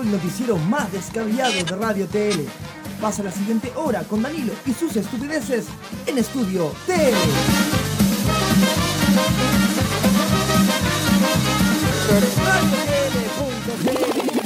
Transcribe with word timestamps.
llegó 0.00 0.02
el 0.02 0.12
noticiero 0.12 0.56
más 0.56 0.90
descabellado 0.92 1.52
de 1.52 1.76
Radio 1.76 2.06
TL. 2.06 2.40
Pasa 3.00 3.22
la 3.22 3.32
siguiente 3.32 3.72
hora 3.76 4.02
con 4.02 4.22
Danilo 4.22 4.52
y 4.66 4.72
sus 4.72 4.96
estupideces 4.96 5.66
en 6.06 6.18
Estudio 6.18 6.74
TL. 6.86 7.16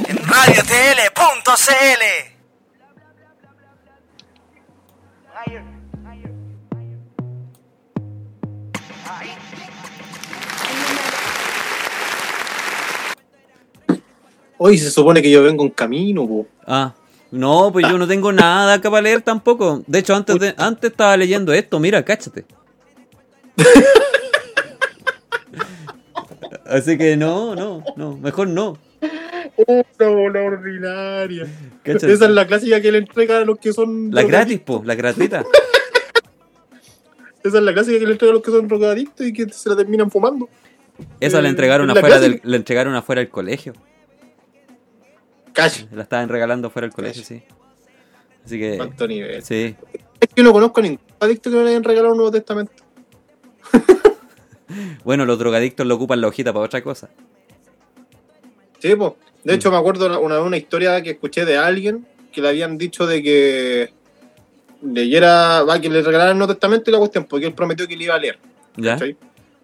En 0.07 0.17
radiotl.cl 0.27 2.34
Hoy 14.57 14.77
se 14.77 14.89
supone 14.91 15.21
que 15.21 15.29
yo 15.29 15.43
vengo 15.43 15.63
en 15.63 15.69
camino, 15.71 16.27
po. 16.27 16.47
Ah, 16.65 16.93
no, 17.31 17.71
pues 17.73 17.85
yo 17.89 17.97
no 17.97 18.07
tengo 18.07 18.31
nada 18.31 18.75
acá 18.75 18.89
para 18.89 19.01
leer 19.01 19.21
tampoco. 19.21 19.83
De 19.87 19.99
hecho, 19.99 20.15
antes, 20.15 20.39
de- 20.39 20.55
antes 20.57 20.91
estaba 20.91 21.17
leyendo 21.17 21.51
esto, 21.53 21.79
mira, 21.79 22.03
cáchate. 22.05 22.45
Así 26.65 26.97
que 26.97 27.15
no, 27.17 27.55
no, 27.55 27.83
no, 27.95 28.17
mejor 28.17 28.47
no. 28.47 28.77
Puta 29.55 30.09
bola 30.09 30.41
ordinaria. 30.41 31.47
Cáchate. 31.83 32.11
Esa 32.13 32.25
es 32.25 32.31
la 32.31 32.47
clásica 32.47 32.81
que 32.81 32.91
le 32.91 32.97
entrega 32.99 33.37
a 33.39 33.45
los 33.45 33.57
que 33.59 33.71
son. 33.73 34.11
La 34.11 34.23
gratis, 34.23 34.59
po, 34.59 34.81
la 34.85 34.95
gratuita. 34.95 35.43
Esa 37.43 37.57
es 37.59 37.63
la 37.63 37.73
clásica 37.73 37.99
que 37.99 38.05
le 38.05 38.13
entrega 38.13 38.31
a 38.31 38.33
los 38.33 38.43
que 38.43 38.51
son 38.51 38.67
drogadictos 38.67 39.25
y 39.27 39.31
que 39.33 39.47
se 39.49 39.69
la 39.69 39.75
terminan 39.75 40.09
fumando. 40.09 40.49
Esa 41.19 41.41
la 41.41 41.47
Eh, 41.47 41.51
entregaron 41.51 41.87
la 41.87 41.93
afuera 41.93 42.19
del, 42.19 42.41
la 42.43 42.55
entregaron 42.55 42.95
afuera 42.95 43.19
del 43.21 43.29
colegio. 43.29 43.73
La 45.91 46.03
estaban 46.03 46.29
regalando 46.29 46.67
afuera 46.67 46.87
del 46.87 46.93
colegio, 46.95 47.23
sí. 47.23 47.41
Así 48.45 48.59
que, 48.59 48.77
¿Cuánto 48.77 49.07
nivel? 49.07 49.41
sí. 49.43 49.75
Es 50.19 50.29
que 50.29 50.35
yo 50.37 50.43
no 50.43 50.53
conozco 50.53 50.79
a 50.79 50.83
ningún 50.83 50.99
adicto 51.19 51.49
que 51.49 51.57
me 51.57 51.63
le 51.63 51.69
hayan 51.71 51.83
regalado 51.83 52.11
un 52.13 52.17
Nuevo 52.17 52.31
Testamento. 52.31 52.71
Bueno, 55.03 55.25
los 55.25 55.37
drogadictos 55.37 55.85
lo 55.85 55.95
ocupan 55.95 56.19
la 56.21 56.27
hojita 56.27 56.51
para 56.51 56.65
otra 56.65 56.81
cosa. 56.83 57.09
Sí, 58.79 58.95
pues. 58.95 59.13
De 59.43 59.53
Mm. 59.53 59.55
hecho, 59.55 59.69
me 59.71 59.77
acuerdo 59.77 60.19
una, 60.19 60.41
una, 60.41 60.57
historia 60.57 61.01
que 61.03 61.11
escuché 61.11 61.45
de 61.45 61.55
alguien 61.57 62.05
que 62.31 62.41
le 62.41 62.49
habían 62.49 62.77
dicho 62.79 63.05
de 63.05 63.21
que 63.21 63.93
leyera, 64.81 65.61
va, 65.63 65.79
que 65.79 65.87
le 65.89 66.01
regalaran 66.01 66.31
el 66.33 66.37
Nuevo 66.39 66.53
Testamento 66.53 66.89
y 66.89 66.93
la 66.93 66.97
cuestión, 66.99 67.25
porque 67.25 67.45
él 67.45 67.53
prometió 67.53 67.87
que 67.87 67.95
le 67.95 68.05
iba 68.05 68.15
a 68.15 68.19
leer. 68.19 68.39
¿Ya? 68.75 68.97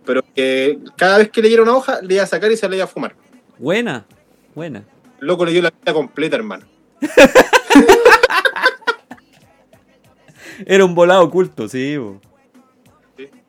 Pero 0.05 0.23
que 0.35 0.77
cada 0.95 1.17
vez 1.17 1.31
que 1.31 1.41
leyera 1.41 1.63
una 1.63 1.75
hoja, 1.75 1.99
le 2.03 2.13
iba 2.13 2.23
a 2.23 2.27
sacar 2.27 2.51
y 2.51 2.57
se 2.57 2.69
la 2.69 2.75
iba 2.75 2.85
a 2.85 2.87
fumar. 2.87 3.15
Buena, 3.57 4.05
buena. 4.53 4.83
El 5.21 5.27
loco 5.27 5.45
leyó 5.45 5.61
la 5.61 5.69
vida 5.69 5.93
completa, 5.93 6.35
hermano. 6.35 6.65
Era 10.65 10.83
un 10.83 10.95
volado 10.95 11.23
oculto, 11.23 11.69
sí. 11.69 11.97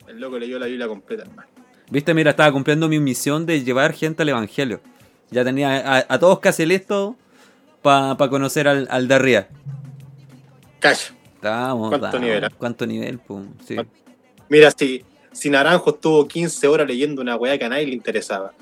El 0.07 0.19
loco 0.19 0.37
leyó 0.37 0.59
la 0.59 0.67
Biblia 0.67 0.87
completa, 0.87 1.23
hermano. 1.23 1.49
Viste, 1.89 2.13
mira, 2.13 2.31
estaba 2.31 2.51
cumpliendo 2.51 2.87
mi 2.87 2.99
misión 2.99 3.45
de 3.45 3.63
llevar 3.63 3.93
gente 3.93 4.21
al 4.23 4.29
evangelio. 4.29 4.81
Ya 5.31 5.43
tenía 5.43 5.97
a, 5.97 6.05
a 6.07 6.19
todos 6.19 6.39
casi 6.39 6.65
listos 6.65 7.15
para 7.81 8.15
conocer 8.29 8.67
al, 8.67 8.87
al 8.89 9.07
de 9.07 9.15
arriba. 9.15 9.47
Calla. 10.79 10.99
Estábamos, 11.35 11.89
¿Cuánto 11.89 12.19
nivel, 12.19 12.43
ah? 12.45 12.51
¿Cuánto 12.57 12.85
nivel? 12.85 13.19
pum? 13.19 13.47
Sí. 13.65 13.75
Mira, 14.47 14.71
si, 14.71 15.03
si 15.31 15.49
Naranjo 15.49 15.89
estuvo 15.89 16.27
15 16.27 16.67
horas 16.67 16.87
leyendo 16.87 17.21
una 17.21 17.35
weá 17.35 17.57
que 17.57 17.65
a 17.65 17.69
nadie 17.69 17.87
le 17.87 17.93
interesaba. 17.93 18.53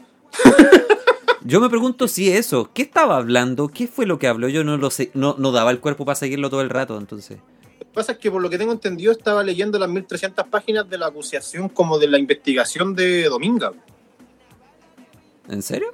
Yo 1.43 1.59
me 1.59 1.69
pregunto 1.69 2.07
si 2.07 2.31
eso, 2.31 2.69
¿qué 2.73 2.83
estaba 2.83 3.17
hablando? 3.17 3.67
¿Qué 3.67 3.87
fue 3.87 4.05
lo 4.05 4.19
que 4.19 4.27
habló? 4.27 4.47
Yo 4.47 4.63
no 4.63 4.77
lo 4.77 4.91
sé, 4.91 5.09
no, 5.15 5.35
no 5.39 5.51
daba 5.51 5.71
el 5.71 5.79
cuerpo 5.79 6.05
para 6.05 6.15
seguirlo 6.15 6.51
todo 6.51 6.61
el 6.61 6.69
rato, 6.69 6.97
entonces. 6.97 7.39
Lo 7.79 7.79
que 7.79 7.93
pasa 7.93 8.11
es 8.11 8.19
que 8.19 8.29
por 8.29 8.41
lo 8.41 8.49
que 8.49 8.59
tengo 8.59 8.71
entendido 8.71 9.11
estaba 9.11 9.43
leyendo 9.43 9.79
las 9.79 9.89
1300 9.89 10.45
páginas 10.47 10.87
de 10.87 10.99
la 10.99 11.07
acusación 11.07 11.69
como 11.69 11.97
de 11.97 12.07
la 12.07 12.19
investigación 12.19 12.93
de 12.93 13.23
Dominga. 13.23 13.71
¿En 15.49 15.63
serio? 15.63 15.93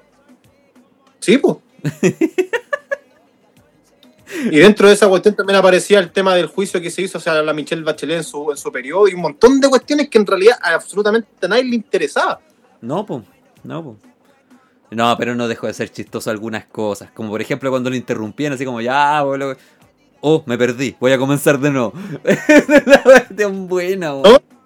Sí, 1.19 1.37
pues. 1.37 1.55
y 4.51 4.57
dentro 4.57 4.89
de 4.89 4.95
esa 4.95 5.07
cuestión 5.07 5.33
también 5.33 5.57
aparecía 5.57 5.99
el 5.99 6.11
tema 6.11 6.35
del 6.35 6.47
juicio 6.47 6.81
que 6.81 6.91
se 6.91 7.03
hizo 7.03 7.19
hacia 7.19 7.41
la 7.41 7.53
Michelle 7.53 7.83
Bachelet 7.83 8.17
en 8.17 8.23
su, 8.25 8.51
en 8.51 8.57
su 8.57 8.69
periodo 8.69 9.07
y 9.07 9.13
un 9.13 9.21
montón 9.21 9.61
de 9.61 9.69
cuestiones 9.69 10.09
que 10.09 10.17
en 10.17 10.27
realidad 10.27 10.57
absolutamente 10.61 11.29
a 11.41 11.47
nadie 11.47 11.63
le 11.63 11.75
interesaba. 11.75 12.41
No, 12.81 13.05
pues, 13.05 13.23
no, 13.63 13.83
pues. 13.83 14.06
No, 14.91 15.15
pero 15.17 15.35
no 15.35 15.47
dejó 15.47 15.67
de 15.67 15.73
ser 15.73 15.89
chistoso 15.91 16.29
algunas 16.31 16.65
cosas. 16.65 17.11
Como 17.11 17.29
por 17.29 17.41
ejemplo 17.41 17.69
cuando 17.69 17.89
lo 17.89 17.95
interrumpían, 17.95 18.53
así 18.53 18.65
como, 18.65 18.79
ya, 18.81 19.21
boludo. 19.21 19.55
Oh, 20.21 20.43
me 20.45 20.57
perdí, 20.57 20.95
voy 20.99 21.11
a 21.11 21.17
comenzar 21.17 21.59
de 21.59 21.69
nuevo. 21.71 21.93
La 22.85 23.03
cuestión 23.03 23.67
buena. 23.67 24.13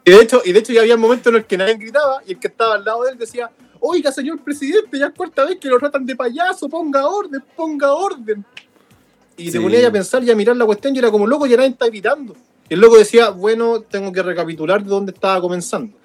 Y 0.06 0.12
de 0.12 0.22
hecho, 0.22 0.42
y 0.46 0.52
de 0.54 0.60
hecho 0.60 0.74
ya 0.74 0.82
había 0.82 0.98
momentos 0.98 1.28
en 1.28 1.38
los 1.40 1.46
que 1.46 1.58
nadie 1.58 1.76
gritaba 1.76 2.22
y 2.26 2.34
el 2.34 2.40
que 2.40 2.48
estaba 2.48 2.76
al 2.76 2.86
lado 2.86 3.04
de 3.04 3.12
él 3.12 3.18
decía, 3.18 3.52
oiga 3.80 4.12
señor 4.12 4.40
presidente, 4.44 4.98
ya 4.98 5.08
es 5.08 5.14
cuarta 5.16 5.44
vez 5.46 5.58
que 5.60 5.68
lo 5.68 5.78
tratan 5.78 6.06
de 6.06 6.16
payaso, 6.16 6.70
ponga 6.70 7.06
orden, 7.08 7.44
ponga 7.56 7.94
orden. 7.94 8.46
Y 9.38 9.46
Sí. 9.46 9.52
se 9.52 9.62
ponía 9.62 9.88
a 9.88 9.92
pensar 9.92 10.24
y 10.24 10.32
a 10.32 10.36
mirar 10.36 10.56
la 10.56 10.66
cuestión 10.66 10.96
y 10.96 11.00
era 11.00 11.10
como 11.12 11.26
loco, 11.28 11.46
ya 11.48 11.58
nadie 11.58 11.70
está 11.72 11.88
gritando. 11.88 12.36
Y 12.70 12.74
el 12.76 12.80
loco 12.80 12.98
decía, 12.98 13.30
bueno, 13.30 13.82
tengo 13.82 14.12
que 14.12 14.24
recapitular 14.24 14.84
de 14.84 14.90
dónde 14.90 15.12
estaba 15.12 15.42
comenzando. 15.42 15.96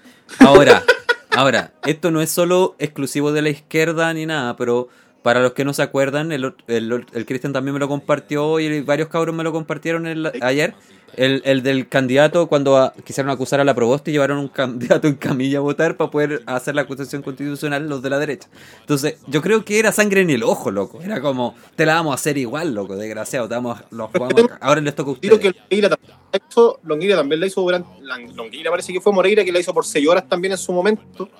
Ahora, 0.41 0.83
ahora, 1.37 1.73
esto 1.87 2.11
no 2.11 2.21
es 2.21 2.31
solo 2.31 2.75
exclusivo 2.79 3.33
de 3.33 3.43
la 3.43 3.51
izquierda 3.51 4.13
ni 4.15 4.27
nada, 4.27 4.57
pero 4.57 4.89
para 5.23 5.41
los 5.41 5.53
que 5.53 5.65
no 5.65 5.73
se 5.73 5.83
acuerdan, 5.83 6.33
el, 6.33 6.55
el, 6.69 7.07
el 7.13 7.27
Cristian 7.27 7.53
también 7.53 7.75
me 7.75 7.81
lo 7.81 7.89
compartió 7.89 8.61
y 8.61 8.81
varios 8.83 9.09
cabros 9.09 9.35
me 9.35 9.43
lo 9.45 9.53
compartieron 9.53 10.07
el- 10.07 10.31
ayer. 10.41 10.75
El, 11.15 11.41
el 11.47 11.63
del 11.63 11.89
candidato, 11.89 12.47
cuando 12.47 12.77
a- 12.77 12.93
quisieron 13.05 13.31
acusar 13.31 13.59
a 13.61 13.65
la 13.65 13.75
Proboste 13.75 14.11
y 14.11 14.15
llevaron 14.15 14.39
un 14.39 14.49
candidato 14.49 15.07
en 15.09 15.15
camilla 15.15 15.59
a 15.59 15.61
votar 15.63 15.97
para 15.97 16.11
poder 16.11 16.43
hacer 16.47 16.75
la 16.75 16.83
acusación 16.83 17.23
constitucional 17.23 17.89
los 17.89 18.03
de 18.03 18.11
la 18.11 18.19
derecha. 18.19 18.49
Entonces, 18.81 19.17
yo 19.27 19.41
creo 19.41 19.65
que 19.65 19.79
era 19.79 19.93
sangre 19.93 20.21
en 20.21 20.29
el 20.31 20.43
ojo, 20.43 20.71
loco. 20.71 21.01
Era 21.01 21.21
como, 21.23 21.55
te 21.75 21.87
la 21.87 21.95
vamos 21.95 22.13
a 22.13 22.15
hacer 22.17 22.37
igual, 22.37 22.75
loco, 22.75 22.97
desgraciado. 22.97 23.49
Te 23.49 23.55
vamos, 23.55 23.79
a- 23.79 23.85
los 23.91 24.13
vamos 24.13 24.35
a- 24.51 24.57
ahora 24.61 24.81
les 24.83 24.95
toca 24.95 25.11
a 25.11 25.13
ustedes. 25.15 25.39
que 25.39 25.53
Longueira 25.71 25.89
también 25.89 26.19
la 26.33 26.41
hizo, 26.51 26.81
Longueira 26.83 27.17
también 27.17 27.41
la 27.41 27.47
hizo 27.47 27.61
durante, 27.63 27.89
Longueira 28.35 28.71
parece 28.71 28.93
que 28.93 29.01
fue 29.01 29.13
Moreira 29.13 29.43
que 29.45 29.53
la 29.53 29.61
hizo 29.61 29.73
por 29.73 29.87
6 29.87 30.07
horas 30.07 30.29
también 30.29 30.53
en 30.53 30.59
su 30.59 30.73
momento. 30.73 31.31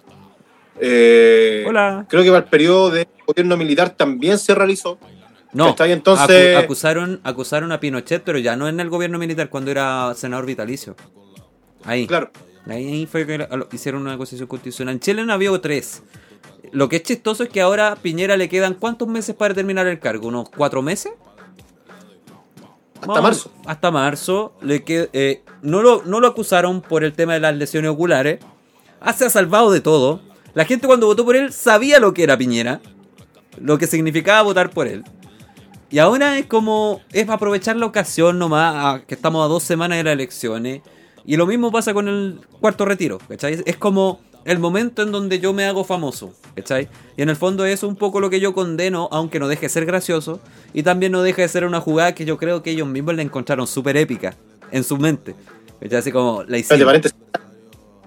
Eh, 0.81 1.65
Hola. 1.67 2.07
Creo 2.09 2.23
que 2.23 2.29
para 2.31 2.45
el 2.45 2.51
periodo 2.51 2.91
de 2.91 3.09
gobierno 3.27 3.57
militar 3.57 3.91
también 3.91 4.39
se 4.39 4.55
realizó. 4.55 4.99
No, 5.57 5.71
¿Cachai? 5.71 5.93
Entonces- 5.93 6.57
acu- 6.57 6.65
acusaron, 6.65 7.21
acusaron 7.25 7.73
a 7.73 7.81
Pinochet, 7.81 8.23
pero 8.23 8.39
ya 8.39 8.57
no 8.57 8.69
en 8.69 8.79
el 8.79 8.91
gobierno 8.91 9.19
militar, 9.19 9.49
cuando 9.49 9.71
era 9.71 10.13
senador 10.15 10.45
vitalicio. 10.47 10.95
Ahí. 11.85 12.07
Claro. 12.07 12.31
Ahí 12.67 13.07
fue 13.07 13.27
que 13.27 13.47
hicieron 13.73 14.03
una 14.03 14.15
acusación 14.15 14.49
constitucional. 14.49 14.95
En 14.95 15.01
Chile 15.01 15.25
no 15.25 15.33
había 15.33 15.57
tres. 15.61 16.03
Lo 16.73 16.89
que 16.89 16.97
es 16.97 17.03
chistoso 17.05 17.45
es 17.45 17.49
que 17.49 17.61
ahora 17.61 17.93
a 17.93 17.97
Piñera 17.97 18.37
le 18.37 18.49
quedan 18.49 18.75
cuántos 18.75 19.07
meses 19.09 19.35
para 19.37 19.55
terminar 19.55 19.87
el 19.87 19.99
cargo, 20.01 20.29
unos 20.29 20.49
cuatro 20.51 20.83
meses. 20.83 21.13
Hasta 23.01 23.21
marzo. 23.23 23.51
Hasta 23.67 23.91
marzo. 23.91 24.53
Le 24.63 24.83
que- 24.83 25.09
eh, 25.13 25.43
no, 25.63 25.83
lo, 25.83 26.03
no 26.05 26.21
lo 26.21 26.27
acusaron 26.27 26.83
por 26.83 27.05
el 27.05 27.13
tema 27.13 27.35
de 27.35 27.41
las 27.41 27.55
lesiones 27.57 27.91
oculares. 27.91 28.41
Ah, 29.01 29.13
se 29.13 29.25
ha 29.27 29.31
salvado 29.31 29.71
de 29.71 29.81
todo. 29.81 30.21
La 30.55 30.65
gente 30.65 30.87
cuando 30.87 31.07
votó 31.07 31.25
por 31.25 31.37
él 31.37 31.53
sabía 31.53 32.01
lo 32.01 32.13
que 32.15 32.25
era 32.25 32.37
Piñera. 32.37 32.81
Lo 33.61 33.79
que 33.79 33.87
significaba 33.87 34.43
votar 34.43 34.71
por 34.71 34.87
él. 34.89 35.05
Y 35.91 35.99
ahora 35.99 36.39
es 36.39 36.47
como. 36.47 37.01
Es 37.13 37.29
aprovechar 37.29 37.77
la 37.77 37.87
ocasión 37.87 38.39
nomás. 38.39 38.75
a- 38.77 39.03
que 39.07 39.15
estamos 39.15 39.45
a 39.45 39.49
dos 39.49 39.63
semanas 39.63 39.99
de 39.99 40.05
las 40.05 40.13
elecciones. 40.15 40.83
Y 41.25 41.37
lo 41.37 41.47
mismo 41.47 41.71
pasa 41.73 41.93
con 41.95 42.09
el 42.09 42.41
cuarto 42.61 42.85
retiro. 42.85 43.19
¿Cachai? 43.29 43.63
Es 43.67 43.77
como 43.77 44.21
el 44.45 44.59
momento 44.61 45.03
en 45.03 45.11
donde 45.13 45.39
yo 45.41 45.53
me 45.53 45.65
hago 45.65 45.85
famoso. 45.85 46.33
¿Cachai? 46.55 46.89
Y 47.17 47.23
en 47.23 47.29
el 47.29 47.37
fondo 47.37 47.65
es 47.65 47.83
un 47.83 47.97
poco 47.97 48.21
lo 48.21 48.31
que 48.31 48.41
yo 48.41 48.53
condeno, 48.55 49.09
aunque 49.13 49.39
no 49.41 49.49
deje 49.49 49.63
de 49.63 49.69
ser 49.69 49.87
gracioso. 49.87 50.41
Y 50.73 50.83
también 50.83 51.13
no 51.13 51.23
deja 51.23 51.43
de 51.43 51.49
ser 51.49 51.65
una 51.65 51.81
jugada 51.81 52.15
que 52.15 52.25
yo 52.25 52.37
creo 52.37 52.63
que 52.63 52.71
ellos 52.71 52.87
mismos 52.89 53.15
la 53.17 53.23
encontraron 53.23 53.67
súper 53.67 53.97
épica 53.97 54.35
en 54.73 54.85
su 54.85 54.97
mente. 54.99 55.35
¿Cachai? 55.81 55.99
Así 55.99 56.13
como 56.13 56.43
la 56.45 56.59
hicieron. 56.61 56.81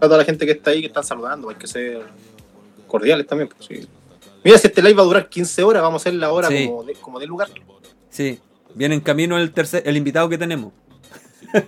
A 0.02 0.06
toda 0.06 0.18
la 0.18 0.24
gente 0.26 0.46
que 0.46 0.54
está 0.54 0.72
ahí, 0.72 0.80
que 0.82 0.88
están 0.88 1.04
saludando, 1.04 1.50
hay 1.50 1.56
que 1.58 1.68
ser 1.68 2.04
cordiales 2.88 3.28
también. 3.28 3.50
pues, 3.50 3.66
sí. 3.68 3.88
Mira, 4.44 4.58
si 4.58 4.68
este 4.68 4.82
live 4.82 4.96
va 4.96 5.04
a 5.04 5.06
durar 5.06 5.30
15 5.30 5.64
horas, 5.64 5.82
vamos 5.82 6.02
a 6.02 6.04
hacer 6.04 6.14
la 6.20 6.32
hora 6.32 6.48
Sí. 6.48 6.68
como, 6.68 6.84
de, 6.84 6.94
como 6.96 7.20
de 7.20 7.28
lugar. 7.28 7.50
Sí. 8.10 8.40
Viene 8.76 8.96
en 8.96 9.02
camino 9.02 9.38
el 9.38 9.52
tercer, 9.52 9.84
el 9.86 9.98
invitado 9.98 10.30
que 10.30 10.38
tenemos. 10.38 10.74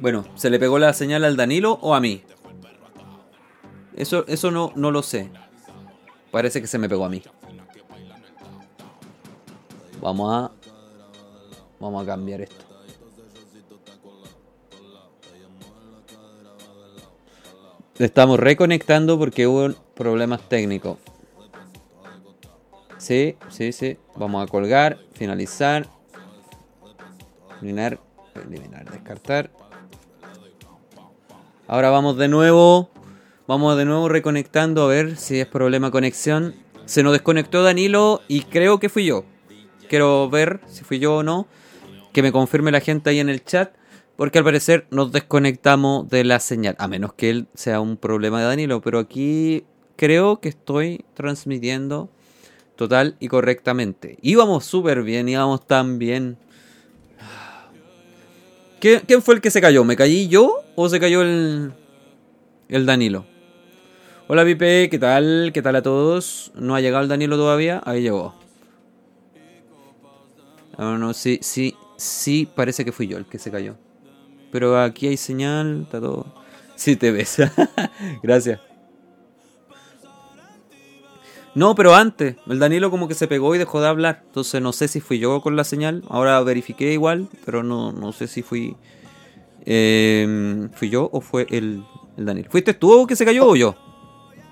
bueno, 0.00 0.24
¿se 0.34 0.50
le 0.50 0.58
pegó 0.58 0.78
la 0.78 0.92
señal 0.92 1.24
al 1.24 1.36
Danilo 1.36 1.78
o 1.82 1.94
a 1.94 2.00
mí? 2.00 2.22
Eso, 3.96 4.24
eso 4.28 4.50
no, 4.50 4.72
no 4.76 4.90
lo 4.90 5.02
sé. 5.02 5.30
Parece 6.30 6.60
que 6.60 6.66
se 6.66 6.78
me 6.78 6.88
pegó 6.88 7.04
a 7.04 7.08
mí. 7.08 7.22
Vamos 10.00 10.32
a. 10.32 10.52
Vamos 11.80 12.02
a 12.02 12.06
cambiar 12.06 12.42
esto. 12.42 12.64
Estamos 17.98 18.38
reconectando 18.38 19.18
porque 19.18 19.48
hubo 19.48 19.74
problemas 19.94 20.48
técnicos. 20.48 20.98
Sí, 22.96 23.36
sí, 23.48 23.72
sí. 23.72 23.96
Vamos 24.14 24.46
a 24.46 24.48
colgar, 24.48 24.98
finalizar. 25.14 25.88
Eliminar, 27.60 27.98
eliminar, 28.46 28.88
descartar. 28.88 29.50
Ahora 31.66 31.90
vamos 31.90 32.16
de 32.16 32.28
nuevo. 32.28 32.88
Vamos 33.48 33.76
de 33.76 33.84
nuevo 33.84 34.08
reconectando 34.08 34.84
a 34.84 34.88
ver 34.88 35.16
si 35.16 35.40
es 35.40 35.46
problema 35.46 35.90
conexión. 35.90 36.54
Se 36.84 37.02
nos 37.02 37.12
desconectó 37.12 37.64
Danilo 37.64 38.22
y 38.28 38.42
creo 38.42 38.78
que 38.78 38.88
fui 38.88 39.06
yo. 39.06 39.24
Quiero 39.88 40.30
ver 40.30 40.60
si 40.68 40.84
fui 40.84 41.00
yo 41.00 41.16
o 41.16 41.22
no. 41.24 41.48
Que 42.12 42.22
me 42.22 42.30
confirme 42.30 42.70
la 42.70 42.80
gente 42.80 43.10
ahí 43.10 43.18
en 43.18 43.28
el 43.28 43.44
chat. 43.44 43.77
Porque 44.18 44.38
al 44.38 44.44
parecer 44.44 44.84
nos 44.90 45.12
desconectamos 45.12 46.08
de 46.08 46.24
la 46.24 46.40
señal. 46.40 46.74
A 46.80 46.88
menos 46.88 47.12
que 47.12 47.30
él 47.30 47.46
sea 47.54 47.80
un 47.80 47.96
problema 47.96 48.40
de 48.40 48.46
Danilo. 48.46 48.80
Pero 48.80 48.98
aquí 48.98 49.62
creo 49.94 50.40
que 50.40 50.48
estoy 50.48 51.04
transmitiendo 51.14 52.10
total 52.74 53.14
y 53.20 53.28
correctamente. 53.28 54.18
Íbamos 54.20 54.64
súper 54.64 55.04
bien, 55.04 55.28
íbamos 55.28 55.64
tan 55.64 56.00
bien. 56.00 56.36
¿Qué- 58.80 59.02
¿Quién 59.06 59.22
fue 59.22 59.36
el 59.36 59.40
que 59.40 59.52
se 59.52 59.60
cayó? 59.60 59.84
¿Me 59.84 59.94
caí 59.94 60.26
yo 60.26 60.64
o 60.74 60.88
se 60.88 60.98
cayó 60.98 61.22
el, 61.22 61.72
el 62.68 62.86
Danilo? 62.86 63.24
Hola 64.26 64.44
Pipe, 64.44 64.88
¿qué 64.90 64.98
tal? 64.98 65.52
¿Qué 65.54 65.62
tal 65.62 65.76
a 65.76 65.82
todos? 65.82 66.50
¿No 66.56 66.74
ha 66.74 66.80
llegado 66.80 67.04
el 67.04 67.08
Danilo 67.08 67.36
todavía? 67.36 67.80
Ahí 67.84 68.02
llegó. 68.02 68.34
Ah, 70.76 70.96
no, 70.98 71.14
sí, 71.14 71.38
sí, 71.40 71.76
sí, 71.96 72.48
parece 72.52 72.84
que 72.84 72.90
fui 72.92 73.06
yo 73.06 73.16
el 73.16 73.26
que 73.26 73.38
se 73.38 73.50
cayó. 73.52 73.76
Pero 74.50 74.80
aquí 74.80 75.08
hay 75.08 75.16
señal, 75.16 75.82
está 75.82 76.00
todo. 76.00 76.26
Sí, 76.76 76.96
te 76.96 77.10
ves. 77.10 77.36
Gracias. 78.22 78.60
No, 81.54 81.74
pero 81.74 81.94
antes, 81.94 82.36
el 82.48 82.58
Danilo 82.58 82.90
como 82.90 83.08
que 83.08 83.14
se 83.14 83.26
pegó 83.26 83.54
y 83.54 83.58
dejó 83.58 83.80
de 83.80 83.88
hablar. 83.88 84.22
Entonces 84.26 84.62
no 84.62 84.72
sé 84.72 84.86
si 84.86 85.00
fui 85.00 85.18
yo 85.18 85.40
con 85.40 85.56
la 85.56 85.64
señal. 85.64 86.04
Ahora 86.08 86.40
verifiqué 86.42 86.92
igual, 86.92 87.26
pero 87.44 87.62
no, 87.62 87.90
no 87.92 88.12
sé 88.12 88.28
si 88.28 88.42
fui. 88.42 88.76
eh, 89.66 90.68
¿Fui 90.74 90.88
yo 90.88 91.08
o 91.12 91.20
fue 91.20 91.46
el, 91.50 91.82
el 92.16 92.24
Danilo? 92.24 92.48
¿Fuiste 92.50 92.74
tú 92.74 93.06
que 93.06 93.16
se 93.16 93.24
cayó 93.24 93.46
o 93.46 93.56
yo? 93.56 93.74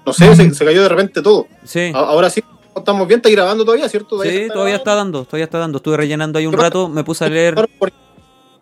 No 0.05 0.13
sé, 0.13 0.35
se, 0.35 0.53
se 0.55 0.65
cayó 0.65 0.83
de 0.83 0.89
repente 0.89 1.23
todo. 1.23 1.47
Sí. 1.65 1.93
A- 1.95 1.99
Ahora 1.99 2.29
sí, 2.31 2.43
estamos 2.75 3.07
bien, 3.07 3.19
está 3.19 3.31
grabando 3.31 3.65
todavía, 3.65 3.89
¿cierto? 3.89 4.21
Sí, 4.23 4.29
se 4.31 4.49
todavía 4.49 4.77
está 4.77 4.95
dando, 4.95 5.25
todavía 5.25 5.45
está 5.45 5.59
dando. 5.59 5.77
Estuve 5.79 5.97
rellenando 5.97 6.39
ahí 6.39 6.47
un 6.47 6.55
rato, 6.55 6.89
me 6.89 7.05
puse 7.05 7.25
a 7.25 7.29
leer. 7.29 7.55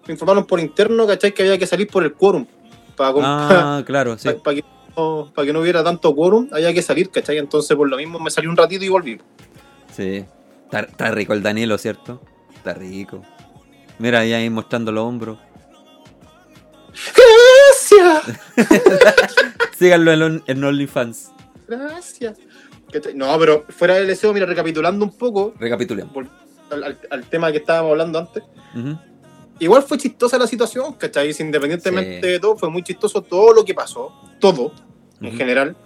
Me 0.06 0.12
informaron 0.12 0.44
por- 0.46 0.60
interno, 0.60 1.06
¿cachai? 1.06 1.32
Que 1.32 1.42
había 1.42 1.58
que 1.58 1.66
salir 1.66 1.88
por 1.88 2.04
el 2.04 2.12
quórum. 2.14 2.46
Para 2.96 3.12
Ah, 3.22 3.82
claro, 3.86 4.16
sí. 4.18 4.28
que, 4.28 4.64
no, 4.96 5.32
pa' 5.34 5.44
que 5.44 5.52
no 5.52 5.60
hubiera 5.60 5.82
tanto 5.82 6.14
quórum, 6.14 6.48
había 6.52 6.72
que 6.72 6.82
salir, 6.82 7.10
¿cachai? 7.10 7.38
Entonces, 7.38 7.76
por 7.76 7.88
lo 7.88 7.96
mismo, 7.96 8.18
me 8.20 8.30
salí 8.30 8.46
un 8.46 8.56
ratito 8.56 8.84
y 8.84 8.88
volví. 8.88 9.20
Sí. 9.92 10.24
Está, 10.64 10.80
está 10.80 11.10
rico 11.10 11.32
el 11.32 11.42
Danilo, 11.42 11.76
¿cierto? 11.78 12.20
Está 12.54 12.74
rico. 12.74 13.22
Mira, 13.98 14.20
ahí, 14.20 14.32
ahí 14.32 14.50
mostrando 14.50 14.90
los 14.92 15.04
hombros. 15.04 15.38
¡Gracias! 17.16 18.38
Síganlo 19.78 20.12
en, 20.12 20.42
en 20.46 20.64
OnlyFans. 20.64 21.32
Gracias. 21.66 22.38
No, 23.14 23.36
pero 23.38 23.64
fuera 23.70 23.94
del 23.94 24.06
deseo, 24.06 24.32
mira, 24.32 24.46
recapitulando 24.46 25.04
un 25.04 25.16
poco 25.16 25.54
Recapitulemos. 25.58 26.12
al, 26.70 26.84
al- 26.84 26.98
al 27.10 27.24
tema 27.24 27.50
que 27.50 27.58
estábamos 27.58 27.90
hablando 27.92 28.18
antes. 28.20 28.44
Ujú. 28.76 28.96
Igual 29.60 29.82
fue 29.84 29.98
chistosa 29.98 30.36
la 30.38 30.46
situación, 30.46 30.94
¿cachai? 30.94 31.34
Independientemente 31.38 32.20
Sí. 32.20 32.26
de 32.32 32.40
todo, 32.40 32.56
fue 32.56 32.70
muy 32.70 32.82
chistoso 32.82 33.22
todo 33.22 33.52
lo 33.52 33.64
que 33.64 33.72
pasó, 33.74 34.12
todo, 34.40 34.72
en 35.20 35.28
Ujú. 35.28 35.36
general. 35.36 35.76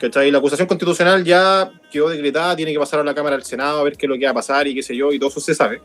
¿Cachai? 0.00 0.30
La 0.30 0.38
acusación 0.38 0.68
constitucional 0.68 1.24
ya 1.24 1.70
quedó 1.90 2.10
decretada, 2.10 2.54
tiene 2.54 2.72
que 2.72 2.78
pasar 2.78 3.00
a 3.00 3.04
la 3.04 3.14
Cámara 3.14 3.36
del 3.36 3.44
Senado 3.44 3.80
a 3.80 3.82
ver 3.82 3.96
qué 3.96 4.04
es 4.06 4.10
lo 4.10 4.18
que 4.18 4.26
va 4.26 4.30
a 4.32 4.34
pasar 4.34 4.66
y 4.68 4.74
qué 4.74 4.82
sé 4.82 4.94
yo, 4.94 5.10
y 5.12 5.18
todo 5.18 5.30
eso 5.30 5.40
se 5.40 5.54
sabe. 5.54 5.80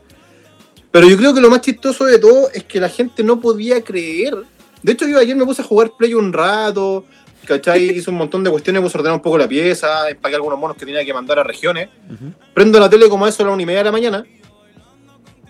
Pero 0.90 1.08
yo 1.08 1.16
creo 1.16 1.32
que 1.32 1.40
lo 1.40 1.48
más 1.48 1.62
chistoso 1.62 2.04
de 2.04 2.18
todo 2.18 2.50
es 2.52 2.64
que 2.64 2.78
la 2.78 2.90
gente 2.90 3.24
no 3.24 3.40
podía 3.40 3.82
creer. 3.82 4.36
De 4.82 4.92
hecho, 4.92 5.08
yo 5.08 5.18
ayer 5.18 5.34
me 5.34 5.44
puse 5.46 5.62
a 5.62 5.64
jugar 5.64 5.92
Play 5.98 6.12
un 6.12 6.30
rato, 6.32 7.06
¿cachai? 7.46 7.84
Hice 7.98 8.10
un 8.10 8.16
montón 8.16 8.44
de 8.44 8.50
cuestiones, 8.50 8.82
puse 8.82 8.98
a 8.98 9.00
ordenar 9.00 9.16
un 9.16 9.22
poco 9.22 9.38
la 9.38 9.48
pieza, 9.48 10.10
empaqué 10.10 10.34
algunos 10.36 10.58
monos 10.58 10.76
que 10.76 10.84
tenía 10.84 11.02
que 11.04 11.14
mandar 11.14 11.38
a 11.38 11.42
regiones. 11.44 11.88
Ujú. 12.12 12.32
Prendo 12.52 12.78
la 12.78 12.90
tele 12.90 13.08
como 13.08 13.24
a 13.24 13.30
eso 13.30 13.42
a 13.42 13.46
la 13.46 13.52
una 13.52 13.62
y 13.62 13.66
media 13.66 13.78
de 13.80 13.84
la 13.84 13.92
mañana 13.92 14.26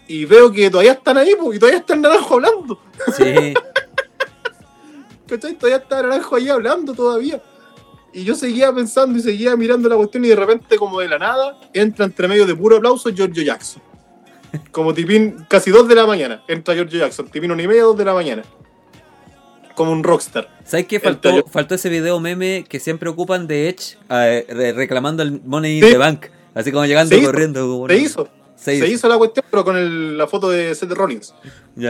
y 0.09 0.25
veo 0.25 0.51
que 0.53 0.71
todavía 0.71 0.93
están 0.93 1.17
ahí, 1.19 1.35
po, 1.37 1.53
y 1.55 1.59
todavía 1.59 1.81
está 1.81 1.95
el 1.95 2.01
naranjo 2.03 2.35
hablando. 2.35 2.79
Sí. 3.17 3.55
¿Cachai? 5.27 5.55
Todavía 5.55 5.79
está 5.79 6.01
el 6.01 6.09
naranjo 6.09 6.37
ahí 6.37 6.49
hablando 6.49 6.93
todavía. 6.95 7.43
Y 8.13 8.25
yo 8.25 8.35
seguía 8.35 8.73
pensando 8.73 9.19
y 9.19 9.23
seguía 9.23 9.57
mirando 9.57 9.89
la 9.89 9.97
cuestión 9.97 10.25
y 10.25 10.29
de 10.29 10.37
repente, 10.37 10.77
como 10.77 11.01
de 11.01 11.09
la 11.09 11.19
nada, 11.19 11.59
entra 11.73 12.05
entre 12.05 12.29
medio 12.29 12.47
de 12.47 12.55
puro 12.55 12.77
aplauso 12.77 13.09
Giorgio 13.11 13.43
Jackson. 13.43 13.83
Como 14.71 14.93
tipín, 14.93 15.47
casi 15.49 15.71
dos 15.71 15.89
de 15.89 15.95
la 15.95 16.05
mañana, 16.07 16.43
entra 16.47 16.75
Giorgio 16.75 16.99
Jackson, 17.01 17.29
tipín 17.31 17.51
una 17.53 17.63
y 17.63 17.69
media, 17.69 17.85
dos 17.85 17.97
de 17.97 18.05
la 18.05 18.13
mañana. 18.13 18.43
Como 19.75 19.93
un 19.93 20.05
rockstar. 20.05 20.51
¿Sabes 20.67 20.87
qué? 20.87 21.01
Faltó, 21.01 21.47
faltó 21.51 21.75
ese 21.75 21.89
video 21.89 22.21
meme 22.21 22.67
que 22.69 22.79
siempre 22.79 23.09
ocupan 23.09 23.47
de 23.47 23.71
Edge 23.71 23.97
eh, 24.11 24.45
re- 24.47 24.73
reclamando 24.75 25.23
el 25.23 25.41
Money 25.43 25.81
Sí. 25.81 25.87
in 25.87 25.93
the 25.93 25.99
Bank. 25.99 26.27
Así 26.55 26.71
como 26.71 26.85
llegando 26.85 27.17
corriendo. 27.23 27.67
como 27.67 27.91
hizo, 27.95 28.29
Se 28.63 28.79
se 28.79 28.89
hizo. 28.89 29.09
la 29.09 29.19
cuestión, 29.19 29.45
pero 29.51 29.65
con 29.65 29.77
el- 29.77 30.17
la 30.17 30.27
foto 30.27 30.49
de 30.51 30.75
Seth 30.75 30.93
Rollins. 30.93 31.35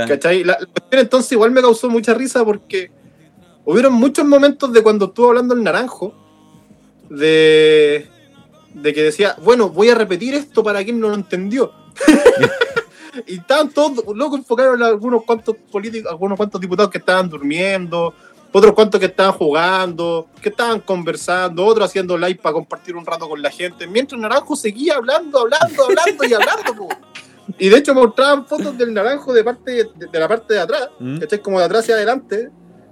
¿Cachai? 0.09 0.43
La, 0.45 0.57
la 0.59 0.67
cuestión 0.67 1.01
entonces 1.01 1.33
igual 1.33 1.51
me 1.51 1.61
causó 1.61 1.89
mucha 1.91 2.15
risa 2.15 2.45
porque 2.45 2.91
hubieron 3.65 3.93
muchos 3.93 4.25
momentos 4.25 4.73
de 4.73 4.83
cuando 4.83 5.07
estuvo 5.07 5.29
hablando 5.29 5.55
el 5.55 5.63
naranjo 5.63 6.15
de, 7.11 8.09
de 8.75 8.95
que 8.95 9.03
decía, 9.03 9.37
bueno, 9.43 9.69
voy 9.69 9.91
a 9.91 9.95
repetir 9.95 10.35
esto 10.35 10.63
para 10.63 10.83
quien 10.83 10.99
no 11.01 11.09
lo 11.09 11.15
entendió. 11.15 11.73
y 13.27 13.35
estaban 13.39 13.71
todos 13.71 14.03
locos 14.17 14.39
enfocaron 14.39 14.83
a 14.83 14.87
algunos 14.87 15.25
cuantos 15.25 15.57
políticos, 15.71 16.11
algunos 16.11 16.37
cuantos 16.37 16.61
diputados 16.61 16.91
que 16.91 16.99
estaban 16.99 17.29
durmiendo, 17.29 18.15
otros 18.53 18.75
cuantos 18.75 19.01
que 19.01 19.07
estaban 19.07 19.33
jugando, 19.33 20.29
que 20.41 20.51
estaban 20.51 20.81
conversando, 20.81 21.65
otros 21.65 21.89
haciendo 21.89 22.17
live 22.19 22.37
para 22.37 22.53
compartir 22.53 22.95
un 22.97 23.07
rato 23.07 23.29
con 23.29 23.41
la 23.41 23.51
gente, 23.51 23.87
mientras 23.87 24.21
naranjo 24.21 24.55
seguía 24.55 24.97
hablando, 24.97 25.41
hablando, 25.41 25.85
hablando 25.85 26.25
y 26.25 26.35
hablando. 26.35 26.75
po. 26.77 26.89
Y 27.59 27.69
de 27.69 27.77
hecho 27.77 27.95
mostraban 27.95 28.47
fotos 28.47 28.77
del 28.77 28.95
naranjo 28.95 29.33
de 29.33 29.43
parte 29.43 29.71
de, 29.73 30.09
de 30.11 30.21
la 30.21 30.29
parte 30.29 30.55
de 30.55 30.61
atrás, 30.61 30.89
¿Mm? 30.99 31.19
¿cachai? 31.19 31.41
Como 31.41 31.59
de 31.59 31.65
atrás 31.65 31.83
hacia 31.83 31.95
adelante. 31.95 32.51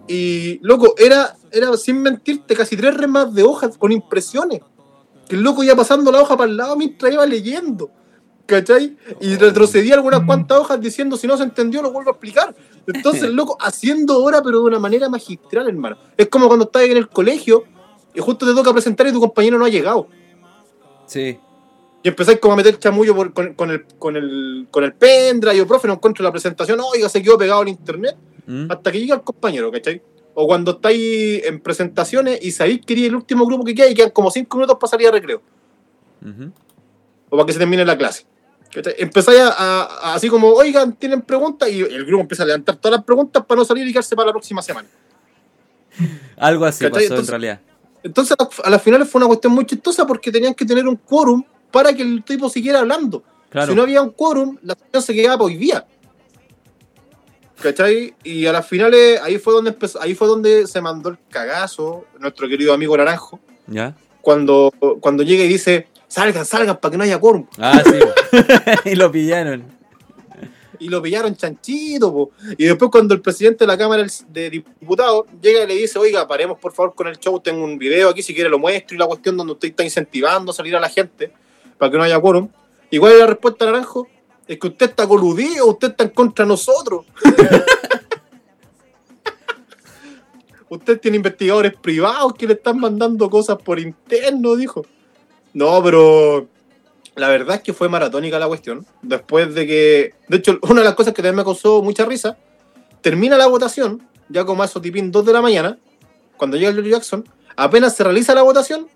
Y, 0.08 0.58
loco, 0.62 0.94
era, 0.98 1.36
era 1.52 1.76
sin 1.76 2.02
mentirte, 2.02 2.56
casi 2.56 2.76
tres 2.76 2.96
remas 2.96 3.32
de 3.32 3.42
hojas 3.42 3.76
con 3.78 3.92
impresiones. 3.92 4.60
Que 5.28 5.36
el 5.36 5.42
loco 5.42 5.62
iba 5.62 5.76
pasando 5.76 6.10
la 6.10 6.20
hoja 6.20 6.36
para 6.36 6.50
el 6.50 6.56
lado 6.56 6.76
mientras 6.76 7.12
iba 7.12 7.24
leyendo. 7.26 7.90
¿Cachai? 8.50 8.96
Y 9.20 9.36
retrocedía 9.36 9.94
algunas 9.94 10.22
cuantas 10.24 10.58
hojas 10.58 10.80
diciendo, 10.80 11.16
si 11.16 11.28
no 11.28 11.36
se 11.36 11.44
entendió, 11.44 11.82
lo 11.82 11.92
vuelvo 11.92 12.10
a 12.10 12.14
explicar. 12.14 12.52
Entonces, 12.84 13.30
loco, 13.30 13.56
haciendo 13.60 14.20
hora, 14.24 14.42
pero 14.42 14.58
de 14.58 14.64
una 14.64 14.80
manera 14.80 15.08
magistral, 15.08 15.68
hermano. 15.68 15.96
Es 16.16 16.26
como 16.28 16.48
cuando 16.48 16.64
estás 16.64 16.82
en 16.82 16.96
el 16.96 17.08
colegio 17.08 17.62
y 18.12 18.18
justo 18.20 18.44
te 18.44 18.52
toca 18.52 18.72
presentar 18.72 19.06
y 19.06 19.12
tu 19.12 19.20
compañero 19.20 19.56
no 19.56 19.66
ha 19.66 19.68
llegado. 19.68 20.08
Sí. 21.06 21.38
Y 22.02 22.08
empezáis 22.08 22.40
como 22.40 22.54
a 22.54 22.56
meter 22.56 22.76
chamullo 22.80 23.14
por- 23.14 23.32
con, 23.32 23.54
con 23.54 23.70
el, 23.70 23.84
con, 24.00 24.16
el, 24.16 24.66
con 24.70 24.82
el 24.82 24.94
pendrive, 24.94 25.56
yo, 25.56 25.66
profe, 25.68 25.86
no 25.86 25.94
encuentro 25.94 26.24
la 26.24 26.32
presentación, 26.32 26.80
oiga, 26.80 27.08
se 27.08 27.22
quedó 27.22 27.38
pegado 27.38 27.60
al 27.60 27.68
internet, 27.68 28.16
¿Mm? 28.48 28.66
hasta 28.68 28.90
que 28.90 28.98
llega 28.98 29.14
el 29.14 29.22
compañero, 29.22 29.70
¿cachai? 29.70 30.02
O 30.34 30.46
cuando 30.48 30.72
estáis 30.72 31.44
en 31.44 31.60
presentaciones 31.60 32.40
y 32.42 32.50
sabéis 32.50 32.80
que 32.84 33.06
el 33.06 33.14
último 33.14 33.46
grupo 33.46 33.64
que 33.64 33.76
queda 33.76 33.88
y 33.88 33.94
quedan 33.94 34.10
como 34.10 34.28
cinco 34.32 34.56
minutos 34.56 34.76
para 34.80 34.90
salir 34.90 35.06
a 35.06 35.12
recreo, 35.12 35.40
o 37.28 37.36
para 37.36 37.46
que 37.46 37.52
se 37.52 37.58
termine 37.60 37.84
la 37.84 37.96
clase. 37.96 38.26
Empezáis 38.98 39.40
a, 39.40 39.48
a- 39.48 39.82
a- 39.82 40.14
así 40.14 40.28
como, 40.28 40.48
oigan, 40.48 40.92
tienen 40.94 41.22
preguntas, 41.22 41.68
y 41.70 41.80
el 41.80 42.04
grupo 42.04 42.22
empieza 42.22 42.44
a 42.44 42.46
levantar 42.46 42.76
todas 42.76 42.98
las 42.98 43.04
preguntas 43.04 43.44
para 43.44 43.58
no 43.58 43.64
salir 43.64 43.86
y 43.86 43.92
quedarse 43.92 44.14
para 44.14 44.26
la 44.26 44.32
próxima 44.32 44.62
semana. 44.62 44.88
Algo 46.36 46.64
así 46.64 46.84
pasó 46.84 46.98
en 46.98 47.02
Entonces- 47.04 47.28
realidad. 47.30 47.60
Entonces, 48.02 48.36
a- 48.64 48.70
las 48.70 48.80
finales 48.82 49.08
fue 49.08 49.18
una 49.18 49.26
cuestión 49.26 49.52
muy 49.52 49.66
chistosa 49.66 50.06
porque 50.06 50.30
tenían 50.32 50.54
que 50.54 50.64
tener 50.64 50.86
un 50.88 50.96
quórum 50.96 51.42
para 51.70 51.92
que 51.92 52.02
el 52.02 52.22
tipo 52.24 52.48
siguiera 52.48 52.78
hablando. 52.78 53.22
Claro. 53.50 53.72
Si 53.72 53.76
no 53.76 53.82
había 53.82 54.00
un 54.00 54.10
quórum, 54.10 54.56
la 54.62 54.74
cuestión 54.76 55.02
se 55.02 55.12
quedaba 55.14 55.36
por 55.38 55.46
hoy 55.48 55.56
día. 55.56 55.84
¿Cachai? 57.60 58.14
Y 58.24 58.46
a 58.46 58.52
las 58.52 58.66
finales, 58.66 59.20
ahí 59.22 59.38
fue 59.38 59.52
donde 59.52 59.70
empezó, 59.70 60.00
ahí 60.00 60.14
fue 60.14 60.26
donde 60.28 60.66
se 60.66 60.80
mandó 60.80 61.10
el 61.10 61.18
cagazo, 61.28 62.06
nuestro 62.18 62.48
querido 62.48 62.72
amigo 62.72 62.96
Naranjo, 62.96 63.38
¿Ya? 63.66 63.94
cuando, 64.22 64.72
cuando 65.00 65.22
llega 65.22 65.44
y 65.44 65.48
dice, 65.48 65.86
salgan, 66.10 66.44
salgan 66.44 66.78
para 66.78 66.92
que 66.92 66.98
no 66.98 67.04
haya 67.04 67.18
quórum. 67.18 67.46
Ah, 67.58 67.82
sí. 67.84 67.98
y 68.90 68.96
lo 68.96 69.10
pillaron. 69.10 69.64
Y 70.78 70.88
lo 70.88 71.02
pillaron 71.02 71.36
chanchito, 71.36 72.12
po. 72.12 72.30
Y 72.56 72.64
después 72.64 72.90
cuando 72.90 73.14
el 73.14 73.20
presidente 73.20 73.64
de 73.64 73.68
la 73.68 73.78
Cámara 73.78 74.04
de 74.28 74.50
Diputados 74.50 75.26
llega 75.40 75.64
y 75.64 75.66
le 75.66 75.74
dice, 75.74 75.98
oiga, 75.98 76.26
paremos 76.26 76.58
por 76.58 76.72
favor 76.72 76.94
con 76.94 77.06
el 77.06 77.18
show, 77.18 77.38
tengo 77.40 77.64
un 77.64 77.78
video 77.78 78.08
aquí, 78.08 78.22
si 78.22 78.34
quiere 78.34 78.50
lo 78.50 78.58
muestro, 78.58 78.94
y 78.94 78.98
la 78.98 79.06
cuestión 79.06 79.36
donde 79.36 79.52
usted 79.52 79.68
está 79.68 79.84
incentivando 79.84 80.50
a 80.50 80.54
salir 80.54 80.74
a 80.74 80.80
la 80.80 80.88
gente 80.88 81.32
para 81.78 81.92
que 81.92 81.98
no 81.98 82.02
haya 82.02 82.18
quórum. 82.18 82.48
¿Y 82.90 82.98
cuál 82.98 83.12
es 83.12 83.18
la 83.20 83.26
respuesta, 83.26 83.66
Naranjo? 83.66 84.08
Es 84.48 84.58
que 84.58 84.66
usted 84.66 84.90
está 84.90 85.06
coludido, 85.06 85.66
usted 85.66 85.90
está 85.90 86.04
en 86.04 86.10
contra 86.10 86.44
de 86.44 86.48
nosotros. 86.48 87.04
usted 90.70 90.98
tiene 90.98 91.18
investigadores 91.18 91.74
privados 91.74 92.34
que 92.34 92.46
le 92.46 92.54
están 92.54 92.80
mandando 92.80 93.30
cosas 93.30 93.58
por 93.62 93.78
interno, 93.78 94.56
dijo. 94.56 94.84
No, 95.52 95.82
pero 95.82 96.48
la 97.16 97.28
verdad 97.28 97.56
es 97.56 97.62
que 97.62 97.72
fue 97.72 97.88
maratónica 97.88 98.38
la 98.38 98.48
cuestión. 98.48 98.86
Después 99.02 99.54
de 99.54 99.66
que. 99.66 100.14
De 100.28 100.38
hecho, 100.38 100.58
una 100.62 100.80
de 100.80 100.86
las 100.86 100.94
cosas 100.94 101.12
que 101.12 101.22
también 101.22 101.36
me 101.36 101.44
causó 101.44 101.82
mucha 101.82 102.04
risa. 102.04 102.36
Termina 103.00 103.38
la 103.38 103.46
votación, 103.46 104.06
ya 104.28 104.44
como 104.44 104.62
eso 104.62 104.80
tipín 104.80 105.10
2 105.10 105.24
de 105.24 105.32
la 105.32 105.40
mañana, 105.40 105.78
cuando 106.36 106.56
llega 106.56 106.72
Joe 106.72 106.88
Jackson. 106.88 107.26
Apenas 107.56 107.96
se 107.96 108.04
realiza 108.04 108.34
la 108.34 108.42
votación, 108.42 108.88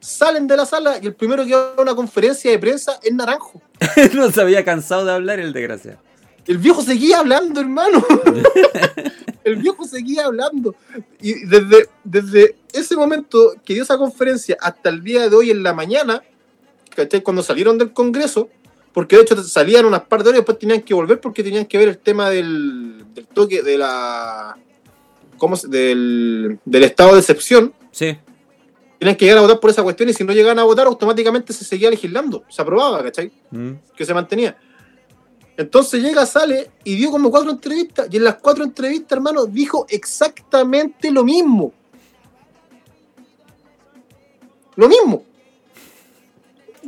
salen 0.00 0.46
de 0.46 0.56
la 0.56 0.66
sala 0.66 0.98
y 1.00 1.06
el 1.06 1.14
primero 1.14 1.44
que 1.44 1.54
va 1.54 1.74
a 1.76 1.80
una 1.80 1.94
conferencia 1.94 2.50
de 2.50 2.58
prensa 2.58 2.98
es 3.02 3.12
Naranjo. 3.12 3.60
no 4.14 4.30
se 4.30 4.40
había 4.40 4.64
cansado 4.64 5.04
de 5.04 5.12
hablar 5.12 5.40
el 5.40 5.52
desgraciado. 5.52 5.98
El 6.48 6.58
viejo 6.58 6.82
seguía 6.82 7.18
hablando, 7.20 7.60
hermano. 7.60 8.04
el 9.44 9.56
viejo 9.56 9.84
seguía 9.84 10.24
hablando. 10.26 10.74
Y 11.20 11.44
desde, 11.46 11.88
desde 12.04 12.56
ese 12.72 12.96
momento 12.96 13.54
que 13.64 13.74
dio 13.74 13.82
esa 13.82 13.98
conferencia 13.98 14.56
hasta 14.60 14.88
el 14.88 15.02
día 15.04 15.28
de 15.28 15.36
hoy 15.36 15.50
en 15.50 15.62
la 15.62 15.74
mañana, 15.74 16.22
¿cachai? 16.96 17.22
Cuando 17.22 17.42
salieron 17.42 17.78
del 17.78 17.92
Congreso, 17.92 18.48
porque 18.92 19.16
de 19.16 19.22
hecho 19.22 19.42
salían 19.44 19.84
unas 19.84 20.02
par 20.02 20.22
de 20.22 20.30
horas 20.30 20.38
y 20.38 20.40
después 20.40 20.58
tenían 20.58 20.82
que 20.82 20.94
volver 20.94 21.20
porque 21.20 21.44
tenían 21.44 21.66
que 21.66 21.78
ver 21.78 21.88
el 21.88 21.98
tema 21.98 22.30
del, 22.30 23.04
del 23.14 23.26
toque 23.26 23.62
de 23.62 23.78
la. 23.78 24.56
¿Cómo 25.36 25.54
se- 25.54 25.68
del, 25.68 26.58
del 26.64 26.84
estado 26.84 27.12
de 27.12 27.20
excepción. 27.20 27.72
Sí. 27.92 28.16
Tenían 28.98 29.14
que 29.16 29.24
llegar 29.26 29.38
a 29.38 29.42
votar 29.42 29.60
por 29.60 29.70
esa 29.70 29.84
cuestión 29.84 30.08
y 30.08 30.12
si 30.14 30.24
no 30.24 30.32
llegaban 30.32 30.58
a 30.58 30.64
votar, 30.64 30.86
automáticamente 30.88 31.52
se 31.52 31.64
seguía 31.64 31.90
legislando. 31.90 32.42
Se 32.48 32.60
aprobaba, 32.62 33.00
¿cachai? 33.04 33.30
Mm. 33.50 33.72
que 33.94 34.04
se 34.04 34.12
mantenía. 34.14 34.56
Entonces 35.58 36.00
llega, 36.00 36.24
sale 36.24 36.70
y 36.84 36.94
dio 36.94 37.10
como 37.10 37.32
cuatro 37.32 37.50
entrevistas. 37.50 38.06
Y 38.12 38.16
en 38.16 38.22
las 38.22 38.36
cuatro 38.36 38.62
entrevistas, 38.62 39.10
hermano, 39.16 39.44
dijo 39.44 39.86
exactamente 39.88 41.10
lo 41.10 41.24
mismo. 41.24 41.72
Lo 44.76 44.88
mismo. 44.88 45.24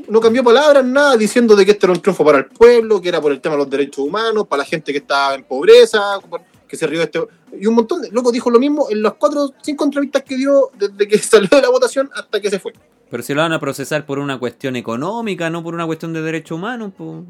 No 0.07 0.21
cambió 0.21 0.45
palabras, 0.45 0.85
nada, 0.85 1.17
diciendo 1.17 1.57
de 1.57 1.65
que 1.65 1.73
este 1.73 1.87
era 1.87 1.95
un 1.95 2.01
triunfo 2.01 2.25
para 2.25 2.39
el 2.39 2.47
pueblo, 2.47 3.01
que 3.01 3.09
era 3.09 3.21
por 3.21 3.33
el 3.33 3.41
tema 3.41 3.57
de 3.57 3.63
los 3.63 3.71
derechos 3.71 4.07
humanos, 4.07 4.47
para 4.47 4.63
la 4.63 4.65
gente 4.65 4.93
que 4.93 4.99
estaba 4.99 5.35
en 5.35 5.43
pobreza, 5.43 6.21
que 6.69 6.77
se 6.77 6.87
rió 6.87 7.01
de 7.01 7.07
este. 7.07 7.21
Y 7.59 7.67
un 7.67 7.75
montón 7.75 8.01
de. 8.01 8.11
Loco 8.13 8.31
dijo 8.31 8.51
lo 8.51 8.61
mismo 8.61 8.87
en 8.89 9.03
las 9.03 9.15
cuatro, 9.15 9.53
cinco 9.63 9.85
entrevistas 9.85 10.23
que 10.23 10.37
dio 10.37 10.71
desde 10.79 11.09
que 11.09 11.19
salió 11.19 11.49
de 11.51 11.61
la 11.61 11.71
votación 11.71 12.09
hasta 12.15 12.41
que 12.41 12.49
se 12.49 12.61
fue. 12.61 12.73
Pero 13.11 13.23
si 13.25 13.35
lo 13.35 13.43
van 13.43 13.53
a 13.53 13.59
procesar 13.59 14.07
por 14.07 14.21
una 14.21 14.39
cuestión 14.39 14.77
económica, 14.77 15.51
no 15.51 15.65
por 15.65 15.75
una 15.75 15.87
cuestión 15.87 16.13
de 16.13 16.23
derechos 16.23 16.57
humanos, 16.57 16.93
pues. 16.97 17.25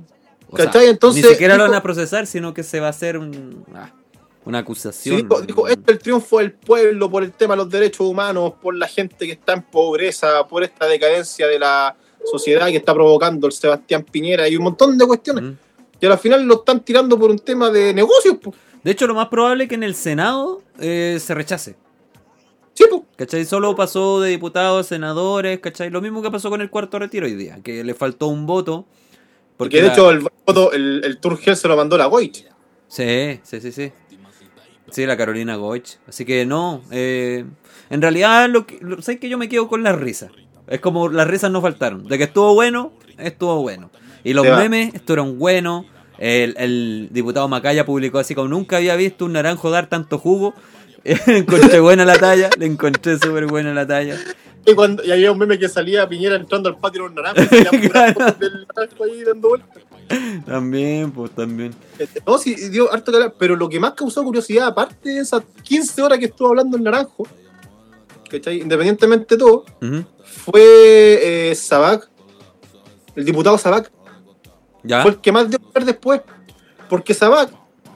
O 0.50 0.56
sea, 0.56 0.66
¿Cachai? 0.66 0.88
Entonces, 0.88 1.24
ni 1.24 1.30
siquiera 1.30 1.56
lo 1.56 1.64
van 1.64 1.74
a 1.74 1.82
procesar, 1.82 2.26
sino 2.26 2.52
que 2.52 2.62
se 2.62 2.80
va 2.80 2.88
a 2.88 2.90
hacer 2.90 3.16
un- 3.16 3.64
ah, 3.74 3.90
una 4.44 4.58
Sí, 4.58 4.62
acusación. 4.62 5.16
dijo, 5.28 5.40
dijo, 5.42 5.68
este 5.68 5.82
es 5.92 5.96
el 5.96 5.98
triunfo 6.02 6.38
del 6.38 6.52
pueblo 6.52 7.10
por 7.10 7.22
el 7.22 7.32
tema 7.32 7.54
de 7.54 7.58
los 7.58 7.70
derechos 7.70 8.06
humanos, 8.06 8.54
por 8.60 8.74
la 8.74 8.88
gente 8.88 9.26
que 9.26 9.32
está 9.32 9.52
en 9.52 9.62
pobreza, 9.62 10.46
por 10.48 10.64
esta 10.64 10.86
decadencia 10.86 11.46
de 11.46 11.58
la 11.58 11.94
sociedad 12.30 12.66
que 12.68 12.76
está 12.78 12.92
provocando 12.94 13.46
el 13.46 13.52
Sebastián 13.52 14.04
Piñera 14.10 14.48
y 14.48 14.56
un 14.56 14.64
montón 14.64 14.98
de 14.98 15.06
cuestiones. 15.06 15.44
Mm. 15.44 15.52
Y 16.00 16.06
al 16.06 16.18
final 16.18 16.42
lo 16.44 16.54
están 16.56 16.80
tirando 16.80 17.18
por 17.18 17.30
un 17.30 17.38
tema 17.38 17.70
de 17.70 17.92
negocios. 17.94 18.36
po. 18.42 18.52
De 18.82 18.90
hecho, 18.90 19.06
lo 19.06 19.14
más 19.14 19.28
probable 19.28 19.64
es 19.64 19.68
que 19.68 19.74
en 19.74 19.82
el 19.82 19.94
Senado 19.94 20.62
eh, 20.78 21.18
se 21.20 21.34
rechace. 21.34 21.76
Sí, 22.74 22.84
po. 22.90 23.04
¿Cachai? 23.16 23.44
Solo 23.44 23.76
pasó 23.76 24.20
de 24.20 24.30
diputados 24.30 24.86
a 24.86 24.88
senadores, 24.88 25.60
¿cachai? 25.60 25.90
Lo 25.90 26.00
mismo 26.00 26.22
que 26.22 26.30
pasó 26.30 26.48
con 26.48 26.60
el 26.62 26.70
cuarto 26.70 26.98
retiro 26.98 27.26
hoy 27.26 27.34
día, 27.34 27.58
que 27.62 27.84
le 27.84 27.94
faltó 27.94 28.28
un 28.28 28.46
voto. 28.46 28.86
Porque 29.60 29.76
de 29.80 29.86
la- 29.88 29.92
hecho 29.92 30.10
el 30.10 30.20
voto, 30.46 30.72
el, 30.72 31.02
el 31.04 31.18
Turgel 31.18 31.56
se 31.56 31.68
lo 31.68 31.76
mandó 31.76 31.96
la 31.96 32.06
Goich. 32.06 32.44
Sí, 32.88 33.38
sí, 33.42 33.60
sí, 33.60 33.70
sí. 33.72 33.92
Sí, 34.90 35.06
la 35.06 35.16
Carolina 35.16 35.54
Goich. 35.56 35.98
Así 36.08 36.24
que 36.24 36.44
no. 36.44 36.82
eh, 36.90 37.44
en 37.90 38.02
realidad, 38.02 38.48
lo 38.48 38.66
que, 38.66 38.78
lo, 38.80 39.00
¿sabes 39.02 39.20
que 39.20 39.28
yo 39.28 39.38
me 39.38 39.48
quedo 39.48 39.68
con 39.68 39.82
las 39.82 39.96
risas? 39.96 40.32
Es 40.66 40.80
como 40.80 41.08
las 41.08 41.26
risas 41.28 41.50
no 41.50 41.60
faltaron. 41.60 42.06
De 42.08 42.18
que 42.18 42.24
estuvo 42.24 42.54
bueno, 42.54 42.92
estuvo 43.18 43.60
bueno. 43.62 43.90
Y 44.24 44.32
los 44.32 44.44
memes 44.56 44.94
estuvieron 44.94 45.38
buenos. 45.38 45.86
El, 46.18 46.54
el 46.58 47.08
diputado 47.12 47.48
Macaya 47.48 47.84
publicó 47.86 48.18
así 48.18 48.34
como 48.34 48.48
nunca 48.48 48.76
había 48.78 48.94
visto 48.96 49.24
un 49.24 49.32
naranjo 49.32 49.70
dar 49.70 49.88
tanto 49.88 50.18
jugo. 50.18 50.54
le 51.04 51.18
encontré 51.38 51.80
buena 51.80 52.04
la 52.04 52.18
talla, 52.18 52.50
le 52.58 52.66
encontré 52.66 53.18
súper 53.18 53.46
buena 53.46 53.72
la 53.72 53.86
talla. 53.86 54.16
Y, 54.66 54.74
cuando, 54.74 55.02
y 55.04 55.10
había 55.10 55.32
un 55.32 55.38
meme 55.38 55.58
que 55.58 55.68
salía 55.68 56.08
Piñera 56.08 56.36
entrando 56.36 56.68
al 56.68 56.78
patio 56.78 57.02
de 57.02 57.08
los 57.08 57.14
naranjos 57.16 57.44
y 57.44 57.64
salía 57.64 57.70
Claro. 57.90 58.14
pura 58.14 58.26
foto 58.32 58.38
del 58.38 58.66
naranjo 58.76 59.04
ahí 59.04 59.24
dando 59.24 59.48
vueltas. 59.48 59.82
También, 60.44 61.12
pues 61.12 61.30
también. 61.32 61.74
No, 62.26 62.36
sí, 62.38 62.54
dio 62.68 62.92
harto 62.92 63.10
que 63.12 63.16
hablar, 63.18 63.34
pero 63.38 63.56
lo 63.56 63.68
que 63.68 63.78
más 63.80 63.92
causó 63.92 64.22
curiosidad, 64.24 64.66
aparte 64.66 65.08
de 65.08 65.20
esas 65.20 65.42
15 65.62 66.02
horas 66.02 66.18
que 66.18 66.24
estuvo 66.26 66.48
hablando 66.48 66.76
el 66.76 66.82
naranjo, 66.82 67.26
¿cachai? 68.28 68.60
Independientemente 68.60 69.36
de 69.36 69.38
todo, 69.38 69.64
fue 70.24 71.50
eh, 71.50 71.54
Sabac, 71.54 72.08
el 73.14 73.24
diputado 73.24 73.56
Sabac, 73.56 73.90
¿Ya? 74.82 75.02
fue 75.02 75.12
el 75.12 75.18
que 75.18 75.30
más 75.32 75.48
dio 75.48 75.58
hablar 75.68 75.84
después. 75.84 76.20
Porque 76.88 77.14
Sabac, 77.14 77.50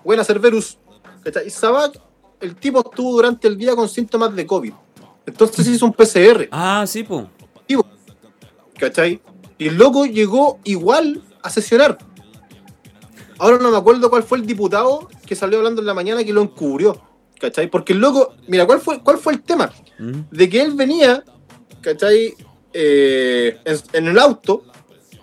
buena 0.04 0.22
Cerberus, 0.24 0.78
¿cachai? 1.24 1.50
Sabac, 1.50 1.98
el 2.40 2.54
tipo 2.56 2.78
estuvo 2.78 3.12
durante 3.12 3.48
el 3.48 3.56
día 3.58 3.74
con 3.74 3.88
síntomas 3.88 4.34
de 4.36 4.46
COVID. 4.46 4.72
Entonces 5.26 5.66
hizo 5.68 5.86
un 5.86 5.92
PCR, 5.92 6.48
Ah, 6.50 6.84
sí, 6.86 7.02
pues. 7.02 7.26
¿cachai? 8.78 9.20
Y 9.56 9.68
el 9.68 9.76
loco 9.76 10.04
llegó 10.04 10.58
igual 10.64 11.22
a 11.42 11.50
sesionar. 11.50 11.96
Ahora 13.38 13.58
no 13.58 13.70
me 13.70 13.76
acuerdo 13.76 14.10
cuál 14.10 14.22
fue 14.22 14.38
el 14.38 14.46
diputado 14.46 15.08
que 15.26 15.34
salió 15.36 15.58
hablando 15.58 15.80
en 15.80 15.86
la 15.86 15.94
mañana 15.94 16.24
que 16.24 16.32
lo 16.32 16.42
encubrió, 16.42 17.00
¿cachai? 17.40 17.68
Porque 17.70 17.92
el 17.92 18.00
loco, 18.00 18.34
mira, 18.48 18.66
¿cuál 18.66 18.80
fue, 18.80 19.00
cuál 19.02 19.18
fue 19.18 19.32
el 19.34 19.42
tema? 19.42 19.72
De 20.30 20.48
que 20.48 20.60
él 20.60 20.72
venía, 20.74 21.22
¿cachai? 21.80 22.34
Eh, 22.72 23.58
en, 23.64 23.78
en 23.92 24.08
el 24.08 24.18
auto 24.18 24.64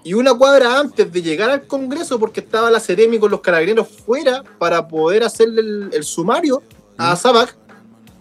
y 0.03 0.13
una 0.13 0.33
cuadra 0.33 0.79
antes 0.79 1.11
de 1.11 1.21
llegar 1.21 1.49
al 1.49 1.67
Congreso, 1.67 2.17
porque 2.17 2.39
estaba 2.39 2.71
la 2.71 2.79
Ceremi 2.79 3.19
con 3.19 3.29
los 3.31 3.41
carabineros 3.41 3.87
fuera 3.89 4.43
para 4.57 4.87
poder 4.87 5.23
hacerle 5.23 5.61
el, 5.61 5.89
el 5.93 6.03
sumario 6.03 6.63
a. 6.97 7.15
Sabac, 7.15 7.57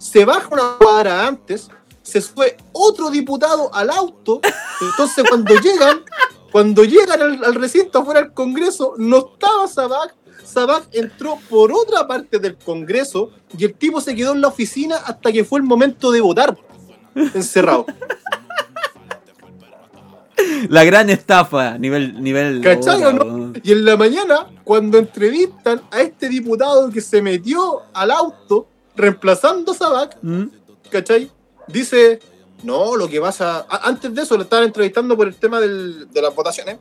se 0.00 0.24
baja 0.24 0.48
una 0.50 0.78
cuadra 0.78 1.26
antes, 1.26 1.68
se 2.02 2.22
sube 2.22 2.56
otro 2.72 3.10
diputado 3.10 3.72
al 3.74 3.90
auto, 3.90 4.40
entonces 4.80 5.24
cuando 5.28 5.54
llegan, 5.60 6.00
cuando 6.50 6.84
llegan 6.84 7.20
al, 7.20 7.44
al 7.44 7.54
recinto 7.54 7.98
afuera 7.98 8.22
del 8.22 8.32
Congreso, 8.32 8.94
no 8.96 9.18
estaba 9.18 9.68
Sabac, 9.68 10.14
Sabac 10.42 10.88
entró 10.92 11.38
por 11.50 11.70
otra 11.70 12.08
parte 12.08 12.38
del 12.38 12.56
Congreso 12.56 13.30
y 13.56 13.66
el 13.66 13.74
tipo 13.74 14.00
se 14.00 14.14
quedó 14.14 14.32
en 14.32 14.40
la 14.40 14.48
oficina 14.48 14.96
hasta 14.96 15.30
que 15.30 15.44
fue 15.44 15.60
el 15.60 15.66
momento 15.66 16.10
de 16.10 16.22
votar, 16.22 16.56
encerrado. 17.14 17.84
La 20.70 20.84
gran 20.84 21.10
estafa, 21.10 21.76
nivel. 21.76 22.22
nivel 22.22 22.62
¿Cachai 22.62 23.04
o 23.04 23.08
hora, 23.08 23.12
no? 23.12 23.24
weón. 23.24 23.60
Y 23.62 23.72
en 23.72 23.84
la 23.84 23.98
mañana, 23.98 24.46
cuando 24.64 24.96
entrevistan 24.96 25.82
a 25.90 26.00
este 26.00 26.30
diputado 26.30 26.88
que 26.90 27.02
se 27.02 27.20
metió 27.20 27.82
al 27.92 28.10
auto 28.10 28.66
reemplazando 28.96 29.72
a 29.72 29.74
Sabac, 29.74 30.16
¿Mm? 30.22 30.44
¿cachai? 30.90 31.30
Dice, 31.66 32.18
no, 32.62 32.96
lo 32.96 33.08
que 33.08 33.20
pasa... 33.20 33.66
a- 33.68 33.88
Antes 33.88 34.14
de 34.14 34.22
eso 34.22 34.36
le 34.36 34.44
estaban 34.44 34.66
entrevistando 34.66 35.16
por 35.16 35.26
el 35.28 35.34
tema 35.36 35.60
del- 35.60 36.10
de 36.10 36.22
las 36.22 36.34
votaciones. 36.34 36.78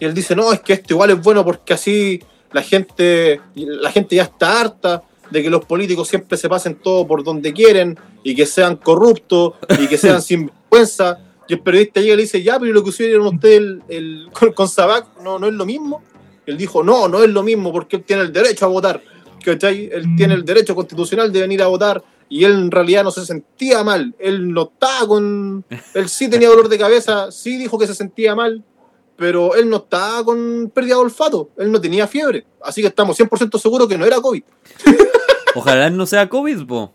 Y 0.00 0.04
él 0.04 0.14
dice, 0.14 0.34
no, 0.34 0.52
es 0.52 0.60
que 0.60 0.72
esto 0.74 0.94
igual 0.94 1.10
es 1.10 1.22
bueno 1.22 1.44
porque 1.44 1.74
así 1.74 2.20
la 2.52 2.62
gente, 2.62 3.40
la 3.54 3.90
gente 3.92 4.16
ya 4.16 4.24
está 4.24 4.60
harta 4.60 5.02
de 5.30 5.42
que 5.42 5.48
los 5.50 5.64
políticos 5.64 6.08
siempre 6.08 6.36
se 6.36 6.48
pasen 6.48 6.74
todo 6.76 7.06
por 7.06 7.22
donde 7.24 7.52
quieren 7.52 7.98
y 8.22 8.34
que 8.34 8.44
sean 8.46 8.76
corruptos 8.76 9.54
y 9.80 9.86
que 9.86 9.96
sean 9.96 10.20
sinvergüenza. 10.22 11.18
Y 11.48 11.54
el 11.54 11.60
periodista 11.60 12.00
llega 12.00 12.14
y 12.14 12.16
le 12.16 12.22
dice, 12.22 12.42
ya, 12.42 12.58
pero 12.58 12.72
lo 12.72 12.82
que 12.82 12.90
hicieron 12.90 13.26
ustedes 13.26 13.58
el, 13.58 13.82
el- 13.88 14.28
con, 14.32 14.52
con 14.52 14.68
Sabac 14.68 15.06
no, 15.22 15.38
no 15.38 15.46
es 15.46 15.52
lo 15.54 15.64
mismo. 15.66 16.02
Él 16.46 16.56
dijo, 16.56 16.82
no, 16.82 17.06
no 17.08 17.22
es 17.22 17.30
lo 17.30 17.42
mismo 17.44 17.72
porque 17.72 17.96
él 17.96 18.02
tiene 18.04 18.22
el 18.22 18.32
derecho 18.32 18.64
a 18.64 18.68
votar. 18.68 19.00
¿Cachai? 19.42 19.90
Él 19.92 20.16
tiene 20.16 20.34
el 20.34 20.44
derecho 20.44 20.74
constitucional 20.74 21.32
de 21.32 21.40
venir 21.40 21.62
a 21.62 21.66
votar 21.66 22.02
y 22.28 22.44
él 22.44 22.52
en 22.52 22.70
realidad 22.70 23.04
no 23.04 23.10
se 23.10 23.26
sentía 23.26 23.84
mal. 23.84 24.14
Él 24.18 24.52
no 24.52 24.70
estaba 24.72 25.06
con. 25.06 25.64
Él 25.94 26.08
sí 26.08 26.28
tenía 26.28 26.48
dolor 26.48 26.68
de 26.68 26.78
cabeza, 26.78 27.30
sí 27.30 27.56
dijo 27.58 27.78
que 27.78 27.86
se 27.86 27.94
sentía 27.94 28.34
mal, 28.34 28.64
pero 29.16 29.54
él 29.54 29.68
no 29.68 29.76
estaba 29.76 30.24
con 30.24 30.70
pérdida 30.74 30.94
de 30.94 31.02
olfato. 31.02 31.50
Él 31.58 31.70
no 31.70 31.80
tenía 31.80 32.06
fiebre. 32.06 32.46
Así 32.62 32.80
que 32.80 32.88
estamos 32.88 33.18
100% 33.18 33.58
seguros 33.58 33.88
que 33.88 33.98
no 33.98 34.06
era 34.06 34.20
COVID. 34.20 34.42
Ojalá 35.54 35.90
no 35.90 36.06
sea 36.06 36.28
COVID, 36.28 36.66
po. 36.66 36.92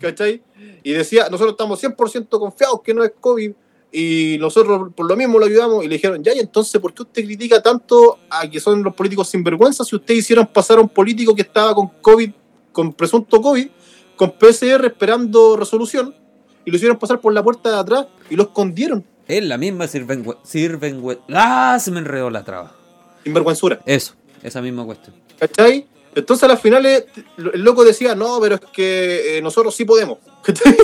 ¿cachai? 0.00 0.42
Y 0.82 0.92
decía, 0.92 1.28
nosotros 1.30 1.52
estamos 1.52 1.82
100% 1.82 2.28
confiados 2.38 2.80
que 2.82 2.94
no 2.94 3.04
es 3.04 3.12
COVID 3.20 3.52
y 3.92 4.36
nosotros 4.38 4.92
por 4.94 5.06
lo 5.06 5.16
mismo 5.16 5.38
lo 5.38 5.46
ayudamos 5.46 5.84
y 5.84 5.88
le 5.88 5.94
dijeron, 5.96 6.22
ya, 6.22 6.32
y 6.34 6.38
entonces, 6.38 6.80
¿por 6.80 6.94
qué 6.94 7.02
usted 7.02 7.24
critica 7.24 7.60
tanto 7.62 8.18
a 8.30 8.48
que 8.48 8.60
son 8.60 8.82
los 8.82 8.94
políticos 8.94 9.28
sinvergüenza 9.28 9.84
si 9.84 9.96
ustedes 9.96 10.20
hicieron 10.20 10.46
pasar 10.46 10.78
a 10.78 10.80
un 10.80 10.88
político 10.88 11.34
que 11.34 11.42
estaba 11.42 11.74
con 11.74 11.88
COVID, 12.00 12.30
con 12.72 12.92
presunto 12.92 13.40
COVID, 13.40 13.68
con 14.16 14.32
PCR 14.32 14.84
esperando 14.86 15.56
resolución 15.56 16.14
y 16.64 16.70
lo 16.70 16.76
hicieron 16.76 16.98
pasar 16.98 17.20
por 17.20 17.32
la 17.32 17.42
puerta 17.42 17.70
de 17.70 17.78
atrás 17.78 18.06
y 18.28 18.36
lo 18.36 18.44
escondieron? 18.44 19.04
Es 19.26 19.42
la 19.44 19.58
misma 19.58 19.86
sirvengüe- 19.86 21.18
¡Ah! 21.32 21.78
Se 21.80 21.90
me 21.90 21.98
enredó 22.00 22.30
la 22.30 22.44
traba. 22.44 22.74
Sinvergüenzura. 23.24 23.80
Eso, 23.86 24.14
esa 24.42 24.60
misma 24.62 24.84
cuestión. 24.84 25.14
¿Cachai? 25.38 25.86
Entonces 26.14 26.42
a 26.44 26.48
las 26.48 26.60
finales 26.60 27.04
el 27.52 27.60
loco 27.62 27.84
decía, 27.84 28.14
no, 28.14 28.38
pero 28.40 28.56
es 28.56 28.60
que 28.72 29.38
eh, 29.38 29.42
nosotros 29.42 29.74
sí 29.74 29.84
podemos. 29.84 30.18
¿Cachai? 30.42 30.76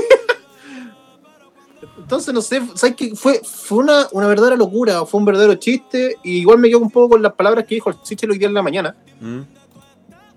Entonces, 2.06 2.32
no 2.32 2.40
sé, 2.40 2.62
¿sabes 2.76 2.94
qué? 2.94 3.16
Fue, 3.16 3.40
fue 3.42 3.78
una, 3.78 4.06
una 4.12 4.28
verdadera 4.28 4.54
locura, 4.54 5.04
fue 5.06 5.18
un 5.18 5.26
verdadero 5.26 5.56
chiste. 5.56 6.16
Y 6.22 6.38
igual 6.38 6.58
me 6.58 6.68
quedo 6.68 6.78
un 6.78 6.88
poco 6.88 7.08
con 7.08 7.22
las 7.22 7.32
palabras 7.32 7.64
que 7.66 7.74
dijo 7.74 7.90
el 7.90 7.96
Sichel 8.04 8.30
hoy 8.30 8.38
día 8.38 8.46
en 8.46 8.54
la 8.54 8.62
mañana. 8.62 8.94
Mm. 9.20 9.40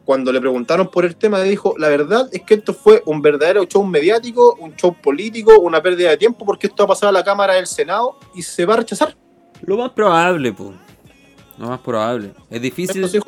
Cuando 0.04 0.32
le 0.32 0.40
preguntaron 0.40 0.88
por 0.88 1.06
el 1.06 1.16
tema, 1.16 1.40
dijo: 1.42 1.76
La 1.78 1.90
verdad 1.90 2.28
es 2.32 2.42
que 2.42 2.56
esto 2.56 2.74
fue 2.74 3.04
un 3.06 3.22
verdadero 3.22 3.66
show 3.66 3.86
mediático, 3.86 4.58
un 4.60 4.76
show 4.76 4.96
político, 5.00 5.60
una 5.60 5.80
pérdida 5.80 6.10
de 6.10 6.18
tiempo, 6.18 6.44
porque 6.44 6.66
esto 6.66 6.82
ha 6.82 6.88
pasado 6.88 7.10
a 7.10 7.14
la 7.14 7.24
Cámara 7.24 7.54
del 7.54 7.68
Senado 7.68 8.18
y 8.34 8.42
se 8.42 8.66
va 8.66 8.74
a 8.74 8.78
rechazar. 8.78 9.16
Lo 9.62 9.78
más 9.78 9.92
probable, 9.92 10.52
pues. 10.52 10.72
Lo 11.60 11.68
más 11.68 11.80
probable. 11.82 12.34
Es 12.50 12.60
difícil. 12.64 13.04
Entonces, 13.04 13.22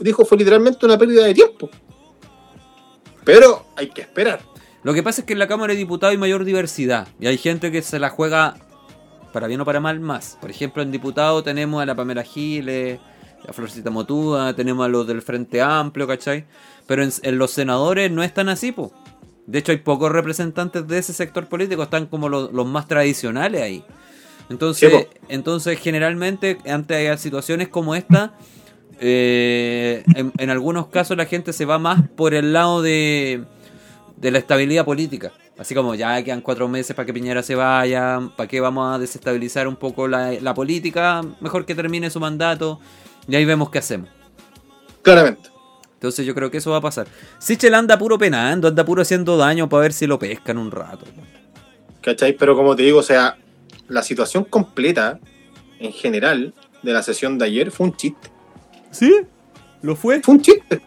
dijo, 0.00 0.24
fue 0.24 0.38
literalmente 0.38 0.86
una 0.86 0.96
pérdida 0.96 1.26
de 1.26 1.34
tiempo. 1.34 1.68
Pero 3.24 3.66
hay 3.76 3.90
que 3.90 4.00
esperar. 4.00 4.40
Lo 4.82 4.94
que 4.94 5.02
pasa 5.02 5.20
es 5.20 5.26
que 5.26 5.34
en 5.34 5.38
la 5.38 5.46
Cámara 5.46 5.72
de 5.72 5.78
Diputados 5.78 6.12
hay 6.12 6.18
mayor 6.18 6.44
diversidad. 6.44 7.08
Y 7.20 7.26
hay 7.26 7.36
gente 7.36 7.70
que 7.70 7.82
se 7.82 7.98
la 7.98 8.08
juega 8.08 8.56
para 9.32 9.46
bien 9.46 9.60
o 9.60 9.64
para 9.64 9.80
mal 9.80 10.00
más. 10.00 10.38
Por 10.40 10.50
ejemplo, 10.50 10.82
en 10.82 10.90
diputados 10.90 11.44
tenemos 11.44 11.82
a 11.82 11.86
la 11.86 11.94
Pamela 11.94 12.22
Giles, 12.22 12.98
a 13.46 13.52
Florcita 13.52 13.90
Motúa, 13.90 14.54
tenemos 14.54 14.84
a 14.84 14.88
los 14.88 15.06
del 15.06 15.22
Frente 15.22 15.60
Amplio, 15.60 16.06
¿cachai? 16.06 16.46
Pero 16.86 17.02
en, 17.02 17.12
en 17.22 17.38
los 17.38 17.50
senadores 17.50 18.10
no 18.10 18.22
es 18.22 18.32
tan 18.32 18.48
así, 18.48 18.72
po. 18.72 18.92
De 19.46 19.58
hecho, 19.58 19.72
hay 19.72 19.78
pocos 19.78 20.12
representantes 20.12 20.86
de 20.86 20.98
ese 20.98 21.12
sector 21.12 21.48
político, 21.48 21.82
están 21.82 22.06
como 22.06 22.28
los, 22.28 22.52
los 22.52 22.66
más 22.66 22.86
tradicionales 22.86 23.62
ahí. 23.62 23.84
Entonces, 24.48 24.90
Sí, 24.92 25.06
entonces 25.28 25.78
generalmente, 25.78 26.58
ante 26.68 27.16
situaciones 27.18 27.68
como 27.68 27.94
esta, 27.94 28.34
eh, 28.98 30.04
en, 30.14 30.32
en 30.38 30.50
algunos 30.50 30.88
casos 30.88 31.16
la 31.16 31.24
gente 31.26 31.52
se 31.52 31.64
va 31.64 31.78
más 31.78 32.02
por 32.16 32.34
el 32.34 32.52
lado 32.52 32.82
de, 32.82 33.44
de 34.20 34.30
la 34.30 34.38
estabilidad 34.38 34.84
política. 34.84 35.32
Así 35.58 35.74
como 35.74 35.94
ya 35.94 36.22
quedan 36.22 36.40
cuatro 36.40 36.68
meses 36.68 36.94
para 36.94 37.06
que 37.06 37.12
Piñera 37.12 37.42
se 37.42 37.54
vaya, 37.54 38.20
para 38.36 38.48
qué 38.48 38.60
vamos 38.60 38.94
a 38.94 38.98
desestabilizar 38.98 39.66
un 39.66 39.76
poco 39.76 40.08
la, 40.08 40.32
la 40.32 40.54
política, 40.54 41.22
mejor 41.40 41.66
que 41.66 41.74
termine 41.74 42.10
su 42.10 42.20
mandato 42.20 42.80
y 43.26 43.34
ahí 43.34 43.44
vemos 43.44 43.70
qué 43.70 43.78
hacemos. 43.78 44.08
Claramente. 45.02 45.50
Entonces 45.94 46.24
yo 46.24 46.34
creo 46.34 46.50
que 46.50 46.58
eso 46.58 46.70
va 46.70 46.78
a 46.78 46.80
pasar. 46.80 47.06
Sichel 47.38 47.74
anda 47.74 47.98
puro 47.98 48.18
penando, 48.18 48.68
anda 48.68 48.84
puro 48.84 49.02
haciendo 49.02 49.36
daño 49.36 49.68
para 49.68 49.82
ver 49.82 49.92
si 49.92 50.06
lo 50.06 50.18
pescan 50.18 50.56
un 50.56 50.70
rato. 50.70 51.04
¿Cachai? 52.00 52.32
Pero 52.32 52.56
como 52.56 52.74
te 52.74 52.84
digo, 52.84 53.00
o 53.00 53.02
sea, 53.02 53.36
la 53.88 54.02
situación 54.02 54.44
completa, 54.44 55.20
en 55.78 55.92
general, 55.92 56.54
de 56.82 56.92
la 56.92 57.02
sesión 57.02 57.36
de 57.36 57.44
ayer 57.44 57.70
fue 57.70 57.88
un 57.88 57.96
chiste. 57.96 58.30
¿Sí? 58.90 59.14
¿Lo 59.82 59.94
fue? 59.96 60.22
Fue 60.22 60.34
un 60.34 60.40
chiste. 60.40 60.80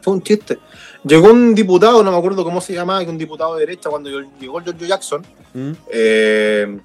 Fue 0.00 0.14
un 0.14 0.22
chiste. 0.22 0.58
Llegó 1.08 1.30
un 1.30 1.54
diputado, 1.54 2.02
no 2.02 2.10
me 2.12 2.18
acuerdo 2.18 2.44
cómo 2.44 2.60
se 2.60 2.74
llamaba, 2.74 3.02
que 3.02 3.10
un 3.10 3.16
diputado 3.16 3.54
de 3.54 3.60
derecha, 3.60 3.88
cuando 3.88 4.10
llegó 4.10 4.60
Giorgio 4.60 4.86
Jackson, 4.86 5.26
¿Mm? 5.54 5.70
eh, 5.90 6.78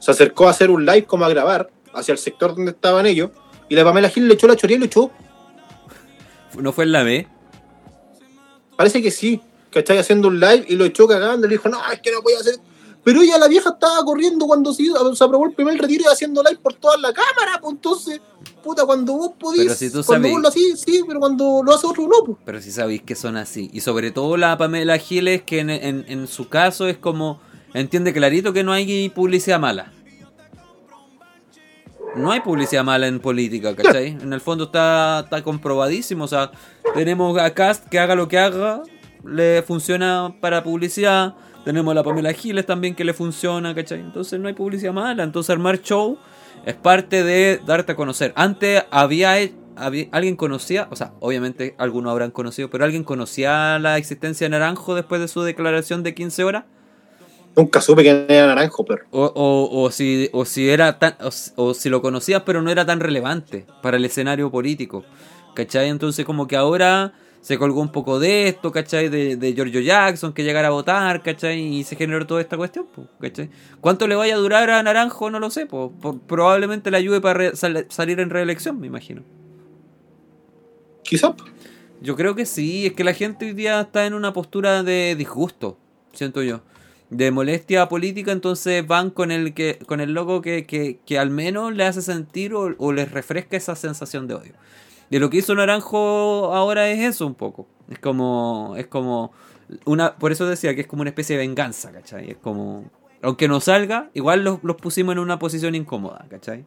se 0.00 0.10
acercó 0.10 0.48
a 0.48 0.50
hacer 0.50 0.70
un 0.70 0.84
live 0.84 1.04
como 1.04 1.24
a 1.24 1.28
grabar 1.28 1.70
hacia 1.92 2.12
el 2.12 2.18
sector 2.18 2.56
donde 2.56 2.72
estaban 2.72 3.06
ellos, 3.06 3.30
y 3.68 3.76
la 3.76 3.84
Pamela 3.84 4.08
Gil 4.08 4.26
le 4.26 4.34
echó 4.34 4.48
la 4.48 4.56
choría 4.56 4.76
y 4.76 4.80
lo 4.80 4.86
echó. 4.86 5.10
¿No 6.58 6.72
fue 6.72 6.84
en 6.84 6.92
la 6.92 7.04
B? 7.04 7.28
Parece 8.76 9.00
que 9.00 9.12
sí, 9.12 9.40
¿cachai? 9.70 9.98
Haciendo 9.98 10.28
un 10.28 10.40
live 10.40 10.64
y 10.68 10.74
lo 10.74 10.84
echó 10.84 11.06
cagando, 11.06 11.46
le 11.46 11.54
dijo, 11.54 11.68
no, 11.68 11.78
es 11.92 12.00
que 12.00 12.10
no 12.10 12.22
podía 12.22 12.40
hacer. 12.40 12.56
Pero 13.04 13.20
ella, 13.20 13.36
la 13.38 13.48
vieja, 13.48 13.68
estaba 13.70 14.02
corriendo 14.02 14.46
cuando 14.46 14.72
se, 14.72 14.84
hizo- 14.84 15.14
se 15.14 15.24
aprobó 15.24 15.44
el 15.46 15.52
primer 15.52 15.78
retiro 15.78 16.04
y 16.08 16.12
haciendo 16.12 16.42
live 16.42 16.58
por 16.62 16.72
toda 16.74 16.96
la 16.96 17.12
cámara, 17.12 17.58
pues 17.60 17.74
entonces, 17.74 18.20
puta, 18.62 18.86
cuando 18.86 19.12
vos 19.12 19.32
podís, 19.38 19.62
Pero 19.64 19.74
si 19.74 19.90
tú 19.90 20.02
cuando 20.04 20.26
sabés- 20.28 20.32
vos 20.32 20.42
lo 20.42 20.48
hacís, 20.48 20.80
sí, 20.80 21.02
pero 21.06 21.20
cuando 21.20 21.62
lo 21.62 21.74
hace 21.74 21.86
otro, 21.86 22.04
no, 22.04 22.24
pues. 22.24 22.38
Pero 22.46 22.62
si 22.62 22.72
sabéis 22.72 23.02
que 23.02 23.14
son 23.14 23.36
así. 23.36 23.68
Y 23.74 23.80
sobre 23.82 24.10
todo 24.10 24.36
la 24.38 24.56
Pamela 24.56 24.96
Giles, 24.96 25.42
que 25.42 25.60
en, 25.60 25.68
en- 25.70 26.04
en 26.08 26.26
su 26.26 26.48
caso 26.48 26.86
es 26.88 26.96
como. 26.96 27.40
Entiende 27.74 28.12
clarito 28.12 28.52
que 28.52 28.62
no 28.62 28.72
hay 28.72 29.08
publicidad 29.10 29.58
mala. 29.58 29.92
No 32.16 32.30
hay 32.30 32.40
publicidad 32.40 32.84
mala 32.84 33.08
en 33.08 33.18
política, 33.18 33.74
¿cachai? 33.74 34.08
En 34.22 34.32
el 34.32 34.40
fondo 34.40 34.64
está, 34.64 35.20
está 35.24 35.42
comprobadísimo. 35.42 36.24
O 36.24 36.28
sea, 36.28 36.52
tenemos 36.94 37.36
a 37.38 37.52
Cast 37.52 37.88
que 37.88 37.98
haga 37.98 38.14
lo 38.14 38.28
que 38.28 38.38
haga, 38.38 38.82
le 39.26 39.62
funciona 39.62 40.32
para 40.40 40.62
publicidad. 40.62 41.34
Tenemos 41.64 41.92
a 41.92 41.94
la 41.94 42.02
Pamela 42.02 42.32
Giles 42.32 42.66
también 42.66 42.94
que 42.94 43.04
le 43.04 43.14
funciona, 43.14 43.74
¿cachai? 43.74 44.00
Entonces 44.00 44.38
no 44.38 44.48
hay 44.48 44.54
publicidad 44.54 44.92
mala. 44.92 45.22
Entonces 45.22 45.50
armar 45.50 45.80
show 45.80 46.18
es 46.66 46.74
parte 46.74 47.22
de 47.24 47.60
darte 47.64 47.92
a 47.92 47.96
conocer. 47.96 48.32
Antes 48.36 48.84
había, 48.90 49.40
he- 49.40 49.54
había- 49.76 50.06
alguien 50.12 50.36
conocía, 50.36 50.88
o 50.90 50.96
sea, 50.96 51.12
obviamente 51.20 51.74
algunos 51.78 52.10
habrán 52.10 52.30
conocido, 52.30 52.68
pero 52.70 52.84
alguien 52.84 53.02
conocía 53.04 53.78
la 53.78 53.96
existencia 53.96 54.44
de 54.44 54.50
Naranjo 54.50 54.94
después 54.94 55.20
de 55.20 55.28
su 55.28 55.42
declaración 55.42 56.02
de 56.02 56.14
15 56.14 56.44
horas. 56.44 56.64
Nunca 57.56 57.80
supe 57.80 58.02
que 58.02 58.26
era 58.28 58.48
naranjo, 58.48 58.84
pero. 58.84 59.04
O, 59.12 59.26
o, 59.32 59.82
o 59.84 59.90
si, 59.92 60.28
o 60.32 60.44
si 60.44 60.68
era 60.68 60.98
tan, 60.98 61.14
o, 61.20 61.30
o 61.62 61.72
si 61.74 61.88
lo 61.88 62.02
conocías 62.02 62.42
pero 62.44 62.62
no 62.62 62.70
era 62.70 62.84
tan 62.84 62.98
relevante 62.98 63.64
para 63.80 63.96
el 63.96 64.04
escenario 64.04 64.50
político. 64.50 65.04
¿Cachai? 65.54 65.88
Entonces 65.88 66.24
como 66.24 66.48
que 66.48 66.56
ahora 66.56 67.12
se 67.44 67.58
colgó 67.58 67.82
un 67.82 67.92
poco 67.92 68.18
de 68.18 68.48
esto, 68.48 68.72
¿cachai? 68.72 69.10
De, 69.10 69.36
de 69.36 69.52
Giorgio 69.52 69.82
Jackson 69.82 70.32
que 70.32 70.42
llegara 70.44 70.68
a 70.68 70.70
votar, 70.70 71.22
¿cachai? 71.22 71.60
Y 71.60 71.84
se 71.84 71.94
generó 71.94 72.26
toda 72.26 72.40
esta 72.40 72.56
cuestión, 72.56 72.86
po, 72.86 73.06
¿cachai? 73.20 73.50
¿Cuánto 73.82 74.06
le 74.06 74.14
vaya 74.14 74.34
a 74.36 74.38
durar 74.38 74.70
a 74.70 74.82
Naranjo? 74.82 75.28
No 75.30 75.38
lo 75.38 75.50
sé, 75.50 75.66
po. 75.66 75.92
Por- 76.00 76.20
probablemente 76.20 76.90
le 76.90 76.96
ayude 76.96 77.20
para 77.20 77.34
re- 77.34 77.54
sal- 77.56 77.84
salir 77.90 78.18
en 78.20 78.30
reelección, 78.30 78.80
me 78.80 78.86
imagino. 78.86 79.20
Quizás. 81.02 81.32
Yo 82.00 82.16
creo 82.16 82.34
que 82.34 82.46
sí, 82.46 82.86
es 82.86 82.94
que 82.94 83.04
la 83.04 83.12
gente 83.12 83.44
hoy 83.44 83.52
día 83.52 83.78
está 83.82 84.06
en 84.06 84.14
una 84.14 84.32
postura 84.32 84.82
de 84.82 85.14
disgusto, 85.14 85.76
siento 86.14 86.42
yo. 86.42 86.62
De 87.10 87.30
molestia 87.30 87.90
política, 87.90 88.32
entonces 88.32 88.86
van 88.86 89.10
con 89.10 89.30
el 89.30 89.52
que 89.52 89.78
con 89.86 90.00
el 90.00 90.14
loco 90.14 90.40
que, 90.40 90.64
que, 90.64 90.98
que 91.04 91.18
al 91.18 91.28
menos 91.28 91.74
le 91.74 91.84
hace 91.84 92.00
sentir 92.00 92.54
o, 92.54 92.74
o 92.78 92.92
les 92.94 93.10
refresca 93.12 93.58
esa 93.58 93.76
sensación 93.76 94.26
de 94.28 94.34
odio. 94.34 94.52
Y 95.14 95.20
lo 95.20 95.30
que 95.30 95.36
hizo 95.36 95.54
Naranjo 95.54 96.52
ahora 96.52 96.90
es 96.90 96.98
eso 96.98 97.24
un 97.24 97.36
poco. 97.36 97.68
Es 97.88 98.00
como. 98.00 98.74
Es 98.76 98.88
como. 98.88 99.30
una 99.84 100.16
Por 100.16 100.32
eso 100.32 100.44
decía 100.44 100.74
que 100.74 100.80
es 100.80 100.88
como 100.88 101.02
una 101.02 101.10
especie 101.10 101.36
de 101.36 101.46
venganza, 101.46 101.92
¿cachai? 101.92 102.32
Es 102.32 102.36
como. 102.38 102.90
Aunque 103.22 103.46
no 103.46 103.60
salga, 103.60 104.10
igual 104.12 104.42
los, 104.42 104.58
los 104.64 104.74
pusimos 104.74 105.12
en 105.12 105.20
una 105.20 105.38
posición 105.38 105.76
incómoda, 105.76 106.26
¿cachai? 106.28 106.64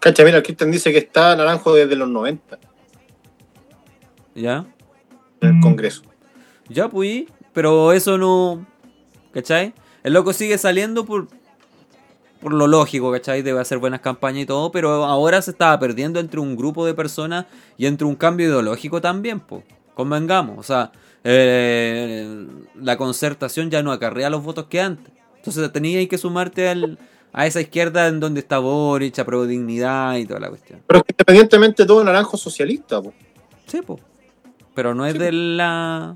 Cacha, 0.00 0.22
mira, 0.22 0.36
el 0.36 0.42
Cristian 0.42 0.70
dice 0.70 0.92
que 0.92 0.98
está 0.98 1.34
naranjo 1.34 1.74
desde 1.74 1.96
los 1.96 2.10
90 2.10 2.58
¿Ya? 4.34 4.66
en 5.40 5.56
el 5.56 5.62
Congreso. 5.62 6.02
Ya, 6.68 6.90
pues, 6.90 7.24
pero 7.54 7.92
eso 7.94 8.18
no. 8.18 8.66
¿Cachai? 9.32 9.72
El 10.02 10.12
loco 10.12 10.34
sigue 10.34 10.58
saliendo 10.58 11.06
por. 11.06 11.28
Por 12.40 12.52
lo 12.52 12.66
lógico, 12.68 13.10
¿cachai? 13.10 13.42
Debe 13.42 13.60
hacer 13.60 13.78
buenas 13.78 14.00
campañas 14.00 14.42
y 14.42 14.46
todo, 14.46 14.70
pero 14.70 15.04
ahora 15.04 15.42
se 15.42 15.50
estaba 15.50 15.78
perdiendo 15.80 16.20
entre 16.20 16.38
un 16.38 16.56
grupo 16.56 16.86
de 16.86 16.94
personas 16.94 17.46
y 17.76 17.86
entre 17.86 18.06
un 18.06 18.14
cambio 18.14 18.46
ideológico 18.46 19.00
también, 19.00 19.40
pues. 19.40 19.64
Convengamos, 19.94 20.56
o 20.58 20.62
sea, 20.62 20.92
eh, 21.24 22.46
la 22.76 22.96
concertación 22.96 23.68
ya 23.70 23.82
no 23.82 23.90
acarrea 23.90 24.30
los 24.30 24.44
votos 24.44 24.66
que 24.66 24.80
antes. 24.80 25.12
Entonces 25.36 25.72
tenías 25.72 26.06
que 26.08 26.16
sumarte 26.18 26.68
al, 26.68 26.98
a 27.32 27.46
esa 27.46 27.60
izquierda 27.60 28.06
en 28.06 28.20
donde 28.20 28.38
está 28.40 28.58
Boric, 28.60 29.18
a 29.18 29.24
Pro 29.24 29.44
Dignidad 29.44 30.14
y 30.16 30.24
toda 30.26 30.38
la 30.38 30.48
cuestión. 30.50 30.80
Pero 30.86 31.00
es 31.00 31.04
que 31.04 31.12
independientemente 31.14 31.84
todo 31.84 32.04
naranjo 32.04 32.36
socialista, 32.36 33.02
po. 33.02 33.12
Sí, 33.66 33.80
pues. 33.84 34.00
Pero 34.74 34.94
no 34.94 35.04
es 35.04 35.14
Sí, 35.14 35.18
de 35.18 35.32
la. 35.32 36.14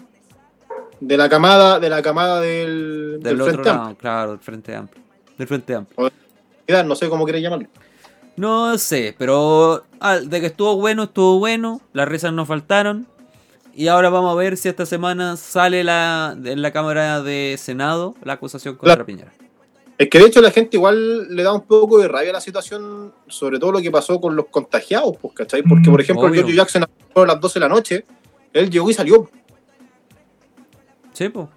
de 1.00 1.16
la 1.16 1.28
camada, 1.28 1.80
de 1.80 1.90
la 1.90 2.00
camada 2.02 2.40
del, 2.40 3.14
Del, 3.14 3.22
del 3.22 3.40
otro 3.40 3.52
Frente 3.54 3.68
lado, 3.68 3.80
Amplio. 3.80 3.98
claro, 3.98 4.30
del 4.30 4.40
Frente 4.40 4.76
Amplio. 4.76 5.01
Del 5.42 5.48
Frente 5.48 5.74
Amplio. 5.74 6.12
No 6.86 6.94
sé 6.94 7.08
cómo 7.08 7.24
quieres 7.24 7.42
llamarlo. 7.42 7.66
No 8.36 8.78
sé, 8.78 9.12
pero 9.18 9.84
ah, 9.98 10.18
de 10.18 10.40
que 10.40 10.46
estuvo 10.46 10.76
bueno, 10.76 11.02
estuvo 11.02 11.40
bueno. 11.40 11.80
Las 11.92 12.06
risas 12.08 12.32
nos 12.32 12.46
faltaron. 12.46 13.08
Y 13.74 13.88
ahora 13.88 14.08
vamos 14.08 14.32
a 14.32 14.36
ver 14.36 14.56
si 14.56 14.68
esta 14.68 14.86
semana 14.86 15.36
sale 15.36 15.82
la, 15.82 16.36
en 16.44 16.62
la 16.62 16.70
Cámara 16.70 17.22
de 17.22 17.56
Senado 17.58 18.14
la 18.22 18.34
acusación 18.34 18.76
contra 18.76 18.94
Claro. 18.94 19.04
Piñera. 19.06 19.32
Es 19.98 20.08
que 20.08 20.20
de 20.20 20.26
hecho 20.26 20.40
la 20.40 20.52
gente 20.52 20.76
igual 20.76 21.34
le 21.34 21.42
da 21.42 21.52
un 21.52 21.62
poco 21.62 21.98
de 21.98 22.06
rabia 22.06 22.30
a 22.30 22.34
la 22.34 22.40
situación, 22.40 23.12
sobre 23.26 23.58
todo 23.58 23.72
lo 23.72 23.80
que 23.80 23.90
pasó 23.90 24.20
con 24.20 24.36
los 24.36 24.46
contagiados, 24.46 25.16
pues, 25.20 25.34
¿cachai? 25.34 25.62
Porque, 25.64 25.90
por 25.90 26.00
ejemplo, 26.00 26.26
Obvio. 26.26 26.42
George 26.42 26.54
Jackson 26.54 26.84
a 26.84 27.26
las 27.26 27.40
12 27.40 27.54
de 27.58 27.60
la 27.60 27.68
noche, 27.68 28.04
él 28.52 28.70
llegó 28.70 28.88
y 28.90 28.94
salió. 28.94 29.28
Sí, 31.12 31.28
po. 31.28 31.50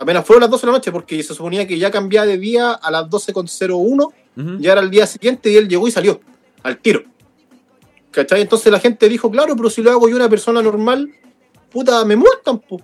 Apenas 0.00 0.24
fueron 0.26 0.40
las 0.40 0.50
12 0.50 0.62
de 0.62 0.72
la 0.72 0.78
noche, 0.78 0.90
porque 0.90 1.22
se 1.22 1.34
suponía 1.34 1.66
que 1.66 1.78
ya 1.78 1.90
cambiaba 1.90 2.26
de 2.26 2.38
día 2.38 2.72
a 2.72 2.90
las 2.90 3.04
12.01, 3.10 4.02
Ujú. 4.36 4.58
ya 4.58 4.72
era 4.72 4.80
el 4.80 4.88
día 4.90 5.06
siguiente 5.06 5.52
y 5.52 5.56
él 5.56 5.68
llegó 5.68 5.86
y 5.86 5.90
salió, 5.90 6.20
al 6.62 6.78
tiro. 6.78 7.02
¿Cachai? 8.10 8.40
Entonces 8.40 8.72
la 8.72 8.80
gente 8.80 9.10
dijo, 9.10 9.30
claro, 9.30 9.54
pero 9.54 9.68
si 9.68 9.82
lo 9.82 9.90
hago 9.90 10.08
yo 10.08 10.16
una 10.16 10.30
persona 10.30 10.62
normal, 10.62 11.12
puta, 11.70 12.02
me 12.06 12.16
multan, 12.16 12.58
pues. 12.60 12.82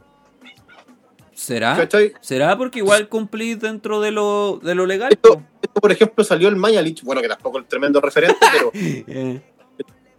¿Será? 1.32 1.74
¿Cachai? 1.74 2.12
¿Será 2.20 2.56
porque 2.58 2.80
igual 2.80 3.08
cumplí 3.08 3.54
dentro 3.54 4.00
de 4.02 4.10
lo, 4.10 4.60
de 4.62 4.74
lo 4.74 4.84
legal? 4.84 5.10
Esto, 5.10 5.36
po? 5.38 5.42
esto, 5.62 5.80
por 5.80 5.92
ejemplo, 5.92 6.22
salió 6.22 6.48
el 6.48 6.56
Mañalich, 6.56 7.02
bueno, 7.02 7.22
que 7.22 7.28
tampoco 7.28 7.60
es 7.60 7.66
tremendo 7.66 7.98
referente, 8.00 8.36
pero 8.52 8.70
Eh, 8.74 9.40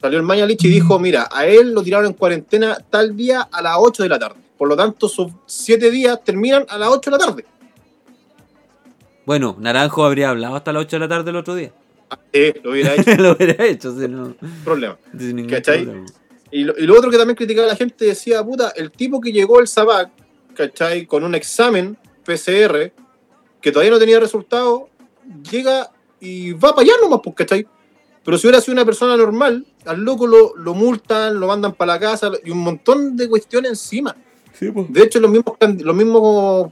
salió 0.02 0.18
el 0.18 0.26
Mañalich 0.26 0.64
y 0.66 0.70
dijo, 0.70 0.98
mira, 0.98 1.30
a 1.32 1.46
él 1.46 1.74
lo 1.74 1.84
tiraron 1.84 2.08
en 2.08 2.14
cuarentena 2.14 2.76
tal 2.90 3.16
día 3.16 3.48
a 3.52 3.62
las 3.62 3.76
8 3.78 4.02
de 4.02 4.10
la 4.10 4.18
tarde. 4.18 4.47
Por 4.58 4.68
lo 4.68 4.76
tanto, 4.76 5.08
sus 5.08 5.32
7 5.46 5.92
días 5.92 6.24
terminan 6.24 6.66
a 6.70 6.78
las 6.78 6.90
8 6.90 7.12
de 7.12 7.18
la 7.18 7.24
tarde. 7.26 7.46
Bueno, 9.26 9.56
Naranjo 9.60 10.06
habría 10.06 10.30
hablado 10.30 10.56
hasta 10.56 10.72
las 10.74 10.84
8 10.84 10.96
de 10.96 11.00
la 11.02 11.08
tarde 11.08 11.30
el 11.32 11.36
otro 11.36 11.56
día. 11.56 11.72
Sí, 12.34 12.54
lo 12.64 12.72
hubiera 12.72 12.96
hecho, 12.96 13.16
lo 13.18 13.32
hubiera 13.34 13.66
hecho, 13.66 14.00
si 14.00 14.08
no, 14.08 14.36
problema. 14.64 14.98
sin 15.18 15.48
¿Cachai? 15.48 15.84
problema. 15.84 16.06
Y 16.50 16.64
lo, 16.64 16.74
y 16.78 16.84
lo 16.88 16.98
otro 16.98 17.12
que 17.12 17.18
también 17.18 17.36
criticaba 17.36 17.68
la 17.68 17.76
gente 17.76 18.06
decía, 18.06 18.42
puta, 18.44 18.72
el 18.76 18.92
tipo 18.92 19.20
que 19.20 19.34
llegó 19.34 19.60
al 19.60 19.68
Sabac, 19.68 20.10
¿cachai? 20.56 21.06
Con 21.06 21.26
un 21.26 21.36
examen 21.36 21.98
PCR 22.24 22.92
que 23.60 23.72
todavía 23.72 23.92
no 23.92 24.00
tenía 24.00 24.20
resultado, 24.20 24.90
llega 25.52 25.92
y 26.22 26.54
va 26.54 26.70
para 26.74 26.84
allá 26.84 26.94
nomás, 27.02 27.20
pues, 27.22 27.36
¿cachai? 27.36 27.68
Pero 28.24 28.38
si 28.38 28.48
hubiera 28.48 28.62
sido 28.62 28.74
una 28.74 28.86
persona 28.86 29.18
normal, 29.18 29.66
al 29.86 30.02
loco 30.02 30.26
lo, 30.26 30.56
lo 30.56 30.74
multan, 30.74 31.38
lo 31.40 31.48
mandan 31.48 31.74
para 31.74 31.94
la 31.94 32.00
casa 32.00 32.32
y 32.44 32.52
un 32.52 32.60
montón 32.60 33.18
de 33.18 33.28
cuestiones 33.28 33.72
encima. 33.72 34.16
Sí, 34.58 34.72
pues. 34.72 34.92
De 34.92 35.04
hecho, 35.04 35.20
los 35.20 35.30
mismos, 35.32 35.56
los 35.84 35.96
mismos 35.96 36.72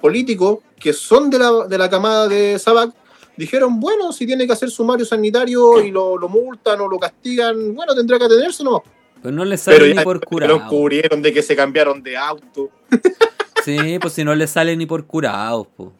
políticos 0.00 0.58
que 0.78 0.92
son 0.92 1.30
de 1.30 1.38
la, 1.38 1.66
de 1.66 1.78
la 1.78 1.88
camada 1.88 2.28
de 2.28 2.58
Sabac 2.58 2.92
dijeron, 3.36 3.80
bueno, 3.80 4.12
si 4.12 4.26
tiene 4.26 4.46
que 4.46 4.52
hacer 4.52 4.70
sumario 4.70 5.04
sanitario 5.06 5.80
y 5.82 5.90
lo, 5.90 6.16
lo 6.18 6.28
multan 6.28 6.80
o 6.80 6.88
lo 6.88 6.98
castigan, 6.98 7.74
bueno, 7.74 7.94
tendrá 7.94 8.18
que 8.18 8.24
atenerse 8.26 8.62
nomás. 8.62 8.82
Pues 9.22 9.32
no 9.34 9.44
le 9.44 9.56
sale 9.56 9.78
Pero 9.78 9.94
ni 9.94 10.04
por 10.04 10.16
lo 10.16 10.20
curado. 10.20 10.66
cubrieron 10.68 11.22
de 11.22 11.32
que 11.32 11.42
se 11.42 11.56
cambiaron 11.56 12.02
de 12.02 12.16
auto. 12.16 12.70
Sí, 13.64 13.98
pues 14.00 14.12
si 14.12 14.22
no 14.22 14.32
le 14.36 14.46
sale 14.46 14.76
ni 14.76 14.86
por 14.86 15.06
curados, 15.06 15.66
po. 15.76 15.92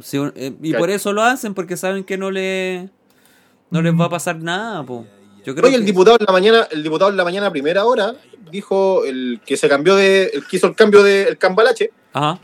Si 0.00 0.18
un- 0.18 0.32
eh, 0.36 0.52
y 0.62 0.72
por 0.72 0.88
eso 0.88 1.12
lo 1.12 1.20
hacen, 1.22 1.52
porque 1.52 1.76
saben 1.76 2.04
que 2.04 2.16
no 2.16 2.30
le 2.30 2.90
no 3.72 3.82
les 3.82 3.92
va 3.92 4.04
a 4.04 4.08
pasar 4.08 4.38
nada, 4.38 4.84
po. 4.84 5.04
Yo 5.44 5.52
creo 5.56 5.66
Oye, 5.66 5.74
el 5.74 5.80
que- 5.82 5.86
diputado 5.86 6.18
en 6.20 6.26
la 6.26 6.32
mañana, 6.32 6.68
el 6.70 6.80
diputado 6.84 7.10
en 7.10 7.16
la 7.16 7.24
mañana 7.24 7.48
a 7.48 7.50
primera 7.50 7.86
hora 7.86 8.14
dijo 8.50 9.04
el 9.04 9.40
que 9.44 9.56
se 9.56 9.68
cambió 9.68 9.94
de, 9.96 10.24
el 10.34 10.46
que 10.46 10.56
hizo 10.56 10.66
el 10.66 10.74
cambio 10.74 11.02
de 11.02 11.22
el 11.24 11.38
cambalache, 11.38 11.90
Ajá. 12.12 12.38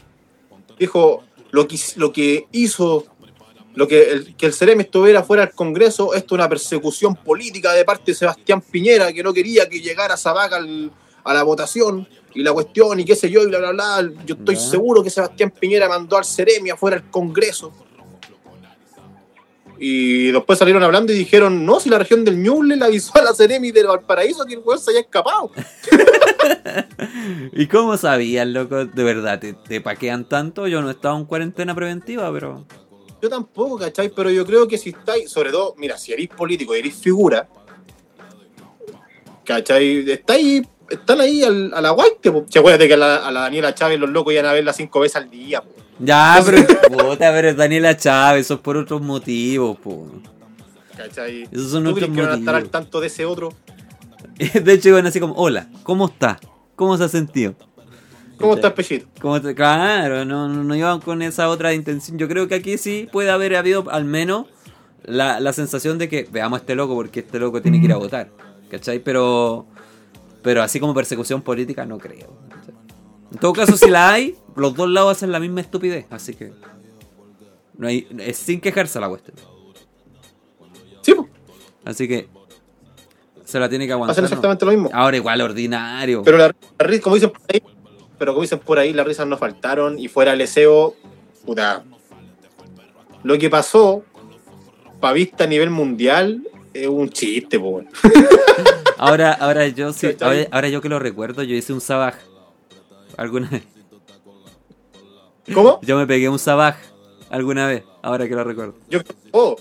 dijo 0.78 1.24
lo 1.50 1.66
que, 1.66 1.76
lo 1.96 2.12
que 2.12 2.46
hizo, 2.52 3.06
lo 3.74 3.88
que 3.88 4.10
el, 4.10 4.36
que 4.36 4.46
el 4.46 4.52
Ceremi 4.54 4.82
estuviera 4.82 5.22
fuera 5.22 5.46
del 5.46 5.54
Congreso, 5.54 6.14
esto 6.14 6.34
es 6.34 6.38
una 6.38 6.48
persecución 6.48 7.14
política 7.16 7.72
de 7.72 7.84
parte 7.84 8.12
de 8.12 8.14
Sebastián 8.14 8.60
Piñera, 8.60 9.12
que 9.12 9.22
no 9.22 9.32
quería 9.32 9.68
que 9.68 9.80
llegara 9.80 10.16
Sabac 10.16 10.52
al- 10.52 10.90
a 11.24 11.34
la 11.34 11.42
votación 11.42 12.08
y 12.34 12.42
la 12.42 12.52
cuestión 12.52 12.98
y 13.00 13.04
qué 13.04 13.14
sé 13.14 13.30
yo 13.30 13.42
y 13.42 13.46
bla 13.46 13.58
bla 13.58 13.72
bla. 13.72 14.10
Yo 14.24 14.34
estoy 14.36 14.54
Ya. 14.54 14.60
seguro 14.62 15.02
que 15.02 15.10
Sebastián 15.10 15.50
Piñera 15.58 15.88
mandó 15.88 16.16
al 16.16 16.24
Ceremi 16.24 16.70
afuera 16.70 16.98
del 16.98 17.10
Congreso. 17.10 17.72
Y 19.78 20.32
después 20.32 20.58
salieron 20.58 20.82
hablando 20.82 21.12
y 21.12 21.16
dijeron, 21.16 21.64
no, 21.64 21.78
si 21.78 21.88
la 21.88 21.98
región 21.98 22.24
del 22.24 22.42
Ñuble 22.42 22.76
le 22.76 22.84
avisó 22.84 23.16
a 23.16 23.22
la 23.22 23.34
Ceremi 23.34 23.70
de 23.70 23.84
Valparaíso 23.84 24.44
que 24.44 24.54
el 24.54 24.60
weón 24.60 24.80
se 24.80 24.90
haya 24.90 25.00
escapado. 25.00 25.52
¿Y 27.52 27.66
cómo 27.66 27.96
sabían, 27.96 28.52
loco? 28.52 28.84
De 28.84 29.04
verdad, 29.04 29.38
¿te, 29.38 29.52
te 29.52 29.80
paquean 29.80 30.28
tanto? 30.28 30.66
Yo 30.66 30.82
no 30.82 30.88
he 30.88 30.92
estado 30.92 31.16
en 31.16 31.26
cuarentena 31.26 31.74
preventiva, 31.74 32.32
pero... 32.32 32.66
Yo 33.22 33.28
tampoco, 33.28 33.78
¿cachai? 33.78 34.10
Pero 34.10 34.30
yo 34.30 34.44
creo 34.46 34.66
que 34.66 34.78
si 34.78 34.90
estáis, 34.90 35.30
sobre 35.30 35.50
todo, 35.50 35.74
mira, 35.76 35.96
si 35.98 36.12
eres 36.12 36.28
político 36.28 36.74
y 36.74 36.80
eres 36.80 36.94
figura, 36.94 37.48
¿cachai? 39.44 40.10
Estáis, 40.10 40.62
están 40.88 41.20
ahí 41.20 41.42
al, 41.42 41.72
a 41.74 41.80
la 41.80 41.90
guaite, 41.90 42.30
po. 42.30 42.46
Si 42.48 42.58
acuérdate 42.58 42.86
que 42.86 42.94
a 42.94 42.96
la, 42.98 43.16
a 43.16 43.30
la 43.32 43.40
Daniela 43.40 43.74
Chávez 43.74 43.98
los 43.98 44.10
locos 44.10 44.32
iban 44.32 44.46
a 44.46 44.52
verla 44.52 44.72
cinco 44.72 45.00
veces 45.00 45.16
al 45.16 45.30
día, 45.30 45.62
po. 45.62 45.70
Ya, 45.98 46.40
pero... 46.44 46.64
Puta, 46.88 47.32
pero 47.32 47.48
es 47.48 47.56
Daniela 47.56 47.96
Chávez, 47.96 48.46
eso 48.46 48.54
es 48.54 48.60
por 48.60 48.76
otros 48.76 49.00
motivos, 49.02 49.76
po. 49.78 50.06
¿cachai? 50.96 51.48
Esos 51.50 51.70
son 51.70 51.84
¿Tú 51.84 51.90
otros 51.90 52.04
crees 52.10 52.16
que 52.16 52.22
van 52.22 52.30
a 52.32 52.38
estar 52.38 52.54
al 52.54 52.62
motivos. 52.62 52.70
tanto 52.82 53.00
de 53.00 53.06
ese 53.06 53.24
otro? 53.24 53.52
De 54.38 54.72
hecho, 54.72 54.88
iban 54.90 55.06
así 55.06 55.20
como, 55.20 55.34
hola, 55.34 55.68
¿cómo 55.82 56.06
está? 56.06 56.38
¿Cómo 56.76 56.96
se 56.96 57.04
ha 57.04 57.08
sentido? 57.08 57.54
¿Cómo 58.38 58.54
está 58.54 58.68
el 58.68 58.74
pechito? 58.74 59.06
Te- 59.40 59.54
claro, 59.54 60.24
no, 60.24 60.48
no, 60.48 60.62
no 60.62 60.76
iban 60.76 61.00
con 61.00 61.22
esa 61.22 61.48
otra 61.48 61.74
intención. 61.74 62.18
Yo 62.18 62.28
creo 62.28 62.46
que 62.46 62.54
aquí 62.54 62.78
sí 62.78 63.08
puede 63.10 63.30
haber 63.30 63.56
habido 63.56 63.84
al 63.90 64.04
menos 64.04 64.46
la, 65.04 65.40
la 65.40 65.52
sensación 65.52 65.98
de 65.98 66.08
que 66.08 66.28
veamos 66.30 66.58
a 66.58 66.60
este 66.60 66.76
loco 66.76 66.94
porque 66.94 67.20
este 67.20 67.40
loco 67.40 67.60
tiene 67.60 67.80
que 67.80 67.86
ir 67.86 67.92
a 67.92 67.96
votar. 67.96 68.30
¿Cachai? 68.70 69.00
Pero, 69.00 69.66
pero 70.42 70.62
así 70.62 70.78
como 70.78 70.94
persecución 70.94 71.42
política 71.42 71.84
no 71.84 71.98
creo. 71.98 72.28
¿cachai? 72.48 72.74
En 73.32 73.38
todo 73.38 73.52
caso, 73.52 73.76
si 73.76 73.90
la 73.90 74.12
hay, 74.12 74.36
los 74.58 74.74
dos 74.74 74.88
lados 74.88 75.16
hacen 75.16 75.32
la 75.32 75.40
misma 75.40 75.60
estupidez. 75.60 76.06
Así 76.10 76.34
que 76.34 76.52
no 77.76 77.86
hay, 77.86 78.06
es 78.18 78.36
sin 78.36 78.60
quejarse 78.60 79.00
la 79.00 79.08
cuestión. 79.08 79.36
Sí, 81.02 81.14
po. 81.14 81.28
Así 81.84 82.08
que 82.08 82.28
se 83.44 83.58
la 83.58 83.68
tiene 83.68 83.86
que 83.86 83.92
aguantar. 83.92 84.12
hacen 84.12 84.22
¿no? 84.22 84.26
exactamente 84.26 84.64
lo 84.64 84.72
mismo. 84.72 84.90
Ahora 84.92 85.16
igual 85.16 85.40
ordinario. 85.40 86.22
Pero 86.22 86.38
la, 86.38 86.54
la 86.78 86.86
risa, 86.86 87.02
como 87.02 87.14
dicen 87.14 87.30
por 87.30 87.42
ahí, 87.48 87.62
pero 88.18 88.32
como 88.32 88.42
dicen 88.42 88.58
por 88.58 88.78
ahí, 88.78 88.92
las 88.92 89.06
risas 89.06 89.26
no 89.26 89.38
faltaron 89.38 89.98
y 89.98 90.08
fuera 90.08 90.32
el 90.32 90.46
SEO, 90.46 90.94
puta. 91.46 91.84
Lo 93.22 93.38
que 93.38 93.48
pasó, 93.48 94.04
pa' 95.00 95.12
vista 95.12 95.44
a 95.44 95.46
nivel 95.46 95.70
mundial, 95.70 96.42
es 96.74 96.88
un 96.88 97.08
chiste, 97.08 97.58
po. 97.58 97.82
Ahora, 98.98 99.32
ahora 99.32 99.68
yo 99.68 99.92
sí, 99.92 100.08
ahora, 100.20 100.48
ahora 100.50 100.68
yo 100.68 100.80
que 100.80 100.88
lo 100.88 100.98
recuerdo, 100.98 101.44
yo 101.44 101.54
hice 101.54 101.72
un 101.72 101.80
sabaj. 101.80 102.16
Alguna 103.16 103.48
vez. 103.48 103.62
¿Cómo? 105.54 105.80
Yo 105.82 105.96
me 105.96 106.06
pegué 106.06 106.28
un 106.28 106.38
sabaj 106.38 106.76
alguna 107.30 107.66
vez, 107.66 107.84
ahora 108.02 108.26
que 108.28 108.34
lo 108.34 108.44
recuerdo. 108.44 108.74
Yo, 108.88 109.00
todo, 109.32 109.56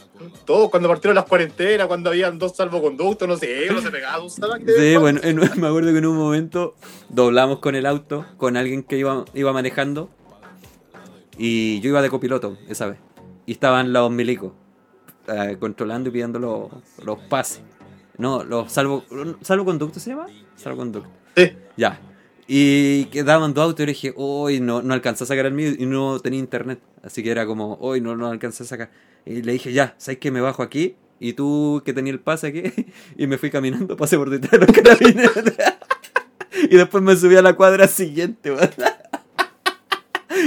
todo, 0.45 0.69
cuando 0.69 0.87
partieron 0.89 1.15
las 1.15 1.25
cuarentenas, 1.25 1.87
cuando 1.87 2.09
habían 2.09 2.37
dos 2.39 2.55
salvoconductos, 2.55 3.27
no 3.27 3.35
sé, 3.37 3.67
uno 3.69 3.81
se 3.81 3.91
pegaba 3.91 4.23
un 4.23 4.29
sabac 4.29 4.61
de 4.61 4.73
Sí, 4.73 4.79
vez 4.79 4.99
bueno, 4.99 5.19
en- 5.23 5.35
me 5.61 5.67
acuerdo 5.67 5.91
que 5.91 5.97
en 5.97 6.05
un 6.05 6.17
momento 6.17 6.75
doblamos 7.09 7.59
con 7.59 7.75
el 7.75 7.85
auto, 7.85 8.25
con 8.37 8.57
alguien 8.57 8.83
que 8.83 8.97
iba, 8.97 9.25
iba 9.33 9.53
manejando. 9.53 10.09
Y 11.37 11.79
yo 11.81 11.89
iba 11.89 12.01
de 12.01 12.09
copiloto 12.09 12.57
esa 12.67 12.87
vez. 12.87 12.97
Y 13.45 13.51
estaban 13.51 13.93
los 13.93 14.09
milicos 14.11 14.53
eh, 15.27 15.57
controlando 15.59 16.09
y 16.09 16.11
pidiendo 16.11 16.39
los, 16.39 16.69
los 17.05 17.19
pases. 17.29 17.61
No, 18.17 18.43
los 18.43 18.71
salvo, 18.71 19.03
salvoconductos 19.41 20.01
se 20.01 20.09
llama? 20.11 20.25
Salvoconducto. 20.55 21.07
Sí. 21.35 21.51
Ya. 21.75 21.99
Y 22.47 23.05
quedaban 23.05 23.53
dos 23.53 23.65
autos 23.65 23.83
y 23.83 23.87
dije, 23.87 24.13
hoy 24.15 24.61
no, 24.61 24.81
no 24.81 24.93
alcancé 24.93 25.25
a 25.25 25.27
sacar 25.27 25.45
el 25.47 25.53
mío 25.53 25.71
y 25.77 25.85
no 25.85 26.19
tenía 26.19 26.39
internet. 26.39 26.79
Así 27.03 27.21
que 27.21 27.31
era 27.31 27.45
como, 27.45 27.77
hoy 27.81 27.99
no 27.99 28.15
lo 28.15 28.27
alcancé 28.27 28.63
a 28.63 28.65
sacar. 28.65 28.89
Y 29.25 29.41
le 29.41 29.51
dije, 29.53 29.73
ya, 29.73 29.95
¿sabes 29.97 30.19
que 30.19 30.31
me 30.31 30.39
bajo 30.39 30.63
aquí? 30.63 30.95
Y 31.19 31.33
tú 31.33 31.81
que 31.83 31.93
tenía 31.93 32.13
el 32.13 32.19
pase 32.19 32.47
aquí. 32.47 32.85
Y 33.17 33.27
me 33.27 33.37
fui 33.37 33.49
caminando, 33.51 33.97
pasé 33.97 34.17
por 34.17 34.29
detrás 34.29 34.51
de 34.51 34.59
los 34.59 34.75
carabineros. 34.75 35.35
y 36.69 36.75
después 36.75 37.03
me 37.03 37.15
subí 37.17 37.35
a 37.35 37.41
la 37.41 37.53
cuadra 37.55 37.87
siguiente, 37.87 38.51
weón. 38.51 38.69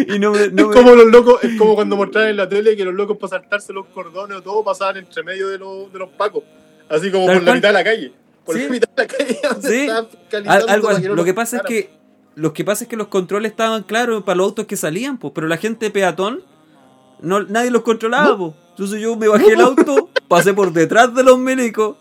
Y 0.06 0.18
no 0.20 0.30
me. 0.30 0.48
No 0.48 0.62
es 0.62 0.68
me- 0.68 0.72
como 0.72 0.94
los 0.94 1.06
locos, 1.10 1.42
es 1.42 1.58
como 1.58 1.74
cuando 1.74 1.96
mostraban 1.96 2.30
en 2.30 2.36
la 2.36 2.48
tele 2.48 2.76
que 2.76 2.84
los 2.84 2.94
locos 2.94 3.16
para 3.18 3.30
saltarse 3.40 3.72
los 3.72 3.86
cordones 3.88 4.38
o 4.38 4.42
todo 4.42 4.62
pasaban 4.62 4.98
entre 4.98 5.22
medio 5.24 5.48
de 5.48 5.58
los, 5.58 5.92
de 5.92 5.98
los 5.98 6.10
pacos. 6.10 6.44
Así 6.88 7.10
como 7.10 7.26
por 7.26 7.42
la 7.42 7.54
mitad 7.54 7.68
de 7.68 7.72
la 7.72 7.84
calle. 7.84 8.12
Por 8.44 8.56
Sí. 8.56 8.64
la 8.64 8.68
mitad 8.70 8.88
de 8.88 9.02
la 9.02 9.06
calle 9.08 9.38
donde 9.52 9.68
Sí. 9.68 9.80
estaban 9.82 10.04
Al- 10.04 10.10
fiscalizando 10.10 10.68
algo 10.72 10.86
para 10.86 10.94
así. 10.96 11.02
que 11.02 11.08
no 11.08 11.14
lo 11.14 11.24
que 11.24 11.34
pasa 11.34 11.56
es 11.58 11.62
que. 11.64 12.00
Lo 12.36 12.52
que 12.52 12.64
pasa 12.64 12.84
es 12.84 12.88
que 12.88 12.96
los 12.96 13.08
controles 13.08 13.50
estaban 13.50 13.82
claros 13.82 14.22
para 14.22 14.36
los 14.36 14.46
autos 14.46 14.66
que 14.66 14.76
salían, 14.76 15.18
pues, 15.18 15.32
pero 15.34 15.48
la 15.48 15.56
gente 15.56 15.90
peatón, 15.90 16.42
no, 17.20 17.42
nadie 17.42 17.70
los 17.70 17.82
controlaba. 17.82 18.54
Entonces 18.70 19.00
yo 19.00 19.16
me 19.16 19.26
bajé 19.28 19.52
el 19.52 19.60
auto, 19.60 20.08
pasé 20.28 20.54
por 20.54 20.72
detrás 20.72 21.12
de 21.14 21.22
los 21.24 21.38
milicos, 21.38 21.96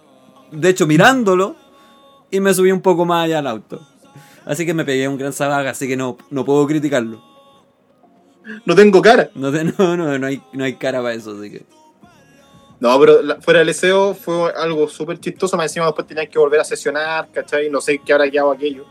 de 0.52 0.70
hecho 0.70 0.86
mirándolo, 0.88 1.56
y 2.32 2.40
me 2.40 2.54
subí 2.54 2.72
un 2.72 2.82
poco 2.82 3.06
más 3.06 3.26
allá 3.26 3.40
al 3.40 3.48
auto. 3.48 3.82
Así 4.46 4.66
que 4.66 4.74
me 4.74 4.86
pegué 4.86 5.08
un 5.08 5.18
gran 5.18 5.34
sabaga, 5.34 5.72
así 5.72 5.88
que 5.88 5.98
no, 5.98 6.16
no 6.30 6.46
puedo 6.46 6.66
criticarlo. 6.68 7.22
No 8.66 8.76
tengo 8.76 9.02
cara. 9.02 9.30
No, 9.36 9.52
te- 9.52 9.64
no, 9.78 9.98
no, 9.98 10.18
no 10.18 10.28
hay, 10.28 10.42
no 10.54 10.64
hay 10.64 10.76
cara 10.76 11.02
para 11.02 11.16
eso, 11.16 11.38
así 11.38 11.50
que. 11.52 11.66
No, 12.80 12.98
pero 13.00 13.22
la- 13.22 13.42
fuera 13.42 13.60
del 13.60 13.74
SEO 13.74 14.14
fue 14.14 14.52
algo 14.54 14.88
súper 14.88 15.20
chistoso. 15.20 15.58
Más 15.58 15.66
encima 15.66 15.86
después 15.88 16.08
tenían 16.08 16.28
que 16.28 16.40
volver 16.40 16.60
a 16.62 16.64
sesionar, 16.64 17.30
¿cachai? 17.32 17.70
No 17.70 17.82
sé 17.82 18.00
qué 18.04 18.14
habrá 18.14 18.30
quedado 18.30 18.52
aquello. 18.52 18.86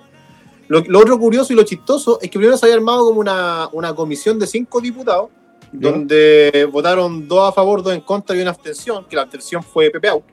Lo, 0.68 0.80
lo 0.80 0.98
otro 0.98 1.18
curioso 1.18 1.52
y 1.52 1.56
lo 1.56 1.62
chistoso 1.62 2.18
es 2.20 2.30
que 2.30 2.38
primero 2.38 2.56
se 2.58 2.66
había 2.66 2.76
armado 2.76 3.06
como 3.06 3.20
una, 3.20 3.68
una 3.72 3.94
comisión 3.94 4.38
de 4.38 4.46
cinco 4.46 4.80
diputados, 4.82 5.30
Ya. 5.72 5.90
donde 5.90 6.68
votaron 6.70 7.26
dos 7.26 7.48
a 7.48 7.52
favor, 7.52 7.82
dos 7.82 7.94
en 7.94 8.02
contra 8.02 8.36
y 8.36 8.42
una 8.42 8.50
abstención, 8.50 9.06
que 9.08 9.16
la 9.16 9.22
abstención 9.22 9.62
fue 9.62 9.88
Pepe 9.90 10.08
Out. 10.08 10.24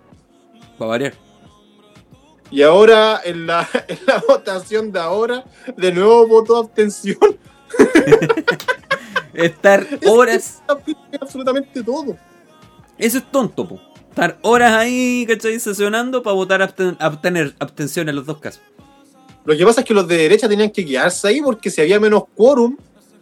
Para 0.77 0.89
variar. 0.89 1.13
Y 2.51 2.61
ahora, 2.61 3.21
en 3.23 3.47
la, 3.47 3.67
en 3.87 3.99
la 4.05 4.21
votación 4.27 4.91
de 4.91 4.99
ahora, 4.99 5.45
de 5.77 5.91
nuevo 5.93 6.27
votó 6.27 6.57
abstención. 6.57 7.17
Estar 9.33 9.85
horas. 10.07 10.61
absolutamente 11.21 11.83
todo. 11.83 12.17
Eso 12.97 13.17
es 13.17 13.31
tonto, 13.31 13.67
po. 13.67 13.79
Estar 14.09 14.37
horas 14.43 14.73
ahí, 14.73 15.25
¿cachai? 15.27 15.59
Sesionando 15.59 16.23
para 16.23 16.33
votar 16.35 16.61
absten- 16.61 16.95
abstener, 16.99 17.53
abstención 17.59 18.07
en 18.09 18.15
los 18.15 18.25
dos 18.25 18.37
casos. 18.39 18.61
Lo 19.43 19.55
que 19.57 19.65
pasa 19.65 19.81
es 19.81 19.85
que 19.87 19.93
los 19.93 20.07
de 20.07 20.17
derecha 20.17 20.47
tenían 20.47 20.71
que 20.71 20.85
quedarse 20.85 21.27
ahí 21.27 21.41
porque 21.41 21.69
si 21.69 21.81
había 21.81 21.99
menos 21.99 22.23
quórum, 22.35 22.77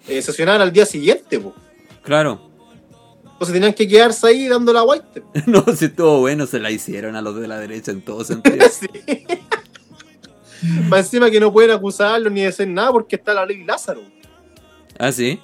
eh, 0.07 0.21
sesionaban 0.21 0.61
al 0.61 0.71
día 0.71 0.85
siguiente. 0.85 1.39
po. 1.39 1.53
Claro. 2.03 2.49
Entonces 3.23 3.53
tenían 3.53 3.73
que 3.73 3.87
quedarse 3.87 4.27
ahí 4.27 4.47
dando 4.47 4.71
la 4.71 4.83
white. 4.83 5.23
No, 5.47 5.65
si 5.75 5.85
estuvo 5.85 6.19
bueno, 6.19 6.45
se 6.45 6.59
la 6.59 6.69
hicieron 6.71 7.15
a 7.15 7.21
los 7.21 7.35
de 7.39 7.47
la 7.47 7.57
derecha 7.59 7.91
en 7.91 8.01
todo 8.01 8.23
sentido. 8.23 8.65
Sí. 8.71 8.87
Más 10.87 10.99
encima 11.07 11.29
que 11.29 11.41
no 11.41 11.51
pueden 11.51 11.71
acusarlos 11.71 12.31
ni 12.31 12.41
decir 12.43 12.67
nada 12.69 12.91
porque 12.91 13.17
está 13.17 13.33
la 13.33 13.45
ley 13.45 13.65
Lázaro. 13.65 14.01
¿Ah, 14.97 15.11
sí? 15.11 15.39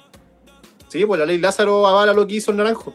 Sí, 0.88 1.04
pues 1.04 1.20
la 1.20 1.26
ley 1.26 1.36
Lázaro 1.38 1.86
avala 1.86 2.14
lo 2.14 2.26
que 2.26 2.36
hizo 2.36 2.52
el 2.52 2.56
naranjo. 2.56 2.94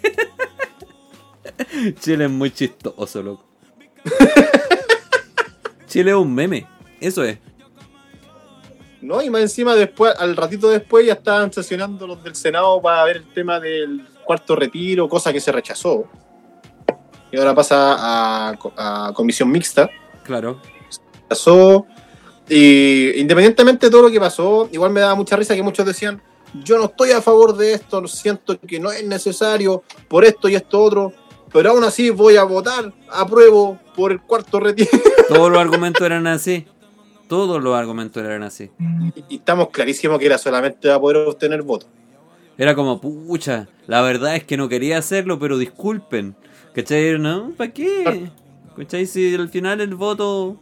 Chile 2.00 2.24
es 2.24 2.30
muy 2.30 2.50
chistoso, 2.50 3.22
loco. 3.22 3.44
Chile 5.86 6.10
es 6.10 6.16
un 6.16 6.34
meme. 6.34 6.66
Eso 7.00 7.24
es. 7.24 7.38
¿no? 9.00 9.22
Y 9.22 9.30
más 9.30 9.42
encima 9.42 9.74
después, 9.74 10.14
al 10.18 10.36
ratito 10.36 10.68
después 10.68 11.06
ya 11.06 11.14
estaban 11.14 11.52
sesionando 11.52 12.06
los 12.06 12.22
del 12.22 12.34
Senado 12.34 12.80
para 12.80 13.04
ver 13.04 13.18
el 13.18 13.32
tema 13.32 13.58
del 13.58 14.06
cuarto 14.24 14.56
retiro, 14.56 15.08
cosa 15.08 15.32
que 15.32 15.40
se 15.40 15.52
rechazó. 15.52 16.04
Y 17.32 17.38
ahora 17.38 17.54
pasa 17.54 17.96
a, 17.98 18.58
a 18.76 19.12
comisión 19.14 19.50
mixta. 19.50 19.88
Claro. 20.24 20.60
Pasó. 21.28 21.86
Y 22.48 23.20
independientemente 23.20 23.86
de 23.86 23.90
todo 23.90 24.02
lo 24.02 24.10
que 24.10 24.18
pasó, 24.18 24.68
igual 24.72 24.90
me 24.90 25.00
daba 25.00 25.14
mucha 25.14 25.36
risa 25.36 25.54
que 25.54 25.62
muchos 25.62 25.86
decían, 25.86 26.20
yo 26.54 26.78
no 26.78 26.86
estoy 26.86 27.12
a 27.12 27.22
favor 27.22 27.56
de 27.56 27.74
esto, 27.74 28.06
siento 28.08 28.58
que 28.60 28.80
no 28.80 28.90
es 28.90 29.04
necesario 29.06 29.82
por 30.08 30.24
esto 30.24 30.48
y 30.48 30.54
esto 30.54 30.82
otro, 30.82 31.12
pero 31.52 31.70
aún 31.70 31.84
así 31.84 32.10
voy 32.10 32.36
a 32.36 32.44
votar, 32.44 32.92
apruebo 33.08 33.78
por 33.96 34.12
el 34.12 34.20
cuarto 34.20 34.60
retiro. 34.60 34.90
Todos 35.28 35.50
los 35.50 35.60
argumentos 35.60 36.02
eran 36.02 36.26
así. 36.26 36.66
Todos 37.28 37.62
los 37.62 37.76
argumentos 37.76 38.22
eran 38.24 38.42
así. 38.42 38.70
Y 39.28 39.36
estamos 39.36 39.68
clarísimos 39.70 40.18
que 40.18 40.26
era 40.26 40.38
solamente 40.38 40.88
para 40.88 41.00
poder 41.00 41.16
obtener 41.28 41.62
votos. 41.62 41.88
Era 42.58 42.74
como, 42.74 43.00
pucha, 43.00 43.68
la 43.86 44.02
verdad 44.02 44.36
es 44.36 44.44
que 44.44 44.56
no 44.56 44.68
quería 44.68 44.98
hacerlo, 44.98 45.38
pero 45.38 45.56
disculpen. 45.56 46.34
¿Cachai? 46.74 47.18
¿No? 47.18 47.52
¿Para 47.56 47.72
qué? 47.72 48.30
¿Cachai? 48.76 49.06
Si 49.06 49.34
al 49.34 49.48
final 49.48 49.80
el 49.80 49.94
voto... 49.94 50.56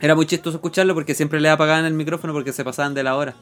Era 0.00 0.14
muy 0.14 0.26
chistoso 0.26 0.56
escucharlo 0.56 0.94
porque 0.94 1.14
siempre 1.14 1.40
le 1.40 1.48
apagaban 1.48 1.84
el 1.84 1.94
micrófono 1.94 2.32
porque 2.32 2.52
se 2.52 2.64
pasaban 2.64 2.94
de 2.94 3.04
la 3.04 3.16
hora. 3.16 3.36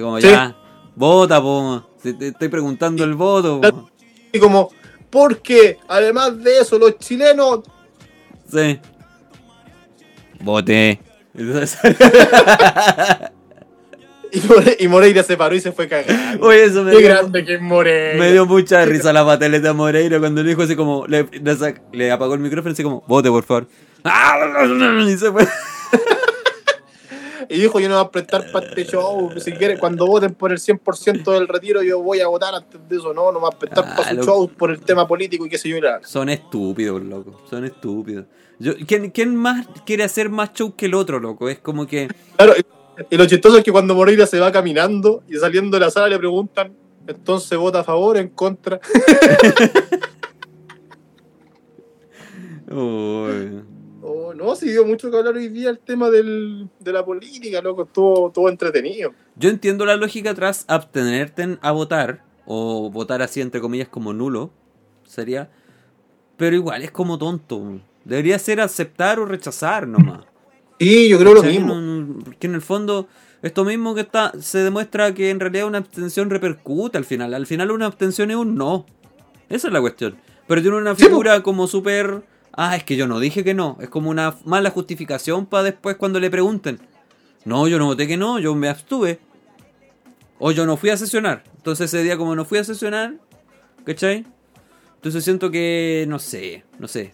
Así 0.00 0.02
como, 0.02 0.20
Sí. 0.20 0.26
ya, 0.28 0.56
vota, 0.96 1.40
po. 1.40 1.84
Te, 2.02 2.14
te 2.14 2.28
estoy 2.28 2.48
preguntando 2.48 3.04
el 3.04 3.14
voto. 3.14 3.60
po. 3.60 3.90
Y 4.32 4.38
como, 4.38 4.70
porque 5.10 5.78
además 5.88 6.42
de 6.42 6.58
eso, 6.60 6.78
los 6.78 6.98
chilenos 6.98 7.60
Sí. 8.50 8.78
Voté. 10.40 11.00
Y, 14.32 14.38
More- 14.46 14.76
y 14.78 14.86
Moreira 14.86 15.24
se 15.24 15.36
paró 15.36 15.56
y 15.56 15.60
se 15.60 15.72
fue 15.72 15.88
cagando. 15.88 16.46
Oye, 16.46 16.62
eso 16.62 16.84
me 16.84 16.92
Qué 16.92 16.98
dio, 16.98 17.08
grande 17.08 17.44
que 17.44 17.54
es 17.54 17.60
Moreira. 17.60 18.16
me 18.16 18.30
dio 18.30 18.46
mucha 18.46 18.84
risa 18.84 19.12
la 19.12 19.26
pataleta 19.26 19.72
Moreira 19.72 20.20
cuando 20.20 20.40
le 20.44 20.50
dijo 20.50 20.62
así 20.62 20.76
como, 20.76 21.04
le, 21.08 21.24
le 21.24 21.56
sac- 21.56 21.80
le 21.92 22.12
apagó 22.12 22.34
el 22.34 22.40
micrófono 22.40 22.72
así 22.72 22.84
como, 22.84 23.02
vote 23.08 23.28
por 23.28 23.42
favor. 23.42 23.66
Y 25.08 25.16
se 25.16 25.32
fue. 25.32 25.48
Y 27.48 27.60
dijo, 27.60 27.80
yo 27.80 27.88
no 27.88 27.96
voy 27.96 28.04
a 28.04 28.10
prestar 28.10 28.50
para 28.50 28.66
este 28.66 28.84
show. 28.84 29.30
Si 29.38 29.52
quieren, 29.52 29.78
cuando 29.78 30.06
voten 30.06 30.34
por 30.34 30.52
el 30.52 30.58
100% 30.58 31.32
del 31.32 31.48
retiro, 31.48 31.82
yo 31.82 32.00
voy 32.02 32.20
a 32.20 32.28
votar 32.28 32.54
antes 32.54 32.80
de 32.88 32.96
eso. 32.96 33.12
No, 33.14 33.32
no 33.32 33.34
me 33.34 33.46
voy 33.46 33.50
a 33.54 33.58
prestar 33.58 33.84
Ah, 33.86 33.94
para 33.96 34.14
su 34.14 34.22
show 34.22 34.48
por 34.48 34.70
el 34.70 34.80
tema 34.80 35.06
político 35.06 35.46
y 35.46 35.48
qué 35.48 35.58
sé 35.58 35.68
yo. 35.68 35.76
Son 36.02 36.28
estúpidos, 36.28 37.02
loco. 37.02 37.40
Son 37.48 37.64
estúpidos. 37.64 38.26
Yo, 38.58 38.74
¿quién, 38.86 39.10
quién 39.10 39.34
más 39.36 39.66
quiere 39.86 40.04
hacer 40.04 40.28
más 40.28 40.52
show 40.52 40.74
que 40.76 40.86
el 40.86 40.94
otro, 40.94 41.18
loco? 41.18 41.48
Es 41.48 41.58
como 41.58 41.86
que... 41.86 42.08
Claro, 42.36 42.54
y 43.08 43.16
lo 43.16 43.24
chistoso 43.26 43.56
es 43.58 43.64
que 43.64 43.72
cuando 43.72 43.94
Moreira 43.94 44.26
se 44.26 44.38
va 44.38 44.52
caminando 44.52 45.22
y 45.28 45.36
saliendo 45.36 45.78
de 45.78 45.86
la 45.86 45.90
sala 45.90 46.08
le 46.08 46.18
preguntan, 46.18 46.74
entonces 47.06 47.58
vota 47.58 47.80
a 47.80 47.84
favor, 47.84 48.18
en 48.18 48.28
contra. 48.28 48.78
Uy. 52.70 53.62
Oh, 54.02 54.32
no, 54.34 54.56
sí 54.56 54.70
dio 54.70 54.84
mucho 54.86 55.10
que 55.10 55.16
hablar 55.18 55.34
hoy 55.36 55.48
día 55.48 55.68
el 55.70 55.78
tema 55.78 56.08
del, 56.10 56.68
de 56.78 56.92
la 56.92 57.04
política, 57.04 57.60
loco. 57.60 57.82
Estuvo, 57.82 58.28
estuvo 58.28 58.48
entretenido. 58.48 59.12
Yo 59.36 59.50
entiendo 59.50 59.84
la 59.84 59.96
lógica 59.96 60.34
tras 60.34 60.64
abstenerte 60.68 61.58
a 61.60 61.72
votar, 61.72 62.24
o 62.46 62.90
votar 62.90 63.20
así 63.22 63.40
entre 63.40 63.60
comillas 63.60 63.88
como 63.88 64.12
nulo, 64.12 64.50
sería, 65.04 65.50
pero 66.36 66.56
igual 66.56 66.82
es 66.82 66.90
como 66.90 67.18
tonto. 67.18 67.80
Debería 68.04 68.38
ser 68.38 68.60
aceptar 68.62 69.20
o 69.20 69.26
rechazar 69.26 69.86
nomás. 69.86 70.24
Sí, 70.78 71.08
yo 71.08 71.18
creo 71.18 71.34
lo 71.34 71.42
mismo. 71.42 71.74
No- 71.74 71.80
no- 71.80 72.18
Porque 72.24 72.46
en 72.46 72.54
el 72.54 72.62
fondo, 72.62 73.06
esto 73.42 73.64
mismo 73.66 73.94
que 73.94 74.00
está, 74.00 74.32
se 74.40 74.58
demuestra 74.58 75.12
que 75.12 75.28
en 75.28 75.40
realidad 75.40 75.66
una 75.66 75.78
abstención 75.78 76.30
repercute 76.30 76.96
al 76.96 77.04
final. 77.04 77.34
Al 77.34 77.46
final 77.46 77.70
una 77.70 77.84
abstención 77.84 78.30
es 78.30 78.36
un 78.38 78.54
no. 78.54 78.86
Esa 79.50 79.66
es 79.68 79.74
la 79.74 79.80
cuestión. 79.82 80.16
Pero 80.46 80.62
tiene 80.62 80.78
una 80.78 80.96
Sí, 80.96 81.04
figura 81.04 81.42
como 81.42 81.66
súper... 81.66 82.22
Ah, 82.52 82.76
es 82.76 82.84
que 82.84 82.96
yo 82.96 83.06
no 83.06 83.20
dije 83.20 83.44
que 83.44 83.54
no. 83.54 83.76
Es 83.80 83.88
como 83.88 84.10
una 84.10 84.34
mala 84.44 84.70
justificación 84.70 85.46
para 85.46 85.64
después 85.64 85.96
cuando 85.96 86.20
le 86.20 86.30
pregunten. 86.30 86.80
No, 87.44 87.68
yo 87.68 87.78
no 87.78 87.86
voté 87.86 88.06
que 88.06 88.16
no, 88.16 88.38
yo 88.38 88.54
me 88.54 88.68
abstuve. 88.68 89.18
O 90.38 90.52
yo 90.52 90.66
no 90.66 90.76
fui 90.76 90.90
a 90.90 90.96
sesionar. 90.96 91.44
Entonces 91.56 91.92
ese 91.92 92.02
día 92.02 92.16
como 92.16 92.34
no 92.34 92.44
fui 92.44 92.58
a 92.58 92.64
sesionar, 92.64 93.14
¿cachai? 93.84 94.24
Entonces 94.96 95.24
siento 95.24 95.50
que, 95.50 96.04
no 96.08 96.18
sé, 96.18 96.64
no 96.78 96.88
sé. 96.88 97.12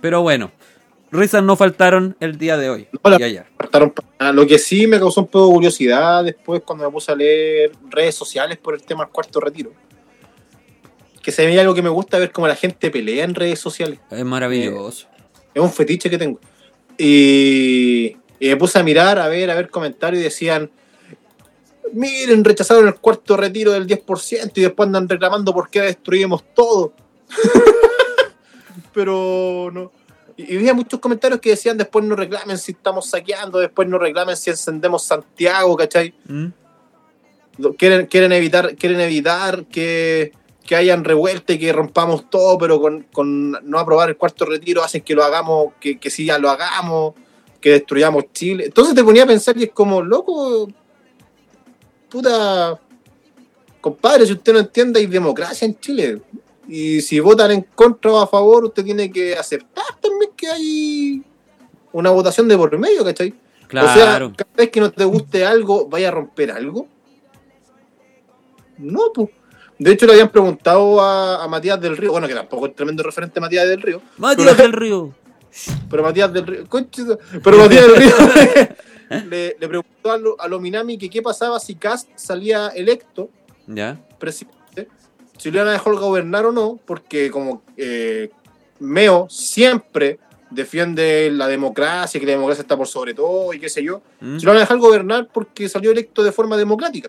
Pero 0.00 0.22
bueno, 0.22 0.50
risas 1.10 1.42
no 1.42 1.56
faltaron 1.56 2.16
el 2.20 2.38
día 2.38 2.56
de 2.56 2.70
hoy 2.70 2.88
No, 3.04 3.18
y 3.18 3.22
ayer. 3.22 3.46
Nada. 4.18 4.32
Lo 4.32 4.46
que 4.46 4.58
sí 4.58 4.86
me 4.86 4.98
causó 4.98 5.22
un 5.22 5.26
poco 5.28 5.48
de 5.48 5.54
curiosidad 5.54 6.24
después 6.24 6.62
cuando 6.64 6.84
me 6.84 6.90
puse 6.90 7.12
a 7.12 7.14
leer 7.14 7.72
redes 7.88 8.14
sociales 8.14 8.58
por 8.58 8.74
el 8.74 8.82
tema 8.82 9.04
del 9.04 9.12
cuarto 9.12 9.40
retiro. 9.40 9.72
Que 11.22 11.32
se 11.32 11.44
veía 11.44 11.60
algo 11.60 11.74
que 11.74 11.82
me 11.82 11.88
gusta 11.88 12.18
ver 12.18 12.32
cómo 12.32 12.48
la 12.48 12.56
gente 12.56 12.90
pelea 12.90 13.24
en 13.24 13.34
redes 13.34 13.58
sociales. 13.58 13.98
Es 14.10 14.24
maravilloso. 14.24 15.06
Es 15.54 15.62
un 15.62 15.72
fetiche 15.72 16.08
que 16.08 16.18
tengo. 16.18 16.40
Y, 16.96 18.16
y 18.38 18.48
me 18.48 18.56
puse 18.56 18.78
a 18.78 18.82
mirar, 18.82 19.18
a 19.18 19.28
ver, 19.28 19.50
a 19.50 19.54
ver 19.54 19.70
comentarios 19.70 20.20
y 20.20 20.24
decían, 20.24 20.70
miren, 21.92 22.44
rechazaron 22.44 22.86
el 22.86 22.94
cuarto 22.96 23.36
retiro 23.36 23.72
del 23.72 23.86
10% 23.86 24.52
y 24.54 24.60
después 24.62 24.86
andan 24.86 25.08
reclamando 25.08 25.52
por 25.52 25.70
qué 25.70 25.82
destruimos 25.82 26.44
todo. 26.54 26.92
Pero 28.94 29.70
no. 29.72 29.92
Y 30.36 30.54
y 30.54 30.56
había 30.56 30.74
muchos 30.74 31.00
comentarios 31.00 31.40
que 31.40 31.50
decían, 31.50 31.76
después 31.76 32.04
no 32.04 32.16
reclamen 32.16 32.56
si 32.56 32.72
estamos 32.72 33.10
saqueando, 33.10 33.58
después 33.58 33.86
no 33.88 33.98
reclamen 33.98 34.36
si 34.36 34.50
encendemos 34.50 35.04
Santiago, 35.04 35.76
¿cachai? 35.76 36.14
¿Mm? 36.26 36.46
Quieren, 37.76 38.06
quieren 38.06 38.32
evitar, 38.32 38.74
quieren 38.76 39.00
evitar 39.00 39.66
que, 39.66 40.32
que 40.70 40.76
hayan 40.76 41.02
revuelta 41.02 41.52
y 41.52 41.58
que 41.58 41.72
rompamos 41.72 42.30
todo, 42.30 42.56
pero 42.56 42.80
con, 42.80 43.02
con 43.12 43.50
no 43.50 43.76
aprobar 43.80 44.08
el 44.08 44.16
cuarto 44.16 44.44
retiro 44.44 44.84
hacen 44.84 45.02
que 45.02 45.16
lo 45.16 45.24
hagamos, 45.24 45.72
que, 45.80 45.98
que 45.98 46.10
sí 46.10 46.26
ya 46.26 46.38
lo 46.38 46.48
hagamos, 46.48 47.14
que 47.60 47.70
destruyamos 47.70 48.26
Chile. 48.32 48.66
Entonces 48.66 48.94
te 48.94 49.02
ponía 49.02 49.24
a 49.24 49.26
pensar 49.26 49.58
y 49.58 49.64
es 49.64 49.72
como, 49.72 50.00
loco, 50.00 50.68
puta, 52.08 52.78
compadre, 53.80 54.26
si 54.26 54.34
usted 54.34 54.52
no 54.52 54.60
entiende, 54.60 55.00
hay 55.00 55.06
democracia 55.06 55.66
en 55.66 55.76
Chile. 55.80 56.22
Y 56.68 57.00
si 57.00 57.18
votan 57.18 57.50
en 57.50 57.62
contra 57.74 58.12
o 58.12 58.20
a 58.20 58.28
favor, 58.28 58.66
usted 58.66 58.84
tiene 58.84 59.10
que 59.10 59.34
aceptar 59.34 59.98
también 60.00 60.30
que 60.36 60.46
hay 60.46 61.22
una 61.90 62.10
votación 62.10 62.46
de 62.46 62.56
por 62.56 62.78
medio, 62.78 63.04
¿cachai? 63.04 63.34
Claro. 63.66 63.88
O 63.88 63.92
sea, 63.92 64.36
cada 64.36 64.56
vez 64.56 64.70
que 64.70 64.78
no 64.78 64.92
te 64.92 65.04
guste 65.04 65.44
algo, 65.44 65.88
vaya 65.88 66.06
a 66.06 66.12
romper 66.12 66.52
algo. 66.52 66.86
No, 68.78 69.12
pues. 69.12 69.30
De 69.80 69.90
hecho, 69.92 70.04
le 70.06 70.12
habían 70.12 70.28
preguntado 70.28 71.00
a, 71.00 71.42
a 71.42 71.48
Matías 71.48 71.80
del 71.80 71.96
Río, 71.96 72.12
bueno, 72.12 72.28
que 72.28 72.34
tampoco 72.34 72.66
es 72.66 72.74
tremendo 72.74 73.02
referente 73.02 73.40
Matías 73.40 73.66
del 73.66 73.80
Río, 73.80 74.02
Matías 74.18 74.56
del 74.56 74.72
Río. 74.72 75.14
pero 75.90 76.02
Matías 76.02 76.32
del 76.32 76.46
Río, 76.46 76.66
conche- 76.68 77.18
pero 77.42 77.56
Matías 77.56 77.86
del 77.86 77.96
Río 77.96 78.14
le, 79.30 79.56
le 79.58 79.68
preguntó 79.68 80.12
a, 80.12 80.18
lo, 80.18 80.40
a 80.40 80.46
los 80.48 80.60
Minami 80.60 80.98
que 80.98 81.08
qué 81.10 81.22
pasaba 81.22 81.58
si 81.58 81.74
Cast 81.76 82.08
salía 82.14 82.68
electo 82.68 83.30
Ya. 83.66 83.98
presidente, 84.18 84.86
si 85.38 85.50
le 85.50 85.56
iban 85.58 85.68
a 85.68 85.72
dejar 85.72 85.94
gobernar 85.94 86.44
o 86.46 86.52
no, 86.52 86.78
porque 86.84 87.30
como 87.30 87.62
eh, 87.78 88.30
Meo 88.80 89.26
siempre 89.30 90.18
defiende 90.50 91.30
la 91.32 91.46
democracia, 91.48 92.20
que 92.20 92.26
la 92.26 92.32
democracia 92.32 92.62
está 92.62 92.76
por 92.76 92.86
sobre 92.86 93.14
todo 93.14 93.52
y 93.54 93.58
qué 93.60 93.68
sé 93.70 93.82
yo, 93.82 94.02
¿Mm? 94.20 94.38
si 94.38 94.44
lo 94.44 94.50
van 94.50 94.58
a 94.58 94.60
dejar 94.60 94.78
gobernar 94.78 95.28
porque 95.32 95.68
salió 95.70 95.90
electo 95.90 96.22
de 96.22 96.32
forma 96.32 96.56
democrática. 96.56 97.08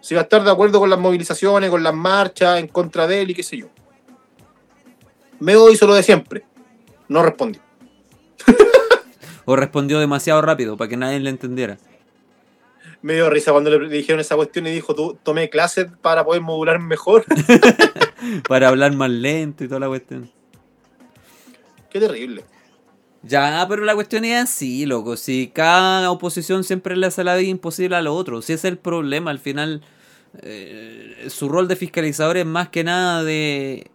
Si 0.00 0.14
va 0.14 0.20
a 0.20 0.24
estar 0.24 0.42
de 0.44 0.50
acuerdo 0.50 0.78
con 0.78 0.90
las 0.90 0.98
movilizaciones, 0.98 1.70
con 1.70 1.82
las 1.82 1.94
marchas, 1.94 2.58
en 2.58 2.68
contra 2.68 3.06
de 3.06 3.22
él 3.22 3.30
y 3.30 3.34
qué 3.34 3.42
sé 3.42 3.56
yo. 3.56 3.66
Meo 5.40 5.70
hizo 5.70 5.86
lo 5.86 5.94
de 5.94 6.02
siempre. 6.02 6.44
No 7.08 7.22
respondió. 7.22 7.62
O 9.44 9.56
respondió 9.56 9.98
demasiado 9.98 10.42
rápido 10.42 10.76
para 10.76 10.90
que 10.90 10.98
nadie 10.98 11.18
le 11.20 11.30
entendiera. 11.30 11.78
Me 13.00 13.14
dio 13.14 13.30
risa 13.30 13.52
cuando 13.52 13.70
le 13.70 13.88
dijeron 13.88 14.20
esa 14.20 14.36
cuestión 14.36 14.66
y 14.66 14.72
dijo, 14.72 14.94
tú 14.94 15.18
tomé 15.22 15.48
clases 15.48 15.86
para 16.02 16.22
poder 16.22 16.42
modular 16.42 16.78
mejor. 16.80 17.24
Para 18.48 18.68
hablar 18.68 18.92
más 18.92 19.08
lento 19.08 19.64
y 19.64 19.68
toda 19.68 19.80
la 19.80 19.86
cuestión. 19.86 20.30
qué 21.88 21.98
terrible. 22.00 22.44
Ya, 23.22 23.66
pero 23.68 23.84
la 23.84 23.94
cuestión 23.94 24.24
es 24.24 24.44
así, 24.44 24.86
loco. 24.86 25.16
Si 25.16 25.48
cada 25.48 26.10
oposición 26.10 26.64
siempre 26.64 26.96
le 26.96 27.06
hace 27.06 27.24
la 27.24 27.36
vida 27.36 27.50
imposible 27.50 27.96
al 27.96 28.06
otro. 28.06 28.42
Si 28.42 28.52
ese 28.52 28.68
es 28.68 28.72
el 28.72 28.78
problema, 28.78 29.30
al 29.30 29.38
final 29.38 29.82
eh, 30.42 31.26
su 31.30 31.48
rol 31.48 31.68
de 31.68 31.76
fiscalizador 31.76 32.36
es 32.36 32.46
más 32.46 32.68
que 32.68 32.84
nada 32.84 33.24
de 33.24 33.90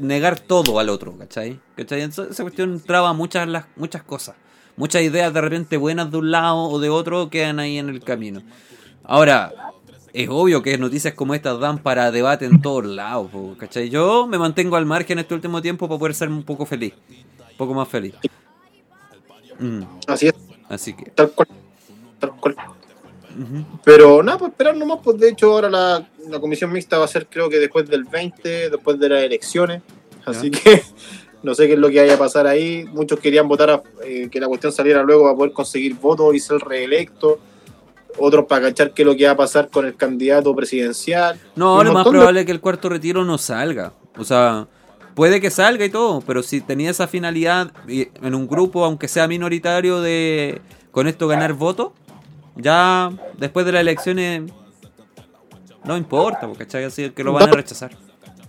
negar 0.00 0.38
todo 0.38 0.78
al 0.78 0.88
otro, 0.90 1.16
¿cachai? 1.16 1.60
¿Cachai? 1.76 2.02
Entonces, 2.02 2.32
esa 2.32 2.42
cuestión 2.42 2.80
traba 2.80 3.12
muchas, 3.12 3.48
las, 3.48 3.66
muchas 3.76 4.02
cosas. 4.02 4.36
Muchas 4.76 5.02
ideas 5.02 5.32
de 5.32 5.40
repente 5.40 5.76
buenas 5.76 6.10
de 6.10 6.18
un 6.18 6.30
lado 6.30 6.68
o 6.68 6.78
de 6.78 6.88
otro 6.88 7.30
quedan 7.30 7.58
ahí 7.58 7.78
en 7.78 7.88
el 7.88 8.00
camino. 8.04 8.42
Ahora, 9.02 9.52
es 10.12 10.28
obvio 10.28 10.62
que 10.62 10.76
noticias 10.78 11.14
como 11.14 11.34
estas 11.34 11.58
dan 11.58 11.78
para 11.78 12.10
debate 12.10 12.44
en 12.44 12.60
todos 12.60 12.86
lados, 12.86 13.30
¿cachai? 13.58 13.88
Yo 13.88 14.26
me 14.26 14.38
mantengo 14.38 14.76
al 14.76 14.86
margen 14.86 15.18
este 15.18 15.34
último 15.34 15.60
tiempo 15.62 15.88
para 15.88 15.98
poder 15.98 16.14
ser 16.14 16.28
un 16.28 16.42
poco 16.42 16.64
feliz, 16.64 16.94
un 17.08 17.56
poco 17.56 17.74
más 17.74 17.88
feliz. 17.88 18.14
Mm, 19.58 19.82
Así 20.06 20.28
es, 20.28 20.34
así 20.68 20.92
que, 20.94 21.10
tal 21.10 21.30
cual. 21.32 21.48
Tal 22.18 22.32
cual. 22.36 22.56
Pero 23.84 24.22
nada, 24.22 24.38
pues 24.38 24.50
esperar 24.50 24.76
nomás, 24.76 24.98
pues 25.02 25.18
de 25.18 25.28
hecho 25.30 25.52
ahora 25.52 25.70
la, 25.70 26.06
la 26.28 26.40
comisión 26.40 26.72
mixta 26.72 26.98
va 26.98 27.04
a 27.04 27.08
ser 27.08 27.26
creo 27.28 27.48
que 27.48 27.58
después 27.58 27.88
del 27.88 28.04
20, 28.04 28.70
después 28.70 28.98
de 28.98 29.08
las 29.08 29.22
elecciones. 29.22 29.82
Así 30.24 30.50
que 30.50 30.82
no 31.42 31.54
sé 31.54 31.66
qué 31.68 31.74
es 31.74 31.78
lo 31.78 31.88
que 31.88 32.00
vaya 32.00 32.14
a 32.14 32.18
pasar 32.18 32.46
ahí. 32.46 32.84
Muchos 32.92 33.20
querían 33.20 33.46
votar 33.46 33.70
a, 33.70 33.82
eh, 34.04 34.28
que 34.30 34.40
la 34.40 34.48
cuestión 34.48 34.72
saliera 34.72 35.02
luego 35.02 35.24
para 35.24 35.36
poder 35.36 35.52
conseguir 35.52 35.94
votos 35.94 36.34
y 36.34 36.40
ser 36.40 36.58
reelecto. 36.58 37.38
Otros 38.20 38.46
para 38.46 38.62
cachar 38.68 38.92
qué 38.92 39.02
es 39.02 39.06
lo 39.06 39.14
que 39.16 39.26
va 39.26 39.32
a 39.32 39.36
pasar 39.36 39.68
con 39.68 39.86
el 39.86 39.94
candidato 39.94 40.52
presidencial. 40.56 41.38
No, 41.54 41.84
lo 41.84 41.92
más 41.92 42.04
de- 42.04 42.10
probable 42.10 42.40
es 42.40 42.46
que 42.46 42.52
el 42.52 42.60
cuarto 42.60 42.88
retiro 42.88 43.24
no 43.24 43.38
salga. 43.38 43.92
O 44.16 44.24
sea, 44.24 44.66
puede 45.18 45.40
que 45.40 45.50
salga 45.50 45.84
y 45.84 45.90
todo, 45.90 46.20
pero 46.20 46.44
si 46.44 46.60
tenía 46.60 46.92
esa 46.92 47.08
finalidad 47.08 47.72
en 47.88 48.36
un 48.36 48.46
grupo, 48.46 48.84
aunque 48.84 49.08
sea 49.08 49.26
minoritario, 49.26 50.00
de 50.00 50.60
con 50.92 51.08
esto 51.08 51.26
ganar 51.26 51.54
votos, 51.54 51.90
ya 52.54 53.10
después 53.36 53.66
de 53.66 53.72
las 53.72 53.80
elecciones 53.80 54.48
no 55.82 55.96
importa, 55.96 56.46
porque 56.46 56.66
¿cachai? 56.66 56.84
Así 56.84 57.10
que 57.10 57.24
lo 57.24 57.32
van 57.32 57.48
a 57.48 57.52
rechazar. 57.52 57.98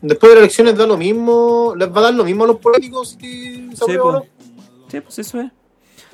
Después 0.03 0.29
de 0.29 0.35
las 0.35 0.43
elecciones 0.43 0.77
da 0.77 0.85
lo 0.85 0.95
mismo, 0.95 1.73
les 1.75 1.89
va 1.91 2.01
a 2.01 2.03
dar 2.03 2.13
lo 2.13 2.23
mismo 2.23 2.43
a 2.43 2.47
los 2.47 2.57
políticos 2.57 3.17
si 3.19 3.71
se 3.71 3.85
Sí, 3.85 3.97
pues, 3.99 4.23
sí, 4.89 5.01
pues 5.01 5.19
eso 5.19 5.41
es. 5.41 5.51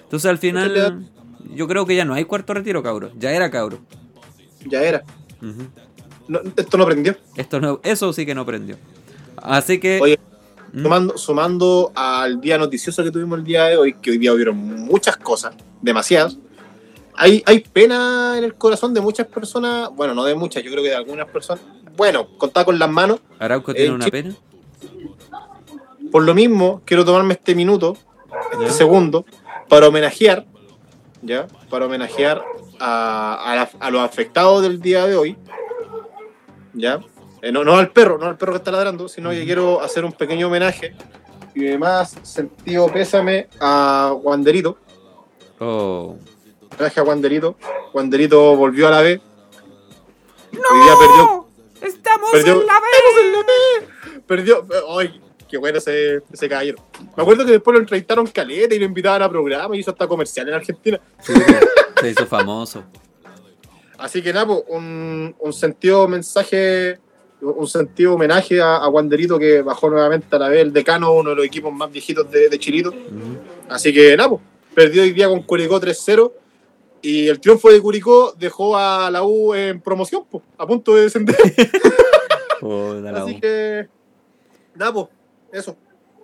Entonces 0.03 0.29
al 0.29 0.37
final, 0.37 1.05
yo 1.53 1.67
creo 1.67 1.85
que 1.85 1.97
ya 1.97 2.05
no 2.05 2.13
hay 2.13 2.23
cuarto 2.23 2.53
retiro, 2.53 2.81
cabro. 2.81 3.11
Ya 3.19 3.33
era 3.33 3.51
cabro. 3.51 3.79
Ya 4.65 4.81
era. 4.81 5.03
No, 6.29 6.39
esto 6.55 6.77
no 6.77 6.85
prendió. 6.85 7.13
Esto 7.35 7.59
no, 7.59 7.81
eso 7.83 8.13
sí 8.13 8.25
que 8.25 8.33
no 8.33 8.45
prendió. 8.45 8.77
Así 9.35 9.81
que. 9.81 9.99
Oye, 10.01 10.17
¿Mm? 10.73 10.81
Sumando, 10.83 11.17
sumando 11.17 11.91
al 11.95 12.41
día 12.41 12.57
noticioso 12.57 13.03
que 13.03 13.11
tuvimos 13.11 13.39
el 13.39 13.45
día 13.45 13.65
de 13.65 13.77
hoy, 13.77 13.93
que 13.93 14.11
hoy 14.11 14.17
día 14.17 14.33
hubieron 14.33 14.57
muchas 14.57 15.17
cosas, 15.17 15.55
demasiadas. 15.81 16.37
Hay, 17.17 17.41
hay 17.45 17.59
pena 17.61 18.37
en 18.37 18.43
el 18.43 18.55
corazón 18.55 18.93
de 18.93 18.99
muchas 19.01 19.27
personas, 19.27 19.89
bueno, 19.93 20.13
no 20.13 20.23
de 20.25 20.35
muchas, 20.35 20.61
yo 20.63 20.71
creo 20.71 20.83
que 20.83 20.89
de 20.89 20.95
algunas 20.95 21.27
personas. 21.29 21.63
Bueno, 21.95 22.27
contar 22.37 22.65
con 22.65 22.77
las 22.77 22.89
manos. 22.89 23.19
Arauco 23.39 23.73
tiene 23.73 23.89
eh, 23.91 23.93
una 23.95 24.07
pena. 24.07 24.35
Por 26.11 26.23
lo 26.23 26.33
mismo, 26.33 26.81
quiero 26.85 27.05
tomarme 27.05 27.33
este 27.35 27.55
minuto, 27.55 27.97
este 28.51 28.65
Ya. 28.65 28.71
segundo, 28.71 29.25
para 29.69 29.87
homenajear, 29.87 30.45
¿ya? 31.21 31.47
Para 31.69 31.85
homenajear 31.85 32.43
a, 32.79 33.51
a 33.51 33.55
la- 33.55 33.69
a 33.79 33.91
los 33.91 34.01
afectados 34.01 34.61
del 34.61 34.81
día 34.81 35.07
de 35.07 35.15
hoy, 35.15 35.37
¿ya? 36.73 36.99
Eh, 37.45 37.51
no, 37.51 37.63
no 37.63 37.77
al 37.77 37.91
perro, 37.91 38.17
no 38.17 38.25
al 38.25 38.37
perro 38.37 38.53
que 38.53 38.57
está 38.57 38.71
ladrando, 38.71 39.07
sino 39.07 39.29
que 39.29 39.45
quiero 39.45 39.79
hacer 39.81 40.03
un 40.03 40.13
pequeño 40.13 40.47
homenaje 40.47 40.95
y 41.53 41.63
de 41.65 41.77
más 41.77 42.15
sentido 42.23 42.87
pésame 42.91 43.47
a 43.59 44.13
Wanderito, 44.19 44.77
Oh. 45.59 46.17
homenaje 46.71 46.99
a 46.99 47.03
Wanderito. 47.03 47.55
Wanderito 47.93 48.55
volvió 48.55 48.87
a 48.87 48.91
la 48.91 49.01
B. 49.01 49.21
Hoy 50.51 50.79
día 50.81 50.93
perdió. 50.99 51.47
¡Estamos 51.81 52.31
Perdió. 52.31 52.61
en 52.61 52.67
la 52.67 52.73
B! 52.79 54.21
Perdió. 54.25 54.65
¡Ay! 54.97 55.21
Qué 55.47 55.57
bueno 55.57 55.77
ese, 55.77 56.23
ese 56.33 56.49
caballero. 56.49 56.77
Me 57.15 57.21
acuerdo 57.21 57.45
que 57.45 57.51
después 57.51 57.73
lo 57.75 57.79
entrevistaron 57.79 58.25
caleta 58.27 58.73
y 58.73 58.79
lo 58.79 58.85
invitaban 58.85 59.21
a 59.21 59.29
programa 59.29 59.75
y 59.75 59.79
hizo 59.81 59.91
hasta 59.91 60.07
comercial 60.07 60.47
en 60.49 60.55
Argentina. 60.55 60.99
Se 62.01 62.09
hizo 62.09 62.25
famoso. 62.25 62.83
Así 63.97 64.21
que 64.21 64.33
nada, 64.33 64.47
pues, 64.47 64.63
un, 64.67 65.35
un 65.39 65.53
sentido 65.53 66.07
mensaje, 66.07 66.99
un 67.45 67.67
sentido 67.67 68.13
homenaje 68.13 68.61
a, 68.61 68.77
a 68.77 68.87
Wanderito 68.89 69.37
que 69.37 69.61
bajó 69.61 69.89
nuevamente 69.89 70.35
a 70.35 70.39
la 70.39 70.49
B, 70.49 70.61
el 70.61 70.73
decano, 70.73 71.13
uno 71.13 71.31
de 71.31 71.35
los 71.37 71.45
equipos 71.45 71.73
más 71.73 71.91
viejitos 71.91 72.29
de, 72.31 72.49
de 72.49 72.59
Chilito. 72.59 72.93
Así 73.69 73.93
que 73.93 74.15
nada, 74.17 74.29
pues, 74.29 74.41
perdió 74.73 75.03
hoy 75.03 75.11
día 75.11 75.27
con 75.27 75.41
Curicó 75.43 75.79
3-0 75.79 76.31
y 77.01 77.27
el 77.27 77.39
triunfo 77.39 77.71
de 77.71 77.79
Curicó 77.81 78.33
dejó 78.37 78.77
a 78.77 79.09
la 79.11 79.23
U 79.23 79.53
en 79.53 79.79
promoción, 79.81 80.23
pues, 80.29 80.43
a 80.57 80.65
punto 80.65 80.95
de 80.95 81.03
descender. 81.03 81.35
La 82.61 83.23
Así 83.23 83.39
que, 83.39 83.87
nada, 84.73 84.93
pues, 84.93 85.07
eso. 85.51 85.77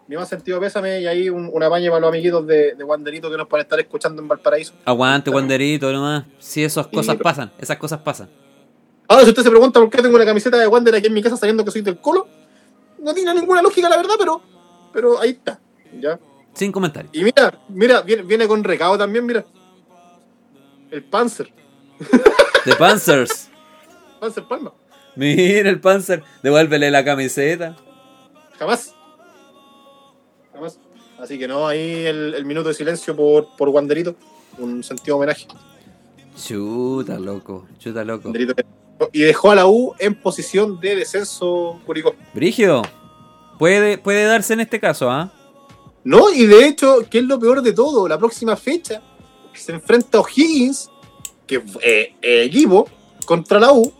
Mi 0.07 0.17
más 0.17 0.27
sentido 0.27 0.59
pésame 0.59 0.99
y 0.99 1.07
ahí 1.07 1.29
un, 1.29 1.49
una 1.53 1.69
baña 1.69 1.89
para 1.89 2.01
los 2.01 2.09
amiguitos 2.09 2.45
de, 2.45 2.75
de 2.75 2.83
Wanderito 2.83 3.31
que 3.31 3.37
nos 3.37 3.47
pueden 3.47 3.63
estar 3.63 3.79
escuchando 3.79 4.21
en 4.21 4.27
Valparaíso. 4.27 4.73
Aguante, 4.83 5.29
Wanderito, 5.29 5.91
nomás. 5.93 6.25
Si 6.39 6.63
esas 6.63 6.87
cosas 6.87 7.15
pasan, 7.17 7.51
esas 7.59 7.77
cosas 7.77 7.99
pasan. 7.99 8.29
Ahora, 9.11 9.25
si 9.25 9.31
usted 9.31 9.43
se 9.43 9.49
pregunta 9.49 9.77
por 9.77 9.89
qué 9.89 10.01
tengo 10.01 10.15
una 10.15 10.23
camiseta 10.23 10.55
de 10.57 10.67
Wander 10.67 10.95
aquí 10.95 11.07
en 11.07 11.13
mi 11.13 11.21
casa 11.21 11.35
sabiendo 11.35 11.65
que 11.65 11.71
soy 11.71 11.81
del 11.81 11.99
Colo, 11.99 12.29
no 12.97 13.13
tiene 13.13 13.33
ninguna 13.33 13.61
lógica, 13.61 13.89
la 13.89 13.97
verdad, 13.97 14.13
pero, 14.17 14.41
pero 14.93 15.19
ahí 15.19 15.31
está. 15.31 15.59
¿ya? 15.99 16.17
Sin 16.53 16.71
comentarios. 16.71 17.13
Y 17.13 17.21
mira, 17.21 17.59
mira, 17.67 18.01
viene, 18.03 18.23
viene 18.23 18.47
con 18.47 18.63
recado 18.63 18.97
también, 18.97 19.25
mira. 19.25 19.43
El 20.89 21.03
Panzer. 21.03 21.51
The 22.63 22.73
Panzers. 22.75 23.49
Panzer 24.21 24.45
Palma. 24.45 24.71
Mira 25.17 25.69
el 25.69 25.81
Panzer. 25.81 26.23
Devuélvele 26.41 26.89
la 26.89 27.03
camiseta. 27.03 27.75
Jamás. 28.57 28.95
Jamás. 30.53 30.79
Así 31.19 31.37
que 31.37 31.49
no, 31.49 31.67
ahí 31.67 32.05
el, 32.05 32.33
el 32.33 32.45
minuto 32.45 32.69
de 32.69 32.75
silencio 32.75 33.13
por, 33.13 33.57
por 33.57 33.67
Wanderito. 33.67 34.15
Un 34.57 34.85
sentido 34.85 35.17
homenaje. 35.17 35.47
Chuta, 36.37 37.19
loco. 37.19 37.67
Chuta, 37.77 38.05
loco. 38.05 38.29
Wanderito 38.29 38.53
Y 39.11 39.21
dejó 39.21 39.51
a 39.51 39.55
la 39.55 39.67
U 39.67 39.93
en 39.99 40.15
posición 40.15 40.79
de 40.79 40.95
descenso 40.95 41.79
Curicó. 41.85 42.13
Brigio. 42.33 42.81
Puede, 43.57 43.97
puede 43.97 44.23
darse 44.25 44.53
en 44.53 44.59
este 44.61 44.79
caso, 44.79 45.09
¿ah? 45.09 45.31
No, 46.03 46.31
y 46.31 46.45
de 46.47 46.65
hecho, 46.65 47.05
¿qué 47.09 47.19
es 47.19 47.25
lo 47.25 47.39
peor 47.39 47.61
de 47.61 47.73
todo? 47.73 48.07
La 48.07 48.17
próxima 48.17 48.55
fecha 48.55 49.01
se 49.53 49.71
enfrenta 49.71 50.17
a 50.17 50.21
O'Higgins, 50.21 50.89
que 51.45 51.57
eh, 51.81 52.15
eh, 52.21 52.43
equipo, 52.43 52.87
contra 53.25 53.59
la 53.59 53.71
U, 53.71 53.93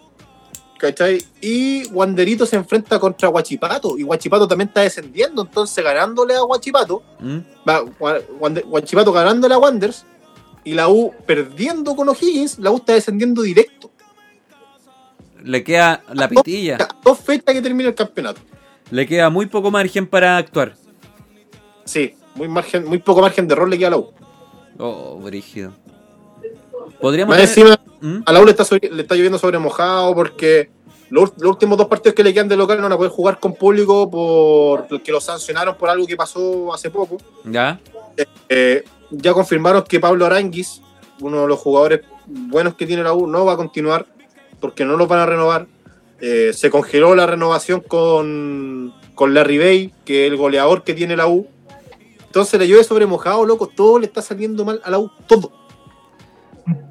¿cachai? 0.79 1.23
Y 1.41 1.85
Wanderito 1.89 2.47
se 2.47 2.55
enfrenta 2.55 2.99
contra 2.99 3.29
Huachipato, 3.29 3.99
y 3.99 4.03
Huachipato 4.03 4.47
también 4.47 4.69
está 4.69 4.81
descendiendo, 4.81 5.43
entonces 5.43 5.83
ganándole 5.83 6.33
a 6.35 6.43
Huachipato, 6.43 7.03
¿Mm? 7.19 7.37
va, 7.69 7.83
Wander- 8.39 8.65
Huachipato 8.65 9.11
ganándole 9.11 9.53
a 9.53 9.59
Wanderers, 9.59 10.05
y 10.63 10.73
la 10.73 10.87
U 10.89 11.13
perdiendo 11.27 11.95
con 11.95 12.09
O'Higgins, 12.09 12.57
la 12.57 12.71
U 12.71 12.77
está 12.77 12.93
descendiendo 12.93 13.43
directo. 13.43 13.90
Le 15.43 15.63
queda 15.63 16.04
la 16.13 16.27
pitilla. 16.27 16.77
Dos 17.04 17.19
fechas 17.19 17.54
que 17.56 17.62
termina 17.62 17.89
el 17.89 17.95
campeonato. 17.95 18.41
Le 18.91 19.08
queda 19.08 19.30
muy 19.30 19.45
poco 19.47 19.71
margen 19.71 20.06
para 20.08 20.38
actuar. 20.38 20.75
Sí, 21.86 22.13
muy, 22.36 22.47
margen, 22.47 22.86
muy 22.86 22.99
poco 22.99 23.21
margen 23.21 23.47
de 23.47 23.54
error 23.54 23.67
le 23.69 23.77
queda 23.77 23.88
a 23.88 23.91
la 23.91 23.97
U. 23.97 24.12
Oh, 24.77 25.17
brígido. 25.19 25.73
Podríamos 26.99 27.36
Más 27.38 27.54
tener- 27.54 27.67
encima, 27.73 27.82
¿Mm? 28.01 28.23
a 28.25 28.32
la 28.34 28.41
U 28.41 28.45
le 28.45 28.51
está, 28.51 28.63
sobre- 28.65 28.89
le 28.91 29.01
está 29.01 29.15
lloviendo 29.15 29.38
sobre 29.39 29.58
mojado 29.60 30.13
porque 30.13 30.69
los, 31.10 31.32
los 31.38 31.49
últimos 31.51 31.77
dos 31.77 31.88
partidos 31.88 32.13
que 32.15 32.23
le 32.23 32.34
quedan 32.34 32.47
de 32.47 32.56
local 32.58 32.77
no 32.77 32.84
van 32.84 32.93
a 32.93 32.97
poder 32.97 33.12
jugar 33.12 33.39
con 33.39 33.54
público 33.56 34.10
porque 34.10 35.12
los 35.12 35.23
sancionaron 35.23 35.75
por 35.75 35.89
algo 35.89 36.06
que 36.06 36.15
pasó 36.15 36.73
hace 36.73 36.89
poco. 36.89 37.17
¿Ya? 37.45 37.80
Eh, 38.49 38.84
ya 39.10 39.34
confirmaron 39.34 39.84
que 39.84 39.99
Pablo 39.99 40.25
Aranguis, 40.25 40.82
uno 41.19 41.41
de 41.41 41.47
los 41.47 41.60
jugadores 41.60 42.01
buenos 42.27 42.75
que 42.75 42.86
tiene 42.86 43.04
la 43.04 43.13
U, 43.13 43.27
no 43.27 43.45
va 43.45 43.54
a 43.54 43.58
continuar 43.58 44.06
porque 44.62 44.86
no 44.86 44.95
lo 44.95 45.08
van 45.08 45.19
a 45.19 45.26
renovar. 45.26 45.67
Eh, 46.21 46.52
se 46.54 46.69
congeló 46.69 47.15
la 47.15 47.26
renovación 47.26 47.82
con, 47.82 48.94
con 49.15 49.33
Larry 49.33 49.58
Bay, 49.58 49.94
que 50.06 50.25
es 50.27 50.31
el 50.31 50.38
goleador 50.38 50.83
que 50.83 50.94
tiene 50.94 51.17
la 51.17 51.27
U. 51.27 51.48
Entonces 52.27 52.58
le 52.60 52.67
llueve 52.67 52.83
sobre 52.85 53.06
mojado, 53.08 53.44
loco. 53.46 53.67
Todo 53.67 54.00
le 54.00 54.06
está 54.06 54.21
saliendo 54.21 54.63
mal 54.63 54.79
a 54.85 54.92
la 54.92 55.00
U. 55.00 55.12
Todo. 55.27 55.52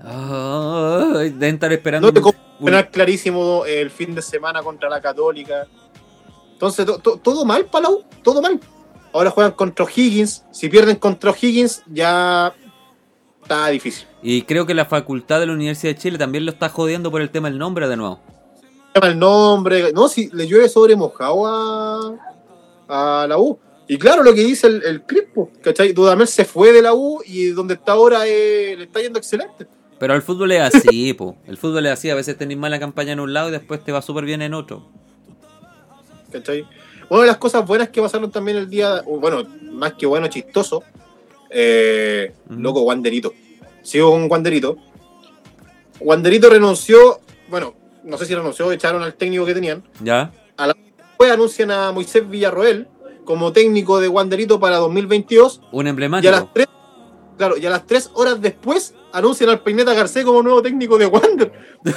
Ay, 0.02 1.30
deben 1.30 1.54
estar 1.54 1.72
esperando. 1.72 2.08
No 2.08 2.12
te 2.12 2.20
un- 2.20 2.82
clarísimo 2.90 3.64
el 3.64 3.90
fin 3.90 4.14
de 4.14 4.20
semana 4.22 4.62
contra 4.62 4.88
la 4.90 5.00
Católica. 5.00 5.66
Entonces, 6.52 6.84
to- 6.84 6.98
to- 6.98 7.16
todo 7.16 7.44
mal 7.44 7.66
para 7.66 7.84
la 7.84 7.90
U, 7.90 8.04
todo 8.22 8.42
mal. 8.42 8.60
Ahora 9.12 9.30
juegan 9.30 9.52
contra 9.52 9.84
O'Higgins. 9.84 10.44
Si 10.50 10.68
pierden 10.68 10.96
contra 10.96 11.30
O'Higgins, 11.30 11.82
ya 11.86 12.54
está 13.42 13.68
difícil. 13.68 14.06
Y 14.22 14.42
creo 14.42 14.66
que 14.66 14.74
la 14.74 14.84
facultad 14.84 15.40
de 15.40 15.46
la 15.46 15.52
Universidad 15.52 15.94
de 15.94 15.98
Chile 15.98 16.18
también 16.18 16.44
lo 16.44 16.52
está 16.52 16.68
jodiendo 16.68 17.10
por 17.10 17.22
el 17.22 17.30
tema 17.30 17.48
del 17.48 17.58
nombre 17.58 17.88
de 17.88 17.96
nuevo. 17.96 18.20
El 18.94 19.18
nombre. 19.18 19.92
No, 19.92 20.08
si 20.08 20.28
le 20.32 20.46
llueve 20.46 20.68
sobre 20.68 20.96
mojado 20.96 21.46
a, 21.46 22.16
a 22.88 23.26
la 23.26 23.38
U. 23.38 23.58
Y 23.88 23.98
claro, 23.98 24.22
lo 24.22 24.34
que 24.34 24.42
dice 24.44 24.66
el, 24.66 24.82
el 24.84 25.02
Crispo, 25.02 25.50
¿cachai? 25.62 25.92
Dudamel 25.92 26.28
se 26.28 26.44
fue 26.44 26.72
de 26.72 26.82
la 26.82 26.94
U 26.94 27.22
y 27.24 27.46
donde 27.48 27.74
está 27.74 27.92
ahora 27.92 28.26
eh, 28.26 28.74
le 28.76 28.84
está 28.84 29.00
yendo 29.00 29.18
excelente. 29.18 29.66
Pero 29.98 30.14
el 30.14 30.22
fútbol 30.22 30.52
es 30.52 30.60
así, 30.74 31.12
po. 31.18 31.36
El 31.46 31.56
fútbol 31.56 31.86
es 31.86 31.92
así. 31.92 32.10
A 32.10 32.14
veces 32.14 32.36
tenés 32.36 32.56
mala 32.56 32.78
campaña 32.78 33.12
en 33.12 33.20
un 33.20 33.32
lado 33.32 33.48
y 33.48 33.52
después 33.52 33.82
te 33.82 33.90
va 33.92 34.02
súper 34.02 34.24
bien 34.24 34.42
en 34.42 34.54
otro. 34.54 34.86
¿cachai? 36.30 36.64
Una 37.08 37.22
de 37.22 37.26
las 37.26 37.38
cosas 37.38 37.66
buenas 37.66 37.88
que 37.88 38.00
pasaron 38.00 38.30
también 38.30 38.56
el 38.56 38.70
día, 38.70 39.02
bueno, 39.06 39.42
más 39.72 39.94
que 39.94 40.06
bueno, 40.06 40.28
chistoso, 40.28 40.84
eh, 41.50 42.32
Ujú. 42.48 42.60
loco, 42.60 42.82
Wanderito. 42.82 43.34
Sigo 43.82 44.10
con 44.10 44.30
Wanderito. 44.30 44.76
Wanderito 46.00 46.48
renunció, 46.50 47.20
bueno, 47.48 47.74
no 48.04 48.16
sé 48.18 48.26
si 48.26 48.34
renunció, 48.34 48.70
echaron 48.72 49.02
al 49.02 49.14
técnico 49.14 49.44
que 49.46 49.54
tenían. 49.54 49.82
¿Ya? 50.02 50.30
Después 50.96 51.30
anuncian 51.32 51.70
a 51.70 51.92
Moisés 51.92 52.28
Villarroel 52.28 52.88
como 53.26 53.52
técnico 53.52 54.00
de 54.00 54.08
Wanderito 54.08 54.58
para 54.58 54.76
2022. 54.78 55.60
Un 55.72 55.84
Y 55.84 55.88
a 55.88 55.90
emblemático. 55.90 56.30
las 56.32 56.52
tres, 56.54 56.66
claro, 57.36 57.56
y 57.58 57.66
a 57.66 57.70
las 57.70 57.86
tres 57.86 58.10
horas 58.14 58.40
después 58.40 58.94
anuncian 59.12 59.50
al 59.50 59.60
Peineta 59.60 59.92
Garcés 59.92 60.24
como 60.24 60.42
nuevo 60.42 60.62
técnico 60.62 60.96
de 60.96 61.06
Wander. 61.06 61.52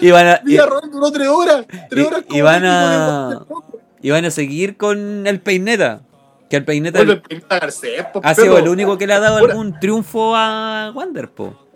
Y 0.00 0.10
van 0.12 0.26
a, 0.28 0.40
Villarroel 0.44 0.90
duró 0.92 1.10
tres 1.10 1.26
horas. 1.28 1.66
Tres 1.90 2.04
y- 2.04 2.06
horas 2.06 2.24
y 2.30 2.40
van 2.40 2.64
a- 2.64 3.44
y 4.00 4.10
van 4.10 4.24
a 4.24 4.30
seguir 4.30 4.76
con 4.76 5.26
el 5.26 5.40
peineta. 5.40 6.02
Que 6.48 6.56
el 6.56 6.64
peineta 6.64 6.98
Vuelve 6.98 7.12
el 7.14 7.20
Peineta 7.22 7.58
Garcés, 7.58 8.04
po, 8.12 8.20
ha 8.24 8.34
sido 8.34 8.56
el 8.58 8.68
único 8.68 8.96
que 8.96 9.06
le 9.06 9.12
ha 9.14 9.20
dado 9.20 9.36
algún 9.36 9.78
triunfo 9.78 10.34
a 10.34 10.92
Wander, 10.94 11.28
po. 11.30 11.68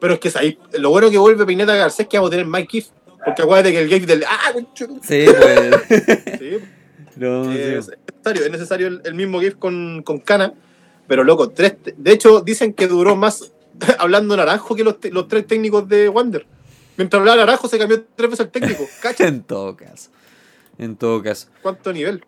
Pero 0.00 0.14
es 0.14 0.20
que 0.20 0.32
ahí, 0.36 0.58
lo 0.78 0.90
bueno 0.90 1.10
que 1.10 1.18
vuelve 1.18 1.44
Peineta 1.44 1.74
Garcés 1.74 2.00
es 2.00 2.06
que 2.08 2.16
vamos 2.18 2.28
a 2.28 2.32
tener 2.32 2.46
Mike 2.46 2.68
Kiff. 2.68 2.86
Porque 3.24 3.42
acuérdate 3.42 3.72
que 3.72 3.80
el 3.80 3.88
gay 3.88 4.00
del. 4.00 4.24
¡Ah! 4.24 4.52
Sí, 5.02 5.26
pues. 5.26 5.74
Sí, 6.38 6.58
No, 7.16 7.50
es 7.52 7.84
sí. 7.86 7.90
necesario, 8.24 8.44
es 8.44 8.50
necesario 8.50 8.86
el, 8.88 9.00
el 9.04 9.14
mismo 9.14 9.40
GIF 9.40 9.56
con, 9.56 10.02
con 10.02 10.18
Cana. 10.18 10.54
Pero 11.06 11.24
loco, 11.24 11.50
tres, 11.50 11.76
de 11.96 12.12
hecho 12.12 12.40
dicen 12.40 12.72
que 12.72 12.88
duró 12.88 13.16
más 13.16 13.52
hablando 13.98 14.36
Naranjo 14.36 14.74
que 14.74 14.84
los, 14.84 14.96
los 15.10 15.28
tres 15.28 15.46
técnicos 15.46 15.88
de 15.88 16.08
Wander. 16.08 16.46
Mientras 16.96 17.20
hablaba 17.20 17.38
Naranjo 17.38 17.68
se 17.68 17.78
cambió 17.78 18.04
tres 18.16 18.30
veces 18.30 18.46
el 18.46 18.50
técnico. 18.52 18.84
En 19.18 19.42
todo 19.42 19.76
caso. 19.76 20.10
En 20.78 20.96
todo 20.96 21.22
caso. 21.22 21.48
cuánto 21.62 21.92
nivel. 21.92 22.24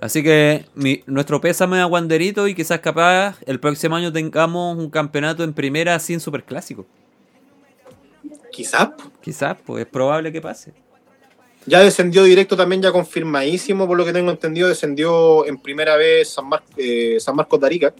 Así 0.00 0.22
que 0.22 0.64
mi- 0.74 1.02
nuestro 1.06 1.40
pésame 1.40 1.80
a 1.80 1.86
Wanderito 1.86 2.46
y 2.48 2.54
quizás 2.54 2.80
capaz 2.80 3.36
el 3.46 3.58
próximo 3.60 3.96
año 3.96 4.12
tengamos 4.12 4.76
un 4.78 4.90
campeonato 4.90 5.42
en 5.42 5.52
primera 5.54 5.98
sin 5.98 6.20
superclásico. 6.20 6.86
Quizás. 8.52 8.90
Quizás, 9.20 9.56
pues 9.64 9.84
es 9.84 9.90
probable 9.90 10.32
que 10.32 10.40
pase. 10.40 10.72
Ya 11.66 11.80
descendió 11.80 12.22
directo 12.24 12.56
también, 12.56 12.80
ya 12.80 12.92
confirmadísimo, 12.92 13.86
por 13.86 13.96
lo 13.96 14.04
que 14.04 14.12
tengo 14.12 14.30
entendido, 14.30 14.68
descendió 14.68 15.44
en 15.46 15.58
primera 15.58 15.96
vez 15.96 16.28
San, 16.30 16.48
Mar- 16.48 16.62
eh, 16.76 17.16
San 17.18 17.34
Marcos 17.34 17.60
de 17.60 17.66
Arica, 17.66 17.94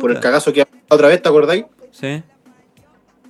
por 0.00 0.10
el 0.10 0.20
cagazo 0.20 0.52
que 0.52 0.66
otra 0.88 1.08
vez, 1.08 1.22
¿te 1.22 1.28
acordáis? 1.28 1.64
Sí. 1.92 2.22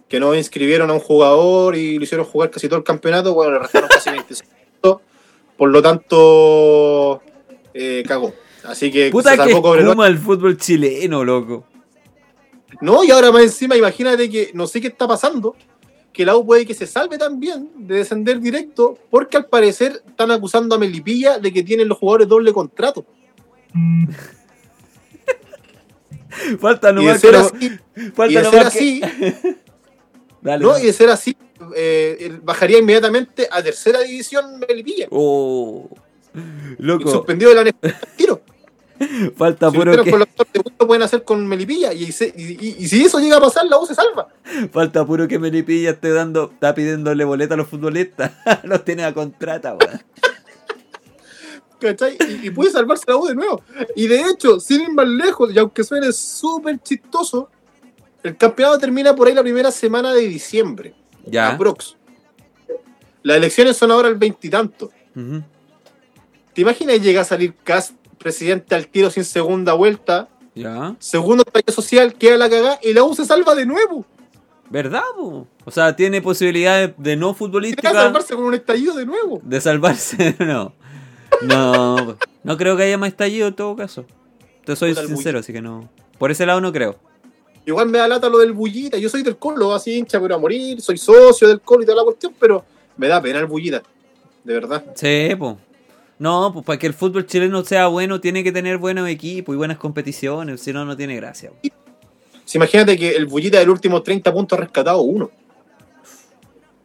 que 0.08 0.18
no 0.18 0.34
inscribieron 0.34 0.88
a 0.90 0.94
un 0.94 1.00
jugador 1.00 1.76
y 1.76 1.98
lo 1.98 2.04
hicieron 2.04 2.24
jugar 2.26 2.50
casi 2.50 2.66
todo 2.66 2.78
el 2.78 2.84
campeonato, 2.84 3.34
bueno, 3.34 3.52
le 3.52 3.58
restaron 3.58 3.88
casi 3.90 4.08
26 4.10 4.50
puntos, 4.80 5.02
por 5.56 5.68
lo 5.68 5.82
tanto, 5.82 7.22
eh, 7.80 8.02
cagó. 8.06 8.34
Así 8.64 8.90
que 8.90 9.10
Puta 9.10 9.30
se 9.30 9.36
que 9.36 9.52
salvó 9.52 9.76
espuma 9.76 10.06
el 10.08 10.18
fútbol 10.18 10.56
chileno, 10.56 11.24
loco. 11.24 11.64
No, 12.80 13.04
y 13.04 13.10
ahora 13.10 13.30
más 13.32 13.42
encima, 13.42 13.76
imagínate 13.76 14.28
que 14.28 14.50
no 14.52 14.66
sé 14.66 14.80
qué 14.80 14.88
está 14.88 15.06
pasando, 15.06 15.54
que 16.12 16.26
la 16.26 16.36
U 16.36 16.44
puede 16.44 16.66
que 16.66 16.74
se 16.74 16.86
salve 16.86 17.16
también 17.18 17.70
de 17.76 17.96
descender 17.96 18.40
directo, 18.40 18.98
porque 19.10 19.36
al 19.36 19.46
parecer 19.46 20.02
están 20.06 20.30
acusando 20.32 20.74
a 20.74 20.78
Melipilla 20.78 21.38
de 21.38 21.52
que 21.52 21.62
tienen 21.62 21.88
los 21.88 21.98
jugadores 21.98 22.28
doble 22.28 22.52
contrato. 22.52 23.06
Falta 26.60 26.90
Y 26.90 26.94
nomás 26.94 27.20
ser 27.20 27.30
que- 27.32 27.36
así, 27.36 27.78
y 27.96 28.00
falta 28.10 28.40
de 28.40 28.44
ser 28.50 28.60
que- 28.60 28.66
así, 28.66 29.00
Dale, 30.40 30.64
¿no? 30.64 30.78
Y 30.78 30.82
de 30.82 30.92
ser 30.92 31.10
así, 31.10 31.36
eh, 31.74 32.38
bajaría 32.42 32.78
inmediatamente 32.78 33.48
a 33.50 33.62
tercera 33.62 34.00
división 34.00 34.58
Melipilla. 34.60 35.08
Oh. 35.10 35.88
Loco, 36.78 37.10
suspendido 37.10 37.54
de 37.54 37.64
la 37.64 37.72
tiro. 38.16 38.40
falta 39.36 39.70
Si 39.70 39.76
puro 39.76 39.92
que 40.02 40.10
con 40.10 40.18
los 40.18 40.28
actores 40.28 40.52
de 40.52 40.60
gusto 40.60 40.86
pueden 40.86 41.02
hacer 41.02 41.22
con 41.22 41.46
Melipilla 41.46 41.92
y, 41.92 42.10
se- 42.10 42.34
y- 42.36 42.52
y- 42.60 42.76
y 42.80 42.88
si 42.88 43.04
eso 43.04 43.20
llega 43.20 43.36
a 43.36 43.40
pasar, 43.40 43.64
la 43.66 43.78
U 43.78 43.86
se 43.86 43.94
salva. 43.94 44.28
falta 44.72 45.06
puro 45.06 45.28
que 45.28 45.38
Melipilla 45.38 45.90
esté 45.90 46.10
dando, 46.10 46.50
está 46.52 46.74
pidiéndole 46.74 47.24
boleta 47.24 47.54
a 47.54 47.56
los 47.56 47.68
futbolistas. 47.68 48.32
los 48.64 48.84
tiene 48.84 49.04
a 49.04 49.14
contrata, 49.14 49.74
weón. 49.74 50.02
¿Cachai? 51.80 52.16
Y, 52.42 52.48
y 52.48 52.50
puede 52.50 52.72
salvarse 52.72 53.04
la 53.06 53.16
U 53.16 53.26
de 53.26 53.36
nuevo. 53.36 53.62
Y 53.94 54.08
de 54.08 54.20
hecho, 54.22 54.58
sin 54.58 54.80
ir 54.82 54.90
más 54.92 55.06
lejos, 55.06 55.52
y 55.54 55.58
aunque 55.60 55.84
suene 55.84 56.10
súper 56.12 56.80
chistoso, 56.82 57.48
el 58.24 58.36
campeonato 58.36 58.80
termina 58.80 59.14
por 59.14 59.28
ahí 59.28 59.34
la 59.34 59.42
primera 59.42 59.70
semana 59.70 60.12
de 60.12 60.22
diciembre. 60.22 60.92
Ya. 61.24 61.56
Las 63.22 63.36
elecciones 63.36 63.76
son 63.76 63.92
ahora 63.92 64.08
el 64.08 64.16
veintitanto. 64.16 64.90
Ujú. 65.14 65.42
¿Te 66.58 66.62
imaginas 66.62 67.00
llega 67.00 67.20
a 67.20 67.24
salir 67.24 67.54
Cast, 67.62 67.92
presidente 68.18 68.74
al 68.74 68.88
tiro 68.88 69.12
sin 69.12 69.24
segunda 69.24 69.74
vuelta? 69.74 70.28
Ya. 70.56 70.96
Segundo 70.98 71.44
estallido 71.46 71.72
social, 71.72 72.14
queda 72.14 72.36
la 72.36 72.50
cagada 72.50 72.80
y 72.82 72.92
la 72.94 73.04
U 73.04 73.14
se 73.14 73.24
salva 73.24 73.54
de 73.54 73.64
nuevo. 73.64 74.04
¿Verdad, 74.68 75.04
po? 75.16 75.46
O 75.64 75.70
sea, 75.70 75.94
tiene 75.94 76.20
posibilidades 76.20 76.94
de 76.98 77.14
no 77.14 77.32
futbolística 77.32 77.92
salvarse 77.92 78.34
con 78.34 78.42
un 78.42 78.54
estallido 78.54 78.96
de 78.96 79.06
nuevo. 79.06 79.40
de 79.44 79.60
salvarse. 79.60 80.34
no. 80.40 80.72
No, 81.42 82.16
no 82.42 82.56
creo 82.56 82.76
que 82.76 82.82
haya 82.82 82.98
más 82.98 83.10
estallido 83.10 83.46
en 83.46 83.54
todo 83.54 83.76
caso. 83.76 84.04
Te 84.64 84.74
soy 84.74 84.96
sincero, 84.96 85.38
así 85.38 85.52
que 85.52 85.62
no. 85.62 85.88
Por 86.18 86.32
ese 86.32 86.44
lado 86.44 86.60
no 86.60 86.72
creo. 86.72 86.96
Igual 87.66 87.88
me 87.88 87.98
da 87.98 88.08
lata 88.08 88.28
lo 88.28 88.38
del 88.38 88.52
bullita. 88.52 88.98
Yo 88.98 89.08
soy 89.08 89.22
del 89.22 89.36
colo, 89.36 89.72
así 89.72 89.96
hincha, 89.96 90.20
pero 90.20 90.34
a 90.34 90.38
morir. 90.38 90.80
Soy 90.80 90.98
socio 90.98 91.46
del 91.46 91.60
colo 91.60 91.84
y 91.84 91.86
toda 91.86 91.98
la 91.98 92.04
cuestión, 92.04 92.34
pero 92.36 92.64
me 92.96 93.06
da 93.06 93.22
pena 93.22 93.38
el 93.38 93.46
bullita. 93.46 93.80
De 94.42 94.54
verdad. 94.54 94.84
Sí, 94.96 95.36
pues. 95.38 95.67
No, 96.18 96.52
pues 96.52 96.64
para 96.64 96.78
que 96.78 96.86
el 96.88 96.94
fútbol 96.94 97.26
chileno 97.26 97.62
sea 97.64 97.86
bueno, 97.86 98.20
tiene 98.20 98.42
que 98.42 98.50
tener 98.52 98.78
buenos 98.78 99.08
equipos 99.08 99.54
y 99.54 99.56
buenas 99.58 99.78
competiciones, 99.78 100.60
si 100.60 100.72
no, 100.72 100.84
no 100.84 100.96
tiene 100.96 101.14
gracia. 101.16 101.52
imagínate 102.54 102.96
que 102.98 103.10
el 103.10 103.26
bullita 103.26 103.58
del 103.60 103.70
último 103.70 104.02
30 104.02 104.32
puntos 104.32 104.58
ha 104.58 104.62
rescatado 104.62 105.00
uno. 105.02 105.30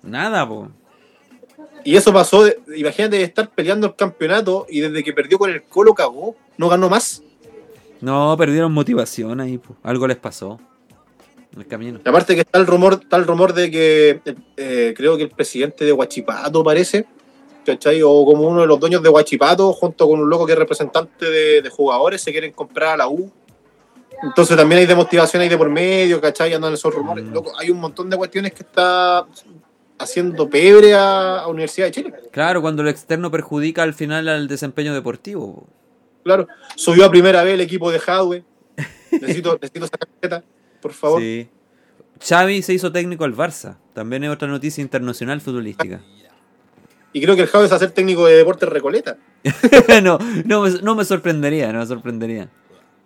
Nada, 0.01 0.47
pues. 0.47 0.69
Y 1.86 1.95
eso 1.95 2.13
pasó, 2.13 2.43
de- 2.43 2.59
imagínate 2.77 3.17
de 3.17 3.23
estar 3.23 3.49
peleando 3.49 3.88
el 3.88 3.95
campeonato 3.95 4.65
y 4.69 4.79
desde 4.81 5.03
que 5.03 5.13
perdió 5.13 5.38
con 5.38 5.49
el 5.49 5.63
colo 5.63 5.93
cagó. 5.93 6.36
No 6.57 6.69
ganó 6.69 6.89
más. 6.89 7.23
No, 8.01 8.36
perdieron 8.38 8.71
motivación 8.73 9.39
ahí, 9.41 9.57
po. 9.57 9.75
algo 9.84 10.07
les 10.07 10.17
pasó. 10.17 10.59
En 11.53 11.61
el 11.61 11.67
camino. 11.67 11.99
Aparte 12.05 12.36
que 12.36 12.41
está 12.41 12.57
el 12.59 12.65
rumor, 12.67 12.99
está 13.01 13.17
el 13.17 13.25
rumor 13.27 13.53
de 13.53 13.69
que 13.69 14.21
eh, 14.57 14.93
creo 14.97 15.17
que 15.17 15.23
el 15.23 15.29
presidente 15.29 15.86
de 15.86 15.91
Huachipato 15.91 16.63
parece, 16.63 17.05
¿cachai? 17.66 18.01
O 18.03 18.26
como 18.26 18.47
uno 18.47 18.61
de 18.61 18.68
los 18.68 18.80
dueños 18.80 19.01
de 19.01 19.09
Huachipato, 19.09 19.74
junto 19.74 20.07
con 20.07 20.20
un 20.20 20.30
loco 20.30 20.45
que 20.45 20.53
es 20.53 20.57
representante 20.57 21.30
de, 21.30 21.61
de 21.61 21.70
jugadores, 21.70 22.22
se 22.22 22.32
quieren 22.32 22.51
comprar 22.51 22.93
a 22.93 22.97
la 22.97 23.07
U. 23.07 23.32
Entonces 24.22 24.55
también 24.55 24.80
hay 24.80 24.86
demotivación 24.86 25.41
ahí 25.41 25.49
de 25.49 25.57
por 25.57 25.70
medio, 25.70 26.22
¿cachai? 26.22 26.53
Andan 26.53 26.74
esos 26.74 26.93
rumores. 26.93 27.26
Mm. 27.26 27.34
Loco, 27.34 27.51
hay 27.59 27.70
un 27.70 27.80
montón 27.80 28.09
de 28.09 28.18
cuestiones 28.18 28.53
que 28.53 28.64
está 28.64 29.26
haciendo 29.97 30.49
pebre 30.49 30.93
a, 30.93 31.39
a 31.39 31.47
Universidad 31.47 31.88
de 31.88 31.91
Chile. 31.91 32.14
Claro, 32.32 32.61
cuando 32.61 32.84
lo 32.84 32.89
externo 32.89 33.30
perjudica 33.32 33.84
al 33.84 33.93
final 33.93 34.30
al 34.30 34.47
desempeño 34.47 34.93
deportivo. 34.93 35.55
po. 35.55 35.68
Claro. 36.24 36.47
Subió 36.76 37.05
a 37.05 37.11
primera 37.11 37.43
vez 37.43 37.55
el 37.55 37.61
equipo 37.61 37.91
de 37.91 37.99
Hadwe. 38.05 38.43
Necesito, 39.11 39.53
necesito 39.61 39.86
esa 39.86 39.97
camiseta, 39.97 40.43
por 40.82 40.93
favor. 40.93 41.22
Sí. 41.22 41.49
Xavi 42.20 42.61
se 42.61 42.74
hizo 42.74 42.91
técnico 42.91 43.26
al 43.26 43.36
Barça. 43.36 43.78
También 43.93 44.24
es 44.24 44.30
otra 44.30 44.47
noticia 44.47 44.82
internacional 44.82 45.41
futbolística. 45.41 46.01
Y 47.14 47.22
creo 47.22 47.36
que 47.36 47.43
el 47.43 47.49
Hadwe 47.51 47.66
es 47.66 47.72
a 47.72 47.80
ser 47.80 47.91
técnico 47.91 48.26
de 48.26 48.36
Deportes 48.38 48.68
Recoleta. 48.68 49.18
no, 50.03 50.18
no 50.45 50.61
me, 50.64 50.70
no 50.82 50.95
me 50.95 51.05
sorprendería, 51.05 51.72
no 51.72 51.80
me 51.80 51.86
sorprendería. 51.86 52.49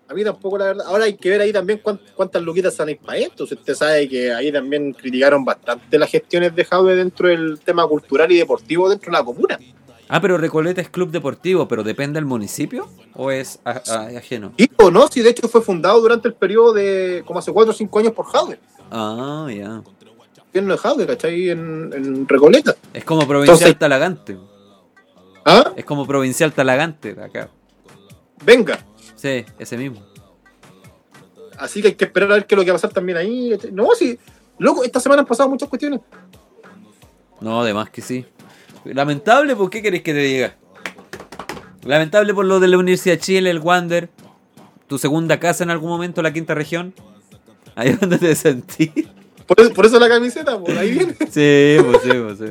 A 0.09 0.13
mí 0.13 0.23
tampoco, 0.23 0.57
la 0.57 0.65
verdad. 0.65 0.85
Ahora 0.87 1.03
hay 1.03 1.17
que 1.17 1.29
ver 1.29 1.41
ahí 1.41 1.51
también 1.51 1.79
cuán- 1.83 1.99
cuántas 2.15 2.41
luquitas 2.41 2.77
ir 2.87 2.97
para 2.99 3.17
esto. 3.17 3.43
Usted 3.43 3.75
sabe 3.75 4.07
que 4.07 4.31
ahí 4.33 4.51
también 4.51 4.93
criticaron 4.93 5.43
bastante 5.43 5.99
las 5.99 6.09
gestiones 6.09 6.55
de 6.55 6.63
Jaude 6.63 6.95
dentro 6.95 7.27
del 7.27 7.59
tema 7.59 7.85
cultural 7.85 8.31
y 8.31 8.37
deportivo 8.37 8.89
dentro 8.89 9.11
de 9.11 9.17
la 9.17 9.23
comuna. 9.25 9.59
Ah, 10.07 10.21
pero 10.21 10.37
Recoleta 10.37 10.79
es 10.79 10.87
club 10.89 11.11
deportivo, 11.11 11.67
pero 11.67 11.83
¿depende 11.83 12.17
del 12.17 12.25
municipio? 12.25 12.87
¿O 13.13 13.29
es 13.31 13.59
a- 13.65 13.81
a- 13.85 14.17
ajeno? 14.17 14.53
Y 14.55 14.69
o 14.77 14.89
no, 14.89 15.09
si 15.09 15.19
de 15.21 15.31
hecho 15.31 15.49
fue 15.49 15.61
fundado 15.61 15.99
durante 15.99 16.29
el 16.29 16.33
periodo 16.33 16.71
de 16.71 17.23
como 17.27 17.39
hace 17.39 17.51
4 17.51 17.71
o 17.71 17.75
5 17.75 17.99
años 17.99 18.13
por 18.13 18.25
Jaude. 18.27 18.57
Ah, 18.89 19.49
ya. 19.53 19.83
Gobierno 20.65 21.05
de. 21.05 21.51
En, 21.51 21.91
en 21.93 22.27
Recoleta. 22.27 22.75
Es 22.93 23.03
como 23.03 23.27
provincial 23.27 23.55
Entonces- 23.57 23.79
Talagante. 23.79 24.37
¿Ah? 25.45 25.71
Es 25.75 25.85
como 25.85 26.05
provincial 26.05 26.51
Talagante 26.53 27.11
acá. 27.21 27.49
Venga. 28.43 28.79
Sí, 29.15 29.45
ese 29.59 29.77
mismo. 29.77 30.01
Así 31.57 31.81
que 31.81 31.89
hay 31.89 31.95
que 31.95 32.05
esperar 32.05 32.31
a 32.31 32.35
ver 32.35 32.45
qué 32.45 32.55
es 32.55 32.57
lo 32.59 32.65
que 32.65 32.71
va 32.71 32.75
a 32.77 32.79
pasar 32.81 32.91
también 32.93 33.17
ahí. 33.17 33.51
¿cachai? 33.51 33.71
No, 33.71 33.87
sí. 33.97 34.17
Loco, 34.59 34.83
esta 34.83 34.99
semana 34.99 35.21
han 35.21 35.27
pasado 35.27 35.49
muchas 35.49 35.69
cuestiones. 35.69 36.01
No, 37.39 37.61
además 37.61 37.89
que 37.89 38.01
sí. 38.01 38.25
Lamentable, 38.83 39.55
¿por 39.55 39.69
qué 39.69 39.81
querés 39.81 40.01
que 40.01 40.13
te 40.13 40.19
diga? 40.19 40.55
Lamentable 41.83 42.33
por 42.33 42.45
lo 42.45 42.59
de 42.59 42.67
la 42.67 42.77
Universidad 42.77 43.15
de 43.15 43.21
Chile, 43.21 43.49
el 43.49 43.59
Wander. 43.59 44.09
Tu 44.87 44.97
segunda 44.97 45.39
casa 45.39 45.63
en 45.63 45.69
algún 45.69 45.89
momento, 45.89 46.21
la 46.21 46.31
quinta 46.33 46.55
región. 46.55 46.93
Ahí 47.75 47.89
es 47.89 47.99
donde 47.99 48.17
te 48.17 48.35
sentí. 48.35 48.91
Por 49.47 49.59
eso, 49.61 49.73
por 49.73 49.85
eso 49.85 49.99
la 49.99 50.09
camiseta, 50.09 50.59
pues 50.59 50.77
ahí 50.77 50.91
viene. 50.91 51.13
Sí, 51.31 51.77
pues 51.83 52.01
sí, 52.03 52.09
pues 52.11 52.37
sí. 52.39 52.45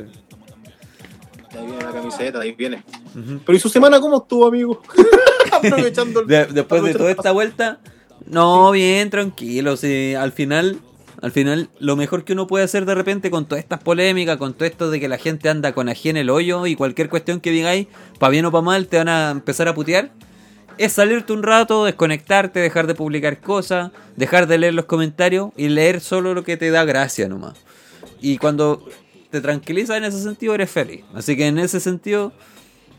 Ahí 1.57 1.65
viene 1.65 1.83
la 1.83 1.91
camiseta, 1.91 2.39
ahí 2.41 2.51
viene. 2.53 2.83
Pero 3.45 3.55
¿y 3.55 3.59
su 3.59 3.69
semana 3.69 3.99
cómo 3.99 4.17
estuvo, 4.17 4.45
amigo? 4.47 4.81
Aprovechando 5.51 6.21
el- 6.21 6.27
De- 6.27 6.45
después 6.47 6.83
de 6.83 6.93
toda 6.93 7.11
esta 7.11 7.31
vuelta, 7.31 7.79
no, 8.25 8.71
bien, 8.71 9.09
tranquilo. 9.09 9.77
Sí, 9.77 10.13
al 10.15 10.31
final 10.31 10.79
Al 11.19 11.31
final, 11.31 11.69
lo 11.79 11.95
mejor 11.95 12.23
que 12.25 12.33
uno 12.33 12.45
puede 12.45 12.63
hacer 12.65 12.85
de 12.85 12.93
repente 12.93 13.31
con 13.31 13.47
todas 13.47 13.63
estas 13.63 13.81
polémicas, 13.81 14.37
con 14.37 14.53
todo 14.53 14.65
esto 14.65 14.91
de 14.91 14.99
que 14.99 15.07
la 15.07 15.17
gente 15.17 15.49
anda 15.49 15.73
con 15.73 15.89
ají 15.89 16.09
en 16.09 16.17
el 16.17 16.29
hoyo 16.29 16.67
y 16.67 16.75
cualquier 16.75 17.09
cuestión 17.09 17.39
que 17.39 17.49
digáis, 17.49 17.87
para 18.19 18.29
bien 18.29 18.45
o 18.45 18.51
para 18.51 18.61
mal, 18.61 18.85
te 18.87 18.97
van 18.97 19.09
a 19.09 19.31
empezar 19.31 19.67
a 19.67 19.73
putear, 19.73 20.11
es 20.77 20.93
salirte 20.93 21.33
un 21.33 21.43
rato, 21.43 21.85
desconectarte, 21.85 22.59
dejar 22.59 22.87
de 22.87 22.95
publicar 22.95 23.39
cosas, 23.41 23.91
dejar 24.15 24.47
de 24.47 24.57
leer 24.57 24.73
los 24.73 24.85
comentarios 24.85 25.51
y 25.57 25.69
leer 25.69 26.01
solo 26.01 26.33
lo 26.33 26.43
que 26.43 26.57
te 26.57 26.69
da 26.69 26.85
gracia 26.85 27.27
nomás. 27.27 27.55
Y 28.21 28.37
cuando 28.37 28.87
te 29.29 29.41
tranquiliza 29.41 29.97
en 29.97 30.05
ese 30.05 30.21
sentido, 30.21 30.55
eres 30.55 30.71
feliz. 30.71 31.03
Así 31.13 31.35
que 31.35 31.47
en 31.47 31.59
ese 31.59 31.79
sentido, 31.79 32.31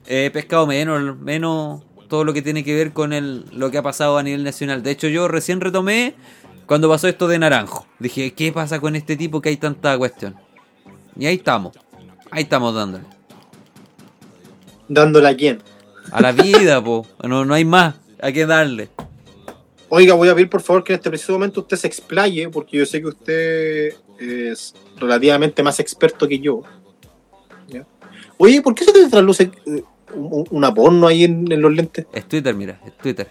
he 0.07 0.31
pescado 0.31 0.67
menos, 0.67 1.83
todo 2.09 2.25
lo 2.25 2.33
que 2.33 2.43
tiene 2.43 2.65
que 2.65 2.75
ver 2.75 2.93
con 2.93 3.13
lo 3.53 3.71
que 3.71 3.79
ha 3.79 3.83
pasado 3.83 4.19
a 4.19 4.23
nivel 4.23 4.45
nacional. 4.45 4.83
De 4.83 4.91
hecho, 4.91 5.09
yo 5.09 5.29
recién 5.29 5.61
retomé 5.61 6.15
cuando 6.67 6.89
pasó 6.89 7.09
esto 7.09 7.29
de 7.29 7.39
Naranjo. 7.39 7.87
Dije, 7.99 8.33
¿qué 8.33 8.53
pasa 8.53 8.81
con 8.81 8.97
este 8.97 9.17
tipo 9.17 9.41
que 9.41 9.51
hay 9.51 9.57
tanta 9.57 9.97
cuestión? 9.99 10.37
Y 11.19 11.27
ahí 11.27 11.37
estamos. 11.37 11.77
Ahí 12.31 12.43
estamos 12.43 12.75
dándole. 12.75 13.05
¿Dándole 14.89 15.29
a 15.29 15.37
quién? 15.37 15.63
A 16.13 16.21
la 16.21 16.33
vida, 16.33 16.83
po. 16.83 17.07
No, 17.27 17.45
no 17.45 17.55
hay 17.55 17.65
más. 17.65 17.95
Hay 18.21 18.33
que 18.33 18.47
darle. 18.47 18.89
Oiga, 19.91 20.15
voy 20.15 20.29
a 20.29 20.35
pedir 20.35 20.51
por 20.51 20.61
favor 20.61 20.85
que 20.85 20.93
en 20.93 20.97
este 20.99 21.09
preciso 21.09 21.33
momento 21.33 21.61
usted 21.63 21.77
se 21.77 21.87
explaye, 21.87 22.49
porque 22.51 22.77
yo 22.77 22.85
sé 22.87 23.01
que 23.01 23.07
usted 23.09 23.95
es 24.19 24.75
relativamente 24.99 25.63
más 25.63 25.81
experto 25.81 26.29
que 26.29 26.39
yo. 26.39 26.63
¿Ya? 27.69 27.87
Oye, 28.37 28.61
¿por 28.61 28.75
qué 28.75 28.85
se 28.85 28.93
te 28.93 29.09
trasluce 29.09 29.51
eh, 29.67 29.83
un- 30.15 30.47
una 30.51 30.75
porno 30.75 31.07
ahí 31.07 31.25
en, 31.25 31.51
en 31.51 31.63
los 31.63 31.73
lentes? 31.73 32.07
Es 32.13 32.27
Twitter, 32.29 32.55
mira. 32.55 32.81
Es 32.85 32.97
Twitter. 32.99 33.29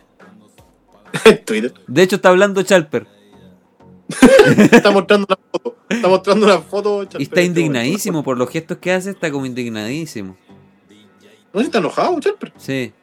Twitter. 1.46 1.74
De 1.88 2.02
hecho, 2.04 2.16
está 2.18 2.30
hablando 2.30 2.64
Chalper. 2.64 3.06
Está 4.72 4.90
mostrando 4.92 5.28
una 5.30 5.38
foto. 5.52 5.76
Está 5.90 6.08
mostrando 6.08 6.46
una 6.46 6.60
foto. 6.60 7.08
Y 7.20 7.24
está 7.24 7.42
indignadísimo 7.42 8.24
por 8.24 8.38
los 8.38 8.50
gestos 8.50 8.78
que 8.78 8.92
hace. 8.94 9.12
Está 9.12 9.32
como 9.32 9.46
indignadísimo. 9.46 10.38
No, 11.58 11.64
si 11.64 11.66
está 11.66 11.80
enojado, 11.80 12.20
Chalper. 12.20 12.53
Sí. 12.55 12.93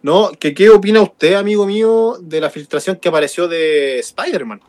No, 0.00 0.30
que 0.30 0.54
qué 0.54 0.70
opina 0.70 1.02
usted, 1.02 1.34
amigo 1.34 1.66
mío, 1.66 2.18
de 2.20 2.40
la 2.40 2.50
filtración 2.50 2.94
que 2.94 3.08
apareció 3.08 3.48
de 3.48 3.98
Spider-Man? 3.98 4.60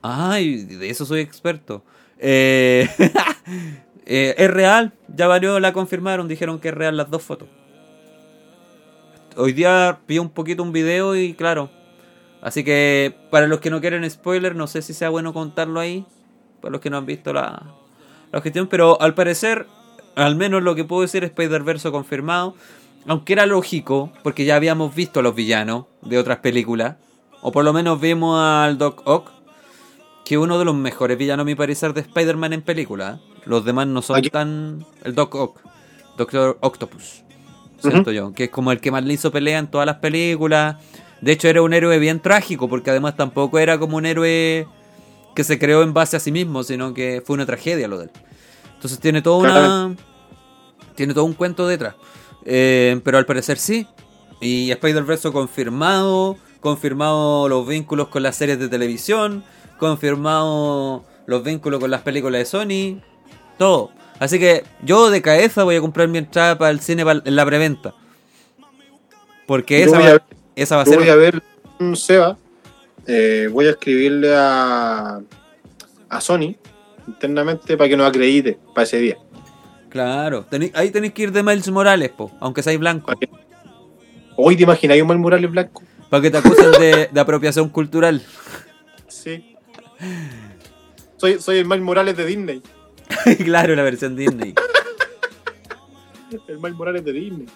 Ay, 0.00 0.64
de 0.64 0.88
eso 0.88 1.04
soy 1.04 1.20
experto. 1.20 1.84
Eh, 2.18 2.88
eh, 4.06 4.34
es 4.38 4.50
real, 4.50 4.94
ya 5.14 5.26
varios 5.26 5.60
la 5.60 5.74
confirmaron, 5.74 6.28
dijeron 6.28 6.60
que 6.60 6.68
es 6.68 6.74
real 6.74 6.96
las 6.96 7.10
dos 7.10 7.22
fotos. 7.22 7.48
Hoy 9.36 9.52
día 9.52 9.98
vi 10.08 10.18
un 10.18 10.30
poquito 10.30 10.62
un 10.62 10.72
video 10.72 11.14
y 11.14 11.34
claro. 11.34 11.68
Así 12.40 12.64
que 12.64 13.14
para 13.30 13.46
los 13.48 13.60
que 13.60 13.68
no 13.68 13.82
quieren 13.82 14.08
spoiler, 14.10 14.56
no 14.56 14.66
sé 14.66 14.80
si 14.80 14.94
sea 14.94 15.10
bueno 15.10 15.34
contarlo 15.34 15.78
ahí. 15.78 16.06
Para 16.62 16.72
los 16.72 16.80
que 16.80 16.88
no 16.88 16.96
han 16.96 17.04
visto 17.04 17.34
la, 17.34 17.74
la 18.32 18.40
gestión, 18.40 18.66
pero 18.66 18.98
al 19.02 19.12
parecer, 19.12 19.66
al 20.16 20.36
menos 20.36 20.62
lo 20.62 20.74
que 20.74 20.84
puedo 20.84 21.02
decir 21.02 21.24
es 21.24 21.30
Spider-Verse 21.30 21.90
confirmado. 21.90 22.54
Aunque 23.06 23.34
era 23.34 23.44
lógico, 23.46 24.10
porque 24.22 24.44
ya 24.46 24.56
habíamos 24.56 24.94
visto 24.94 25.20
a 25.20 25.22
los 25.22 25.34
villanos 25.34 25.84
de 26.02 26.18
otras 26.18 26.38
películas. 26.38 26.96
O 27.42 27.52
por 27.52 27.64
lo 27.64 27.72
menos 27.74 28.00
vimos 28.00 28.38
al 28.40 28.78
Doc 28.78 29.02
Ock, 29.04 29.30
que 30.24 30.36
es 30.36 30.40
uno 30.40 30.58
de 30.58 30.64
los 30.64 30.74
mejores 30.74 31.18
villanos, 31.18 31.44
a 31.44 31.44
mi 31.44 31.54
parecer, 31.54 31.92
de 31.92 32.00
Spider-Man 32.00 32.54
en 32.54 32.62
película. 32.62 33.20
¿eh? 33.20 33.40
Los 33.44 33.64
demás 33.66 33.86
no 33.86 34.00
son 34.00 34.16
Aquí- 34.16 34.30
tan. 34.30 34.86
El 35.04 35.14
Doc 35.14 35.34
Ock, 35.34 35.60
Doctor 36.16 36.56
Octopus, 36.62 37.24
siento 37.78 38.10
yo, 38.10 38.32
que 38.32 38.44
es 38.44 38.50
como 38.50 38.72
el 38.72 38.80
que 38.80 38.90
más 38.90 39.04
le 39.04 39.12
hizo 39.12 39.30
pelea 39.30 39.58
en 39.58 39.66
todas 39.66 39.84
las 39.86 39.96
películas. 39.96 40.76
De 41.20 41.32
hecho, 41.32 41.48
era 41.48 41.60
un 41.60 41.74
héroe 41.74 41.98
bien 41.98 42.20
trágico, 42.20 42.68
porque 42.70 42.88
además 42.90 43.16
tampoco 43.16 43.58
era 43.58 43.78
como 43.78 43.98
un 43.98 44.06
héroe 44.06 44.66
que 45.34 45.44
se 45.44 45.58
creó 45.58 45.82
en 45.82 45.92
base 45.92 46.16
a 46.16 46.20
sí 46.20 46.32
mismo, 46.32 46.62
sino 46.62 46.94
que 46.94 47.22
fue 47.26 47.34
una 47.34 47.44
tragedia 47.44 47.86
lo 47.88 47.98
de 47.98 48.04
él. 48.04 48.10
Entonces 48.84 49.00
tiene 49.00 49.22
todo 49.22 49.38
una. 49.38 49.96
Tiene 50.94 51.14
todo 51.14 51.24
un 51.24 51.32
cuento 51.32 51.66
detrás. 51.66 51.94
Eh, 52.44 53.00
pero 53.02 53.16
al 53.16 53.24
parecer 53.24 53.56
sí. 53.56 53.86
Y 54.42 54.70
Spider-Verse 54.72 55.32
confirmado. 55.32 56.36
Confirmado 56.60 57.48
los 57.48 57.66
vínculos 57.66 58.08
con 58.08 58.22
las 58.22 58.36
series 58.36 58.58
de 58.58 58.68
televisión. 58.68 59.42
Confirmado 59.78 61.02
los 61.24 61.42
vínculos 61.42 61.80
con 61.80 61.90
las 61.90 62.02
películas 62.02 62.40
de 62.40 62.44
Sony. 62.44 63.00
Todo. 63.56 63.90
Así 64.20 64.38
que 64.38 64.64
yo 64.82 65.08
de 65.08 65.22
cabeza 65.22 65.64
voy 65.64 65.76
a 65.76 65.80
comprar 65.80 66.06
mi 66.08 66.18
entrada 66.18 66.58
para 66.58 66.70
el 66.70 66.80
cine 66.80 67.06
pa- 67.06 67.22
en 67.24 67.36
la 67.36 67.46
preventa. 67.46 67.94
Porque 69.46 69.82
esa 69.82 69.98
va, 69.98 70.08
a- 70.16 70.22
esa 70.56 70.76
va 70.76 70.82
a 70.82 70.84
Yo 70.84 70.90
ser. 70.90 71.00
voy 71.00 71.08
a 71.08 71.16
ver 71.16 71.42
un 71.80 71.96
Seba. 71.96 72.36
eh, 73.06 73.48
voy 73.50 73.66
a 73.66 73.70
escribirle 73.70 74.34
a, 74.36 75.20
a 76.10 76.20
Sony 76.20 76.54
internamente 77.06 77.76
para 77.76 77.88
que 77.88 77.96
nos 77.96 78.08
acredite 78.08 78.58
para 78.74 78.84
ese 78.84 78.98
día. 78.98 79.16
Claro. 79.88 80.44
Tení- 80.50 80.72
ahí 80.74 80.90
tenéis 80.90 81.12
que 81.12 81.22
ir 81.22 81.32
de 81.32 81.42
Miles 81.42 81.70
Morales, 81.70 82.10
po, 82.10 82.32
aunque 82.40 82.62
seáis 82.62 82.78
blanco. 82.78 83.12
Hoy 84.36 84.56
te 84.56 84.64
imagináis 84.64 85.02
un 85.02 85.08
mal 85.08 85.18
mural 85.18 85.46
blanco. 85.46 85.82
Para 86.10 86.22
que 86.22 86.30
te 86.30 86.36
acusen 86.38 86.72
de, 86.72 87.08
de 87.12 87.20
apropiación 87.20 87.68
cultural. 87.68 88.22
Sí. 89.08 89.56
Soy, 91.16 91.40
soy 91.40 91.58
el 91.58 91.64
Miles 91.64 91.82
Morales 91.82 92.16
de 92.16 92.26
Disney. 92.26 92.62
claro, 93.44 93.74
la 93.74 93.82
versión 93.82 94.16
Disney. 94.16 94.54
El 96.48 96.58
Miles 96.58 96.74
Morales 96.74 97.04
de 97.04 97.12
Disney. 97.12 97.46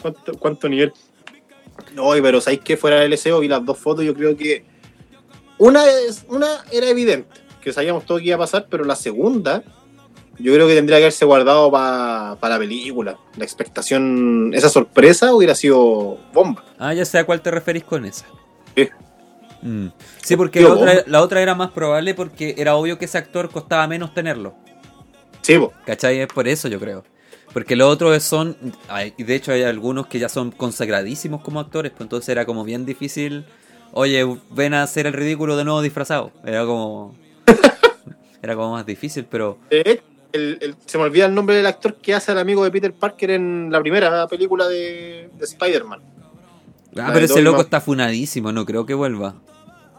¿Cuánto, 0.00 0.32
cuánto 0.38 0.68
nivel? 0.68 0.92
No, 1.94 2.10
pero 2.22 2.40
¿sabéis 2.40 2.60
que 2.60 2.76
fuera 2.76 3.00
del 3.00 3.12
LCO 3.12 3.40
vi 3.40 3.48
las 3.48 3.64
dos 3.64 3.78
fotos? 3.78 4.04
Yo 4.04 4.14
creo 4.14 4.36
que 4.36 4.64
una, 5.58 5.84
es, 5.86 6.24
una 6.28 6.64
era 6.70 6.88
evidente, 6.88 7.28
que 7.66 7.72
sabíamos 7.72 8.04
todo 8.06 8.18
que 8.18 8.26
iba 8.26 8.36
a 8.36 8.38
pasar, 8.38 8.68
pero 8.70 8.84
la 8.84 8.94
segunda, 8.94 9.64
yo 10.38 10.54
creo 10.54 10.68
que 10.68 10.74
tendría 10.76 10.98
que 10.98 11.04
haberse 11.04 11.24
guardado 11.24 11.68
para 11.72 12.36
la 12.54 12.58
película. 12.60 13.18
La 13.36 13.42
expectación, 13.44 14.52
esa 14.54 14.68
sorpresa 14.68 15.34
hubiera 15.34 15.54
sido 15.56 16.16
bomba. 16.32 16.64
Ah, 16.78 16.94
ya 16.94 17.04
sé 17.04 17.18
a 17.18 17.24
cuál 17.26 17.40
te 17.40 17.50
referís 17.50 17.82
con 17.82 18.04
esa. 18.04 18.24
Sí. 18.76 18.88
Mm. 19.62 19.86
Sí, 20.22 20.36
porque 20.36 20.60
la 20.60 20.68
otra, 20.68 20.94
vos- 20.94 21.04
la 21.08 21.22
otra 21.22 21.42
era 21.42 21.56
más 21.56 21.72
probable 21.72 22.14
porque 22.14 22.54
era 22.56 22.76
obvio 22.76 22.98
que 22.98 23.06
ese 23.06 23.18
actor 23.18 23.50
costaba 23.50 23.88
menos 23.88 24.14
tenerlo. 24.14 24.54
Sí, 25.42 25.58
po. 25.58 25.72
¿Cachai? 25.84 26.20
Es 26.20 26.28
por 26.28 26.46
eso 26.46 26.68
yo 26.68 26.78
creo. 26.78 27.02
Porque 27.52 27.74
los 27.74 27.92
otros 27.92 28.22
son, 28.22 28.56
ay, 28.88 29.12
y 29.18 29.24
de 29.24 29.34
hecho 29.34 29.50
hay 29.50 29.64
algunos 29.64 30.06
que 30.06 30.20
ya 30.20 30.28
son 30.28 30.52
consagradísimos 30.52 31.40
como 31.42 31.58
actores, 31.58 31.90
pues 31.90 32.02
entonces 32.02 32.28
era 32.28 32.44
como 32.46 32.62
bien 32.62 32.86
difícil, 32.86 33.44
oye, 33.92 34.24
ven 34.50 34.72
a 34.74 34.84
hacer 34.84 35.06
el 35.08 35.14
ridículo 35.14 35.56
de 35.56 35.64
nuevo 35.64 35.82
disfrazado. 35.82 36.30
Era 36.44 36.64
como... 36.64 37.14
era 38.42 38.54
como 38.54 38.72
más 38.72 38.86
difícil, 38.86 39.26
pero... 39.30 39.58
Hecho, 39.70 40.02
el- 40.32 40.58
el- 40.60 40.76
se 40.84 40.98
me 40.98 41.04
olvida 41.04 41.26
el 41.26 41.34
nombre 41.34 41.56
del 41.56 41.66
actor 41.66 41.94
que 41.96 42.14
hace 42.14 42.32
al 42.32 42.38
amigo 42.38 42.62
de 42.64 42.70
Peter 42.70 42.92
Parker 42.92 43.30
en 43.30 43.68
la 43.70 43.80
primera 43.80 44.26
película 44.28 44.68
de, 44.68 45.30
de 45.34 45.44
Spider-Man. 45.44 46.00
Ah, 46.02 47.08
La 47.08 47.12
pero 47.12 47.26
ese 47.26 47.42
loco 47.42 47.60
está 47.62 47.80
funadísimo, 47.80 48.52
no 48.52 48.64
creo 48.66 48.86
que 48.86 48.94
vuelva. 48.94 49.34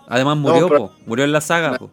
Además 0.07 0.37
murió, 0.37 0.67
pero- 0.67 0.79
po, 0.87 0.93
murió 1.05 1.25
en 1.25 1.31
la 1.31 1.41
saga, 1.41 1.77
po. 1.77 1.89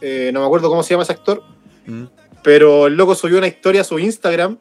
Eh, 0.00 0.30
no 0.32 0.40
me 0.40 0.46
acuerdo 0.46 0.68
cómo 0.68 0.82
se 0.82 0.90
llama 0.94 1.02
ese 1.02 1.12
actor. 1.12 1.42
Mm. 1.86 2.04
Pero 2.42 2.86
el 2.86 2.94
loco 2.96 3.14
subió 3.14 3.38
una 3.38 3.48
historia 3.48 3.80
a 3.80 3.84
su 3.84 3.98
Instagram 3.98 4.58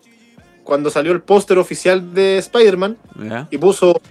cuando 0.63 0.89
salió 0.89 1.11
el 1.11 1.21
póster 1.21 1.57
oficial 1.59 2.13
de 2.13 2.37
Spider-Man 2.39 2.97
y 3.51 3.57
puso 3.57 4.01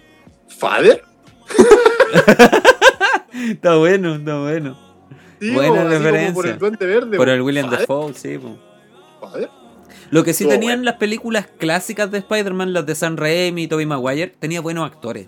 ¿Father? 0.48 1.02
Está 3.50 3.76
bueno, 3.76 4.14
está 4.14 4.40
bueno. 4.40 4.78
Sí, 5.40 5.50
Buena 5.50 5.82
po, 5.82 5.88
referencia. 5.88 6.34
por 6.34 6.46
el 6.46 6.58
Duende 6.58 6.86
Verde. 6.86 7.16
Por 7.16 7.26
po. 7.26 7.32
el 7.32 7.42
William. 7.42 7.70
Dafoe, 7.70 8.14
sí, 8.14 8.38
po. 8.38 8.56
Lo 10.10 10.22
que 10.24 10.32
sí 10.32 10.44
tenían 10.46 10.78
bueno. 10.78 10.82
las 10.84 10.94
películas 10.94 11.46
clásicas 11.58 12.10
de 12.10 12.18
Spider-Man, 12.18 12.72
las 12.72 12.86
de 12.86 12.94
Sam 12.94 13.16
Raimi 13.16 13.64
y 13.64 13.68
Tobey 13.68 13.86
Maguire, 13.86 14.34
tenía 14.38 14.60
buenos 14.60 14.86
actores. 14.86 15.26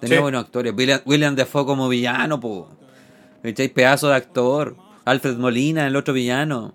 Tenía 0.00 0.16
Sí. 0.18 0.22
buenos 0.22 0.44
actores. 0.44 0.72
William, 0.76 1.00
William 1.04 1.34
Dafoe 1.36 1.66
como 1.66 1.88
villano, 1.88 2.40
po. 2.40 2.68
¿Cachai? 3.42 3.68
Pedazo 3.68 4.08
de 4.08 4.14
actor. 4.14 4.76
Alfred 5.04 5.36
Molina, 5.36 5.86
el 5.86 5.96
otro 5.96 6.14
villano. 6.14 6.74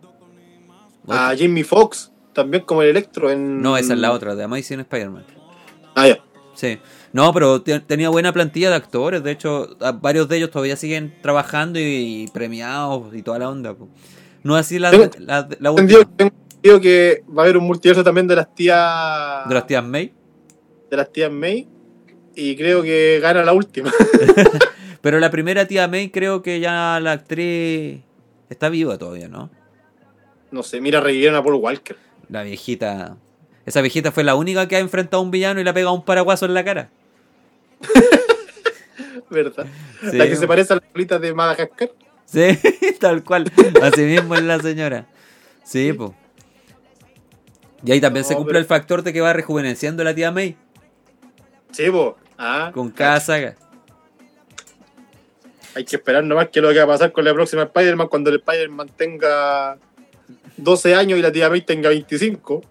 A 1.07 1.33
Jimmy 1.35 1.63
Fox, 1.63 2.11
también 2.33 2.63
como 2.63 2.81
el 2.81 2.89
Electro 2.89 3.29
en... 3.31 3.61
No, 3.61 3.77
esa 3.77 3.93
es 3.93 3.99
la 3.99 4.11
otra, 4.11 4.35
de 4.35 4.43
Amazing 4.43 4.81
Spider-Man. 4.81 5.23
Ah, 5.95 6.07
ya. 6.07 6.17
Sí. 6.55 6.79
No, 7.13 7.31
pero 7.33 7.61
te- 7.61 7.79
tenía 7.81 8.09
buena 8.09 8.33
plantilla 8.33 8.69
de 8.69 8.75
actores. 8.75 9.23
De 9.23 9.31
hecho, 9.31 9.77
varios 10.01 10.27
de 10.29 10.37
ellos 10.37 10.51
todavía 10.51 10.75
siguen 10.75 11.13
trabajando 11.21 11.79
y, 11.79 12.29
premiados 12.33 13.13
y 13.13 13.21
toda 13.21 13.39
la 13.39 13.49
onda. 13.49 13.73
po. 13.73 13.87
No 14.43 14.55
así 14.55 14.79
la, 14.79 14.91
Tengo- 14.91 15.09
la, 15.19 15.47
la 15.59 15.69
Entendido, 15.69 15.99
última 16.01 16.17
tengo 16.17 16.31
entendido 16.49 16.81
que 16.81 17.23
va 17.29 17.41
a 17.41 17.45
haber 17.45 17.57
un 17.57 17.65
multiverso 17.65 18.03
también 18.03 18.27
de 18.27 18.35
las 18.35 18.53
tías... 18.55 19.47
de 19.47 19.53
las 19.53 19.67
tías 19.67 19.83
May. 19.83 20.13
de 20.89 20.97
las 20.97 21.11
tías 21.11 21.31
May. 21.31 21.67
Y 22.35 22.55
creo 22.55 22.81
que 22.83 23.19
gana 23.21 23.43
la 23.43 23.53
última. 23.53 23.91
Pero 25.01 25.19
la 25.19 25.29
primera 25.31 25.65
tía 25.67 25.87
May 25.87 26.09
creo 26.09 26.41
que 26.41 26.59
ya 26.59 26.99
la 27.01 27.13
actriz 27.13 28.01
está 28.49 28.69
viva 28.69 28.97
todavía, 28.97 29.27
¿no? 29.27 29.49
no 30.51 30.63
sé, 30.63 30.79
mira, 30.79 31.01
revivieron 31.01 31.35
a 31.35 31.43
Paul 31.43 31.55
Walker. 31.55 31.97
La 32.29 32.43
viejita. 32.43 33.17
Esa 33.65 33.81
viejita 33.81 34.11
fue 34.11 34.23
la 34.23 34.35
única 34.35 34.67
que 34.67 34.75
ha 34.75 34.79
enfrentado 34.79 35.21
a 35.21 35.23
un 35.25 35.31
villano 35.31 35.59
y 35.59 35.63
le 35.63 35.69
ha 35.69 35.73
pegado 35.73 35.93
un 35.93 36.05
paraguaso 36.05 36.45
en 36.45 36.53
la 36.53 36.63
cara. 36.63 36.89
¿Verdad? 39.29 39.65
Sí, 40.11 40.17
la 40.17 40.25
que 40.27 40.35
se 40.35 40.47
parece 40.47 40.73
a 40.73 40.75
la 40.77 40.83
bolita 40.93 41.19
de 41.19 41.33
Madagascar. 41.33 41.91
Sí, 42.25 42.57
tal 42.99 43.23
cual. 43.23 43.51
Así 43.81 44.01
mismo 44.01 44.35
es 44.35 44.43
la 44.43 44.59
señora. 44.59 45.07
Sí, 45.63 45.93
pues. 45.93 46.11
Y 47.83 47.91
ahí 47.91 48.01
también 48.01 48.23
No, 48.23 48.27
se 48.29 48.35
cumple 48.35 48.51
pero- 48.53 48.59
el 48.59 48.65
factor 48.65 49.03
de 49.03 49.13
que 49.13 49.21
va 49.21 49.33
rejuveneciendo 49.33 50.03
la 50.03 50.13
tía 50.15 50.31
May 50.31 50.55
Sí, 51.71 51.89
po. 51.91 52.17
Ah, 52.37 52.71
con 52.73 52.89
cada 52.91 53.19
saga. 53.19 53.55
Hay 55.75 55.83
que 55.83 55.97
esperar 55.97 56.23
nomás 56.23 56.49
que 56.49 56.61
lo 56.61 56.69
que 56.71 56.77
va 56.77 56.83
a 56.83 56.87
pasar 56.87 57.11
con 57.11 57.25
la 57.25 57.33
próxima 57.33 57.63
Spider-Man 57.63 58.07
cuando 58.07 58.29
el 58.29 58.37
Spider-Man 58.37 58.89
tenga 58.95 59.77
12 60.57 60.95
años 60.95 61.19
y 61.19 61.21
la 61.21 61.31
tía 61.31 61.49
May 61.49 61.61
tenga 61.61 61.89
25. 61.89 62.61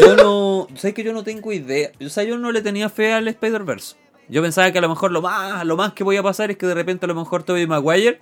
Yo 0.00 0.16
no. 0.16 0.68
¿Sabes 0.76 0.94
que 0.94 1.04
yo 1.04 1.12
no 1.12 1.22
tengo 1.22 1.52
idea? 1.52 1.90
O 2.04 2.08
sea, 2.08 2.24
yo 2.24 2.38
no 2.38 2.52
le 2.52 2.62
tenía 2.62 2.88
fe 2.88 3.12
al 3.12 3.28
Spider-Verse. 3.28 3.96
Yo 4.28 4.42
pensaba 4.42 4.70
que 4.72 4.78
a 4.78 4.80
lo 4.80 4.88
mejor 4.88 5.12
lo 5.12 5.22
más, 5.22 5.64
lo 5.64 5.76
más 5.76 5.92
que 5.92 6.02
voy 6.02 6.16
a 6.16 6.22
pasar 6.22 6.50
es 6.50 6.56
que 6.56 6.66
de 6.66 6.74
repente 6.74 7.06
a 7.06 7.08
lo 7.08 7.14
mejor 7.14 7.44
Tobey 7.44 7.66
Maguire 7.66 8.20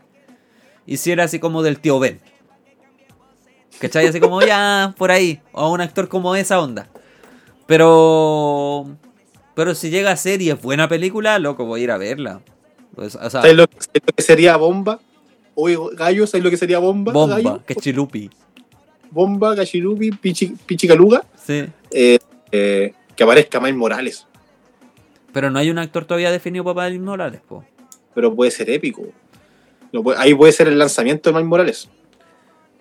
hiciera 0.86 1.24
así 1.24 1.38
como 1.38 1.62
del 1.62 1.78
tío 1.78 1.98
Ben. 1.98 2.20
¿Cachai? 3.78 4.06
Así 4.06 4.20
como 4.20 4.40
ya, 4.42 4.94
por 4.98 5.10
ahí. 5.10 5.40
O 5.52 5.72
un 5.72 5.80
actor 5.80 6.08
como 6.08 6.36
esa 6.36 6.60
onda. 6.60 6.88
Pero. 7.66 8.86
Pero 9.54 9.74
si 9.74 9.90
llega 9.90 10.10
a 10.10 10.16
ser 10.16 10.42
y 10.42 10.50
es 10.50 10.60
buena 10.60 10.88
película, 10.88 11.38
loco, 11.38 11.64
voy 11.64 11.80
a 11.80 11.84
ir 11.84 11.90
a 11.92 11.96
verla. 11.96 12.40
Pues, 12.94 13.14
o 13.14 13.18
sea, 13.30 13.42
¿Sabes 13.42 13.54
lo, 13.54 13.64
sabes 13.78 14.02
lo 14.06 14.14
que 14.14 14.22
sería 14.22 14.56
bomba? 14.56 15.00
Oye, 15.54 15.76
gallo, 15.94 16.26
¿sabes 16.26 16.42
lo 16.42 16.50
que 16.50 16.56
sería 16.56 16.80
bomba? 16.80 17.12
bomba, 17.12 17.36
gallo? 17.36 17.62
que 17.64 17.76
chilupi. 17.76 18.30
Bomba, 19.14 19.54
Gashirubi, 19.54 20.10
Pichi, 20.10 20.54
Pichicaluga. 20.66 21.24
Sí. 21.42 21.64
Eh, 21.92 22.18
eh, 22.50 22.92
que 23.14 23.22
aparezca 23.22 23.60
Miles 23.60 23.76
Morales. 23.76 24.26
Pero 25.32 25.50
no 25.50 25.58
hay 25.60 25.70
un 25.70 25.78
actor 25.78 26.04
todavía 26.04 26.30
definido 26.32 26.64
para 26.64 26.88
Miles 26.88 27.02
Morales, 27.02 27.40
po. 27.48 27.64
Pero 28.14 28.34
puede 28.34 28.50
ser 28.50 28.68
épico. 28.70 29.02
Ahí 30.16 30.34
puede 30.34 30.52
ser 30.52 30.66
el 30.68 30.78
lanzamiento 30.78 31.30
de 31.30 31.34
Miles 31.34 31.48
Morales. 31.48 31.88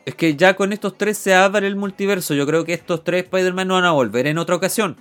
Es 0.05 0.15
que 0.15 0.36
ya 0.36 0.55
con 0.55 0.73
estos 0.73 0.97
tres 0.97 1.17
se 1.17 1.34
abre 1.34 1.67
el 1.67 1.75
multiverso. 1.75 2.34
Yo 2.34 2.45
creo 2.45 2.65
que 2.65 2.73
estos 2.73 3.03
tres 3.03 3.23
Spider-Man 3.25 3.67
no 3.67 3.75
van 3.75 3.86
a 3.86 3.91
volver 3.91 4.27
en 4.27 4.38
otra 4.39 4.55
ocasión. 4.55 4.97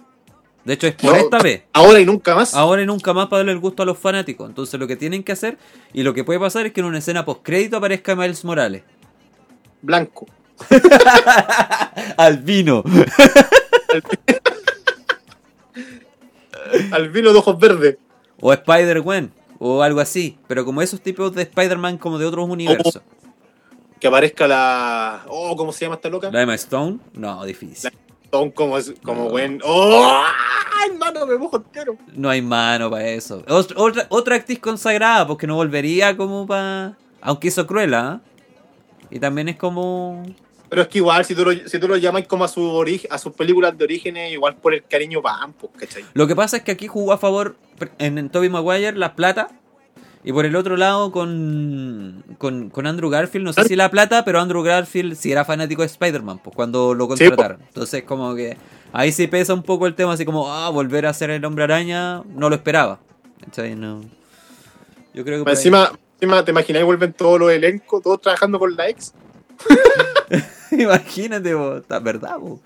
De 0.64 0.74
hecho, 0.74 0.86
es 0.86 0.94
por 0.94 1.12
No. 1.12 1.16
esta 1.16 1.38
vez. 1.40 1.64
Ahora 1.72 1.98
y 1.98 2.04
nunca 2.06 2.36
más. 2.36 2.54
Ahora 2.54 2.82
y 2.82 2.86
nunca 2.86 3.12
más 3.12 3.26
para 3.26 3.38
darle 3.38 3.52
el 3.52 3.58
gusto 3.58 3.82
a 3.82 3.86
los 3.86 3.98
fanáticos. 3.98 4.48
Entonces 4.48 4.78
lo 4.78 4.86
que 4.86 4.94
tienen 4.96 5.24
que 5.24 5.32
hacer 5.32 5.58
y 5.92 6.02
lo 6.04 6.14
que 6.14 6.22
puede 6.22 6.38
pasar 6.38 6.66
es 6.66 6.72
que 6.72 6.80
en 6.80 6.86
una 6.86 6.98
escena 6.98 7.24
post-crédito 7.24 7.78
aparezca 7.78 8.14
Miles 8.14 8.44
Morales. 8.44 8.82
Blanco. 9.80 10.26
Albino. 12.16 12.82
Albino 16.92 17.32
de 17.32 17.38
ojos 17.38 17.58
verdes. 17.58 17.96
O 18.40 18.52
Spider-Gwen. 18.52 19.32
O 19.58 19.82
algo 19.82 20.00
así. 20.00 20.38
Pero 20.48 20.64
como 20.64 20.82
esos 20.82 21.00
tipos 21.00 21.34
de 21.34 21.42
Spider-Man 21.42 21.98
como 21.98 22.18
de 22.18 22.26
otros 22.26 22.48
universos. 22.48 23.00
Que 24.00 24.08
aparezca 24.08 24.48
la. 24.48 25.24
Oh, 25.28 25.54
¿cómo 25.56 25.72
se 25.72 25.84
llama 25.84 25.94
esta 25.96 26.08
loca? 26.08 26.30
La 26.32 26.42
Emma 26.42 26.54
Stone. 26.56 26.98
No, 27.12 27.44
difícil. 27.44 27.90
Son 28.32 28.50
como, 28.50 28.76
como 29.04 29.24
No. 29.24 29.30
buen. 29.30 29.60
¡Oh! 29.64 30.24
Me 31.28 31.36
mojo 31.38 31.58
entero. 31.58 31.96
No 32.14 32.28
hay 32.28 32.42
mano 32.42 32.90
para 32.90 33.06
eso. 33.08 33.44
Ot- 33.46 33.74
Otra, 33.76 34.06
otra 34.08 34.36
actriz 34.36 34.58
consagrada, 34.58 35.26
porque 35.26 35.46
no 35.46 35.54
volvería 35.54 36.16
como 36.16 36.46
para. 36.46 36.96
Aunque 37.20 37.48
hizo 37.48 37.64
Cruella. 37.66 38.20
¿eh? 38.24 38.28
Y 39.12 39.20
también 39.20 39.48
es 39.50 39.56
como. 39.56 40.24
Pero 40.70 40.82
es 40.82 40.88
que 40.88 40.98
igual, 40.98 41.24
si 41.26 41.34
tú 41.34 41.44
lo, 41.44 41.52
si 41.52 41.78
tú 41.78 41.86
lo 41.86 41.98
llamas 41.98 42.26
como 42.26 42.44
a 42.44 42.48
su 42.48 42.62
origen, 42.62 43.12
a 43.12 43.18
sus 43.18 43.34
películas 43.34 43.76
de 43.76 43.84
orígenes, 43.84 44.32
igual 44.32 44.56
por 44.56 44.72
el 44.72 44.82
cariño 44.84 45.20
van, 45.20 45.52
pues, 45.52 45.70
¿cachai? 45.78 46.04
Lo 46.14 46.26
que 46.26 46.34
pasa 46.34 46.56
es 46.56 46.62
que 46.62 46.72
aquí 46.72 46.88
jugó 46.88 47.12
a 47.12 47.18
favor 47.18 47.56
en, 47.98 48.16
en 48.16 48.30
Tobey 48.30 48.48
Maguire 48.48 48.96
la 48.96 49.14
plata. 49.14 49.50
Y 50.24 50.32
por 50.32 50.46
el 50.46 50.54
otro 50.54 50.76
lado 50.76 51.10
con, 51.10 52.24
con, 52.38 52.70
con 52.70 52.86
Andrew 52.86 53.10
Garfield, 53.10 53.44
no 53.44 53.52
sé 53.52 53.64
si 53.64 53.74
la 53.74 53.90
plata, 53.90 54.24
pero 54.24 54.40
Andrew 54.40 54.62
Garfield 54.62 55.16
sí 55.16 55.32
era 55.32 55.44
fanático 55.44 55.82
de 55.82 55.86
Spider-Man, 55.86 56.38
pues 56.38 56.54
cuando 56.54 56.94
lo 56.94 57.04
Sí, 57.16 57.24
contrataron. 57.24 57.60
Entonces 57.66 58.04
como 58.04 58.32
que 58.36 58.56
ahí 58.92 59.10
sí 59.10 59.26
pesa 59.26 59.52
un 59.52 59.64
poco 59.64 59.88
el 59.88 59.96
tema, 59.96 60.12
así 60.12 60.24
como, 60.24 60.52
ah, 60.52 60.70
volver 60.70 61.06
a 61.06 61.12
ser 61.12 61.30
el 61.30 61.44
hombre 61.44 61.64
araña, 61.64 62.22
no 62.36 62.48
lo 62.48 62.54
esperaba. 62.54 63.00
¿Cachai? 63.44 63.74
No. 63.74 64.00
Yo 65.12 65.24
creo 65.24 65.38
que... 65.38 65.44
por 65.44 65.52
encima, 65.54 65.90
¿te 66.44 66.50
imaginas? 66.52 66.84
Vuelven 66.84 67.12
todos 67.12 67.40
los 67.40 67.50
elencos, 67.50 68.02
todos 68.02 68.20
trabajando 68.20 68.58
con 68.58 68.76
la 68.76 68.88
ex. 68.88 69.12
Imagínate, 70.70 71.54
vos, 71.54 71.80
está 71.82 71.98
verdad, 71.98 72.38
vos. 72.38 72.60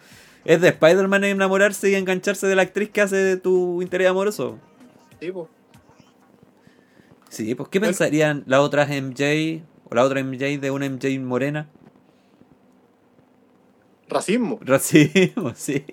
Es 0.45 0.61
de 0.61 0.69
Spider-Man 0.69 1.25
enamorarse 1.25 1.91
y 1.91 1.95
engancharse 1.95 2.47
de 2.47 2.55
la 2.55 2.63
actriz 2.63 2.91
que 2.91 3.01
hace 3.01 3.17
de 3.17 3.37
tu 3.39 3.81
interés 3.81 4.09
amoroso. 4.09 4.59
Sí, 5.21 5.33
pues. 5.33 5.49
Sí, 7.31 7.55
pues 7.55 7.69
¿qué 7.71 7.81
pensarían 7.81 8.45
las 8.47 8.61
otras 8.61 8.89
MJ 8.89 9.63
o 9.91 9.95
la 9.95 10.05
otra 10.05 10.23
MJ 10.23 10.59
de 10.59 10.71
una 10.71 10.89
MJ 10.89 11.19
morena? 11.21 11.69
Racismo. 14.09 14.59
Racismo, 14.61 15.53
sí. 15.55 15.85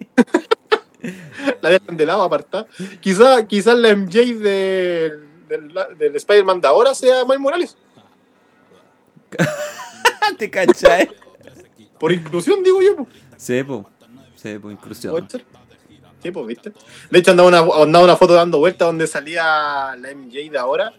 La 1.62 1.70
dejan 1.70 1.98
de 1.98 2.06
lado, 2.06 2.24
apartada. 2.24 2.68
Quizás 3.02 3.46
quizá 3.46 3.74
la 3.74 3.96
MJ 3.96 4.36
de, 4.36 5.20
del, 5.58 5.98
del 5.98 6.16
Spider-Man 6.16 6.62
de 6.62 6.68
ahora 6.68 6.96
sea 6.96 7.24
Miles 7.24 7.40
Morales. 7.40 7.78
¿Te 10.38 10.50
cachai? 10.50 11.10
Por 12.00 12.12
inclusión, 12.12 12.64
digo 12.64 12.82
yo, 12.82 12.96
pues. 12.96 13.08
Sí, 13.38 13.64
pues. 13.64 13.86
Sí, 14.36 14.50
inclusión. 14.50 15.28
Sí, 16.22 16.32
pues, 16.32 16.48
¿viste? 16.48 16.74
De 17.10 17.20
hecho, 17.20 17.32
andaba 17.32 17.50
una, 17.50 17.84
andaba 17.84 18.06
una 18.06 18.18
foto 18.18 18.34
dando 18.34 18.60
vuelta 18.60 18.86
donde 18.86 19.08
salía 19.08 19.96
la 19.98 20.14
MJ 20.16 20.52
de 20.52 20.58
ahora 20.58 20.94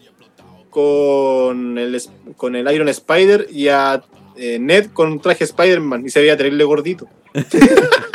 con 0.70 1.78
el, 1.78 2.02
con 2.36 2.56
el 2.56 2.70
Iron 2.72 2.88
Spider 2.88 3.46
y 3.50 3.68
a 3.68 4.02
eh, 4.36 4.58
Ned 4.58 4.90
con 4.92 5.12
un 5.12 5.20
traje 5.20 5.44
Spider-Man 5.44 6.04
y 6.06 6.10
se 6.10 6.20
veía 6.20 6.36
terrible 6.36 6.64
gordito. 6.64 7.08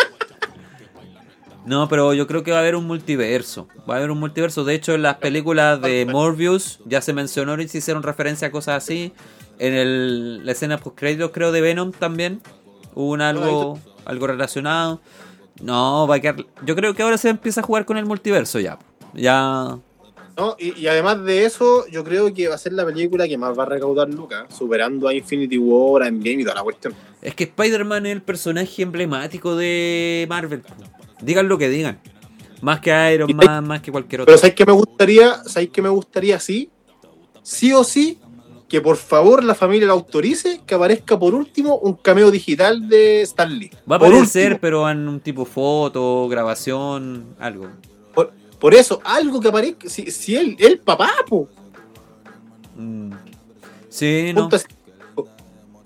No, 1.69 1.87
pero 1.87 2.15
yo 2.15 2.25
creo 2.25 2.41
que 2.41 2.49
va 2.49 2.57
a 2.57 2.61
haber 2.61 2.75
un 2.75 2.87
multiverso. 2.87 3.67
Va 3.87 3.93
a 3.93 3.97
haber 3.97 4.09
un 4.09 4.19
multiverso. 4.19 4.63
De 4.63 4.73
hecho, 4.73 4.95
en 4.95 5.03
las 5.03 5.17
películas 5.17 5.79
de 5.79 6.07
Morbius 6.11 6.79
ya 6.85 6.99
se 6.99 7.13
mencionó 7.13 7.61
y 7.61 7.67
se 7.67 7.77
hicieron 7.77 8.01
referencia 8.01 8.47
a 8.47 8.51
cosas 8.51 8.83
así. 8.83 9.13
En 9.59 9.75
el, 9.75 10.43
la 10.47 10.53
escena 10.53 10.79
post 10.79 10.97
créditos 10.97 11.29
creo 11.31 11.51
de 11.51 11.61
Venom 11.61 11.91
también 11.91 12.41
hubo 12.95 13.11
un 13.11 13.21
algo, 13.21 13.77
algo 14.05 14.25
relacionado. 14.25 14.99
No, 15.61 16.07
va 16.07 16.15
a 16.15 16.19
quedar. 16.19 16.43
Yo 16.65 16.75
creo 16.75 16.95
que 16.95 17.03
ahora 17.03 17.19
se 17.19 17.29
empieza 17.29 17.61
a 17.61 17.63
jugar 17.63 17.85
con 17.85 17.97
el 17.97 18.05
multiverso 18.07 18.59
ya. 18.59 18.79
Ya. 19.13 19.77
¿no? 20.37 20.55
Y, 20.57 20.75
y 20.75 20.87
además 20.87 21.23
de 21.23 21.45
eso, 21.45 21.85
yo 21.85 22.03
creo 22.03 22.33
que 22.33 22.47
va 22.47 22.55
a 22.55 22.57
ser 22.57 22.73
la 22.73 22.83
película 22.83 23.27
que 23.27 23.37
más 23.37 23.55
va 23.55 23.61
a 23.61 23.67
recaudar 23.67 24.09
Lucas, 24.09 24.47
superando 24.57 25.07
a 25.07 25.13
Infinity 25.13 25.59
War, 25.59 26.01
a 26.01 26.07
Endgame 26.07 26.41
y 26.41 26.43
toda 26.43 26.55
la 26.55 26.63
cuestión. 26.63 26.95
Es 27.21 27.35
que 27.35 27.43
Spider-Man 27.43 28.07
es 28.07 28.13
el 28.13 28.21
personaje 28.23 28.81
emblemático 28.81 29.55
de 29.55 30.25
Marvel. 30.27 30.63
Digan 31.21 31.47
lo 31.47 31.57
que 31.57 31.69
digan. 31.69 31.99
Más 32.61 32.81
que 32.81 33.13
Iron 33.13 33.33
Man, 33.35 33.67
más 33.67 33.81
que 33.81 33.91
cualquier 33.91 34.21
otro. 34.21 34.31
Pero 34.31 34.37
¿sabes 34.37 34.55
qué 34.55 34.65
me 34.65 34.73
gustaría? 34.73 35.43
¿Sabes 35.45 35.69
qué 35.69 35.81
me 35.81 35.89
gustaría 35.89 36.39
sí? 36.39 36.69
Sí 37.41 37.73
o 37.73 37.83
sí, 37.83 38.19
que 38.67 38.81
por 38.81 38.97
favor 38.97 39.43
la 39.43 39.55
familia 39.55 39.87
lo 39.87 39.93
autorice 39.93 40.61
que 40.65 40.75
aparezca 40.75 41.17
por 41.17 41.33
último 41.33 41.77
un 41.77 41.95
cameo 41.95 42.29
digital 42.31 42.87
de 42.87 43.21
Stan 43.23 43.51
Lee. 43.57 43.71
Va 43.89 43.95
a 43.95 43.97
aparecer, 43.97 44.59
pero 44.59 44.89
en 44.89 45.07
un 45.07 45.19
tipo 45.19 45.45
foto, 45.45 46.27
grabación, 46.27 47.35
algo. 47.39 47.67
Por, 48.13 48.31
por 48.59 48.75
eso, 48.75 49.01
algo 49.03 49.39
que 49.39 49.47
aparezca. 49.47 49.89
Si, 49.89 50.11
si 50.11 50.35
él, 50.35 50.55
el 50.59 50.79
papá, 50.79 51.09
po. 51.27 51.47
Mm. 52.75 53.11
Sí, 53.89 54.31
no. 54.33 54.49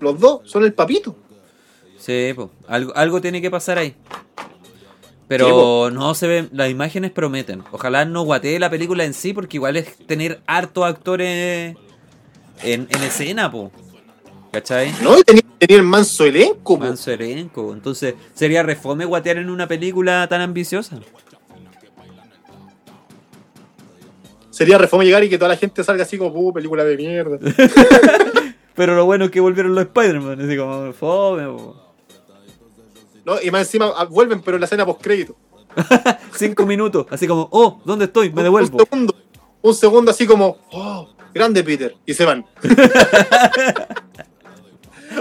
Los 0.00 0.20
dos 0.20 0.40
son 0.44 0.64
el 0.64 0.74
papito. 0.74 1.16
Sí, 1.96 2.32
pues. 2.34 2.48
Algo, 2.68 2.94
algo 2.94 3.20
tiene 3.20 3.40
que 3.40 3.50
pasar 3.50 3.78
ahí. 3.78 3.94
Pero 5.28 5.88
Sí, 5.88 5.94
no 5.94 6.14
se 6.14 6.26
ven, 6.26 6.48
las 6.52 6.70
imágenes 6.70 7.10
prometen. 7.10 7.62
Ojalá 7.72 8.04
no 8.04 8.22
guatee 8.22 8.58
la 8.58 8.68
película 8.70 9.04
en 9.04 9.14
sí, 9.14 9.32
porque 9.32 9.56
igual 9.56 9.76
es 9.76 9.96
tener 10.06 10.40
hartos 10.46 10.84
actores 10.84 11.76
en, 12.62 12.86
en 12.90 13.02
escena, 13.02 13.50
po. 13.50 13.72
¿Cachai? 14.52 14.92
No, 15.02 15.16
tenía, 15.22 15.42
tenía 15.58 15.78
el 15.78 15.82
manso 15.82 16.24
elenco, 16.26 16.78
po. 16.78 16.84
Manso 16.84 17.10
elenco. 17.10 17.72
Entonces, 17.72 18.14
sería 18.34 18.62
refome 18.62 19.04
guatear 19.06 19.38
en 19.38 19.48
una 19.50 19.66
película 19.66 20.26
tan 20.28 20.42
ambiciosa. 20.42 20.98
Sería 24.50 24.78
reforma 24.78 25.04
llegar 25.04 25.24
y 25.24 25.28
que 25.28 25.36
toda 25.38 25.48
la 25.48 25.56
gente 25.56 25.82
salga 25.82 26.04
así 26.04 26.16
como, 26.16 26.38
"Uh, 26.38 26.52
película 26.52 26.84
de 26.84 26.96
mierda. 26.96 27.38
Pero 28.76 28.94
lo 28.94 29.04
bueno 29.04 29.24
es 29.26 29.30
que 29.32 29.40
volvieron 29.40 29.74
los 29.74 29.84
Spider-Man. 29.86 30.40
Así 30.40 30.56
como, 30.56 30.92
fome, 30.92 31.44
po. 31.46 31.83
¿No? 33.24 33.40
Y 33.42 33.50
más 33.50 33.62
encima 33.62 33.92
ah, 33.96 34.04
vuelven, 34.04 34.40
pero 34.42 34.56
en 34.56 34.60
la 34.60 34.66
escena 34.66 34.84
post-crédito. 34.84 35.34
Cinco 36.36 36.66
minutos. 36.66 37.06
Así 37.10 37.26
como, 37.26 37.48
oh, 37.50 37.80
¿dónde 37.84 38.04
estoy? 38.06 38.30
Me 38.30 38.38
Un 38.40 38.44
devuelvo. 38.44 38.78
segundo, 38.78 39.14
un 39.62 39.74
segundo 39.74 40.10
así 40.10 40.26
como, 40.26 40.58
oh, 40.72 41.08
grande 41.32 41.62
Peter, 41.64 41.96
y 42.06 42.14
se 42.14 42.24
van. 42.24 42.44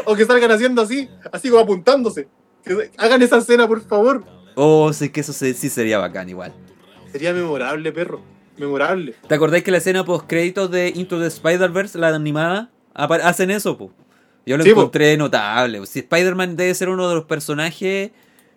o 0.05 0.15
que 0.15 0.25
salgan 0.25 0.51
haciendo 0.51 0.81
así, 0.81 1.09
así 1.31 1.49
como 1.49 1.61
apuntándose. 1.61 2.27
Que 2.63 2.91
hagan 2.97 3.21
esa 3.21 3.37
escena, 3.37 3.67
por 3.67 3.81
favor. 3.81 4.23
Oh, 4.55 4.91
sí 4.93 5.09
que 5.09 5.21
eso 5.21 5.33
se- 5.33 5.53
sí 5.53 5.69
sería 5.69 5.97
bacán 5.99 6.29
igual. 6.29 6.53
Sería 7.11 7.33
memorable, 7.33 7.91
perro. 7.91 8.21
Memorable. 8.57 9.15
¿Te 9.27 9.35
acordáis 9.35 9.63
que 9.63 9.71
la 9.71 9.77
escena 9.79 10.05
post 10.05 10.25
créditos 10.27 10.69
de 10.69 10.89
Into 10.95 11.19
the 11.19 11.27
Spider-Verse, 11.27 11.97
la 11.97 12.09
animada, 12.09 12.69
hacen 12.93 13.49
eso, 13.51 13.77
po? 13.77 13.91
Yo 14.45 14.57
lo 14.57 14.63
Sí, 14.63 14.71
encontré 14.71 15.15
notable. 15.17 15.85
Si 15.85 15.99
Spider-Man 15.99 16.55
debe 16.55 16.73
ser 16.75 16.89
uno 16.89 17.07
de 17.07 17.15
los 17.15 17.25
personajes 17.25 18.11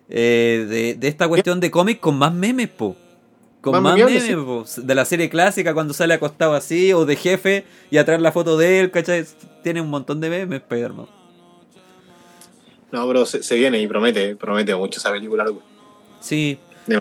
eh, 0.09 0.65
de, 0.69 0.95
de 0.95 1.07
esta 1.07 1.27
cuestión 1.27 1.59
de 1.59 1.71
cómic 1.71 1.99
con 1.99 2.17
más 2.17 2.33
memes, 2.33 2.69
po. 2.69 2.95
Con 3.61 3.81
Más 3.81 3.95
memes, 3.97 4.35
po. 4.35 4.65
De 4.77 4.95
la 4.95 5.05
serie 5.05 5.29
clásica 5.29 5.73
cuando 5.73 5.93
sale 5.93 6.13
acostado 6.13 6.53
así, 6.53 6.93
o 6.93 7.05
de 7.05 7.15
jefe, 7.15 7.65
y 7.89 7.97
atrás 7.97 8.21
la 8.21 8.31
foto 8.31 8.57
de 8.57 8.79
él, 8.79 8.91
¿cachai? 8.91 9.25
Tiene 9.63 9.81
un 9.81 9.89
montón 9.89 10.19
de 10.21 10.29
memes, 10.29 10.61
Spider-Man. 10.61 11.07
No, 12.91 13.05
pero 13.07 13.25
se, 13.25 13.43
se 13.43 13.55
viene 13.55 13.81
y 13.81 13.87
promete, 13.87 14.35
promete 14.35 14.73
mucho 14.75 14.99
esa 14.99 15.11
película. 15.11 15.43
loco. 15.43 15.61
Sí. 16.21 16.57
No. 16.85 16.99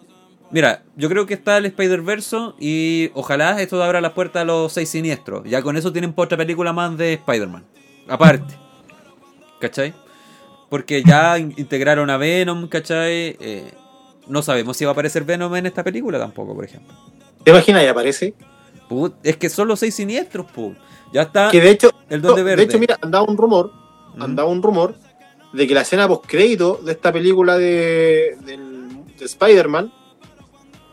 Mira, 0.51 0.83
yo 0.97 1.09
creo 1.09 1.27
que 1.27 1.35
está 1.35 1.59
el 1.59 1.67
Spider-Verse 1.67 2.37
y 2.59 3.11
ojalá 3.15 3.61
esto 3.63 3.83
abra 3.83 4.01
las 4.01 4.13
puertas 4.13 4.43
a 4.43 4.45
los 4.45 4.73
seis 4.73 4.89
siniestros. 4.89 5.43
Ya 5.49 5.63
con 5.63 5.77
eso 5.77 5.93
tienen 5.93 6.13
otra 6.17 6.37
película 6.37 6.73
más 6.73 6.97
de 6.97 7.15
Spider-Man. 7.15 7.65
Aparte. 8.09 8.66
¿Cachai? 9.61 9.95
Porque 10.69 11.03
ya 11.03 11.39
in- 11.39 11.55
integraron 11.57 12.11
a 12.11 12.17
Venom, 12.17 12.69
¿cachai? 12.69 13.37
Eh, 13.41 13.73
no 14.27 14.43
sabemos 14.43 14.77
si 14.77 14.85
va 14.85 14.91
a 14.91 14.93
aparecer 14.93 15.25
Venom 15.25 15.55
en 15.57 15.67
esta 15.67 15.85
película 15.85 16.19
tampoco, 16.19 16.55
por 16.55 16.65
ejemplo. 16.65 16.95
¿Te 17.45 17.51
imaginas? 17.51 17.85
Y 17.85 17.87
aparece. 17.87 18.35
Put- 18.89 19.15
es 19.23 19.37
que 19.37 19.49
son 19.49 19.69
los 19.69 19.79
seis 19.81 19.95
siniestros, 19.95 20.47
pu. 20.51 20.75
Ya 21.13 21.23
está. 21.23 21.51
Que 21.51 21.61
de 21.61 21.71
hecho, 21.71 21.91
El 22.09 22.23
no, 22.23 22.35
Verde. 22.35 22.57
de 22.57 22.63
hecho, 22.65 22.79
mira, 22.79 22.99
andaba 23.01 23.25
un 23.25 23.37
rumor, 23.37 23.73
Ujú. 24.15 24.23
andaba 24.23 24.49
un 24.49 24.63
rumor 24.63 24.97
de 25.53 25.67
que 25.67 25.75
la 25.75 25.83
escena 25.83 26.07
post 26.09 26.25
crédito 26.27 26.81
de 26.85 26.93
esta 26.93 27.13
película 27.13 27.57
de, 27.57 28.37
de 28.45 29.25
Spider-Man, 29.25 29.93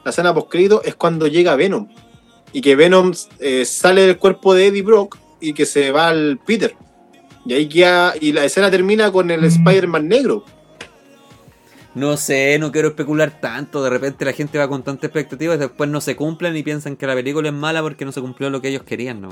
la 0.06 0.12
escena 0.12 0.34
post 0.34 0.50
crédito 0.50 0.82
es 0.84 0.96
cuando 0.96 1.28
llega 1.28 1.56
Venom 1.56 1.88
y 2.52 2.62
que 2.62 2.76
Venom 2.76 3.12
eh, 3.40 3.66
sale 3.66 4.02
del 4.06 4.18
cuerpo 4.18 4.54
de 4.54 4.68
Eddie 4.68 4.84
Brock 4.84 5.18
y 5.42 5.54
que 5.54 5.66
se 5.66 5.92
va 5.92 6.08
al 6.10 6.40
Peter. 6.46 6.76
Y 7.46 7.54
ahí 7.54 7.68
queda, 7.68 8.14
y 8.20 8.32
la 8.32 8.46
escena 8.46 8.72
termina 8.72 9.12
con 9.12 9.30
el 9.30 9.44
Spider-Man 9.44 10.08
negro. 10.08 10.46
No 11.96 12.18
sé, 12.18 12.58
no 12.58 12.72
quiero 12.72 12.90
especular 12.90 13.40
tanto. 13.40 13.84
De 13.84 13.90
repente 13.90 14.26
la 14.26 14.34
gente 14.34 14.58
va 14.58 14.68
con 14.68 14.84
tantas 14.84 15.06
expectativas 15.06 15.58
y 15.58 15.60
después 15.60 15.90
no 15.90 16.02
se 16.02 16.16
cumplen 16.16 16.56
y 16.58 16.64
piensan 16.64 16.96
que 16.96 17.06
la 17.06 17.14
película 17.14 17.50
es 17.50 17.54
mala 17.54 17.82
porque 17.82 18.06
no 18.06 18.12
se 18.12 18.22
cumplió 18.22 18.50
lo 18.50 18.62
que 18.62 18.70
ellos 18.70 18.84
querían, 18.84 19.22
¿no? 19.22 19.30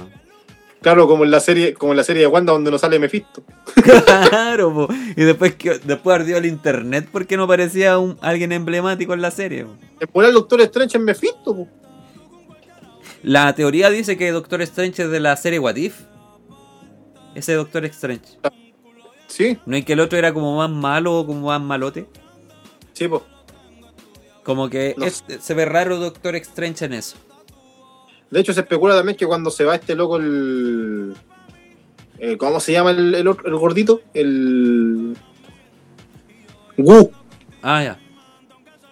Claro, 0.82 1.08
como 1.08 1.24
en 1.24 1.32
la 1.32 1.40
serie, 1.40 1.76
como 1.76 1.94
en 1.94 1.98
la 1.98 2.04
serie 2.04 2.24
de 2.24 2.28
Wanda 2.28 2.54
donde 2.54 2.72
no 2.72 2.78
sale 2.78 3.00
Mephisto. 3.00 3.44
Claro, 4.30 4.74
po. 4.74 4.88
y 5.16 5.24
después 5.24 5.56
que 5.56 5.80
después 5.80 6.16
ardió 6.16 6.38
el 6.38 6.46
internet 6.46 7.08
porque 7.12 7.38
no 7.38 7.48
parecía 7.48 8.00
un, 8.00 8.18
alguien 8.22 8.52
emblemático 8.52 9.14
en 9.14 9.22
la 9.22 9.32
serie. 9.32 9.66
po. 9.66 9.76
Es 10.00 10.08
por 10.08 10.26
el 10.26 10.34
Doctor 10.34 10.62
Strange 10.62 10.98
en 10.98 11.06
Mephisto. 11.06 11.56
po. 11.56 11.68
La 13.24 13.54
teoría 13.54 13.90
dice 13.92 14.18
que 14.18 14.32
Doctor 14.32 14.62
Strange 14.64 15.04
es 15.04 15.10
de 15.12 15.20
la 15.20 15.36
serie 15.38 15.60
What 15.60 15.76
If. 15.76 16.02
Ese 17.36 17.54
Doctor 17.54 17.86
Strange. 17.86 18.38
Sí, 19.28 19.58
¿No 19.66 19.78
es 19.78 19.86
que 19.86 19.94
el 19.94 20.02
otro 20.02 20.18
era 20.20 20.34
como 20.34 20.58
más 20.58 20.70
malo 20.70 21.20
o 21.20 21.26
como 21.26 21.48
más 21.48 21.62
malote? 21.62 22.06
sí, 22.94 23.08
pues. 23.08 23.22
Como 24.44 24.70
que 24.70 24.96
No 24.98 25.06
es- 25.06 25.24
se 25.40 25.54
ve 25.54 25.66
raro 25.66 25.98
Doctor 26.00 26.36
Strange 26.38 26.86
en 26.86 26.94
eso. 26.94 27.16
De 28.32 28.40
hecho, 28.40 28.54
se 28.54 28.62
especula 28.62 28.96
también 28.96 29.16
que 29.18 29.28
cuando 29.28 29.52
se 29.52 29.64
va 29.66 29.76
este 29.76 29.96
loco, 29.96 30.18
el. 30.18 31.14
eh, 32.18 32.38
¿Cómo 32.38 32.60
se 32.60 32.72
llama 32.72 32.92
el, 32.92 33.14
el 33.14 33.28
el 33.28 33.56
gordito? 33.56 34.02
El. 34.14 35.16
Wu. 36.78 37.12
Ah, 37.62 37.84
ya. 37.84 38.00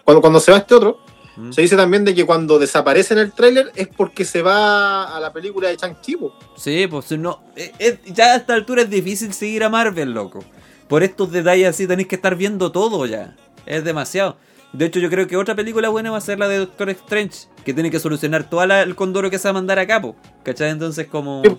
Cuando, 0.04 0.20
cuando 0.20 0.40
se 0.40 0.52
va 0.52 0.58
este 0.58 0.74
otro, 0.74 1.00
Mm. 1.48 1.52
se 1.52 1.62
dice 1.62 1.76
también 1.76 2.04
de 2.04 2.14
que 2.14 2.26
cuando 2.26 2.58
desaparece 2.58 3.14
en 3.14 3.20
el 3.20 3.32
tráiler 3.32 3.72
es 3.76 3.88
porque 3.88 4.24
se 4.24 4.42
va 4.42 5.16
a 5.16 5.20
la 5.20 5.32
película 5.32 5.68
de 5.68 5.76
Chang-Chi. 5.76 6.16
Sí, 6.56 6.86
pues 6.88 7.10
no. 7.12 7.40
eh, 7.56 7.72
eh, 7.78 7.98
ya 8.06 8.34
a 8.34 8.36
esta 8.36 8.54
altura 8.54 8.82
es 8.82 8.90
difícil 8.90 9.32
seguir 9.32 9.64
a 9.64 9.68
Marvel, 9.68 10.12
loco. 10.12 10.44
Por 10.88 11.02
estos 11.02 11.30
detalles 11.30 11.68
así 11.68 11.86
tenéis 11.86 12.08
que 12.08 12.16
estar 12.16 12.34
viendo 12.36 12.72
todo 12.72 13.06
ya. 13.06 13.36
Es 13.66 13.84
demasiado. 13.84 14.36
De 14.72 14.86
hecho, 14.86 15.00
yo 15.00 15.10
creo 15.10 15.26
que 15.26 15.36
otra 15.36 15.54
película 15.56 15.88
buena 15.88 16.10
va 16.10 16.18
a 16.18 16.20
ser 16.20 16.38
la 16.38 16.46
de 16.48 16.58
Doctor 16.58 16.90
Strange, 16.90 17.48
que 17.64 17.74
tiene 17.74 17.90
que 17.90 17.98
solucionar 17.98 18.48
todo 18.48 18.62
el 18.62 18.94
condoro 18.94 19.28
que 19.30 19.38
se 19.38 19.44
va 19.48 19.50
a 19.50 19.54
mandar 19.54 19.78
a 19.78 19.86
cabo. 19.86 20.14
¿Cachai? 20.44 20.70
Entonces, 20.70 21.06
como. 21.08 21.42
Sí. 21.44 21.56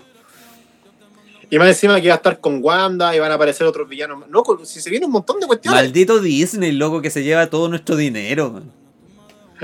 Y 1.50 1.58
más 1.58 1.68
encima 1.68 2.00
que 2.00 2.08
va 2.08 2.14
a 2.14 2.16
estar 2.16 2.40
con 2.40 2.60
Wanda 2.62 3.14
y 3.14 3.18
van 3.18 3.30
a 3.30 3.34
aparecer 3.34 3.66
otros 3.66 3.86
villanos. 3.86 4.26
No, 4.30 4.42
con- 4.42 4.64
si 4.64 4.80
se 4.80 4.88
viene 4.88 5.04
un 5.04 5.12
montón 5.12 5.38
de 5.40 5.46
cuestiones. 5.46 5.82
Maldito 5.82 6.18
Disney, 6.20 6.72
loco, 6.72 7.02
que 7.02 7.10
se 7.10 7.22
lleva 7.22 7.48
todo 7.50 7.68
nuestro 7.68 7.96
dinero. 7.96 8.50
man. 8.50 8.72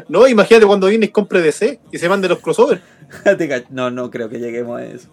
No, 0.09 0.27
imagínate 0.29 0.67
cuando 0.67 0.87
Disney 0.87 1.09
compre 1.09 1.41
DC 1.43 1.81
y 1.93 1.99
se 1.99 2.09
mande 2.09 2.29
los 2.29 2.39
crossovers. 2.41 2.83
No, 3.71 3.91
no 3.91 4.11
creo 4.11 4.29
que 4.29 4.39
lleguemos 4.39 4.79
a 4.81 4.85
eso. 4.85 5.09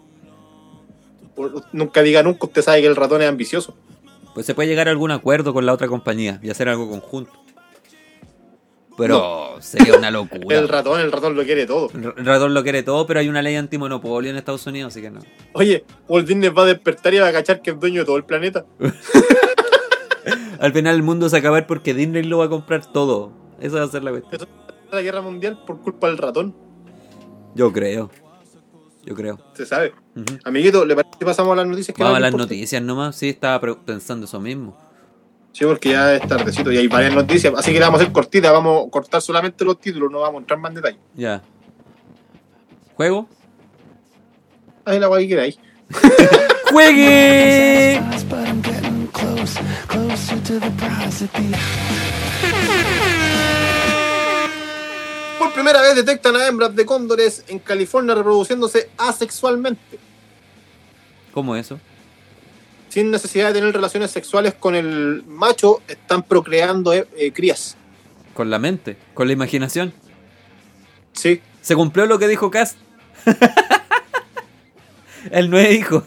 Por- 1.36 1.64
Nunca 1.74 2.02
diga 2.02 2.24
nunca, 2.24 2.46
usted 2.48 2.62
sabe 2.62 2.82
que 2.82 2.88
el 2.88 2.96
ratón 2.96 3.22
es 3.22 3.30
ambicioso. 3.30 3.76
Pues 4.34 4.46
se 4.46 4.54
puede 4.54 4.68
llegar 4.68 4.88
a 4.88 4.92
algún 4.92 5.12
acuerdo 5.12 5.54
con 5.54 5.66
la 5.66 5.74
otra 5.74 5.88
compañía 5.88 6.40
y 6.44 6.50
hacer 6.50 6.68
algo 6.70 6.90
conjunto. 6.90 7.32
Pero 8.98 9.58
sería 9.60 9.98
una 9.98 10.10
locura. 10.12 10.58
El 10.58 10.70
ratón, 10.70 11.02
el 11.02 11.12
ratón 11.12 11.36
lo 11.36 11.44
quiere 11.44 11.66
todo. 11.66 11.90
El 11.94 12.26
ratón 12.26 12.54
lo 12.54 12.64
quiere 12.64 12.82
todo, 12.82 13.06
pero 13.06 13.20
hay 13.20 13.28
una 13.28 13.42
ley 13.42 13.56
antimonopolio 13.56 14.32
en 14.32 14.38
Estados 14.38 14.66
Unidos, 14.68 14.94
así 14.94 15.02
que 15.02 15.12
no. 15.12 15.20
Oye, 15.54 15.84
Walt 16.08 16.26
Disney 16.28 16.50
va 16.50 16.64
a 16.64 16.68
despertar 16.68 17.14
y 17.14 17.20
va 17.20 17.28
a 17.28 17.34
cachar 17.34 17.62
que 17.62 17.72
es 17.72 17.80
dueño 17.80 18.02
de 18.02 18.06
todo 18.06 18.16
el 18.18 18.24
planeta. 18.24 18.66
Al 20.60 20.72
final 20.72 20.96
el 20.96 21.04
mundo 21.04 21.28
se 21.30 21.34
va 21.34 21.38
a 21.38 21.40
acabar 21.42 21.68
porque 21.68 21.94
Disney 21.94 22.24
lo 22.24 22.38
va 22.40 22.46
a 22.46 22.50
comprar 22.50 22.86
todo. 22.92 23.32
Esa 23.60 23.80
va 23.80 23.84
a 23.84 23.88
ser 23.88 24.04
la 24.04 24.12
cuestión. 24.12 24.48
La 24.92 25.02
guerra 25.02 25.22
mundial 25.22 25.64
por 25.66 25.82
culpa 25.82 26.08
del 26.08 26.18
ratón. 26.18 26.56
Yo 27.56 27.72
creo. 27.72 28.10
Yo 29.04 29.14
creo. 29.16 29.40
Se 29.54 29.66
sabe. 29.66 29.94
Amiguito, 30.44 30.86
¿le 30.86 30.96
parece 30.96 31.18
que 31.20 31.26
pasamos 31.26 31.54
a 31.54 31.58
las 31.58 31.68
noticias? 31.68 31.96
que 31.96 32.04
Vamos 32.04 32.20
no 32.20 32.26
a 32.26 32.30
las 32.30 32.36
noticias 32.36 32.82
nomás. 32.82 33.16
Sí, 33.16 33.30
estaba 33.30 33.62
pensando 33.86 34.26
eso 34.26 34.40
mismo. 34.40 34.76
Sí, 35.52 35.64
porque 35.64 35.90
ya 35.90 36.16
es 36.16 36.28
tardecito 36.28 36.72
y 36.72 36.78
hay 36.78 36.88
varias 36.88 37.14
noticias. 37.14 37.54
Así 37.56 37.72
que 37.72 37.80
la 37.80 37.86
vamos 37.86 38.02
a 38.02 38.04
hacer 38.04 38.14
cortita. 38.14 38.52
Vamos 38.52 38.88
a 38.88 38.90
cortar 38.90 39.22
solamente 39.22 39.64
los 39.64 39.80
títulos, 39.80 40.12
no 40.12 40.20
vamos 40.20 40.40
a 40.40 40.42
entrar 40.42 40.60
más 40.60 40.72
en 40.72 40.76
detalle. 40.76 40.98
Ya. 41.16 41.42
¿Juego? 42.96 43.30
Ahí 44.84 45.00
la 45.00 45.08
guay 45.08 45.28
que 45.28 45.30
queráis. 45.30 45.60
¡Juegue! 46.72 48.02
Primera 55.56 55.82
vez 55.82 55.96
detectan 55.96 56.36
a 56.36 56.46
hembras 56.46 56.76
de 56.76 56.86
cóndores 56.86 57.44
en 57.48 57.60
California 57.60 58.14
reproduciéndose 58.14 58.90
asexualmente, 58.98 59.98
¿Cómo 61.34 61.56
eso? 61.56 61.80
sin 62.90 63.10
necesidad 63.12 63.48
de 63.48 63.56
tener 63.56 63.74
relaciones 63.74 64.12
sexuales 64.12 64.54
con 64.54 64.74
el 64.76 65.24
macho, 65.28 65.82
están 65.88 66.24
procreando 66.24 66.94
eh, 66.94 67.06
eh, 67.18 67.34
crías. 67.34 67.76
Con 68.34 68.50
la 68.50 68.58
mente, 68.58 68.96
con 69.14 69.28
la 69.28 69.34
imaginación. 69.34 69.94
Sí, 71.12 71.42
Se 71.62 71.76
cumplió 71.76 72.06
lo 72.06 72.20
que 72.20 72.30
dijo 72.30 72.50
Cass. 72.52 72.76
Él 75.32 75.50
no 75.50 75.58
es 75.58 75.74
hijo. 75.74 76.04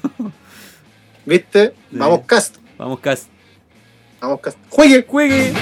¿viste? 1.26 1.74
Vamos, 1.90 2.20
cast. 2.26 2.56
Vamos, 2.78 3.00
Cass. 3.00 3.26
Vamos, 4.20 4.40
cast. 4.40 4.56
¡Juegue! 4.70 5.04
¡Juegue! 5.06 5.52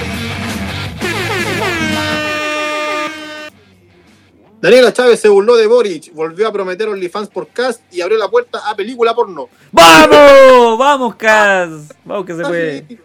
Daniela 4.67 4.91
Chávez 4.91 5.21
se 5.21 5.29
burló 5.29 5.55
de 5.55 5.65
Boric, 5.65 6.13
volvió 6.13 6.45
a 6.45 6.51
prometer 6.51 6.89
OnlyFans 6.89 7.29
por 7.29 7.47
cast 7.47 7.81
y 7.89 8.01
abrió 8.01 8.17
la 8.17 8.27
puerta 8.27 8.69
a 8.69 8.75
película 8.75 9.15
porno. 9.15 9.47
¡Vamos! 9.71 10.77
¡Vamos, 10.77 11.15
Cass! 11.15 11.95
Vamos 12.03 12.25
que 12.25 12.35
se 12.35 12.43
puede. 12.43 12.99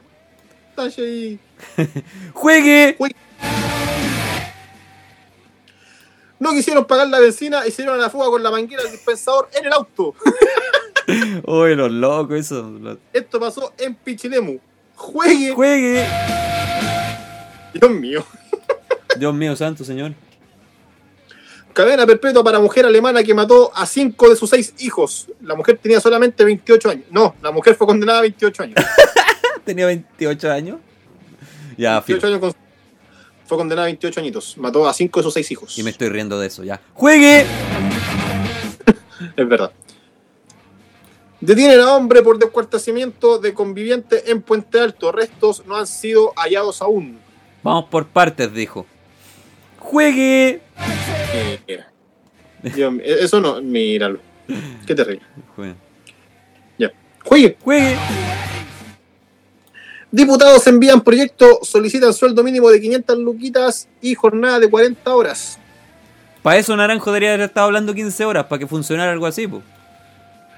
Talle 0.75 1.03
ahí. 1.05 1.39
¡Juegue! 2.33 2.97
No 6.41 6.51
quisieron 6.51 6.85
pagar 6.85 7.07
la 7.07 7.21
benzina 7.21 7.65
y 7.65 7.71
se 7.71 7.83
dieron 7.83 8.01
a 8.01 8.03
la 8.03 8.11
fuga 8.11 8.27
con 8.27 8.43
la 8.43 8.51
manguera 8.51 8.83
del 8.83 8.91
dispensador 8.91 9.49
en 9.55 9.67
el 9.67 9.73
auto. 9.73 10.17
Uy, 11.47 11.77
los 11.77 11.93
locos, 11.93 12.41
eso. 12.41 12.99
Esto 13.13 13.39
pasó 13.39 13.73
en 13.79 13.95
Pichilemu. 13.95 14.59
Juegue. 14.97 15.53
¡Juegue! 15.53 16.09
Dios 17.73 17.91
mío. 17.93 18.25
Dios 19.17 19.33
mío, 19.33 19.55
santo 19.55 19.85
señor. 19.85 20.13
Cadena 21.73 22.05
perpetua 22.07 22.45
para 22.45 22.59
mujer 22.61 22.85
alemana 22.87 23.23
que 23.23 23.33
mató 23.35 23.71
a 23.75 23.87
cinco 23.87 24.29
de 24.29 24.37
sus 24.37 24.51
seis 24.51 24.75
hijos. 24.79 25.29
La 25.41 25.55
mujer 25.55 25.79
tenía 25.83 26.01
solamente 26.01 26.45
28 26.45 26.91
años. 26.91 27.05
No, 27.11 27.35
la 27.43 27.51
mujer 27.51 27.75
fue 27.75 27.87
condenada 27.87 28.19
a 28.19 28.23
28 28.23 28.63
años. 28.65 28.77
Tenía 29.65 29.87
28 29.87 30.51
años. 30.51 30.79
Ya, 31.79 32.01
28 32.01 32.05
filo. 32.21 32.27
años 32.29 32.41
con- 32.41 32.55
Fue 33.47 33.57
condenada 33.57 33.85
a 33.85 33.87
28 33.87 34.21
añitos. 34.21 34.59
Mató 34.59 34.87
a 34.89 34.93
cinco 34.93 35.21
de 35.21 35.25
sus 35.25 35.33
seis 35.35 35.51
hijos. 35.51 35.79
Y 35.79 35.83
me 35.83 35.91
estoy 35.91 36.09
riendo 36.09 36.39
de 36.39 36.49
eso, 36.49 36.65
ya. 36.65 36.81
¡Juegue! 36.95 37.47
Es 39.37 39.49
verdad. 39.49 39.73
Detienen 41.41 41.81
a 41.81 41.95
hombre 41.95 42.23
por 42.23 42.39
descuartizamiento 42.39 43.39
de 43.39 43.55
conviviente 43.55 44.31
en 44.31 44.43
Puente 44.43 44.79
Alto. 44.81 45.11
Restos 45.13 45.65
no 45.67 45.77
han 45.77 45.87
sido 45.87 46.33
hallados 46.37 46.83
aún. 46.83 47.19
Vamos 47.63 47.85
por 47.87 48.07
partes, 48.07 48.53
dijo. 48.53 48.85
¡Juegue! 49.79 50.61
Eh, 52.65 52.71
Dios 52.75 52.93
mío, 52.93 53.03
eso 53.05 53.41
no, 53.41 53.61
míralo. 53.61 54.21
Qué 54.87 54.95
terrible. 54.95 55.23
Juegue. 55.57 55.75
Ya. 56.79 56.93
Juegue. 57.25 57.57
¡Juegue! 57.63 57.97
Diputados 60.11 60.67
envían 60.67 61.01
proyecto, 61.01 61.59
solicitan 61.63 62.13
sueldo 62.13 62.43
mínimo 62.45 62.69
de 62.71 62.81
500 62.81 63.19
luquitas 63.19 63.89
y 64.01 64.15
jornada 64.15 64.61
de 64.61 64.69
40 64.71 65.15
horas. 65.15 65.59
Para 66.43 66.59
eso 66.59 66.77
Naranjo 66.77 67.11
debería 67.11 67.31
haber 67.35 67.47
estado 67.47 67.67
hablando 67.67 67.95
15 67.95 68.25
horas, 68.27 68.45
para 68.45 68.59
que 68.59 68.67
funcionara 68.67 69.11
algo 69.13 69.27
así, 69.27 69.47
pues. 69.47 69.63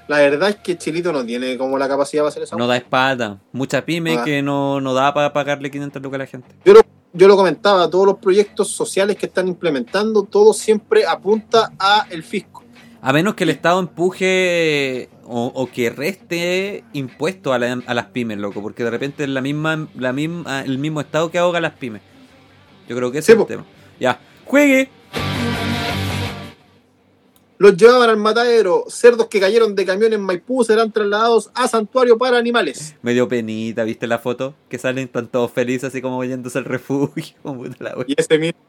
La 0.07 0.19
verdad 0.19 0.49
es 0.49 0.55
que 0.57 0.77
Chilito 0.77 1.11
no 1.11 1.25
tiene 1.25 1.57
como 1.57 1.77
la 1.79 1.87
capacidad 1.87 2.21
para 2.23 2.29
hacer 2.29 2.43
eso. 2.43 2.57
No 2.57 2.67
da 2.67 2.77
espalda. 2.77 3.39
Mucha 3.51 3.83
pyme 3.83 4.17
Ah. 4.17 4.23
que 4.23 4.41
no, 4.43 4.79
no 4.81 4.93
da 4.93 5.11
para 5.13 5.33
pagarle 5.33 5.71
500 5.71 6.01
lucas 6.01 6.15
a 6.15 6.19
la 6.19 6.27
gente. 6.27 6.49
Yo 6.63 6.73
lo, 6.73 6.81
yo 7.15 7.27
lo 7.27 7.35
comentaba, 7.35 7.89
todos 7.89 8.05
los 8.05 8.17
proyectos 8.17 8.69
sociales 8.69 9.15
que 9.17 9.25
están 9.25 9.47
implementando, 9.47 10.23
todo 10.23 10.53
siempre 10.53 11.05
apunta 11.05 11.71
a 11.79 12.05
el 12.09 12.23
fisco. 12.23 12.63
A 13.01 13.13
menos 13.13 13.35
que 13.35 13.43
el 13.43 13.51
Estado 13.51 13.79
empuje 13.79 15.09
o, 15.25 15.51
o 15.53 15.67
que 15.71 15.89
reste 15.89 16.83
impuestos 16.93 17.53
a, 17.53 17.59
la- 17.59 17.81
a 17.85 17.93
las 17.93 18.05
pymes, 18.07 18.37
loco, 18.37 18.61
porque 18.61 18.83
de 18.83 18.89
repente 18.91 19.23
es 19.23 19.29
la 19.29 19.41
misma, 19.41 19.87
la 19.95 20.11
misma, 20.13 20.61
el 20.61 20.77
mismo 20.79 21.01
Estado 21.01 21.29
que 21.31 21.37
ahoga 21.37 21.59
a 21.59 21.61
las 21.61 21.73
pymes. 21.73 22.01
Yo 22.87 22.95
creo 22.95 23.11
que 23.11 23.19
ese 23.19 23.27
Sí, 23.27 23.31
es 23.33 23.35
el 23.37 23.41
po. 23.43 23.47
tema. 23.47 23.65
Ya, 23.99 24.19
juegue. 24.45 24.89
Los 27.57 27.77
llevaban 27.77 28.09
al 28.09 28.17
matadero, 28.17 28.83
cerdos 28.89 29.27
que 29.27 29.39
cayeron 29.39 29.75
de 29.75 29.85
camión 29.85 30.11
en 30.11 30.21
Maipú 30.21 30.65
serán 30.65 30.91
trasladados 30.91 31.49
a 31.53 31.69
santuario 31.69 32.17
para 32.17 32.37
animales. 32.37 32.95
Me 33.01 33.13
dio 33.13 33.29
penita, 33.29 33.85
¿viste 33.85 34.07
la 34.07 34.19
foto? 34.19 34.53
Que 34.67 34.77
salen 34.77 35.07
tan 35.07 35.27
todos 35.27 35.51
felices, 35.51 35.85
así 35.85 36.01
como 36.01 36.21
yéndose 36.25 36.57
al 36.57 36.65
refugio. 36.65 37.35
Y 38.07 38.15
ese 38.17 38.37
mismo. 38.37 38.59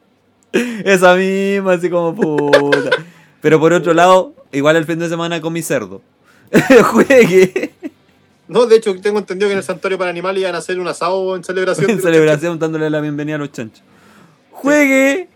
Esa 0.85 1.15
misma, 1.15 1.73
así 1.73 1.89
como 1.89 2.15
puta. 2.15 2.91
Pero 3.41 3.59
por 3.59 3.73
otro 3.73 3.93
lado, 3.93 4.33
igual 4.53 4.77
el 4.77 4.85
fin 4.85 4.99
de 4.99 5.09
semana 5.09 5.41
comí 5.41 5.61
cerdo. 5.61 6.01
Juegue. 6.83 7.73
No, 8.47 8.65
de 8.65 8.77
hecho, 8.77 8.95
tengo 9.01 9.19
entendido 9.19 9.49
que 9.49 9.53
en 9.53 9.57
el 9.57 9.63
santuario 9.65 9.97
para 9.97 10.09
animales 10.09 10.41
iban 10.41 10.55
a 10.55 10.59
hacer 10.59 10.79
un 10.79 10.87
asado 10.87 11.35
en 11.35 11.43
celebración. 11.43 11.89
En 11.91 12.01
celebración 12.01 12.57
dándole 12.57 12.89
la 12.89 13.01
bienvenida 13.01 13.35
a 13.35 13.39
los 13.39 13.51
chanchos. 13.51 13.83
Juegue. 14.51 15.27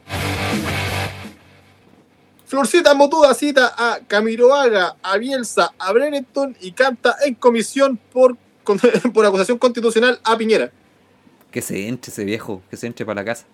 Florcita 2.52 2.93
Motuda 2.93 3.34
cita 3.34 3.74
a 3.78 4.02
Camiroaga, 4.06 4.97
a 5.02 5.18
Bielsa, 5.18 5.72
a 5.80 5.93
Brenton 5.93 6.54
y 6.60 6.74
canta 6.74 7.16
en 7.26 7.36
comisión 7.36 7.97
por, 8.12 8.36
con- 8.66 8.78
por 9.14 9.26
acusación 9.26 9.58
constitucional 9.58 10.20
a 10.22 10.38
Piñera. 10.38 10.70
Que 11.49 11.62
se 11.62 11.88
entre 11.88 12.12
ese 12.12 12.26
viejo, 12.26 12.62
que 12.70 12.76
se 12.76 12.88
entre 12.88 13.06
para 13.06 13.22
la 13.22 13.26
casa. 13.26 13.45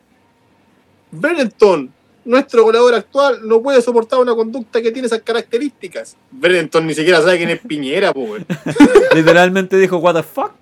Brenton, 1.11 1.93
nuestro 2.25 2.63
goleador 2.63 2.95
actual, 2.95 3.47
no 3.47 3.61
puede 3.61 3.83
soportar 3.83 4.17
una 4.17 4.33
conducta 4.33 4.81
que 4.81 4.91
tiene 4.91 5.05
esas 5.05 5.21
características. 5.21 6.17
Brenton 6.31 6.87
ni 6.87 6.95
siquiera 6.95 7.21
sabe 7.21 7.37
quién 7.37 7.51
es 7.51 7.59
Piñera, 7.59 8.11
po, 8.13 8.21
weón. 8.21 8.47
Literalmente 9.13 9.77
dijo, 9.77 9.97
what 9.97 10.15
the 10.15 10.23
fuck. 10.23 10.53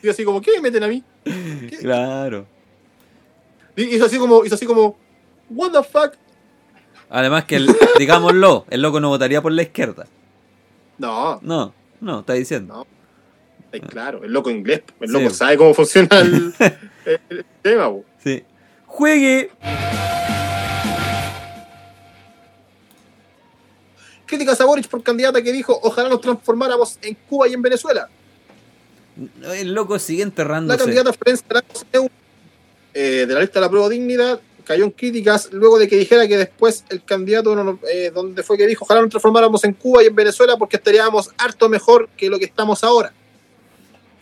Y 0.00 0.08
así 0.08 0.22
como, 0.22 0.40
¿qué 0.40 0.52
me 0.52 0.60
meten 0.60 0.84
a 0.84 0.86
mí? 0.86 1.02
Claro. 1.80 2.46
Y 3.74 3.96
hizo 3.96 4.04
así 4.04 4.16
como, 4.16 4.44
hizo 4.44 4.54
así 4.54 4.64
como, 4.64 4.96
what 5.50 5.72
the 5.72 5.82
fuck? 5.82 6.14
Además 7.14 7.44
que, 7.44 7.56
el- 7.56 7.68
digámoslo, 7.98 8.64
el 8.70 8.80
loco 8.82 8.98
no 9.00 9.08
votaría 9.10 9.40
por 9.42 9.52
la 9.52 9.62
izquierda. 9.62 10.06
No, 10.98 11.38
No, 11.42 11.72
no, 12.00 12.20
está 12.20 12.32
diciendo. 12.32 12.74
no. 12.74 12.86
Claro, 13.88 14.22
el 14.22 14.32
loco 14.32 14.50
inglés, 14.50 14.82
el 15.00 15.08
Sí. 15.08 15.12
loco 15.14 15.30
sabe 15.30 15.56
cómo 15.56 15.72
funciona 15.72 16.08
el, 16.20 16.52
tema. 17.62 17.90
Sí. 18.22 18.42
Juegue. 18.86 19.50
Críticas 24.26 24.60
a 24.60 24.64
Boric 24.64 24.88
por 24.88 25.02
candidata 25.02 25.42
que 25.42 25.52
dijo, 25.52 25.78
ojalá 25.82 26.08
nos 26.08 26.20
transformáramos 26.20 26.98
en 27.02 27.16
Cuba 27.28 27.48
y 27.48 27.54
en 27.54 27.62
Venezuela. 27.62 28.08
El 29.54 29.74
loco 29.74 29.98
sigue 29.98 30.20
La 30.20 30.24
enterrándose. 30.28 30.78
candidata 30.78 31.12
Florencia 31.12 31.46
eh, 32.94 33.24
de 33.26 33.34
la 33.34 33.40
lista 33.40 33.54
de 33.58 33.60
la 33.66 33.70
prueba 33.70 33.88
dignidad 33.88 34.40
cayó 34.72 34.84
en 34.84 34.90
críticas 34.90 35.50
luego 35.52 35.78
de 35.78 35.86
que 35.86 35.96
dijera 35.96 36.26
que 36.26 36.38
después 36.38 36.84
el 36.88 37.04
candidato 37.04 37.54
no- 37.54 37.78
eh, 37.92 38.10
donde 38.14 38.42
fue 38.42 38.56
que 38.56 38.66
dijo 38.66 38.84
ojalá 38.84 39.02
nos 39.02 39.10
transformáramos 39.10 39.62
en 39.64 39.74
Cuba 39.74 40.02
y 40.02 40.06
en 40.06 40.14
Venezuela 40.14 40.56
porque 40.56 40.76
estaríamos 40.76 41.28
harto 41.36 41.68
mejor 41.68 42.08
que 42.16 42.30
lo 42.30 42.38
que 42.38 42.46
estamos 42.46 42.82
ahora. 42.82 43.12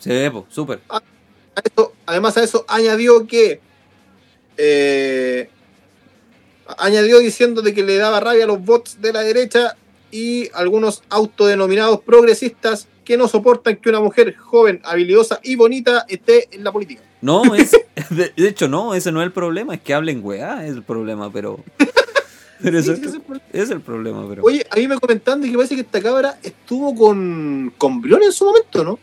Sí, 0.00 0.10
súper. 0.48 0.80
Además 2.06 2.36
a 2.36 2.42
eso 2.42 2.64
añadió 2.66 3.26
que 3.28 3.60
eh, 4.56 5.48
añadió 6.78 7.20
diciendo 7.20 7.62
de 7.62 7.72
que 7.72 7.84
le 7.84 7.96
daba 7.96 8.18
rabia 8.18 8.44
a 8.44 8.46
los 8.48 8.64
bots 8.64 9.00
de 9.00 9.12
la 9.12 9.20
derecha 9.20 9.76
y 10.10 10.50
algunos 10.54 11.02
autodenominados 11.10 12.00
progresistas 12.00 12.88
que 13.04 13.16
no 13.16 13.28
soportan 13.28 13.76
que 13.76 13.88
una 13.88 14.00
mujer 14.00 14.36
joven, 14.36 14.80
habilidosa 14.84 15.38
y 15.44 15.54
bonita 15.54 16.04
esté 16.08 16.48
en 16.50 16.64
la 16.64 16.72
política. 16.72 17.02
No, 17.22 17.54
es, 17.54 17.72
de, 18.10 18.32
de 18.36 18.48
hecho, 18.48 18.68
no, 18.68 18.94
ese 18.94 19.12
no 19.12 19.20
es 19.20 19.26
el 19.26 19.32
problema, 19.32 19.74
es 19.74 19.80
que 19.80 19.94
hablen 19.94 20.20
weá, 20.24 20.64
es 20.64 20.72
el 20.72 20.82
problema, 20.82 21.30
pero. 21.32 21.60
pero 22.62 22.78
eso 22.78 22.94
Sí, 22.96 23.02
es, 23.04 23.14
el 23.14 23.20
problema. 23.20 23.44
es 23.52 23.70
el 23.70 23.80
problema, 23.80 24.26
pero. 24.28 24.42
Oye, 24.42 24.66
a 24.70 24.76
mí 24.76 24.88
me 24.88 24.98
comentan 24.98 25.40
de 25.40 25.50
que 25.50 25.56
parece 25.56 25.74
que 25.74 25.82
esta 25.82 26.00
cabra 26.00 26.38
estuvo 26.42 26.94
con, 26.94 27.72
con 27.76 28.00
Brion 28.00 28.22
en 28.22 28.32
su 28.32 28.44
momento, 28.46 28.84
¿no? 28.84 28.98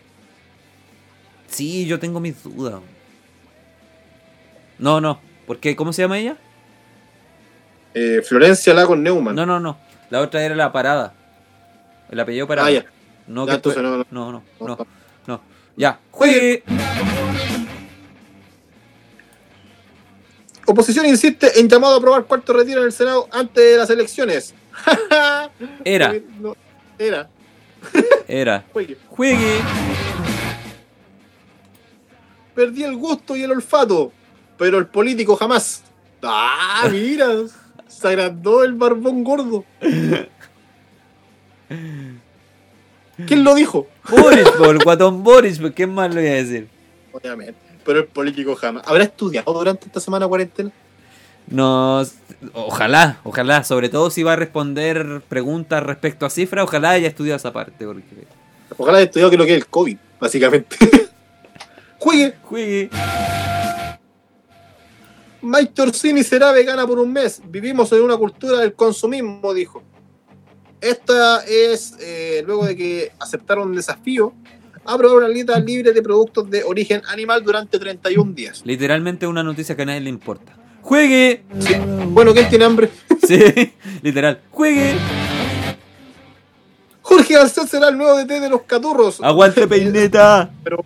Sí, 1.47 1.86
yo 1.86 1.99
tengo 1.99 2.20
mis 2.20 2.41
dudas. 2.43 2.82
No, 4.80 5.01
no, 5.01 5.20
porque 5.45 5.76
¿cómo 5.76 5.91
se 5.93 6.01
llama 6.03 6.20
ella? 6.20 6.38
Eh, 7.93 8.22
Florencia 8.24 8.74
Lagos 8.74 8.97
Neumann. 8.97 9.36
No, 9.36 9.45
no, 9.45 9.59
no. 9.59 9.78
La 10.09 10.22
otra 10.22 10.43
era 10.43 10.55
la 10.55 10.72
parada. 10.72 11.13
El 12.11 12.20
apellido 12.20 12.47
parada. 12.47 12.68
Ah, 12.68 12.72
ya. 12.72 12.86
No, 13.28 13.45
Ya, 13.45 13.53
que 13.53 13.55
entonces 13.55 13.82
fue- 13.82 13.89
no, 13.89 13.97
no. 13.97 14.05
no, 14.11 14.32
no, 14.32 14.43
No, 14.59 14.68
no, 14.68 14.76
no. 14.78 14.88
no. 15.26 15.41
Ya, 15.76 15.99
juegue. 16.11 16.63
Oposición 20.70 21.05
insiste 21.05 21.59
en 21.61 21.70
llamado 21.70 21.93
a 21.93 21.97
aprobar 21.97 22.26
cuarto 22.26 22.51
retiro 22.51 22.82
en 22.82 22.88
el 22.88 22.91
Senado 22.91 23.30
antes 23.32 23.63
de 23.63 23.78
las 23.78 23.89
elecciones. 23.89 24.53
Era, 25.86 26.13
No, 26.39 26.55
era. 26.99 27.30
era. 28.28 28.65
Oye, 28.74 28.97
Juegue. 29.07 29.59
perdí 32.53 32.84
el 32.84 32.95
gusto 32.97 33.36
y 33.36 33.43
el 33.43 33.51
olfato, 33.51 34.11
pero 34.57 34.78
el 34.78 34.88
político 34.88 35.36
jamás. 35.38 35.84
Ah, 36.22 36.88
mira, 36.91 37.28
se 37.88 38.07
agrandó 38.07 38.63
el 38.63 38.74
barbón 38.74 39.24
gordo. 39.24 39.63
¿Quién 43.26 43.43
lo 43.43 43.55
dijo? 43.55 43.88
Boris, 44.09 44.49
por 44.57 44.70
el 44.76 44.80
guatón 44.84 45.24
Boris, 45.24 45.59
¿qué 45.76 45.88
más 45.88 46.13
le 46.13 46.22
voy 46.22 46.30
a 46.30 46.34
decir? 46.34 46.68
Obviamente, 47.13 47.59
pero 47.88 47.99
el 47.99 48.05
político 48.05 48.53
jamás. 48.53 48.83
¿Habrá 48.85 49.05
estudiado 49.05 49.53
durante 49.53 49.85
esta 49.85 50.01
semana 50.01 50.27
cuarentena? 50.27 50.71
No, 51.47 52.03
ojalá, 52.51 53.21
ojalá, 53.23 53.63
sobre 53.63 53.88
todo 53.88 54.09
si 54.09 54.23
va 54.23 54.33
a 54.33 54.35
responder 54.35 55.21
preguntas 55.29 55.81
respecto 55.81 56.25
a 56.25 56.29
cifras, 56.29 56.65
ojalá 56.65 56.91
haya 56.91 57.07
estudiado 57.07 57.38
esa 57.38 57.53
parte, 57.53 57.85
porque 57.85 58.27
Ojalá 58.77 58.97
haya 58.97 59.05
estudiado 59.05 59.31
que 59.31 59.38
lo 59.38 59.45
que 59.45 59.51
es 59.51 59.57
el 59.57 59.67
COVID, 59.67 59.97
básicamente. 60.19 60.75
Juegue. 61.99 62.35
juegue. 62.43 62.89
Mike 65.41 65.81
Orsini 65.81 66.23
será 66.23 66.51
vegana 66.51 66.85
por 66.85 66.99
un 66.99 67.11
mes. 67.11 67.41
Vivimos 67.45 67.91
en 67.93 68.01
una 68.01 68.17
cultura 68.17 68.59
del 68.59 68.73
consumismo, 68.73 69.53
dijo. 69.53 69.81
Esta 70.81 71.43
es, 71.45 71.95
eh, 72.01 72.43
luego 72.45 72.65
de 72.65 72.75
que 72.75 73.11
aceptaron 73.17 73.69
un 73.69 73.75
desafío, 73.75 74.33
a 74.88 74.97
probar 74.97 75.17
una 75.17 75.27
dieta 75.27 75.59
libre 75.59 75.91
de 75.91 76.01
productos 76.01 76.49
de 76.49 76.63
origen 76.63 77.01
animal 77.07 77.43
durante 77.43 77.77
31 77.77 78.31
días. 78.33 78.61
Literalmente 78.65 79.27
una 79.27 79.43
noticia 79.43 79.75
que 79.75 79.81
a 79.81 79.85
nadie 79.85 79.99
le 79.99 80.09
importa. 80.09 80.55
Juegue. 80.81 81.43
Sí. 81.59 81.75
Bueno, 82.07 82.33
¿quién 82.33 82.49
tiene 82.49 82.65
hambre? 82.65 82.89
Sí, 83.27 83.73
literal. 84.03 84.39
Juegue. 84.51 84.95
Jorge 87.01 87.33
Garcés 87.33 87.69
será 87.69 87.89
el 87.89 87.97
nuevo 87.97 88.15
DT 88.17 88.39
de 88.39 88.47
los 88.49 88.61
Caturros. 88.61 89.19
Aguante 89.21 89.67
peineta. 89.67 90.49
Pero, 90.63 90.85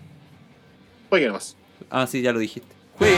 juegue 1.10 1.28
nomás. 1.28 1.56
Ah, 1.92 2.08
sí, 2.08 2.24
ya 2.24 2.32
lo 2.32 2.40
dijiste. 2.40 2.74
Juegue. 2.98 3.18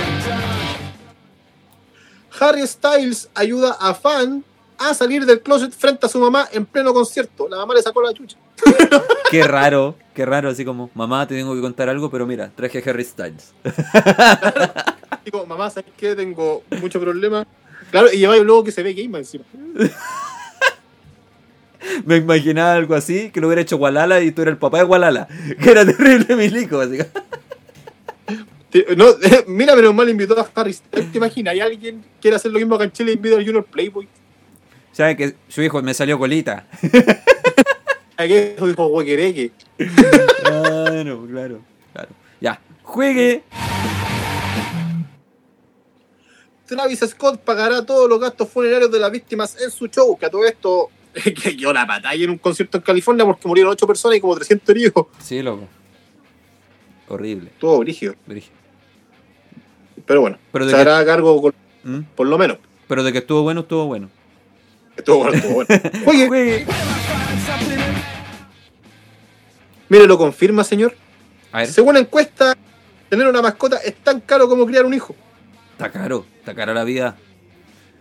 Harry 2.38 2.68
Styles 2.68 3.30
ayuda 3.34 3.78
a 3.80 3.94
fan 3.94 4.44
a 4.78 4.94
salir 4.94 5.26
del 5.26 5.42
closet 5.42 5.72
frente 5.72 6.06
a 6.06 6.10
su 6.10 6.20
mamá 6.20 6.50
en 6.52 6.66
pleno 6.66 6.94
concierto. 6.94 7.48
La 7.48 7.58
mamá 7.58 7.74
le 7.76 7.82
sacó 7.82 8.02
la 8.02 8.14
chucha. 8.14 8.36
Qué 9.32 9.44
raro, 9.44 9.96
qué 10.14 10.26
raro, 10.28 10.50
así 10.50 10.64
como, 10.64 10.92
mamá, 10.94 11.28
te 11.28 11.34
tengo 11.36 11.56
que 11.56 11.62
contar 11.62 11.90
algo, 11.90 12.12
pero 12.12 12.28
mira, 12.28 12.52
traje 12.56 12.78
a 12.86 12.90
Harry 12.90 13.04
Styles. 13.04 13.52
Digo, 15.26 15.46
mamá, 15.48 15.70
¿sabes 15.72 15.90
qué? 15.98 16.16
Tengo 16.16 16.64
mucho 16.80 17.00
problema. 17.00 17.48
Claro, 17.90 18.12
y 18.14 18.18
lleva 18.18 18.38
luego 18.38 18.64
que 18.64 18.72
se 18.72 18.84
ve 18.84 18.94
game 18.94 19.18
encima. 19.18 19.44
Me 22.06 22.18
imaginaba 22.18 22.74
algo 22.74 22.96
así, 22.96 23.30
que 23.32 23.42
lo 23.42 23.48
hubiera 23.48 23.62
hecho 23.62 23.76
Walala 23.78 24.22
y 24.22 24.32
tú 24.32 24.42
eras 24.44 24.54
el 24.54 24.58
papá 24.58 24.78
de 24.78 24.84
Walala. 24.86 25.28
Que 25.62 25.72
era 25.72 25.86
terrible 25.86 26.36
milico, 26.36 26.80
así. 26.80 27.00
Te- 28.70 28.96
No, 28.96 29.08
mira, 29.48 29.76
menos 29.76 29.94
mal 29.94 30.08
invitó 30.10 30.40
a 30.40 30.48
Harry 30.56 30.74
Styles. 30.74 31.12
¿Te 31.12 31.18
imaginas? 31.18 31.54
¿Hay 31.54 31.60
alguien 31.60 32.02
que 32.02 32.08
quiere 32.22 32.38
hacer 32.38 32.52
lo 32.52 32.60
mismo 32.60 32.76
acá 32.76 32.86
en 32.86 32.92
Chile 32.92 33.12
y 33.12 33.16
invita 33.16 33.36
al 33.36 33.44
Junior 33.46 33.66
Playboy? 33.66 34.08
¿Saben 34.92 35.18
que 35.18 35.36
su 35.50 35.62
hijo 35.62 35.82
me 35.82 35.94
salió 35.94 36.18
colita? 36.20 36.68
Aquí 38.18 38.34
dijo 38.34 38.88
huequereque. 38.88 39.52
Claro, 39.78 41.26
claro, 41.28 41.60
claro. 41.94 42.10
Ya. 42.40 42.60
Juegue. 42.84 43.44
Travis 46.66 47.00
Scott 47.00 47.40
pagará 47.42 47.86
todos 47.86 48.10
los 48.10 48.20
gastos 48.20 48.50
funerarios 48.50 48.92
de 48.92 49.00
las 49.00 49.12
víctimas 49.12 49.60
en 49.62 49.70
su 49.70 49.88
show. 49.88 50.18
Que 50.18 50.26
a 50.26 50.30
todo 50.30 50.46
esto, 50.46 50.90
que 51.44 51.52
dio 51.52 51.74
la 51.74 51.86
batalla 51.86 52.24
en 52.24 52.30
un 52.32 52.38
concierto 52.38 52.78
en 52.78 52.84
California 52.84 53.26
porque 53.26 53.48
murieron 53.48 53.72
8 53.74 53.86
personas 53.88 54.18
y 54.18 54.22
como 54.22 54.36
300 54.36 54.70
heridos. 54.70 55.06
Sí, 55.20 55.42
loco. 55.42 55.68
Horrible. 57.10 57.52
Todo 57.60 57.80
brígido. 57.80 58.16
brígido. 58.26 58.56
Pero 60.06 60.22
bueno, 60.22 60.38
Pero 60.52 60.66
de 60.66 60.72
se 60.72 60.76
que- 60.78 60.82
hará 60.82 61.06
cargo 61.06 61.42
con- 61.42 61.54
¿Mm? 61.84 62.00
por 62.16 62.28
lo 62.28 62.38
menos. 62.38 62.58
Pero 62.88 63.04
de 63.04 63.12
que 63.12 63.20
estuvo 63.20 63.44
bueno, 63.44 63.62
estuvo 63.62 63.86
bueno. 63.86 64.10
Estuvo 64.98 65.18
bueno, 65.20 65.34
estuvo 65.38 65.54
bueno. 65.56 65.68
Oye, 66.08 66.28
Juegue. 66.28 66.66
Mire, 69.94 70.08
lo 70.08 70.18
confirma, 70.18 70.64
señor. 70.64 70.96
A 71.52 71.60
ver, 71.60 71.68
Según 71.68 71.94
la 71.94 72.00
encuesta, 72.02 72.56
tener 73.10 73.28
una 73.28 73.42
mascota 73.42 73.78
es 73.78 73.96
tan 73.96 74.20
caro 74.22 74.48
como 74.50 74.66
criar 74.66 74.86
un 74.86 74.94
hijo. 74.94 75.16
está 75.74 75.92
caro. 75.92 76.26
Está 76.40 76.54
cara 76.56 76.74
la 76.74 76.84
vida. 76.84 77.16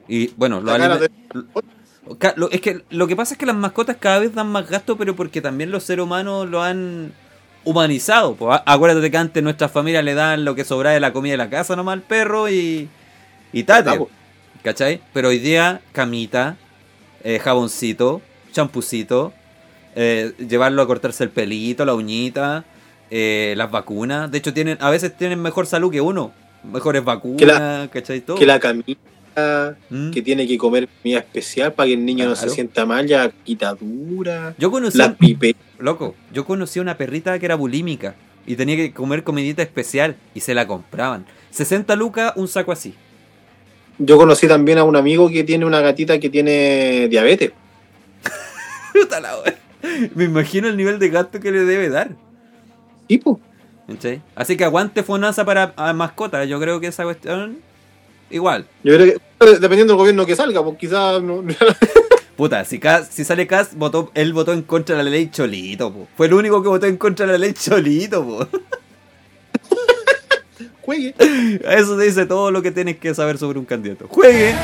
Y 0.08 0.28
bueno, 0.36 0.60
alime- 0.72 0.98
de- 0.98 1.10
lo- 2.36 2.50
es 2.50 2.60
que 2.60 2.82
lo 2.90 3.06
que 3.06 3.14
pasa 3.16 3.34
es 3.34 3.38
que 3.38 3.46
las 3.46 3.54
mascotas 3.54 3.96
cada 3.98 4.18
vez 4.18 4.34
dan 4.34 4.48
más 4.48 4.68
gasto, 4.68 4.96
pero 4.96 5.14
porque 5.14 5.40
también 5.40 5.70
los 5.70 5.84
seres 5.84 6.02
humanos 6.04 6.48
lo 6.48 6.62
han 6.62 7.12
humanizado. 7.64 8.36
A- 8.50 8.62
Acuérdate 8.66 9.10
que 9.10 9.16
antes 9.16 9.42
nuestras 9.42 9.70
familias 9.70 10.02
le 10.04 10.14
dan 10.14 10.44
lo 10.44 10.54
que 10.54 10.64
sobra 10.64 10.90
de 10.90 11.00
la 11.00 11.12
comida 11.12 11.32
de 11.34 11.38
la 11.38 11.50
casa 11.50 11.76
nomás 11.76 11.92
al 11.94 12.02
perro 12.02 12.48
y, 12.48 12.88
y 13.52 13.62
tate. 13.64 13.90
Ah. 13.90 13.98
¿Cachai? 14.64 15.00
Pero 15.12 15.28
hoy 15.28 15.38
día, 15.38 15.80
camita, 15.92 16.56
eh, 17.24 17.38
jaboncito, 17.38 18.20
champucito, 18.52 19.32
eh, 19.94 20.32
llevarlo 20.38 20.82
a 20.82 20.86
cortarse 20.86 21.24
el 21.24 21.30
pelito, 21.30 21.84
la 21.84 21.94
uñita, 21.94 22.64
eh, 23.10 23.54
las 23.56 23.70
vacunas. 23.70 24.30
De 24.30 24.38
hecho, 24.38 24.52
tienen 24.54 24.78
a 24.80 24.90
veces 24.90 25.16
tienen 25.16 25.40
mejor 25.40 25.66
salud 25.66 25.90
que 25.90 26.00
uno. 26.00 26.32
Mejores 26.64 27.04
vacunas, 27.04 27.88
¿cachai? 27.90 28.20
Todo. 28.20 28.36
que 28.36 28.46
la 28.46 28.60
camita 28.60 29.00
¿Mm? 29.90 30.10
que 30.10 30.22
tiene 30.22 30.46
que 30.46 30.58
comer 30.58 30.88
comida 30.88 31.18
especial 31.18 31.72
para 31.72 31.86
que 31.86 31.94
el 31.94 32.04
niño 32.04 32.26
no 32.26 32.36
se 32.36 32.48
sienta 32.50 32.84
mal, 32.84 33.06
ya 33.06 33.30
quitadura, 33.44 34.54
Yo 34.58 34.70
conocí 34.70 34.98
la 34.98 35.14
pipe. 35.14 35.56
Loco, 35.78 36.14
yo 36.32 36.44
conocí 36.44 36.78
a 36.78 36.82
una 36.82 36.96
perrita 36.96 37.38
que 37.38 37.46
era 37.46 37.54
bulímica 37.54 38.14
y 38.46 38.56
tenía 38.56 38.76
que 38.76 38.92
comer 38.92 39.24
comidita 39.24 39.62
especial 39.62 40.16
y 40.34 40.40
se 40.40 40.54
la 40.54 40.66
compraban. 40.66 41.26
60 41.50 41.96
lucas, 41.96 42.32
un 42.36 42.48
saco 42.48 42.72
así. 42.72 42.94
Yo 43.98 44.16
conocí 44.16 44.48
también 44.48 44.78
a 44.78 44.84
un 44.84 44.96
amigo 44.96 45.28
que 45.28 45.44
tiene 45.44 45.64
una 45.64 45.80
gatita 45.80 46.18
que 46.18 46.28
tiene 46.28 47.08
diabetes. 47.08 47.52
Me 50.14 50.24
imagino 50.24 50.68
el 50.68 50.76
nivel 50.76 50.98
de 50.98 51.08
gasto 51.08 51.40
que 51.40 51.50
le 51.50 51.64
debe 51.64 51.88
dar. 51.88 52.10
Tipo, 53.06 53.40
¿cachai? 53.88 54.22
Así 54.34 54.56
que 54.56 54.64
aguante 54.64 55.02
FONASA 55.02 55.44
para 55.44 55.74
mascotas. 55.92 56.48
Yo 56.48 56.60
creo 56.60 56.80
que 56.80 56.88
esa 56.88 57.04
cuestión. 57.04 57.58
Igual. 58.30 58.66
yo 58.82 58.94
creo 58.94 59.14
que 59.14 59.20
dependiendo 59.60 59.92
del 59.92 59.98
gobierno 59.98 60.24
que 60.24 60.34
salga, 60.34 60.64
pues 60.64 60.78
quizás 60.78 61.22
no, 61.22 61.44
Puta, 62.36 62.64
si, 62.64 62.80
si 63.10 63.24
sale 63.24 63.46
Cas, 63.46 63.76
votó, 63.76 64.10
él 64.14 64.32
votó 64.32 64.54
en 64.54 64.62
contra 64.62 64.96
de 64.96 65.04
la 65.04 65.10
ley 65.10 65.30
Cholito, 65.30 65.92
po. 65.92 66.08
Fue 66.16 66.28
el 66.28 66.34
único 66.34 66.62
que 66.62 66.68
votó 66.68 66.86
en 66.86 66.96
contra 66.96 67.26
de 67.26 67.32
la 67.32 67.38
ley 67.38 67.52
Cholito, 67.52 68.24
po. 68.24 68.48
juegue. 70.80 71.14
Eso 71.18 71.96
te 71.98 72.04
dice 72.04 72.24
todo 72.24 72.50
lo 72.50 72.62
que 72.62 72.70
tienes 72.70 72.96
que 72.96 73.14
saber 73.14 73.36
sobre 73.36 73.58
un 73.58 73.66
candidato. 73.66 74.06
¡Juegue! 74.08 74.54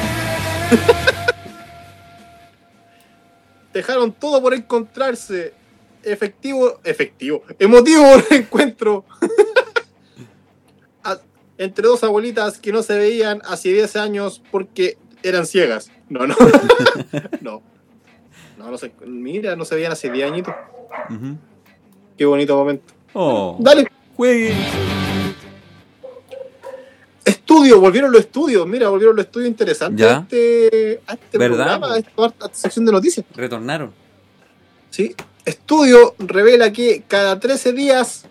Dejaron 3.72 4.12
todo 4.12 4.40
por 4.42 4.54
encontrarse. 4.54 5.52
Efectivo, 6.02 6.80
efectivo, 6.84 7.42
emotivo 7.58 8.04
encuentro. 8.30 9.04
A- 11.04 11.18
Entre 11.58 11.86
dos 11.86 12.02
abuelitas 12.04 12.58
que 12.58 12.72
no 12.72 12.82
se 12.82 12.96
veían 12.96 13.42
hace 13.44 13.70
10 13.72 13.96
años 13.96 14.42
porque 14.50 14.96
eran 15.22 15.46
ciegas. 15.46 15.90
No, 16.08 16.26
no. 16.26 16.34
no. 17.40 17.62
No, 18.56 18.70
no 18.70 18.78
sé. 18.78 18.92
Mira, 19.06 19.56
no 19.56 19.64
se 19.64 19.74
veían 19.74 19.92
hace 19.92 20.10
10 20.10 20.30
añitos. 20.30 20.54
Qué 22.16 22.24
bonito 22.24 22.56
momento. 22.56 22.92
Oh. 23.12 23.56
Dale. 23.60 23.86
¡Juegue! 24.16 24.52
Estudio, 27.59 27.80
volvieron 27.80 28.12
los 28.12 28.20
estudios. 28.20 28.66
Mira, 28.68 28.88
volvieron 28.88 29.16
los 29.16 29.24
estudios 29.26 29.48
interesantes 29.48 30.06
Ya. 30.06 30.18
a 30.18 30.20
este, 30.20 31.00
a 31.09 31.12
este 31.14 31.38
¿Verdad, 31.38 31.56
programa, 31.78 31.86
po? 31.88 31.92
a 31.92 31.98
esta, 31.98 32.44
a 32.44 32.46
esta 32.46 32.54
sección 32.54 32.86
de 32.86 32.92
noticias. 32.92 33.26
Retornaron. 33.34 33.92
¿sí? 34.90 35.14
Estudio 35.44 36.14
revela 36.18 36.72
que 36.72 37.02
cada 37.09 37.40
13 37.40 37.72
días 37.72 38.26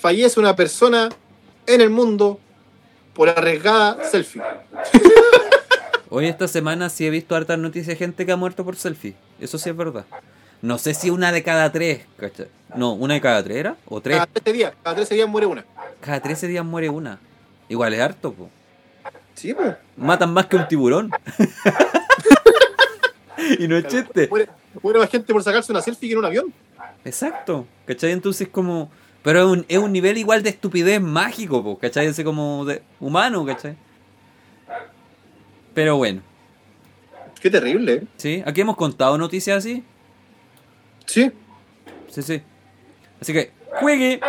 fallece 0.00 0.40
una 0.40 0.56
persona 0.56 1.10
en 1.66 1.80
el 1.82 1.90
mundo 1.90 2.40
por 3.12 3.28
arriesgada 3.28 3.98
selfie. 4.10 4.40
Hoy 6.08 6.26
esta 6.26 6.48
semana 6.48 6.88
sí 6.88 7.06
he 7.06 7.10
visto 7.10 7.34
hartas 7.34 7.58
noticias 7.58 7.88
de 7.88 7.96
gente 7.96 8.24
que 8.24 8.32
ha 8.32 8.36
muerto 8.36 8.64
por 8.64 8.76
selfie. 8.76 9.16
Eso 9.38 9.58
sí 9.58 9.68
es 9.68 9.76
verdad. 9.76 10.06
No 10.62 10.78
sé 10.78 10.94
si 10.94 11.10
una 11.10 11.30
de 11.30 11.42
cada 11.42 11.70
tres, 11.72 12.06
¿cachai? 12.16 12.46
No, 12.74 12.94
una 12.94 13.14
de 13.14 13.20
cada 13.20 13.42
tres 13.44 13.58
era, 13.58 13.76
o 13.86 14.00
tres. 14.00 14.16
Cada 14.16 14.26
13 14.26 14.52
días, 14.52 14.72
cada 14.82 14.96
13 14.96 15.14
días 15.14 15.28
muere 15.28 15.46
una. 15.46 15.64
Cada 16.00 16.20
13 16.20 16.46
días 16.48 16.64
muere 16.64 16.88
una. 16.88 17.18
Igual 17.68 17.94
es 17.94 18.00
harto, 18.00 18.32
po. 18.32 18.48
Sí, 19.34 19.54
pues. 19.54 19.76
Matan 19.96 20.32
más 20.32 20.46
que 20.46 20.56
un 20.56 20.68
tiburón. 20.68 21.10
y 23.58 23.68
no 23.68 23.76
es 23.76 23.86
chiste. 23.86 24.28
Muere, 24.28 24.48
muere 24.82 24.98
más 24.98 25.10
gente 25.10 25.32
por 25.32 25.42
sacarse 25.42 25.72
una 25.72 25.82
selfie 25.82 26.08
que 26.08 26.12
en 26.14 26.18
un 26.18 26.24
avión. 26.24 26.52
Exacto. 27.04 27.66
¿Cachai? 27.84 28.12
Entonces 28.12 28.48
como... 28.48 28.90
Pero 29.22 29.40
es 29.40 29.46
un, 29.46 29.66
es 29.68 29.78
un 29.78 29.92
nivel 29.92 30.18
igual 30.18 30.42
de 30.42 30.50
estupidez 30.50 31.00
mágico, 31.00 31.62
po, 31.62 31.78
¿cachai? 31.78 32.06
Ese 32.06 32.22
como 32.22 32.64
de 32.64 32.82
humano, 33.00 33.44
¿cachai? 33.44 33.76
Pero 35.74 35.96
bueno, 35.96 36.22
Qué 37.40 37.50
terrible, 37.50 37.92
¿eh? 37.92 38.02
¿sí? 38.16 38.42
Aquí 38.46 38.62
hemos 38.62 38.76
contado 38.76 39.16
noticias 39.18 39.58
así. 39.58 39.84
Sí. 41.04 41.30
Sí, 42.08 42.22
sí. 42.22 42.42
Así 43.20 43.32
que, 43.32 43.52
juegue. 43.78 44.20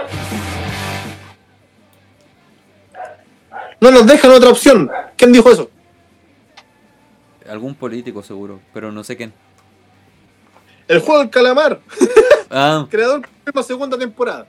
No 3.79 3.91
nos 3.91 4.05
dejan 4.07 4.31
otra 4.31 4.49
opción. 4.49 4.89
¿Quién 5.15 5.31
dijo 5.31 5.51
eso? 5.51 5.69
Algún 7.49 7.75
político 7.75 8.21
seguro, 8.23 8.59
pero 8.73 8.91
no 8.91 9.03
sé 9.03 9.15
quién. 9.15 9.33
El 10.87 10.99
juego 10.99 11.19
del 11.19 11.29
calamar. 11.29 11.79
Ah, 12.49 12.87
Creador 12.89 13.23
confirma 13.27 13.61
segunda 13.61 13.97
temporada. 13.97 14.47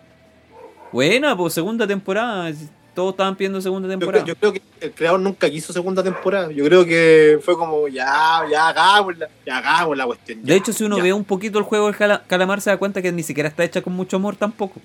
buena, 0.93 1.37
pues 1.37 1.53
segunda 1.53 1.85
temporada. 1.85 2.53
Todos 2.95 3.11
estaban 3.11 3.35
pidiendo 3.35 3.61
segunda 3.61 3.89
temporada. 3.89 4.25
yo 4.25 4.37
creo 4.37 4.53
que 4.53 4.63
el 4.81 4.93
creador 4.93 5.19
nunca 5.19 5.51
quiso 5.51 5.73
segunda 5.73 6.01
temporada. 6.01 6.53
Yo 6.53 6.65
creo 6.65 6.85
que 6.87 7.41
fue 7.45 7.57
como, 7.57 7.89
ya, 7.89 8.43
ya 8.49 8.69
hagámosla, 8.69 9.29
ya 9.45 9.59
hagamos 9.59 9.97
la 9.97 10.07
cuestión. 10.07 10.45
De 10.45 10.55
hecho, 10.55 10.73
si 10.73 10.85
uno 10.85 10.97
ya. 10.99 11.03
ve 11.03 11.13
un 11.13 11.25
poquito 11.25 11.59
el 11.59 11.65
juego 11.65 11.87
del 11.87 11.97
cala- 11.97 12.23
calamar, 12.29 12.61
se 12.61 12.71
da 12.71 12.77
cuenta 12.77 13.03
que 13.03 13.11
ni 13.11 13.25
siquiera 13.25 13.49
está 13.49 13.65
hecha 13.65 13.83
con 13.83 13.93
mucho 13.95 14.15
amor 14.17 14.37
tampoco. 14.37 14.81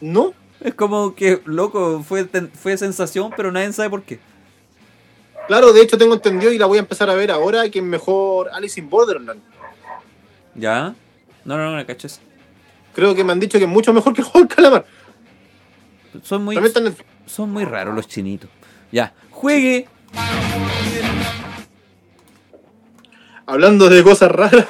No, 0.00 0.32
Es 0.60 0.74
como 0.74 1.14
que, 1.14 1.42
loco, 1.44 2.02
fue, 2.02 2.26
fue 2.54 2.76
sensación, 2.76 3.32
pero 3.36 3.52
nadie 3.52 3.72
sabe 3.72 3.90
por 3.90 4.02
qué. 4.02 4.18
Claro, 5.46 5.72
de 5.72 5.82
hecho 5.82 5.96
tengo 5.96 6.14
entendido 6.14 6.52
y 6.52 6.58
la 6.58 6.66
voy 6.66 6.78
a 6.78 6.80
empezar 6.80 7.08
a 7.08 7.14
ver 7.14 7.30
ahora 7.30 7.68
que 7.70 7.78
es 7.78 7.84
mejor 7.84 8.48
Alice 8.52 8.80
in 8.80 8.90
Borderland. 8.90 9.40
¿Ya? 10.54 10.94
No, 11.44 11.56
no, 11.56 11.70
no, 11.70 11.76
no, 11.76 11.86
cachas. 11.86 12.20
Creo 12.94 13.14
que 13.14 13.22
me 13.22 13.32
han 13.32 13.40
dicho 13.40 13.58
que 13.58 13.64
es 13.64 13.70
mucho 13.70 13.92
mejor 13.92 14.14
que 14.14 14.22
del 14.22 14.48
calamar. 14.48 14.86
Son 16.22 16.42
muy, 16.42 16.56
son 17.26 17.50
muy 17.52 17.64
raros 17.64 17.94
los 17.94 18.08
chinitos. 18.08 18.48
Ya, 18.90 19.12
juegue. 19.30 19.86
Hablando 23.44 23.88
de 23.88 24.02
cosas 24.02 24.32
raras. 24.32 24.66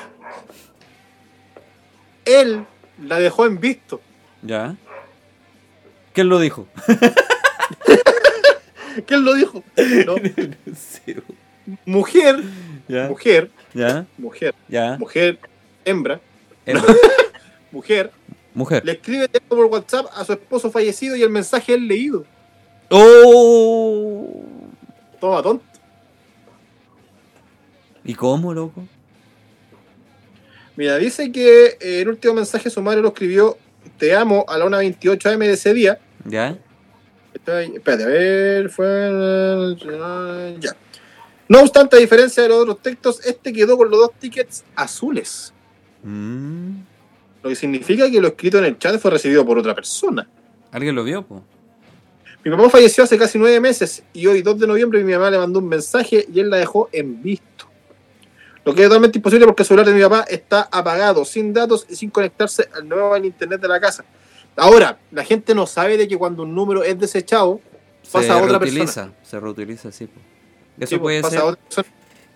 Él 2.25 2.67
la 3.03 3.19
dejó 3.19 3.47
en 3.47 3.61
visto. 3.61 4.01
¿Ya? 4.43 4.75
¿Quién 6.17 6.31
lo 6.31 6.41
dijo? 6.41 6.67
¿Quién 9.07 9.23
lo 9.23 9.35
dijo? 9.35 9.63
No. 10.07 10.15
Sí. 10.75 11.15
Mujer, 11.85 12.43
¿Ya? 12.89 13.09
mujer, 13.09 13.51
¿Ya? 13.75 14.07
mujer, 14.17 14.55
¿Ya? 14.67 14.97
mujer, 14.99 15.39
hembra, 15.85 16.19
Em- 16.65 16.81
mujer, 17.71 18.11
Mujer. 18.55 18.83
le 18.87 18.93
escribe 18.93 19.29
por 19.47 19.67
WhatsApp 19.67 20.07
a 20.15 20.25
su 20.25 20.33
esposo 20.33 20.71
fallecido 20.71 21.17
y 21.17 21.23
el 21.23 21.29
mensaje 21.29 21.75
es 21.75 21.81
leído. 21.83 22.25
¡Oh! 22.89 24.43
Toma, 25.21 25.43
tonto. 25.43 25.65
¿Y 28.05 28.15
cómo, 28.15 28.55
loco? 28.55 28.87
Mira, 30.77 30.97
dice 30.97 31.31
que 31.31 31.77
el 31.81 32.09
último 32.09 32.33
mensaje 32.33 32.71
sumario 32.71 33.03
lo 33.03 33.09
escribió 33.09 33.59
Te 33.99 34.15
amo 34.15 34.47
a 34.49 34.57
la 34.57 34.65
1.28 34.65 35.31
am 35.35 35.41
de 35.41 35.53
ese 35.53 35.75
día. 35.75 35.99
¿Ya? 36.29 36.59
Está 37.35 37.59
ahí, 37.59 37.73
Espérate, 37.75 38.05
a 38.05 38.07
ver, 38.07 38.71
fue. 38.71 39.77
Ya. 40.61 40.77
No 41.49 41.61
obstante, 41.61 41.97
a 41.97 42.01
diferencia 42.01 42.43
de 42.43 42.49
los 42.49 42.59
otros 42.59 42.83
textos, 42.83 43.25
este 43.25 43.53
quedó 43.53 43.77
con 43.77 43.91
los 43.91 44.01
dos 44.01 44.11
tickets 44.19 44.65
azules. 44.75 45.53
Mm. 46.03 46.79
Lo 47.43 47.51
que 47.51 47.57
significa 47.57 48.11
que 48.11 48.21
lo 48.21 48.29
escrito 48.29 48.59
en 48.59 48.65
el 48.65 48.79
chat 48.79 48.99
fue 48.99 49.11
recibido 49.11 49.45
por 49.47 49.59
otra 49.59 49.75
persona. 49.75 50.29
¿Alguien 50.73 50.95
lo 50.95 51.05
vio, 51.05 51.23
po? 51.23 51.45
Mi 52.45 52.51
papá 52.51 52.71
falleció 52.71 53.05
hace 53.05 53.19
casi 53.19 53.39
nueve 53.39 53.61
meses 53.61 54.03
y 54.13 54.27
hoy, 54.27 54.41
2 54.41 54.59
de 54.61 54.67
noviembre, 54.67 55.03
mi 55.03 55.13
mamá 55.13 55.31
le 55.31 55.39
mandó 55.39 55.59
un 55.59 55.69
mensaje 55.69 56.27
y 56.33 56.41
él 56.41 56.51
la 56.51 56.59
dejó 56.59 56.89
en 56.93 57.23
visto. 57.23 57.67
Lo 58.65 58.75
que 58.75 58.83
es 58.83 58.89
totalmente 58.89 59.19
imposible 59.19 59.47
porque 59.47 59.63
el 59.63 59.67
celular 59.67 59.87
de 59.87 59.95
mi 59.95 60.03
papá 60.03 60.25
está 60.29 60.69
apagado, 60.71 61.25
sin 61.25 61.53
datos 61.53 61.87
y 61.89 61.97
sin 61.97 62.11
conectarse 62.11 62.69
al 62.75 62.89
nuevo 62.89 63.15
al 63.15 63.25
internet 63.25 63.61
de 63.61 63.69
la 63.69 63.81
casa. 63.81 64.05
Ahora, 64.57 64.99
la 65.11 65.25
gente 65.25 65.55
no 65.55 65.67
sabe 65.67 65.97
de 65.97 66.09
que 66.09 66.17
cuando 66.17 66.43
un 66.45 66.55
número 66.55 66.83
es 66.83 66.99
desechado, 66.99 67.61
pasa 68.11 68.35
a 68.35 68.43
otra 68.43 68.59
reutiliza, 68.59 68.85
persona. 68.85 69.13
Se 69.23 69.41
reutiliza, 69.41 69.93
sí. 69.93 70.07
po. 70.07 70.21
Eso 70.79 70.91
Sí, 70.95 70.99
puede 70.99 71.21
pasa 71.23 71.31
ser. 71.37 71.41
a 71.41 71.45
otra 71.45 71.63
persona. 71.63 71.89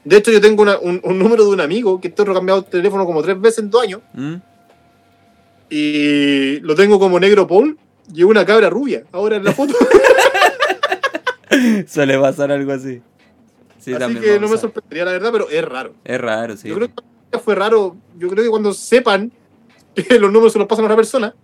De 0.04 0.16
hecho, 0.16 0.30
yo 0.30 0.40
tengo 0.40 0.62
una- 0.62 0.78
un, 0.78 1.00
un 1.04 1.18
número 1.18 1.44
de 1.44 1.50
un 1.50 1.60
amigo 1.60 2.00
que 2.00 2.08
estoy 2.08 2.26
cambiado 2.26 2.60
el 2.60 2.66
teléfono 2.66 3.04
como 3.06 3.22
tres 3.22 3.38
veces 3.40 3.58
en 3.60 3.70
dos 3.70 3.82
años 3.82 4.00
¿Mm? 4.14 4.34
y 5.68 6.60
lo 6.60 6.74
tengo 6.74 6.98
como 6.98 7.20
negro 7.20 7.46
Paul 7.46 7.78
y 8.12 8.22
una 8.22 8.44
cabra 8.44 8.70
rubia. 8.70 9.04
Ahora 9.12 9.36
en 9.36 9.44
la 9.44 9.52
foto. 9.52 9.74
Suele 11.86 12.18
pasar 12.18 12.50
algo 12.52 12.72
así. 12.72 13.02
Sí, 13.78 13.94
Así 13.94 14.14
que 14.16 14.38
no 14.38 14.48
me 14.48 14.58
sorprendería, 14.58 15.04
la 15.06 15.12
verdad, 15.12 15.30
pero 15.32 15.48
es 15.48 15.64
raro. 15.64 15.94
Es 16.04 16.20
raro, 16.20 16.56
sí. 16.56 16.68
Yo 16.68 16.74
creo 16.76 16.88
que 17.30 17.38
fue 17.38 17.54
raro. 17.54 17.96
Yo 18.18 18.28
creo 18.28 18.44
que 18.44 18.50
cuando 18.50 18.74
sepan 18.74 19.32
que 19.94 20.18
los 20.18 20.30
números 20.30 20.52
se 20.52 20.58
los 20.58 20.68
pasan 20.68 20.84
a 20.84 20.88
una 20.88 20.96
persona, 20.96 21.34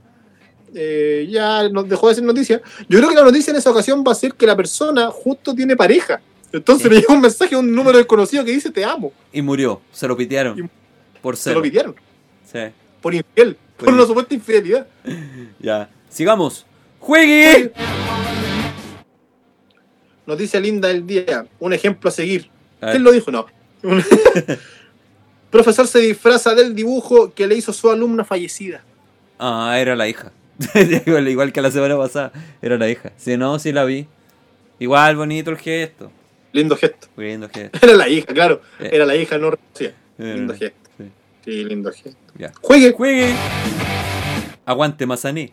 eh, 0.74 1.26
ya 1.30 1.68
nos 1.68 1.88
dejó 1.88 2.08
de 2.08 2.14
ser 2.16 2.24
noticia. 2.24 2.60
Yo 2.88 2.98
creo 2.98 3.08
que 3.10 3.14
la 3.16 3.22
noticia 3.24 3.50
en 3.50 3.56
esa 3.56 3.70
ocasión 3.70 4.04
va 4.06 4.12
a 4.12 4.14
ser 4.14 4.34
que 4.34 4.46
la 4.46 4.56
persona 4.56 5.10
justo 5.10 5.54
tiene 5.54 5.76
pareja. 5.76 6.20
Entonces 6.52 6.84
Sí. 6.84 6.88
le 6.94 7.00
llega 7.00 7.12
un 7.14 7.20
mensaje 7.20 7.54
a 7.54 7.58
un 7.58 7.74
número 7.74 7.98
desconocido 7.98 8.44
que 8.44 8.52
dice 8.52 8.70
te 8.70 8.84
amo. 8.84 9.12
Y 9.32 9.42
murió. 9.42 9.80
Se 9.92 10.06
lo 10.08 10.16
pitearon. 10.16 10.58
Y- 10.58 10.68
Por 11.20 11.36
Se 11.36 11.44
cero. 11.44 11.56
lo 11.56 11.62
pidieron. 11.62 11.94
Sí. 12.50 12.58
Por 13.00 13.14
infiel. 13.14 13.56
Por 13.76 13.86
Por 13.86 13.94
una 13.94 14.06
supuesta 14.06 14.34
infidelidad. 14.34 14.86
Ya. 15.58 15.90
Sigamos. 16.08 16.64
¡Juegue! 17.00 17.72
Noticia 20.26 20.58
linda 20.60 20.88
del 20.88 21.06
día. 21.06 21.46
Un 21.58 21.72
ejemplo 21.72 22.08
a 22.08 22.12
seguir. 22.12 22.48
A. 22.80 22.90
¿Quién 22.90 23.02
lo 23.04 23.12
dijo? 23.12 23.30
No. 23.30 23.46
Profesor 25.50 25.86
se 25.86 26.00
disfraza 26.00 26.54
del 26.54 26.74
dibujo 26.74 27.32
que 27.32 27.46
le 27.46 27.54
hizo 27.54 27.72
su 27.72 27.88
alumna 27.90 28.24
fallecida. 28.24 28.82
Ah, 29.38 29.76
era 29.78 29.94
la 29.94 30.08
hija. 30.08 30.32
igual, 31.26 31.52
que 31.52 31.60
la 31.62 31.70
semana 31.70 31.96
pasada. 31.96 32.32
Era 32.62 32.76
la 32.78 32.88
hija. 32.88 33.12
Si 33.16 33.36
no, 33.36 33.58
sí 33.58 33.72
la 33.72 33.84
vi. 33.84 34.06
Igual 34.78 35.16
bonito 35.16 35.50
el 35.50 35.58
gesto. 35.58 36.10
Lindo 36.52 36.76
gesto. 36.76 37.08
Lindo 37.16 37.48
gesto. 37.48 37.78
Era 37.86 37.94
la 37.94 38.08
hija, 38.08 38.26
claro. 38.32 38.60
Eh. 38.80 38.90
Era 38.92 39.06
la 39.06 39.16
hija, 39.16 39.36
no 39.38 39.50
reconocía. 39.50 39.88
Eh, 40.18 40.34
Lindo 40.34 40.54
gesto. 40.54 40.90
sí. 40.98 41.04
Sí, 41.44 41.64
lindo 41.64 41.92
gesto. 41.92 42.18
Juegue, 42.62 42.92
¡Juegue! 42.92 43.32
Aguante 44.64 45.06
Mazaní. 45.06 45.52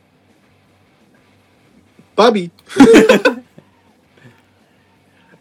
papi. 2.15 2.49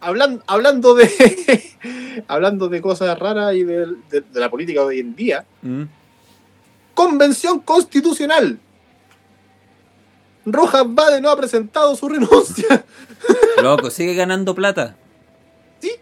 Hablan- 0.01 0.43
hablando 0.49 0.95
de 0.95 1.09
hablando 2.27 2.69
de 2.69 2.81
cosas 2.83 3.17
raras 3.19 3.55
y 3.55 3.63
de, 3.63 3.87
de- 4.11 4.21
de 4.23 4.41
la 4.41 4.51
política 4.51 4.81
de 4.81 4.87
hoy 4.87 4.99
en 4.99 5.15
día, 5.15 5.45
¿Mm? 5.63 5.83
convención 6.95 7.61
constitucional. 7.61 8.59
Rojas 10.45 10.85
Bade 10.87 11.21
no 11.21 11.31
ha 11.31 11.37
presentado 11.37 11.95
su 11.97 12.09
renuncia. 12.09 12.85
Loco, 13.63 13.91
sigue 13.91 14.15
ganando 14.15 14.55
plata. 14.55 14.97
Sí. 15.81 15.93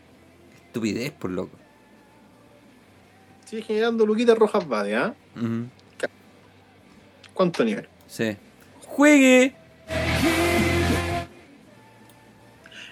Estupidez, 0.66 1.12
por 1.12 1.30
loco. 1.30 1.56
Sigue 3.44 3.62
generando 3.62 4.06
Luquita 4.06 4.34
Rojas 4.34 4.66
Bade, 4.66 4.96
¿ah? 4.96 5.14
Ujú. 5.36 5.66
¿Cuánto 7.34 7.64
nivel? 7.64 7.88
Sí. 8.06 8.36
¡Juegue! 8.86 9.54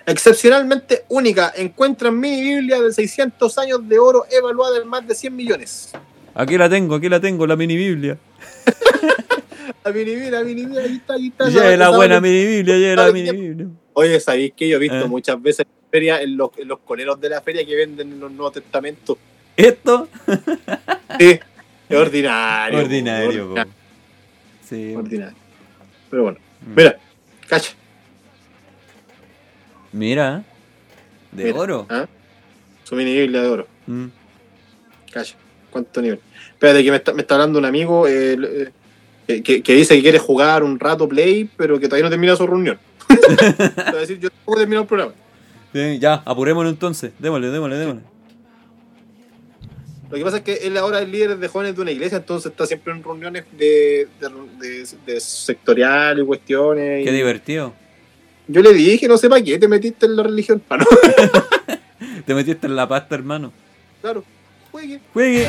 Excepcionalmente 0.06 1.04
única, 1.08 1.52
encuentran 1.54 2.18
mini 2.18 2.40
Biblia 2.40 2.80
de 2.80 2.92
600 2.92 3.58
años 3.58 3.86
de 3.86 3.98
oro 3.98 4.24
evaluada 4.30 4.78
en 4.78 4.88
más 4.88 5.06
de 5.06 5.14
100 5.14 5.36
millones. 5.36 5.90
Aquí 6.34 6.56
la 6.56 6.68
tengo, 6.68 6.94
aquí 6.94 7.10
la 7.10 7.20
tengo, 7.20 7.46
la 7.46 7.56
mini 7.56 7.76
Biblia. 7.76 8.18
La 9.84 9.92
mini 9.92 10.10
Biblia, 10.14 10.30
la 10.30 10.42
mini 10.44 10.62
Biblia, 10.64 10.82
ahí 10.82 10.96
está, 10.96 11.14
ahí 11.14 11.26
está. 11.28 11.48
Lleve 11.48 11.76
la 11.76 11.90
buena 11.90 12.20
mini 12.20 12.46
Biblia, 12.46 12.76
lleve 12.76 12.96
la 12.96 13.12
mini 13.12 13.30
Biblia. 13.30 13.66
Oye, 13.94 14.20
¿sabéis 14.20 14.52
que 14.56 14.68
yo 14.68 14.76
he 14.76 14.80
visto 14.80 15.04
Eh. 15.04 15.08
muchas 15.08 15.40
veces 15.42 15.66
en 15.66 15.90
feria, 15.90 16.20
en 16.22 16.36
los, 16.36 16.50
en 16.56 16.68
los 16.68 16.78
coleros 16.80 17.20
de 17.20 17.28
la 17.30 17.40
feria 17.40 17.64
que 17.66 17.74
venden 17.74 18.18
los 18.20 18.30
Nuevos 18.30 18.52
Testamentos? 18.54 19.18
Esto, 19.56 20.08
Sí, 21.18 21.40
es 21.88 21.96
ordinario. 21.96 22.78
ordinario, 22.78 23.28
po. 23.44 23.44
ordinario, 23.54 23.72
Sí. 24.64 24.94
ordinario. 24.94 25.36
Pero 26.10 26.22
bueno, 26.22 26.38
Mm. 26.60 26.74
mira, 26.76 26.98
cacha. 27.48 27.72
Mira. 29.92 30.44
De 31.32 31.44
mira, 31.44 31.58
oro. 31.58 31.86
¿ah? 31.88 32.06
Su 32.84 32.94
mini 32.94 33.14
Biblia 33.14 33.42
de 33.42 33.48
oro. 33.48 33.66
Mm. 33.86 34.06
Cacha. 35.12 35.36
¿Cuánto 35.70 36.00
nivel? 36.00 36.20
Espérate, 36.52 36.82
que 36.84 36.90
me 36.90 36.96
está, 36.96 37.12
me 37.12 37.22
está 37.22 37.34
hablando 37.34 37.58
un 37.58 37.64
amigo 37.64 38.06
eh, 38.06 38.32
eh, 38.40 38.68
que, 39.42 39.74
dice 39.74 39.94
que 39.96 40.02
quiere 40.02 40.18
jugar 40.18 40.62
un 40.64 40.78
rato 40.80 41.06
play, 41.08 41.48
pero 41.56 41.78
que 41.78 41.86
todavía 41.86 42.04
no 42.04 42.10
termina 42.10 42.34
su 42.36 42.46
reunión. 42.46 42.78
A 43.86 43.92
decir, 43.96 44.18
yo 44.18 44.30
tengo 44.30 44.54
que 44.54 44.60
terminar 44.60 44.82
el 44.82 44.88
programa. 44.88 45.12
Sí, 45.72 45.98
ya, 45.98 46.14
apurémonos 46.24 46.72
entonces. 46.72 47.12
Démosle, 47.18 47.48
démosle, 47.50 47.76
démosle. 47.76 48.02
Lo 50.10 50.16
que 50.16 50.24
pasa 50.24 50.38
es 50.38 50.42
que 50.42 50.54
él 50.66 50.76
ahora 50.78 51.02
es 51.02 51.08
líder 51.08 51.36
de 51.36 51.48
jóvenes 51.48 51.76
de 51.76 51.82
una 51.82 51.90
iglesia, 51.90 52.16
entonces 52.18 52.50
está 52.50 52.66
siempre 52.66 52.94
en 52.94 53.02
reuniones 53.04 53.44
de, 53.58 54.08
de, 54.18 54.28
de- 54.58 54.88
de 55.12 55.20
sectorial 55.20 56.18
y 56.20 56.24
cuestiones. 56.24 57.04
Qué 57.04 57.10
y- 57.12 57.14
divertido. 57.16 57.74
Yo 58.46 58.62
le 58.62 58.72
dije, 58.72 59.06
no 59.06 59.18
sé 59.18 59.28
para 59.28 59.42
qué 59.42 59.58
te 59.58 59.68
metiste 59.68 60.06
en 60.06 60.16
la 60.16 60.22
religión. 60.22 60.62
Ah, 60.70 60.78
no, 60.78 60.86
Te 62.24 62.34
metiste 62.34 62.66
en 62.66 62.76
la 62.76 62.88
pasta, 62.88 63.14
hermano. 63.14 63.52
claro. 64.00 64.24
Juegue. 64.70 65.00
¡Juegue! 65.12 65.46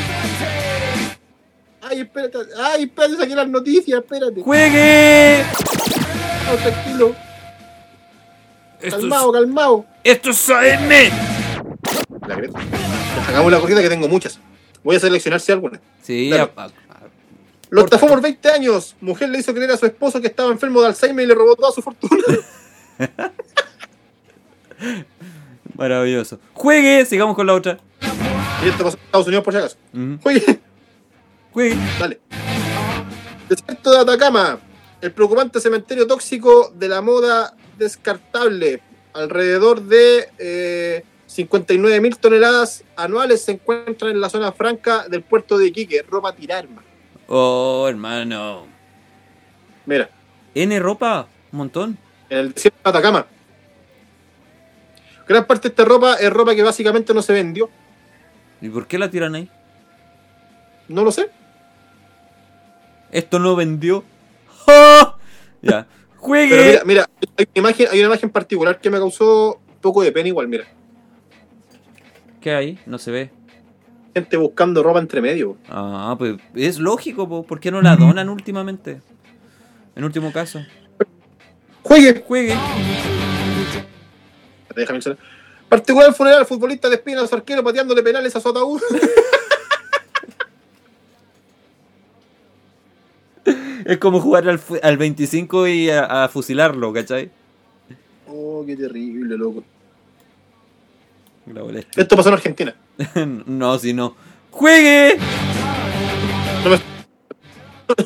Ay, 1.89 2.01
espérate. 2.01 2.37
Ay, 2.61 2.83
espérate, 2.83 3.17
saqué 3.17 3.35
las 3.35 3.47
noticias, 3.49 3.99
espérate. 3.99 4.41
¡Juegue! 4.41 5.43
No, 6.45 6.55
tranquilo. 6.57 7.15
Esto 8.81 8.99
Calmado, 8.99 9.31
calmado. 9.31 9.85
es, 10.03 10.15
esto 10.15 10.29
es 10.29 10.49
AM. 10.49 10.89
La 12.27 12.35
Greta. 12.35 12.59
Hagamos 13.27 13.51
la 13.51 13.59
corrida 13.59 13.81
que 13.81 13.89
tengo 13.89 14.07
muchas. 14.07 14.39
Voy 14.83 14.95
a 14.95 14.99
seleccionar 14.99 15.39
si 15.41 15.51
alguna. 15.51 15.81
Sí, 16.01 16.29
Dale. 16.29 16.51
a- 16.55 16.69
Lo 17.69 17.81
estafó 17.83 18.07
por 18.07 18.21
20 18.21 18.49
años. 18.49 18.95
Mujer 19.01 19.29
le 19.29 19.39
hizo 19.39 19.53
creer 19.53 19.71
a 19.71 19.77
su 19.77 19.85
esposo 19.85 20.21
que 20.21 20.27
estaba 20.27 20.51
enfermo 20.51 20.81
de 20.81 20.87
Alzheimer 20.87 21.25
y 21.25 21.27
le 21.27 21.33
robó 21.35 21.55
toda 21.55 21.71
su 21.71 21.81
fortuna. 21.81 22.15
maravilloso. 25.75 26.39
¡Juegue! 26.53 27.05
Sigamos 27.05 27.35
con 27.35 27.47
la 27.47 27.53
otra. 27.53 27.77
y 28.63 28.69
esto 28.69 28.83
pasó 28.83 28.97
en 28.97 29.03
Estados 29.03 29.27
Unidos 29.27 29.43
por 29.43 29.53
si 29.53 29.59
acaso. 29.59 29.77
¡Juegue! 30.23 30.59
Dale. 31.99 32.19
Desierto 33.47 33.91
de 33.91 33.99
Atacama. 33.99 34.59
El 35.01 35.11
preocupante 35.11 35.59
cementerio 35.59 36.05
tóxico 36.07 36.71
de 36.75 36.87
la 36.87 37.01
moda 37.01 37.53
descartable. 37.77 38.81
Alrededor 39.13 39.81
de 39.81 40.29
eh, 40.37 41.03
59 41.25 42.01
mil 42.01 42.17
toneladas 42.17 42.83
anuales 42.95 43.43
se 43.43 43.53
encuentran 43.53 44.11
en 44.11 44.21
la 44.21 44.29
zona 44.29 44.51
franca 44.51 45.07
del 45.07 45.23
puerto 45.23 45.57
de 45.57 45.67
Iquique. 45.67 46.03
Ropa 46.03 46.33
tirar, 46.33 46.65
hermano. 46.65 46.87
Oh, 47.27 47.87
hermano. 47.87 48.67
Mira, 49.85 50.09
N 50.53 50.79
ropa, 50.79 51.27
un 51.51 51.57
montón. 51.57 51.97
en 52.29 52.37
el 52.37 52.53
desierto 52.53 52.79
de 52.83 52.89
Atacama. 52.89 53.25
Gran 55.27 55.45
parte 55.45 55.69
de 55.69 55.73
esta 55.73 55.85
ropa 55.85 56.15
es 56.15 56.29
ropa 56.31 56.55
que 56.55 56.63
básicamente 56.63 57.13
no 57.13 57.21
se 57.21 57.33
vendió. 57.33 57.69
¿Y 58.61 58.69
por 58.69 58.87
qué 58.87 58.97
la 58.97 59.09
tiran 59.09 59.35
ahí? 59.35 59.49
No 60.87 61.03
lo 61.03 61.11
sé. 61.11 61.29
Esto 63.11 63.39
no 63.39 63.55
vendió. 63.55 64.03
¡Ja! 64.65 65.15
Ya. 65.61 65.87
Pero 65.89 66.21
¡Juegue! 66.21 66.55
mira, 66.55 66.81
mira, 66.85 67.09
hay 67.37 67.45
una 67.53 67.59
imagen, 67.69 67.87
hay 67.91 67.99
una 67.99 68.07
imagen 68.07 68.29
particular 68.29 68.79
que 68.79 68.89
me 68.89 68.97
causó 68.97 69.55
un 69.55 69.77
poco 69.81 70.01
de 70.01 70.11
pena 70.13 70.29
igual, 70.29 70.47
mira. 70.47 70.65
¿Qué 72.39 72.53
hay? 72.53 72.79
No 72.85 72.97
se 72.97 73.11
ve. 73.11 73.29
Gente 74.13 74.37
buscando 74.37 74.81
ropa 74.81 74.99
entre 74.99 75.19
medio. 75.19 75.57
Ah, 75.67 76.15
pues 76.17 76.37
es 76.55 76.79
lógico, 76.79 77.27
po. 77.27 77.43
¿por 77.43 77.59
qué 77.59 77.71
no 77.71 77.81
la 77.81 77.97
donan 77.97 78.29
últimamente? 78.29 79.01
En 79.97 80.05
último 80.05 80.31
caso. 80.31 80.61
Juegue. 81.83 82.23
Juegue. 82.25 82.55
Déjame. 84.75 84.99
Particular 85.67 86.13
funeral, 86.13 86.45
futbolista 86.45 86.89
despiden 86.89 87.19
a 87.19 87.27
su 87.27 87.35
arquero 87.35 87.63
pateándole 87.63 88.01
penales 88.01 88.35
a 88.35 88.39
su 88.39 88.49
ataúd. 88.49 88.81
Es 93.85 93.97
como 93.97 94.19
jugar 94.21 94.47
al, 94.49 94.59
al 94.83 94.97
25 94.97 95.67
y 95.67 95.89
a, 95.89 96.23
a 96.25 96.29
fusilarlo, 96.29 96.91
¿cachai? 96.93 97.29
oh, 98.27 98.63
qué 98.65 98.75
terrible, 98.75 99.37
loco. 99.37 99.63
Esto 101.95 102.15
pasó 102.15 102.29
en 102.29 102.35
Argentina. 102.35 102.75
no, 103.45 103.79
si 103.79 103.93
no. 103.93 104.15
¡Juegue! 104.51 105.17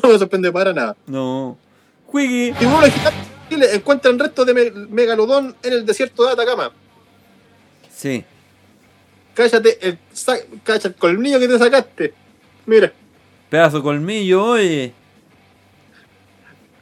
No 0.02 0.08
me 0.10 0.18
sorprende 0.18 0.50
para 0.50 0.72
nada. 0.72 0.96
No. 1.06 1.58
¡Juegue! 2.06 2.54
Tiburones 2.58 2.94
gigantes, 2.94 3.20
Chile 3.50 3.66
encuentran 3.74 4.18
restos 4.18 4.46
de 4.46 4.54
me- 4.54 4.70
megalodón 4.88 5.54
en 5.62 5.72
el 5.74 5.84
desierto 5.84 6.24
de 6.24 6.32
Atacama. 6.32 6.70
Sí. 7.94 8.24
Cállate 9.34 9.78
el, 9.86 9.98
cacha 10.62 10.88
el 10.88 10.94
colmillo 10.94 11.38
que 11.38 11.48
te 11.48 11.58
sacaste. 11.58 12.14
Mira, 12.66 12.92
Pedazo 13.50 13.78
de 13.78 13.82
colmillo, 13.82 14.42
oye. 14.44 14.94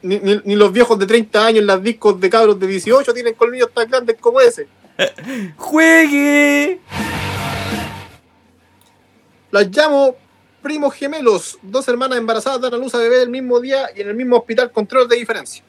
Ni, 0.03 0.19
ni- 0.19 0.41
ni 0.43 0.55
los 0.55 0.71
viejos 0.71 0.99
de 0.99 1.05
30 1.07 1.45
años 1.45 1.59
en 1.61 1.67
las 1.67 1.81
discos 1.81 2.19
de 2.19 2.29
cabros 2.29 2.59
de 2.59 2.67
18 2.67 3.13
tienen 3.13 3.33
colmillos 3.33 3.71
tan 3.73 3.89
grandes 3.89 4.17
como 4.19 4.39
ese. 4.41 4.67
¡Juegue! 5.57 6.79
Las 9.51 9.67
llamo 9.75 10.15
primos 10.61 10.93
gemelos. 10.93 11.57
Dos 11.61 11.87
hermanas 11.87 12.17
embarazadas 12.17 12.61
dan 12.61 12.73
a 12.73 12.77
luz 12.77 12.93
a 12.95 12.97
bebé 12.99 13.21
el 13.21 13.29
mismo 13.29 13.59
día 13.59 13.87
y 13.95 14.01
en 14.01 14.09
el 14.09 14.15
mismo 14.15 14.37
hospital 14.37 14.71
con 14.71 14.87
tres 14.87 14.99
horas 15.01 15.09
de 15.09 15.15
diferencia. 15.17 15.63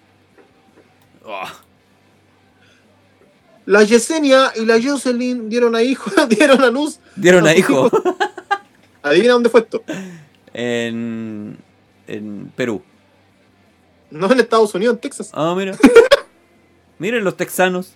Oh, 1.25 1.43
La 3.67 3.83
Yesenia 3.83 4.53
y 4.57 4.65
la 4.67 4.81
Jocelyn 4.83 5.49
dieron 5.49 5.75
a 5.75 5.83
hijo, 5.83 6.11
dieron 6.29 6.63
a 6.63 6.71
luz. 6.71 6.99
Dieron 7.17 7.47
a 7.47 7.55
hijo. 7.55 7.91
Adivina 9.03 9.33
dónde 9.35 9.49
fue 9.51 9.61
esto. 9.61 9.83
en. 10.53 11.59
En 12.07 12.53
Perú. 12.55 12.83
No 14.11 14.31
en 14.31 14.41
Estados 14.41 14.75
Unidos, 14.75 14.95
en 14.95 15.01
Texas. 15.01 15.31
Ah, 15.33 15.55
mira. 15.57 15.77
Miren 16.99 17.25
los 17.25 17.37
texanos. 17.37 17.93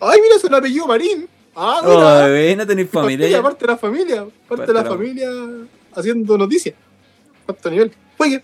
Ay, 0.00 0.20
mira, 0.20 0.36
es 0.36 0.44
el 0.44 0.54
apellido 0.54 0.86
Marín. 0.86 1.28
Ah, 1.54 1.80
Oh, 1.82 1.96
mira. 1.96 2.26
bebé, 2.26 2.56
no 2.56 2.66
tenéis 2.66 2.90
familia. 2.90 3.42
Parte 3.42 3.66
de 3.66 3.72
la 3.72 3.78
familia. 3.78 4.16
Parte 4.24 4.32
Parte 4.48 4.66
de 4.66 4.72
la 4.74 4.84
familia 4.84 5.28
haciendo 5.94 6.38
noticias. 6.38 6.74
¿Cuánto 7.44 7.70
nivel? 7.70 7.92
Oye, 8.18 8.42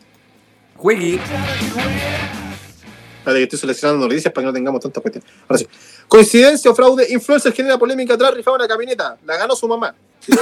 Juegue. 0.77 1.15
Espérate 1.15 3.39
que 3.39 3.43
estoy 3.44 3.59
seleccionando 3.59 4.06
noticias 4.06 4.32
para 4.32 4.43
que 4.43 4.47
no 4.47 4.52
tengamos 4.52 4.81
tantas 4.81 5.01
cuestiones. 5.02 5.31
Ahora 5.48 5.59
sí. 5.59 5.69
Coincidencia 6.09 6.70
o 6.70 6.74
fraude, 6.74 7.06
influencer 7.10 7.52
genera 7.52 7.78
polémica 7.78 8.16
tras 8.19 8.35
rifar 8.35 8.55
una 8.55 8.66
camioneta. 8.69 9.16
La 9.27 9.36
ganó 9.36 9.55
su 9.55 9.69
mamá. 9.69 9.94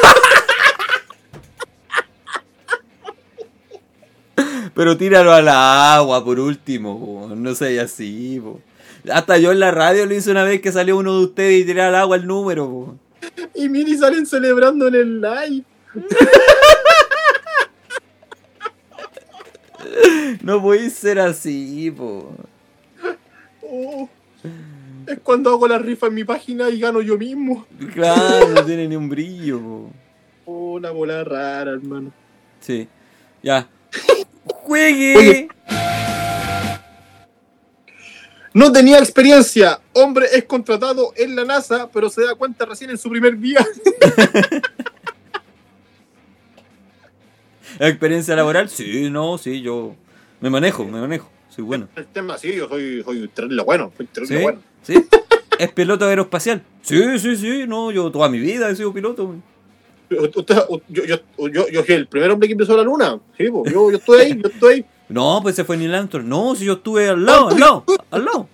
Pero 4.76 4.96
tíralo 4.98 5.32
al 5.32 5.48
agua 5.48 6.22
por 6.22 6.38
último, 6.38 7.00
po. 7.00 7.34
no 7.34 7.54
sea 7.54 7.84
así. 7.84 8.38
po. 8.44 8.60
Hasta 9.10 9.38
yo 9.38 9.50
en 9.50 9.60
la 9.60 9.70
radio 9.70 10.04
lo 10.04 10.14
hice 10.14 10.30
una 10.30 10.44
vez 10.44 10.60
que 10.60 10.70
salió 10.70 10.98
uno 10.98 11.18
de 11.18 11.24
ustedes 11.24 11.62
y 11.62 11.64
tiré 11.64 11.80
al 11.80 11.94
agua 11.94 12.16
el 12.16 12.26
número. 12.26 12.68
po. 12.68 12.98
Y 13.54 13.70
Mini 13.70 13.96
salen 13.96 14.26
celebrando 14.26 14.88
en 14.88 14.94
el 14.94 15.20
live. 15.22 15.64
No 20.42 20.60
podéis 20.60 20.92
ser 20.92 21.18
así, 21.20 21.90
po. 21.90 22.36
Oh. 23.62 24.08
Es 25.06 25.18
cuando 25.20 25.50
hago 25.50 25.66
la 25.66 25.78
rifa 25.78 26.08
en 26.08 26.14
mi 26.14 26.24
página 26.24 26.68
y 26.68 26.78
gano 26.78 27.00
yo 27.00 27.16
mismo. 27.16 27.66
Claro, 27.94 28.48
no 28.48 28.64
tiene 28.64 28.86
ni 28.88 28.96
un 28.96 29.08
brillo, 29.08 29.58
po. 29.58 29.90
Oh, 30.44 30.74
una 30.74 30.90
bola 30.90 31.24
rara, 31.24 31.72
hermano. 31.72 32.12
Sí. 32.60 32.86
Ya. 33.42 33.68
Juegue. 34.66 35.16
Oye. 35.16 35.48
No 38.52 38.72
tenía 38.72 38.98
experiencia. 38.98 39.80
Hombre 39.92 40.26
es 40.32 40.42
contratado 40.44 41.12
en 41.16 41.36
la 41.36 41.44
NASA, 41.44 41.88
pero 41.92 42.10
se 42.10 42.24
da 42.24 42.34
cuenta 42.34 42.64
recién 42.64 42.90
en 42.90 42.98
su 42.98 43.08
primer 43.08 43.38
día. 43.38 43.64
¿Experiencia 47.78 48.34
laboral? 48.34 48.68
Sí, 48.68 49.08
no, 49.08 49.38
sí, 49.38 49.60
yo 49.60 49.94
me 50.40 50.50
manejo, 50.50 50.84
me 50.84 51.00
manejo. 51.00 51.30
Soy 51.48 51.62
bueno. 51.62 51.88
El 51.94 52.06
tema, 52.06 52.36
sí, 52.36 52.52
yo 52.56 52.68
soy, 52.68 53.04
soy 53.04 53.28
terrible 53.28 53.62
bueno. 53.62 53.92
Soy 53.96 54.06
terrible 54.06 54.36
¿Sí? 54.36 54.42
bueno. 54.42 54.60
¿Sí? 54.82 55.06
¿Es 55.60 55.70
piloto 55.72 56.06
aeroespacial? 56.06 56.64
Sí, 56.82 57.20
sí, 57.20 57.36
sí, 57.36 57.66
no, 57.68 57.92
yo 57.92 58.10
toda 58.10 58.28
mi 58.28 58.40
vida 58.40 58.68
he 58.68 58.74
sido 58.74 58.92
piloto. 58.92 59.36
Usted- 60.10 60.56
yo, 60.88 61.04
yo, 61.04 61.16
yo, 61.48 61.68
yo 61.68 61.84
el 61.88 62.06
primer 62.06 62.30
hombre 62.30 62.48
que 62.48 62.56
pisó 62.56 62.76
la 62.76 62.82
luna. 62.82 63.18
Sí, 63.36 63.44
yo, 63.46 63.64
yo 63.90 63.96
estoy 63.96 64.20
ahí, 64.20 64.40
yo 64.42 64.48
estoy 64.48 64.74
ahí. 64.74 64.84
No, 65.08 65.40
pues 65.42 65.54
se 65.56 65.64
fue 65.64 65.76
Neil 65.76 65.94
Armstrong. 65.94 66.26
No, 66.26 66.54
si 66.54 66.64
yo 66.64 66.74
estuve 66.74 67.08
al 67.08 67.24
lado, 67.24 67.48
al 67.48 67.60
lado, 67.60 67.84
al 68.10 68.24
lado. 68.24 68.48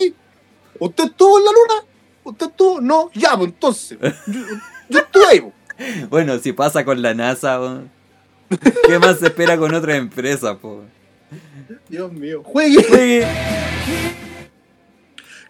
¿Usted 0.79 1.05
estuvo 1.05 1.39
en 1.39 1.45
la 1.45 1.51
luna? 1.51 1.87
¿Usted 2.25 2.47
estuvo? 2.47 2.81
No, 2.81 3.11
ya, 3.15 3.37
pues 3.37 3.51
entonces. 3.51 3.99
Yo, 4.27 4.41
yo 4.89 4.99
estuve 4.99 5.25
ahí. 5.31 5.43
Bueno, 6.11 6.39
si 6.39 6.53
pasa 6.53 6.85
con 6.85 7.01
la 7.03 7.13
NASA. 7.15 7.83
¿qué 8.87 8.99
más 8.99 9.19
se 9.19 9.27
espera 9.27 9.57
con 9.57 9.75
otras 9.75 9.97
empresas, 9.97 10.57
po? 10.59 10.83
Dios 11.89 12.13
mío. 12.13 12.43
Juegue. 12.45 12.85
Juegue. 12.85 13.27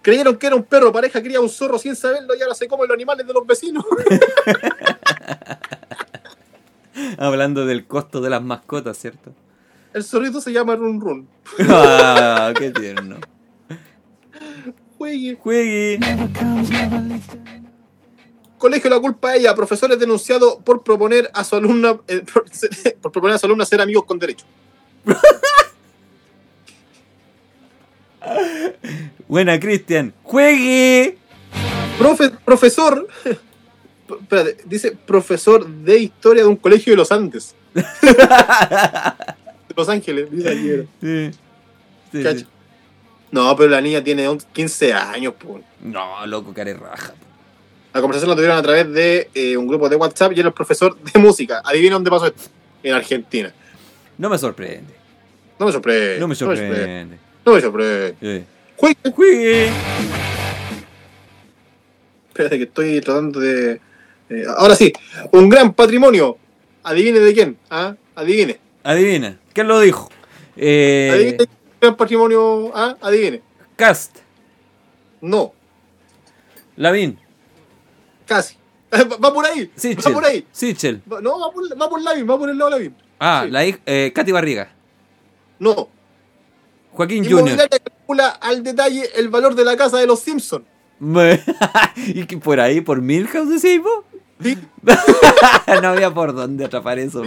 Creyeron 0.03 0.37
que 0.37 0.49
era 0.49 0.57
un 0.57 0.65
perro, 0.65 0.93
pareja 0.93 1.23
cría 1.23 1.41
un 1.41 1.49
zorro 1.49 1.79
sin 1.79 1.95
saberlo 1.95 2.35
y 2.35 2.43
ahora 2.43 2.55
se 2.55 2.69
comen 2.69 2.89
los 2.89 2.95
animales 2.95 3.27
de 3.27 3.33
los 3.33 3.47
vecinos. 3.47 3.85
Hablando 7.19 7.65
del 7.65 7.87
costo 7.87 8.21
de 8.21 8.29
las 8.29 8.43
mascotas, 8.43 8.99
¿cierto? 8.99 9.33
El 9.95 10.05
zorrito 10.05 10.41
se 10.41 10.53
llama 10.53 10.75
Run 10.75 11.01
Run. 11.01 11.29
Ah, 11.69 12.53
qué 12.59 12.71
tierno. 12.71 13.19
Juegue. 14.99 15.37
Juegue. 15.37 16.01
Colegio 18.59 18.91
la 18.91 19.01
culpa 19.01 19.31
a 19.31 19.37
ella. 19.37 19.55
Profesor 19.55 19.93
es 19.93 19.99
denunciado 19.99 20.59
por 20.61 20.83
proponer 20.83 21.31
a 21.35 21.45
su 21.45 21.57
alumna 21.57 21.99
eh, 22.09 22.25
por, 22.33 22.45
por 23.03 23.13
proponer 23.13 23.37
a 23.37 23.39
su 23.39 23.47
alumna 23.47 23.65
ser 23.65 23.81
amigos 23.81 24.05
con 24.05 24.19
derecho. 24.19 24.45
Buena, 29.29 29.59
Cristian. 29.61 30.13
Juegue. 30.23 31.19
Profe- 31.99 32.37
profesor. 32.45 33.07
Espérate, 34.21 34.59
dice 34.67 34.97
profesor 35.07 35.67
de 35.67 35.99
historia 35.99 36.43
de 36.43 36.49
un 36.49 36.57
colegio 36.57 36.93
de 36.93 36.97
los 36.99 37.11
Andes. 37.13 37.55
de 37.75 37.85
Los 39.77 39.89
Ángeles, 39.89 40.31
dice 40.31 40.49
ayer. 40.49 40.87
Sí. 41.01 41.31
Sí, 42.13 42.23
Cacha. 42.23 42.39
sí. 42.41 42.47
No, 43.31 43.57
pero 43.57 43.71
la 43.71 43.81
niña 43.81 44.05
tiene 44.05 44.29
11 44.29 44.47
15 44.53 44.93
años, 44.93 45.35
pues. 45.39 45.65
No, 45.81 46.27
loco, 46.27 46.53
care 46.53 46.75
raja. 46.75 47.13
po. 47.13 47.27
La 47.95 48.01
conversación 48.01 48.29
la 48.31 48.37
tuvieron 48.37 48.59
a 48.59 48.63
través 48.63 48.91
de 48.93 49.31
eh, 49.35 49.57
un 49.57 49.67
grupo 49.67 49.89
de 49.89 49.97
WhatsApp 49.97 50.33
y 50.35 50.41
era 50.41 50.49
el 50.49 50.55
profesor 50.55 50.99
de 50.99 51.19
música. 51.19 51.63
Adivina 51.65 51.95
dónde 51.95 52.11
pasó 52.11 52.27
esto. 52.27 52.43
En 52.83 52.95
Argentina. 52.95 53.53
No 54.19 54.29
me 54.29 54.37
sorprende. 54.37 54.93
No 55.59 55.67
me 55.67 55.73
sorprende. 55.73 56.19
No 56.19 56.29
me 56.29 56.35
sorprende. 56.35 57.19
No 57.45 57.53
me 57.55 57.61
sorprende. 57.61 58.15
Sí. 58.21 58.45
Juegue. 58.77 59.11
Juegue. 59.15 59.71
Espérate 62.29 62.57
que 62.59 62.65
estoy 62.65 63.01
tratando 63.01 63.41
de. 63.41 63.81
eh, 64.31 64.45
ahora 64.57 64.75
sí, 64.75 64.93
un 65.33 65.49
gran 65.49 65.73
patrimonio. 65.75 66.39
Adivine 66.85 67.21
de 67.21 67.33
quién. 67.35 67.59
¿Ah? 67.71 67.95
Adivine. 68.15 68.59
Adivina. 68.83 69.39
¿Quién 69.53 69.69
lo 69.69 69.81
dijo? 69.81 70.09
Eh, 70.57 71.11
Adivine 71.13 71.31
de 71.33 71.37
quién 71.47 71.51
gran 71.81 71.97
patrimonio. 71.97 72.73
¿Ah? 72.75 72.97
Adivine. 73.01 73.43
Cast. 73.77 74.19
No, 75.21 75.53
Lavín. 76.77 77.19
casi. 78.27 78.57
Va, 78.93 79.33
por 79.33 79.47
ahí. 79.47 79.71
Sichel. 79.77 80.11
Va 80.13 80.15
por 80.15 80.25
ahí. 80.25 80.45
Sichel. 80.51 81.01
Va- 81.11 81.21
No, 81.21 81.39
va 81.39 81.53
por, 81.53 81.81
va 81.81 81.89
por 81.89 82.03
Lavín, 82.03 82.29
va 82.29 82.37
por 82.39 82.51
el 82.51 82.59
lado 82.59 82.71
de 82.71 82.77
Lavín. 82.77 82.97
Ah, 83.21 83.43
Sí. 83.45 83.51
la 83.53 83.65
hij- 83.65 83.79
eh, 83.87 84.13
Katy 84.13 84.33
Barriga. 84.33 84.69
No. 85.61 85.89
Joaquín 86.93 87.25
Junior. 87.25 87.59
Calcula 87.69 88.29
al 88.29 88.63
detalle 88.63 89.09
el 89.17 89.29
valor 89.29 89.55
de 89.55 89.65
la 89.65 89.77
casa 89.77 89.99
de 89.99 90.07
los 90.07 90.21
Simpsons. 90.21 90.65
Y 91.97 92.27
que 92.27 92.39
por 92.39 92.61
ahí, 92.61 92.81
por 92.81 93.01
Milhouse, 93.01 93.49
decís 93.63 93.83
vos? 93.83 94.05
¿Sí? 94.43 94.57
no 95.83 95.89
había 95.89 96.13
por 96.13 96.35
dónde 96.35 96.65
atrapar 96.65 96.99
eso. 96.99 97.23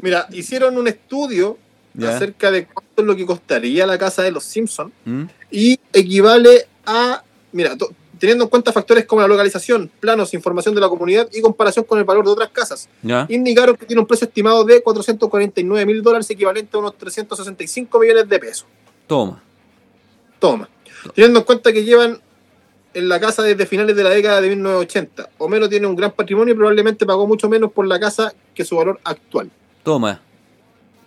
Mira, 0.00 0.26
hicieron 0.32 0.76
un 0.78 0.88
estudio 0.88 1.58
Ya. 1.94 2.16
acerca 2.16 2.50
de 2.50 2.66
cuánto 2.66 3.02
es 3.02 3.06
lo 3.06 3.16
que 3.16 3.24
costaría 3.26 3.86
la 3.86 3.98
casa 3.98 4.22
de 4.22 4.30
los 4.32 4.44
Simpsons 4.44 4.92
¿Mm? 5.04 5.24
y 5.50 5.78
equivale 5.92 6.66
a, 6.86 7.22
mira, 7.52 7.76
to- 7.76 7.92
teniendo 8.18 8.44
en 8.44 8.50
cuenta 8.50 8.72
factores 8.72 9.04
como 9.06 9.22
la 9.22 9.28
localización, 9.28 9.90
planos, 10.00 10.34
información 10.34 10.74
de 10.74 10.80
la 10.80 10.88
comunidad 10.88 11.28
y 11.32 11.40
comparación 11.40 11.84
con 11.84 11.98
el 11.98 12.04
valor 12.04 12.24
de 12.24 12.30
otras 12.30 12.50
casas, 12.50 12.88
¿Ya? 13.02 13.26
indicaron 13.28 13.76
que 13.76 13.86
tiene 13.86 14.00
un 14.00 14.06
precio 14.06 14.26
estimado 14.26 14.64
de 14.64 14.82
449 14.82 15.86
mil 15.86 16.02
dólares, 16.02 16.28
equivalente 16.30 16.76
a 16.76 16.80
unos 16.80 16.96
365 16.96 17.98
millones 17.98 18.28
de 18.28 18.38
pesos. 18.38 18.66
Toma. 19.06 19.42
Toma. 20.38 20.68
Teniendo 21.14 21.40
en 21.40 21.44
cuenta 21.44 21.72
que 21.72 21.84
llevan 21.84 22.20
en 22.94 23.08
la 23.08 23.20
casa 23.20 23.42
desde 23.42 23.66
finales 23.66 23.96
de 23.96 24.04
la 24.04 24.10
década 24.10 24.40
de 24.40 24.48
1980. 24.48 25.30
Homero 25.38 25.68
tiene 25.68 25.86
un 25.86 25.96
gran 25.96 26.12
patrimonio 26.12 26.54
y 26.54 26.56
probablemente 26.56 27.04
pagó 27.04 27.26
mucho 27.26 27.48
menos 27.48 27.72
por 27.72 27.86
la 27.86 27.98
casa 27.98 28.32
que 28.54 28.64
su 28.64 28.76
valor 28.76 29.00
actual. 29.04 29.50
Toma. 29.82 30.20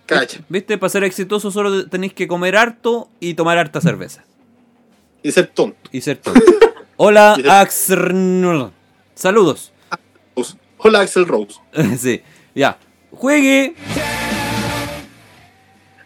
Cacha. 0.06 0.40
¿Viste? 0.48 0.78
Para 0.78 0.90
ser 0.90 1.04
exitoso 1.04 1.50
solo 1.50 1.88
tenéis 1.88 2.12
que 2.12 2.28
comer 2.28 2.56
harto 2.56 3.08
y 3.20 3.34
tomar 3.34 3.58
harta 3.58 3.80
cerveza. 3.80 4.24
Y 5.22 5.32
ser 5.32 5.48
tonto. 5.48 5.76
Y 5.92 6.00
ser 6.00 6.18
todo. 6.18 6.34
Hola, 7.00 7.36
Axel. 7.60 8.72
Saludos. 9.14 9.72
Hola 10.78 11.00
Axel 11.00 11.26
Rose. 11.28 11.54
sí, 11.96 12.20
ya. 12.56 12.76
Juegue. 13.12 13.76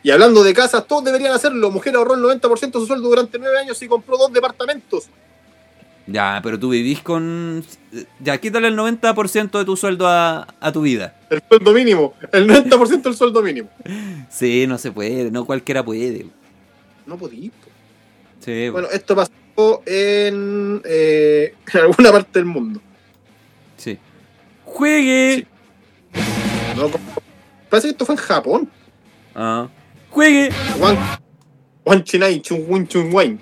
Y 0.03 0.11
hablando 0.11 0.45
de 0.45 0.53
casas, 0.53 0.87
todos 0.87 1.03
deberían 1.05 1.33
hacerlo. 1.33 1.71
Mujer 1.71 1.97
ahorró 1.97 2.13
el 2.15 2.41
90% 2.41 2.61
de 2.61 2.73
su 2.73 2.87
sueldo 2.87 3.09
durante 3.09 3.39
nueve 3.39 3.59
años 3.59 3.81
y 3.81 3.89
compró 3.89 4.19
dos 4.19 4.31
departamentos. 4.35 5.09
Ya, 6.07 6.41
pero 6.43 6.59
tú 6.59 6.69
vivís 6.69 7.01
con. 7.01 7.65
Ya, 8.21 8.37
quítale 8.37 8.69
el 8.69 8.77
90% 8.77 9.59
de 9.59 9.65
tu 9.65 9.79
sueldo 9.79 10.07
a, 10.07 10.47
a 10.61 10.73
tu 10.73 10.83
vida. 10.83 11.17
El 11.31 11.43
sueldo 11.49 11.73
mínimo. 11.73 12.13
El 12.33 12.47
90% 12.47 13.03
del 13.03 13.17
sueldo 13.17 13.43
mínimo. 13.43 13.71
Sí, 14.29 14.67
no 14.67 14.77
se 14.77 14.93
puede, 14.93 15.31
no 15.31 15.47
cualquiera 15.47 15.83
puede. 15.83 16.27
No 17.07 17.17
podí. 17.17 17.51
Sí, 18.41 18.69
Bueno, 18.69 18.89
esto 18.91 19.17
pasó 19.17 19.31
en, 19.87 20.83
eh, 20.85 21.55
en 21.73 21.81
alguna 21.81 22.13
parte 22.13 22.39
del 22.39 22.47
mundo. 22.47 22.81
sí. 23.77 23.99
Juegue. 24.65 25.47
No, 26.77 26.91
parece 27.69 27.89
que 27.89 27.93
esto 27.93 28.07
fue 28.07 28.15
en 28.15 28.21
Japón. 28.21 28.71
Ah. 29.35 29.69
Juegue. 30.09 30.51
Juan, 30.79 30.97
Juan 31.85 32.05
Chinai, 32.05 32.41
Chun 32.41 32.65
Win 32.67 32.89
Chun 32.89 33.13
Wayne. 33.13 33.39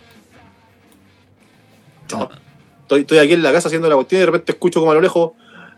Chao. 2.08 2.28
Estoy, 2.82 3.02
estoy 3.02 3.18
aquí 3.18 3.34
en 3.34 3.44
la 3.44 3.52
casa 3.52 3.68
haciendo 3.68 3.88
la 3.88 3.94
cuestión 3.94 4.18
y 4.18 4.22
de 4.22 4.26
repente 4.26 4.52
escucho 4.52 4.80
como 4.80 4.90
a 4.90 4.94
lo 4.94 5.00
lejos. 5.00 5.32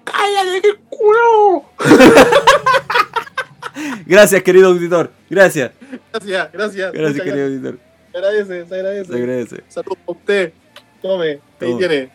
¡Cállate, 0.04 0.62
qué 0.62 0.74
culo! 0.88 1.64
Gracias, 4.06 4.42
querido 4.42 4.68
auditor. 4.68 5.12
Gracias. 5.28 5.72
Gracias, 6.12 6.52
gracias. 6.52 6.92
Gracias, 6.92 7.24
querido 7.24 7.46
auditor. 7.46 7.78
Se 8.12 8.18
agradece, 8.18 8.66
se 8.66 8.74
agradece. 8.74 9.10
Se 9.12 9.18
agradece. 9.18 9.56
Saludos 9.68 9.98
a 10.06 10.10
usted. 10.12 10.52
Tome, 11.00 11.40
ahí 11.60 11.78
tiene. 11.78 12.10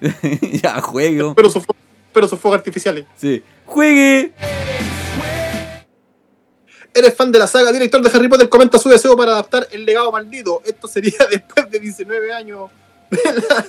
ya, 0.62 0.80
juego. 0.80 1.34
Pero 1.34 1.50
sus, 1.50 1.64
pero 2.12 2.28
fuegos 2.28 2.58
artificiales. 2.58 3.04
Sí. 3.16 3.42
Juegue. 3.64 4.32
Eres 6.94 7.14
fan 7.14 7.30
de 7.30 7.38
la 7.38 7.46
saga, 7.46 7.70
director 7.72 8.00
de 8.02 8.10
Harry 8.16 8.28
Potter, 8.28 8.48
comenta 8.48 8.78
su 8.78 8.88
deseo 8.88 9.16
para 9.16 9.32
adaptar 9.32 9.68
El 9.70 9.84
legado 9.84 10.10
maldito. 10.10 10.62
Esto 10.64 10.88
sería 10.88 11.18
después 11.30 11.70
de 11.70 11.78
19 11.78 12.32
años 12.32 12.70
de, 13.10 13.18
la- 13.48 13.66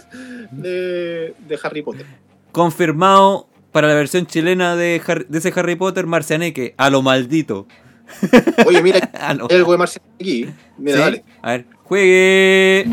de- 0.51 1.35
de 1.38 1.60
Harry 1.64 1.81
Potter. 1.81 2.06
Confirmado 2.51 3.47
para 3.72 3.88
la 3.88 3.93
versión 3.93 4.26
chilena 4.26 4.76
de, 4.76 5.01
de 5.27 5.38
ese 5.38 5.53
Harry 5.56 5.76
Potter, 5.76 6.07
Marcianeque. 6.07 6.73
A 6.77 6.89
lo 6.89 7.01
maldito. 7.01 7.68
Oye, 8.65 8.81
mira, 8.81 9.10
hay 9.14 9.38
algo 9.57 9.72
de 9.72 9.77
Marcial 9.77 10.03
aquí. 10.15 10.49
Mira, 10.77 10.98
¿Sí? 10.98 11.03
dale. 11.03 11.23
A 11.41 11.52
ver. 11.52 11.65
Juegue. 11.84 12.86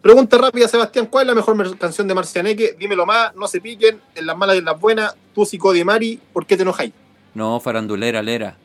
Pregunta 0.00 0.38
rápida, 0.38 0.68
Sebastián, 0.68 1.06
¿cuál 1.06 1.24
es 1.24 1.28
la 1.28 1.34
mejor 1.34 1.78
canción 1.78 2.06
de 2.06 2.14
Marcianeque? 2.14 2.76
Dímelo 2.78 3.04
más, 3.06 3.34
no 3.34 3.48
se 3.48 3.60
piquen, 3.60 4.00
en 4.14 4.26
las 4.26 4.36
malas 4.36 4.54
y 4.54 4.58
en 4.60 4.64
las 4.64 4.78
buenas, 4.80 5.16
tú 5.34 5.46
y 5.50 5.58
Cody 5.58 5.82
Mari, 5.82 6.20
¿por 6.32 6.46
qué 6.46 6.56
te 6.56 6.62
enojáis? 6.62 6.92
No, 7.34 7.58
farandulera, 7.58 8.22
lera. 8.22 8.56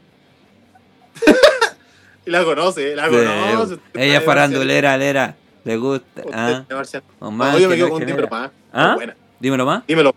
Y 2.26 2.30
la 2.30 2.44
conoce, 2.44 2.96
la 2.96 3.10
Sí, 3.10 3.16
conoce. 3.16 3.78
Ella 3.96 4.18
es 4.20 4.24
farandulera, 4.24 4.96
lera. 4.98 5.36
Le 5.64 5.78
gusta. 5.78 6.22
Ah, 6.32 6.64
Ah, 6.70 6.84
No, 7.20 7.32
más 7.32 7.60
yo 7.60 7.68
me 7.70 7.76
que 7.76 7.82
quedo 7.82 7.88
no 7.88 7.94
con 7.96 8.06
timbre 8.06 8.28
más. 8.30 8.52
¿Ah? 8.72 8.94
Buena. 8.96 9.16
Dímelo 9.40 9.66
más. 9.66 9.84
Dímelo. 9.88 10.16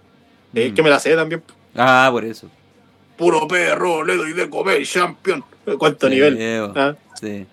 Mm. 0.52 0.74
que 0.74 0.82
me 0.82 0.90
la 0.90 0.98
sé 1.00 1.16
también. 1.16 1.42
Ah, 1.74 2.08
por 2.12 2.24
eso. 2.24 2.48
Puro 3.16 3.46
perro, 3.46 4.04
le 4.04 4.16
doy 4.16 4.32
de 4.32 4.50
comer, 4.50 4.84
champion. 4.84 5.44
¿Cuánto 5.78 6.08
nivel? 6.08 6.38
Ah. 6.74 6.94
Sí. 7.20 7.46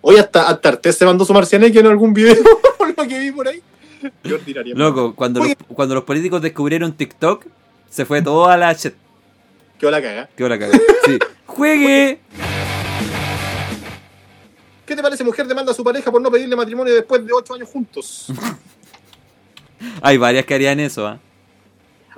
Hoy 0.00 0.16
hasta, 0.16 0.48
hasta 0.48 0.68
Artés 0.70 0.96
se 0.96 1.04
mandó 1.04 1.24
su 1.24 1.34
Marcianeque 1.34 1.80
en 1.80 1.86
algún 1.86 2.14
video, 2.14 2.34
lo 2.96 3.08
que 3.08 3.18
vi 3.18 3.32
por 3.32 3.48
ahí. 3.48 3.62
Qué 4.22 4.34
ordinaria. 4.34 4.74
Loco, 4.74 5.14
cuando 5.14 5.40
los, 5.40 5.54
cuando 5.74 5.94
los 5.94 6.04
políticos 6.04 6.40
descubrieron 6.40 6.92
TikTok, 6.92 7.44
se 7.90 8.06
fue 8.06 8.22
toda 8.22 8.56
la 8.56 8.74
chat. 8.74 8.94
Qué 9.78 9.90
la 9.90 10.00
caga. 10.02 10.28
Qué 10.36 10.44
hora 10.44 10.58
cagada. 10.58 10.78
Sí. 11.06 11.18
Juegue. 11.46 12.20
¿Qué 14.86 14.96
te 14.96 15.02
parece? 15.02 15.24
Mujer 15.24 15.46
demanda 15.46 15.72
a 15.72 15.74
su 15.74 15.84
pareja 15.84 16.10
por 16.10 16.20
no 16.20 16.30
pedirle 16.30 16.56
matrimonio 16.56 16.94
después 16.94 17.24
de 17.24 17.32
8 17.32 17.54
años 17.54 17.68
juntos. 17.68 18.26
Hay 20.02 20.18
varias 20.18 20.44
que 20.44 20.54
harían 20.54 20.80
eso, 20.80 21.06
¿ah? 21.06 21.18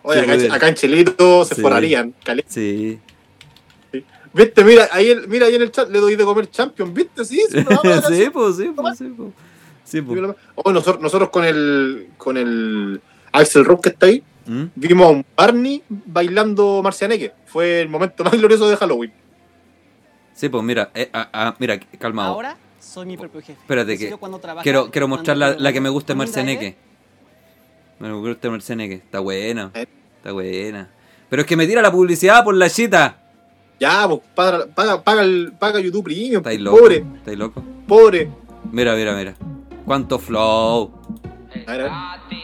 Oye, 0.05 0.19
Sí, 0.21 0.25
acá, 0.25 0.37
bien. 0.37 0.53
acá 0.53 0.69
en 0.69 0.75
Chilito 0.75 1.45
se 1.45 1.55
Sí. 1.55 1.61
forrarían. 1.63 2.15
cali- 2.25 2.45
Sí. 2.49 2.99
¿Viste? 4.35 4.65
Mira 4.65 4.89
ahí, 4.93 5.11
el- 5.11 5.29
mira 5.29 5.47
ahí 5.47 5.55
en 5.55 5.63
el 5.63 5.71
chat, 5.71 5.91
le 5.91 5.99
doy 6.01 6.17
de 6.17 6.25
comer 6.25 6.51
champion, 6.51 6.93
¿viste? 6.95 7.25
Sí, 7.25 7.43
sí, 7.51 7.59
sí, 7.83 7.89
así. 7.89 8.31
pues, 8.31 8.57
sí, 8.57 8.73
pues, 8.75 8.99
sí, 8.99 9.05
pues. 9.17 9.29
Sí. 9.85 10.03
Oh, 10.55 10.73
nosotros, 10.73 11.03
nosotros 11.03 11.29
con 11.29 11.45
el 11.45 12.09
con 12.17 12.37
el 12.39 13.01
Axel 13.31 13.65
Rock 13.65 13.83
que 13.85 13.89
está 13.91 14.07
ahí, 14.07 14.23
¿Mm? 14.47 14.65
vimos 14.75 15.07
a 15.07 15.11
un 15.11 15.27
Barney 15.37 15.83
bailando 15.89 16.81
Marcianeque. 16.83 17.33
Fue 17.47 17.83
el 17.83 17.89
momento 17.91 18.25
más 18.25 18.33
glorioso 18.33 18.69
de 18.71 18.77
Halloween. 18.77 19.13
Sí, 20.35 20.49
pues 20.49 20.65
mira, 20.65 20.91
eh, 20.95 21.11
ah, 21.13 21.29
ah, 21.33 21.55
mira, 21.59 21.79
calmado. 21.99 22.33
Ahora 22.33 22.57
soy 22.81 23.05
mi 23.07 23.19
propio 23.19 23.41
jefe. 23.43 23.53
Espérate 23.61 23.99
que 23.99 24.17
quiero, 24.63 24.91
quiero 24.91 25.09
mostrar 25.09 25.37
la, 25.37 25.55
la 25.59 25.73
que 25.75 25.81
me 25.83 25.91
gusta 25.91 26.15
de 26.15 26.17
dormir. 26.19 26.35
Marcianeque. 26.35 26.77
Me 28.03 28.13
gusta 28.13 28.51
Marcianeque. 28.51 28.95
Está 28.95 29.21
buena. 29.21 29.71
Eh. 29.75 29.87
Está 30.17 30.33
buena. 30.33 30.89
Pero 31.29 31.43
es 31.43 31.49
que 31.49 31.57
me 31.57 31.67
tira 31.69 31.81
la 31.81 31.93
publicidad 31.93 32.43
por 32.43 32.55
la 32.55 32.69
chita. 32.69 33.17
Ya, 33.79 34.09
pues 34.09 34.21
paga, 34.35 34.67
paga, 34.75 35.03
paga, 35.03 35.23
el, 35.23 35.53
paga 35.59 35.79
YouTube 35.79 36.05
Premium. 36.05 36.39
Estáis 36.39 36.59
pues, 36.59 36.65
loco. 36.65 36.79
Pobre, 36.79 37.05
Estáis 37.17 37.39
loco. 37.39 37.63
pobre. 37.87 38.29
Mira, 38.73 38.95
mira, 38.97 39.15
mira. 39.15 39.35
Cuánto 39.85 40.19
flow. 40.19 40.91
A 41.67 41.73
ver, 41.73 41.81
a 41.83 42.19
ver. 42.29 42.43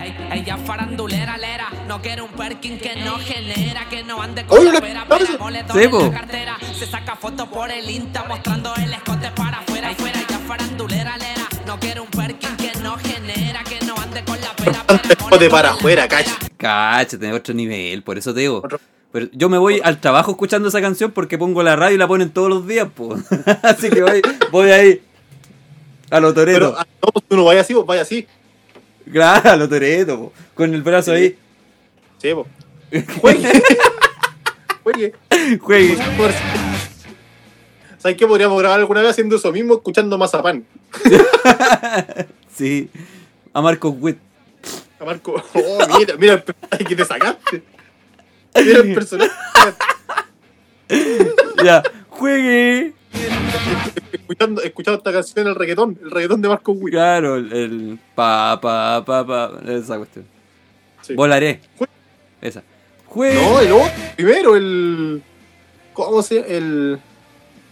Ey, 0.00 0.40
Ella 0.40 0.56
farandulera, 0.56 1.36
lera, 1.36 1.68
no 1.86 2.00
quiere 2.00 2.22
un 2.22 2.30
perkin 2.30 2.78
que 2.78 2.96
no 2.96 3.18
genera, 3.18 3.86
que 3.90 4.02
no 4.02 4.22
ande 4.22 4.46
con 4.46 4.58
Oye, 4.58 4.72
la 4.72 4.80
pera, 4.80 5.04
pera, 5.06 5.36
boletón 5.38 5.76
Sí, 5.76 5.84
en 5.84 6.12
la 6.12 6.18
cartera, 6.18 6.56
se 6.78 6.86
saca 6.86 7.14
fotos 7.16 7.46
por 7.48 7.70
el 7.70 7.90
Insta 7.90 8.24
mostrando 8.26 8.74
el 8.76 8.90
escote 8.90 9.30
para 9.32 9.58
afuera, 9.58 9.90
afuera, 9.90 10.18
ella 10.18 10.36
es 10.36 10.46
farandulera, 10.46 11.18
lera, 11.18 11.46
no 11.66 11.78
quiere 11.78 12.00
un 12.00 12.08
perkin 12.08 12.56
que 12.56 12.59
no 12.90 12.98
genera, 12.98 13.62
que 13.64 13.84
no 13.86 13.94
ande 14.00 14.24
con 14.24 14.40
la 14.40 14.54
pera, 14.56 14.82
pera, 14.86 15.00
Escote 15.02 15.24
boletón 15.24 15.50
para 15.50 15.70
afuera, 15.70 16.08
cartera. 16.08 16.36
cacha. 16.38 16.52
Cáchate, 16.56 17.32
otro 17.32 17.54
nivel, 17.54 18.02
por 18.02 18.18
eso 18.18 18.34
te 18.34 18.40
digo. 18.40 18.58
Otro- 18.64 18.80
Pero 19.12 19.26
yo 19.32 19.48
me 19.48 19.58
voy 19.58 19.80
al 19.82 20.00
trabajo 20.00 20.32
escuchando 20.32 20.68
esa 20.68 20.80
canción 20.80 21.10
porque 21.12 21.38
pongo 21.38 21.62
la 21.62 21.76
radio 21.76 21.94
y 21.94 21.98
la 21.98 22.08
ponen 22.08 22.30
todos 22.30 22.48
los 22.48 22.66
días, 22.66 22.88
pues. 22.94 23.22
Así 23.62 23.90
que 23.90 24.02
voy, 24.02 24.22
voy 24.50 24.70
ahí. 24.70 25.02
A 26.10 26.18
lo 26.20 26.34
Pero 26.34 26.46
toreto. 26.68 26.74
ah, 26.78 26.86
no, 27.02 27.08
pues, 27.12 27.24
tú 27.28 27.36
no 27.36 27.44
vayas 27.44 27.64
así, 27.66 27.74
vos 27.74 27.86
vaya 27.86 28.02
así. 28.02 28.26
Claro, 29.12 29.50
a 29.50 29.56
lo 29.56 29.68
toreto, 29.68 30.18
po. 30.18 30.32
Con 30.54 30.74
el 30.74 30.82
brazo 30.82 31.12
ahí. 31.12 31.36
Sí, 32.18 32.30
pues. 32.34 33.06
Juegue. 33.20 33.62
Juegue. 34.82 35.14
Juegue. 35.60 35.96
¿Sabes 37.98 38.16
qué? 38.16 38.26
Podríamos 38.26 38.58
grabar 38.58 38.80
alguna 38.80 39.02
vez 39.02 39.10
haciendo 39.10 39.36
eso 39.36 39.52
mismo, 39.52 39.74
escuchando 39.74 40.18
Mazapán. 40.18 40.64
Sí. 42.60 42.90
A 43.54 43.62
Marcos 43.62 43.94
Witt. 43.98 44.18
A 44.98 45.04
Marco. 45.06 45.42
Oh, 45.54 45.98
mira, 45.98 46.14
mira 46.18 46.34
el 46.34 46.42
personaje 46.42 46.84
que 46.84 46.94
te 46.94 47.04
sacaste. 47.06 47.62
Mira 48.54 48.80
el 48.80 48.94
personaje. 48.94 49.32
Ya. 51.64 51.82
Juegue. 52.10 52.92
Escuchando, 54.12 54.60
escuchando 54.60 54.98
esta 54.98 55.10
canción, 55.10 55.46
el 55.46 55.54
reggaetón. 55.54 55.98
El 56.02 56.10
reggaetón 56.10 56.42
de 56.42 56.48
Marco 56.48 56.72
Witt. 56.72 56.92
Claro, 56.92 57.36
el, 57.36 57.50
el 57.50 57.98
pa, 58.14 58.60
pa, 58.60 59.02
pa, 59.06 59.26
pa. 59.26 59.52
Esa 59.66 59.96
cuestión. 59.96 60.26
Sí. 61.00 61.14
Volaré. 61.14 61.62
Esa. 62.42 62.62
Juegue. 63.06 63.40
No, 63.40 63.60
el 63.60 63.72
otro. 63.72 63.90
Primero, 64.16 64.54
el. 64.54 65.22
¿Cómo 65.94 66.22
se 66.22 66.34
llama? 66.34 66.46
El. 66.48 67.00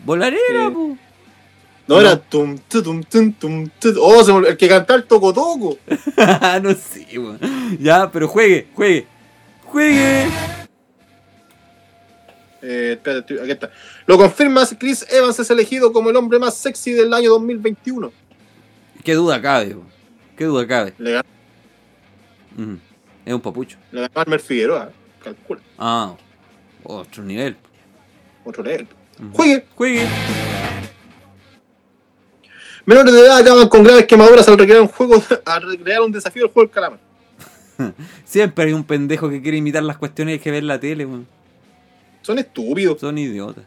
Volaré, 0.06 0.38
po. 0.72 0.96
No, 1.88 2.00
era. 2.00 2.16
Tum, 2.20 2.58
tu, 2.68 2.82
tum, 2.82 3.02
tum, 3.02 3.32
tum, 3.32 3.68
tu. 3.80 3.94
Oh, 4.00 4.22
se 4.22 4.30
el 4.32 4.56
que 4.56 4.68
cantaba 4.68 4.98
el 4.98 5.06
toco 5.06 5.32
toco. 5.32 5.78
no 6.62 6.74
sé, 6.74 7.18
weón. 7.18 7.38
Ya, 7.80 8.10
pero 8.10 8.28
juegue, 8.28 8.68
juegue. 8.74 9.06
Juegue. 9.64 10.26
Eh, 12.60 12.92
espérate, 12.92 13.20
estoy- 13.34 13.38
aquí 13.38 13.52
está. 13.52 13.70
Lo 14.06 14.18
confirmas, 14.18 14.74
Chris 14.78 15.06
Evans 15.10 15.38
es 15.38 15.50
elegido 15.50 15.92
como 15.92 16.10
el 16.10 16.16
hombre 16.16 16.38
más 16.38 16.54
sexy 16.56 16.92
del 16.92 17.12
año 17.14 17.30
2021. 17.30 18.12
Qué 19.04 19.14
duda 19.14 19.40
cabe, 19.40 19.68
weón. 19.68 19.88
Qué 20.36 20.44
duda 20.44 20.66
cabe. 20.66 20.92
Le 20.98 21.12
ganó. 21.12 21.28
Es 23.24 23.34
un 23.34 23.40
papucho. 23.40 23.78
le 23.92 24.00
ganó 24.02 24.12
a 24.14 24.22
Almer 24.22 24.40
Figueroa. 24.40 24.90
Calcula. 25.22 25.60
Ah, 25.78 26.14
otro 26.82 27.22
nivel. 27.22 27.56
Otro 28.44 28.62
nivel. 28.62 28.86
Ujú. 29.20 29.32
Juegue. 29.32 29.66
Juegue. 29.74 30.06
Menores 32.88 33.12
de 33.12 33.20
edad 33.20 33.36
acaban 33.36 33.68
con 33.68 33.82
graves 33.82 34.06
quemaduras 34.06 34.48
al 34.48 34.56
recrear 34.56 34.80
un 34.80 34.88
juego, 34.88 35.22
al 35.44 35.62
recrear 35.62 36.00
un 36.00 36.10
desafío 36.10 36.44
del 36.44 36.52
juego 36.54 36.68
del 36.68 36.74
calamar. 36.74 36.98
Siempre 38.24 38.64
hay 38.64 38.72
un 38.72 38.82
pendejo 38.82 39.28
que 39.28 39.42
quiere 39.42 39.58
imitar 39.58 39.82
las 39.82 39.98
cuestiones 39.98 40.40
que 40.40 40.50
ve 40.50 40.56
en 40.56 40.68
la 40.68 40.80
tele, 40.80 41.04
weón. 41.04 41.26
Son 42.22 42.38
estúpidos. 42.38 42.98
Son 42.98 43.18
idiotas. 43.18 43.64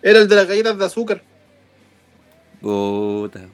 Era 0.00 0.20
el 0.20 0.26
de 0.26 0.36
las 0.36 0.48
galletas 0.48 0.78
de 0.78 0.84
azúcar. 0.86 1.22
Puta. 2.62 3.46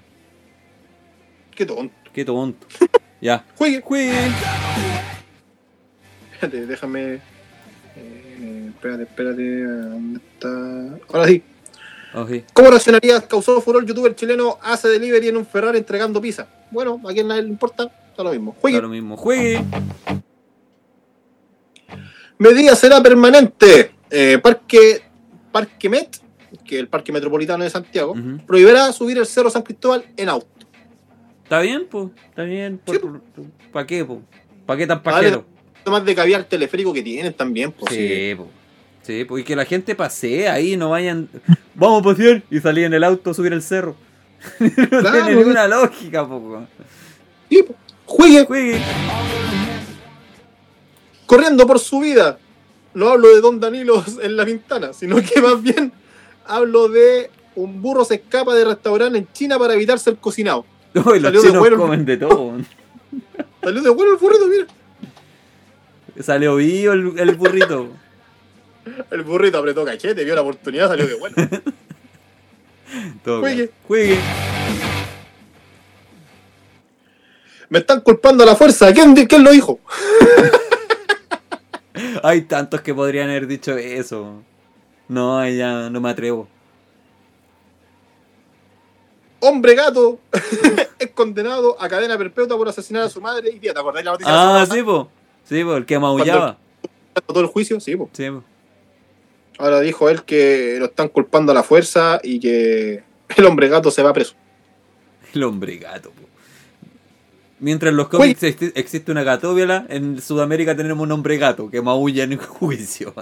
Qué 1.56 1.66
tonto. 1.66 1.94
Qué 2.12 2.24
tonto. 2.24 2.66
Ya. 3.20 3.44
Juegue. 3.56 3.80
Juegue. 3.80 4.30
Espérate, 6.34 6.66
déjame. 6.66 7.14
Eh, 7.96 8.66
espérate, 8.68 9.02
espérate. 9.02 9.64
¿Dónde 9.64 10.20
está? 10.20 10.98
Ahora 11.08 11.26
sí. 11.26 11.42
¿Cómo 12.52 12.70
reaccionarías? 12.70 13.24
Causó 13.24 13.60
furor 13.60 13.82
el 13.82 13.88
youtuber 13.88 14.14
chileno 14.14 14.58
hace 14.62 14.88
delivery 14.88 15.28
en 15.28 15.36
un 15.36 15.46
Ferrari 15.46 15.78
entregando 15.78 16.20
pizza. 16.20 16.46
Bueno, 16.70 17.00
a 17.04 17.12
quien 17.12 17.26
nadie 17.26 17.42
le 17.42 17.48
importa, 17.48 17.90
está 18.08 18.22
lo 18.22 18.30
mismo. 18.30 18.54
Juegue. 18.60 18.76
Da 18.76 18.82
lo 18.82 18.88
mismo. 18.88 19.16
Juegue. 19.16 19.64
Medida 22.38 22.76
será 22.76 23.02
permanente. 23.02 23.92
Eh, 24.10 24.38
parque, 24.40 25.02
parque 25.50 25.88
Met, 25.88 26.16
que 26.64 26.76
es 26.76 26.80
el 26.80 26.88
Parque 26.88 27.10
Metropolitano 27.10 27.64
de 27.64 27.70
Santiago, 27.70 28.14
prohibirá 28.46 28.92
subir 28.92 29.18
el 29.18 29.26
Cerro 29.26 29.50
San 29.50 29.62
Cristóbal 29.62 30.04
en 30.16 30.28
auto. 30.28 30.46
¿Está 31.42 31.60
bien, 31.60 31.86
pues? 31.90 32.10
¿Está 32.28 32.44
bien? 32.44 32.80
Sí, 32.86 32.98
¿Para 33.72 33.86
qué, 33.86 34.04
pues? 34.04 34.20
¿Para 34.64 34.78
qué 34.78 34.86
tan 34.86 35.02
Vale, 35.02 35.16
pajero? 35.16 35.44
Más 35.86 36.04
de 36.04 36.14
caviar 36.14 36.44
teleférico 36.44 36.92
que 36.92 37.02
tienen 37.02 37.34
también, 37.34 37.72
pues 37.72 37.92
sí. 37.94 38.08
Sí, 38.08 38.34
pues. 38.36 38.48
Sí, 39.04 39.24
pues 39.24 39.42
y 39.42 39.44
que 39.44 39.54
la 39.54 39.64
gente 39.64 39.94
pasee 39.94 40.48
ahí, 40.48 40.76
no 40.76 40.90
vayan. 40.90 41.28
Vamos 41.74 42.00
a 42.00 42.04
pasear 42.04 42.42
y 42.50 42.58
salir 42.60 42.84
en 42.84 42.94
el 42.94 43.04
auto 43.04 43.30
a 43.30 43.34
subir 43.34 43.52
el 43.52 43.62
cerro. 43.62 43.94
no 44.60 44.70
Claro, 44.88 45.10
tiene 45.24 45.34
ninguna 45.36 45.68
lógica, 45.68 46.26
pues. 46.26 46.64
Sí, 47.50 47.62
po. 47.62 47.74
Juegue 48.06 48.44
Juegue. 48.44 48.80
corriendo 51.26 51.66
por 51.66 51.78
su 51.78 52.00
vida. 52.00 52.38
No 52.94 53.08
hablo 53.08 53.28
de 53.34 53.40
Don 53.40 53.58
Danilo 53.60 54.04
en 54.22 54.36
la 54.36 54.44
ventana, 54.44 54.92
sino 54.92 55.16
que 55.16 55.40
más 55.40 55.62
bien 55.62 55.92
hablo 56.46 56.88
de 56.88 57.30
un 57.56 57.80
burro 57.82 58.04
se 58.04 58.16
escapa 58.16 58.54
de 58.54 58.64
restaurante 58.64 59.18
en 59.18 59.28
China 59.32 59.58
para 59.58 59.74
evitar 59.74 59.98
ser 59.98 60.16
cocinado. 60.16 60.64
Uy, 60.94 61.02
los 61.20 61.22
Salió 61.22 61.40
de 61.42 61.46
chinos 61.48 61.60
bueno. 61.60 61.76
comen 61.76 62.04
de 62.04 62.16
todo. 62.16 62.52
Salió 63.62 63.82
de 63.82 63.90
bueno 63.90 64.12
el 64.12 64.18
burrito, 64.18 64.46
mira. 64.46 64.66
Salió 66.20 66.56
vivo 66.56 66.92
el, 66.92 67.18
el 67.18 67.34
burrito. 67.34 67.88
El 69.10 69.22
burrito 69.22 69.58
apretó 69.58 69.84
cachete, 69.84 70.24
vio 70.24 70.34
la 70.34 70.42
oportunidad, 70.42 70.88
salió 70.88 71.06
de 71.06 71.14
bueno. 71.14 71.36
Todo 73.24 73.40
Juegue. 73.40 73.68
claro. 73.68 73.72
Juegue. 73.86 74.18
Me 77.70 77.78
están 77.78 78.00
culpando 78.02 78.44
a 78.44 78.46
la 78.46 78.56
fuerza. 78.56 78.92
¿Quién, 78.92 79.14
quién 79.14 79.42
lo 79.42 79.50
dijo? 79.50 79.80
Hay 82.22 82.42
tantos 82.42 82.80
que 82.82 82.94
podrían 82.94 83.30
haber 83.30 83.46
dicho 83.46 83.76
eso. 83.76 84.42
No, 85.08 85.46
ya 85.48 85.90
no 85.90 86.00
me 86.00 86.10
atrevo. 86.10 86.48
Hombre 89.40 89.74
gato 89.74 90.18
es 90.98 91.10
condenado 91.10 91.76
a 91.80 91.88
cadena 91.88 92.16
perpetua 92.16 92.56
por 92.56 92.68
asesinar 92.68 93.02
a 93.02 93.10
su 93.10 93.20
madre 93.20 93.50
y 93.50 93.58
tía. 93.58 93.74
¿Te 93.74 93.80
acordás 93.80 94.04
la 94.04 94.12
noticia? 94.12 94.32
Ah, 94.32 94.54
de 94.54 94.60
la 94.68 94.74
sí, 94.74 94.82
po. 94.82 95.08
Sí, 95.44 95.64
po, 95.64 95.76
el 95.76 95.84
que 95.84 95.98
maullaba. 95.98 96.56
pasada? 96.56 96.58
Todo 97.26 97.40
el 97.40 97.46
juicio, 97.46 97.78
sí, 97.80 97.96
po. 97.96 98.08
Sí, 98.12 98.30
po. 98.30 98.42
Ahora 99.58 99.80
dijo 99.80 100.08
él 100.10 100.24
que 100.24 100.76
lo 100.78 100.86
están 100.86 101.08
culpando 101.08 101.52
a 101.52 101.54
la 101.54 101.62
fuerza 101.62 102.20
y 102.22 102.40
que 102.40 103.02
el 103.36 103.44
hombre 103.46 103.68
gato 103.68 103.90
se 103.90 104.02
va 104.02 104.12
preso. 104.12 104.34
El 105.32 105.42
hombre 105.44 105.76
gato, 105.76 106.10
po. 106.10 106.22
Mientras 107.60 107.90
en 107.92 107.96
los 107.96 108.08
cómics 108.08 108.42
exi- 108.42 108.72
existe 108.74 109.10
una 109.10 109.22
gatóviola, 109.22 109.86
en 109.88 110.20
Sudamérica 110.20 110.76
tenemos 110.76 111.02
un 111.04 111.12
hombre 111.12 111.38
gato 111.38 111.70
que 111.70 111.80
maulla 111.80 112.24
en 112.24 112.36
juicio. 112.38 113.14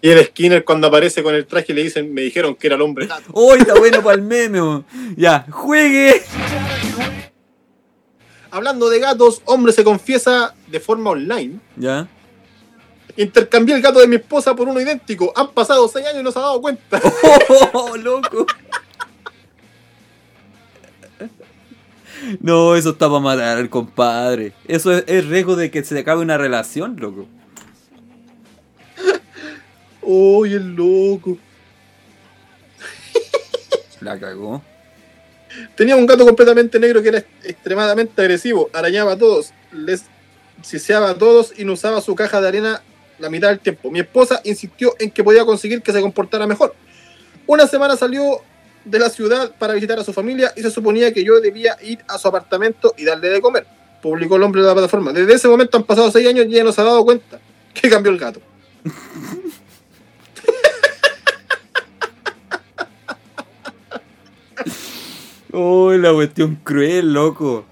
Y 0.00 0.10
el 0.10 0.24
Skinner 0.26 0.64
cuando 0.64 0.86
aparece 0.86 1.22
con 1.24 1.34
el 1.34 1.44
traje 1.44 1.74
le 1.74 1.82
dicen, 1.82 2.14
me 2.14 2.22
dijeron 2.22 2.54
que 2.54 2.68
era 2.68 2.76
el 2.76 2.82
hombre 2.82 3.06
gato. 3.08 3.24
¡Oh, 3.32 3.54
está 3.54 3.74
bueno 3.74 4.00
para 4.02 4.14
el 4.14 4.22
meme! 4.22 4.84
Ya, 5.16 5.44
juegue. 5.50 6.22
Hablando 8.50 8.88
de 8.88 8.98
gatos, 9.00 9.42
hombre 9.44 9.72
se 9.72 9.84
confiesa 9.84 10.54
de 10.68 10.80
forma 10.80 11.10
online. 11.10 11.58
Ya. 11.76 12.08
Intercambié 13.18 13.74
el 13.74 13.82
gato 13.82 13.98
de 13.98 14.06
mi 14.06 14.14
esposa 14.14 14.54
por 14.54 14.68
uno 14.68 14.80
idéntico. 14.80 15.32
Han 15.34 15.50
pasado 15.50 15.88
seis 15.88 16.06
años 16.06 16.20
y 16.20 16.22
no 16.22 16.30
se 16.30 16.38
ha 16.38 16.42
dado 16.42 16.60
cuenta. 16.60 17.00
¡Oh, 17.72 17.96
loco! 17.96 18.46
No, 22.40 22.76
eso 22.76 22.90
está 22.90 23.08
para 23.08 23.18
matar 23.18 23.58
al 23.58 23.68
compadre. 23.68 24.52
Eso 24.68 24.92
es, 24.92 25.02
es 25.08 25.26
riesgo 25.26 25.56
de 25.56 25.68
que 25.68 25.82
se 25.82 25.98
acabe 25.98 26.22
una 26.22 26.38
relación, 26.38 26.94
loco. 27.00 27.26
Uy, 30.02 30.54
el 30.54 30.76
loco. 30.76 31.38
La 34.00 34.16
cagó. 34.16 34.62
Tenía 35.74 35.96
un 35.96 36.06
gato 36.06 36.24
completamente 36.24 36.78
negro 36.78 37.02
que 37.02 37.08
era 37.08 37.18
extremadamente 37.42 38.22
agresivo. 38.22 38.70
Arañaba 38.72 39.14
a 39.14 39.18
todos. 39.18 39.52
Les 39.72 40.04
siseaba 40.62 41.10
a 41.10 41.18
todos 41.18 41.52
y 41.58 41.64
no 41.64 41.72
usaba 41.72 42.00
su 42.00 42.14
caja 42.14 42.40
de 42.40 42.46
arena 42.46 42.82
la 43.18 43.30
mitad 43.30 43.48
del 43.48 43.60
tiempo. 43.60 43.90
Mi 43.90 44.00
esposa 44.00 44.40
insistió 44.44 44.94
en 44.98 45.10
que 45.10 45.24
podía 45.24 45.44
conseguir 45.44 45.82
que 45.82 45.92
se 45.92 46.00
comportara 46.00 46.46
mejor. 46.46 46.74
Una 47.46 47.66
semana 47.66 47.96
salió 47.96 48.42
de 48.84 48.98
la 48.98 49.10
ciudad 49.10 49.52
para 49.58 49.74
visitar 49.74 49.98
a 49.98 50.04
su 50.04 50.12
familia 50.12 50.52
y 50.56 50.62
se 50.62 50.70
suponía 50.70 51.12
que 51.12 51.24
yo 51.24 51.40
debía 51.40 51.76
ir 51.82 51.98
a 52.08 52.18
su 52.18 52.28
apartamento 52.28 52.94
y 52.96 53.04
darle 53.04 53.28
de 53.28 53.40
comer. 53.40 53.66
Publicó 54.02 54.36
el 54.36 54.42
hombre 54.42 54.62
de 54.62 54.68
la 54.68 54.74
plataforma. 54.74 55.12
Desde 55.12 55.34
ese 55.34 55.48
momento 55.48 55.76
han 55.76 55.84
pasado 55.84 56.10
seis 56.10 56.28
años 56.28 56.46
y 56.46 56.54
ella 56.54 56.64
no 56.64 56.72
se 56.72 56.80
ha 56.80 56.84
dado 56.84 57.04
cuenta 57.04 57.40
que 57.74 57.88
cambió 57.90 58.12
el 58.12 58.18
gato. 58.18 58.40
Oh, 65.52 65.92
la 65.92 66.12
cuestión 66.12 66.56
cruel, 66.62 67.12
loco. 67.12 67.64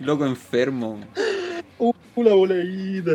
Loco 0.00 0.26
enfermo. 0.26 0.98
Uh, 1.78 1.92
una 2.16 2.32
voladita. 2.32 3.12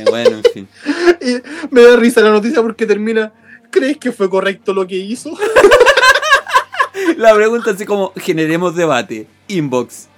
Eh, 0.00 0.04
bueno, 0.08 0.36
en 0.36 0.44
fin. 0.52 0.68
Y 1.20 1.42
me 1.70 1.82
da 1.82 1.96
risa 1.96 2.20
la 2.20 2.30
noticia 2.30 2.62
porque 2.62 2.86
termina. 2.86 3.32
¿Crees 3.70 3.98
que 3.98 4.12
fue 4.12 4.30
correcto 4.30 4.72
lo 4.72 4.86
que 4.86 4.96
hizo? 4.96 5.30
La 7.16 7.34
pregunta 7.34 7.72
así 7.72 7.84
como, 7.84 8.12
generemos 8.16 8.74
debate. 8.76 9.26
Inbox. 9.48 10.08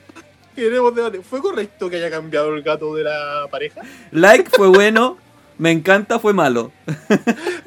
Queremos 0.55 0.95
debate. 0.95 1.21
¿Fue 1.23 1.41
correcto 1.41 1.89
que 1.89 1.97
haya 1.97 2.11
cambiado 2.11 2.55
el 2.55 2.63
gato 2.63 2.95
de 2.95 3.05
la 3.05 3.47
pareja? 3.51 3.81
Like 4.13 4.51
fue 4.51 4.69
bueno. 4.75 5.17
Me 5.59 5.71
encanta 5.71 6.19
fue 6.19 6.33
malo. 6.33 6.73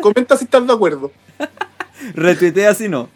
Comenta 0.02 0.36
si 0.36 0.46
estás 0.46 0.66
de 0.66 0.74
acuerdo. 0.74 1.12
Retuitea 2.16 2.74
si 2.74 2.90
no. 2.90 3.08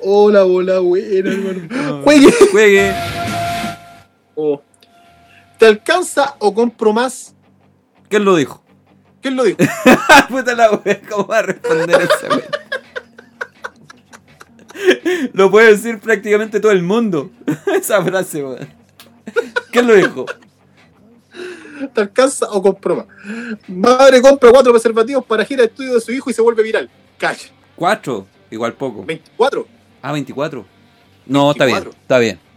Hola, 0.00 0.44
hola, 0.44 0.80
buena, 0.80 1.30
hermano. 1.30 1.60
No. 1.68 2.02
Juegue. 2.02 2.32
Juegue. 2.50 2.92
¿Te 5.58 5.66
alcanza 5.66 6.36
o 6.38 6.54
compro 6.54 6.92
más? 6.92 7.34
¿Quién 8.08 8.24
lo 8.24 8.36
dijo? 8.36 8.62
¿Quién 9.20 9.36
lo 9.36 9.44
dijo? 9.44 9.58
Puta 10.28 10.54
la 10.54 10.70
wea, 10.72 11.00
¿cómo 11.08 11.26
va 11.26 11.38
a 11.38 11.42
responder 11.42 12.00
esa 12.02 12.34
wea? 12.34 12.48
Lo 15.32 15.50
puede 15.50 15.72
decir 15.72 16.00
prácticamente 16.00 16.60
todo 16.60 16.72
el 16.72 16.82
mundo. 16.82 17.30
Esa 17.74 18.02
frase, 18.02 18.42
weón. 18.42 18.68
¿Quién 19.70 19.86
lo 19.86 19.94
dijo? 19.94 20.26
¿Te 21.94 22.00
alcanza 22.00 22.46
o 22.50 22.62
compro 22.62 22.96
más? 22.96 23.06
Madre 23.68 24.20
compra 24.20 24.50
cuatro 24.50 24.72
preservativos 24.72 25.24
para 25.24 25.44
gira 25.44 25.62
de 25.62 25.68
estudio 25.68 25.94
de 25.94 26.00
su 26.00 26.12
hijo 26.12 26.30
y 26.30 26.32
se 26.32 26.42
vuelve 26.42 26.62
viral. 26.62 26.90
Cash. 27.18 27.48
Cuatro. 27.76 28.26
Igual 28.50 28.74
poco. 28.74 29.04
24. 29.04 29.66
Ah, 30.02 30.12
24. 30.12 30.64
No, 31.26 31.50
está 31.52 31.64
bien. 31.64 31.76
24. 31.76 32.02
Está 32.02 32.18
bien. 32.18 32.49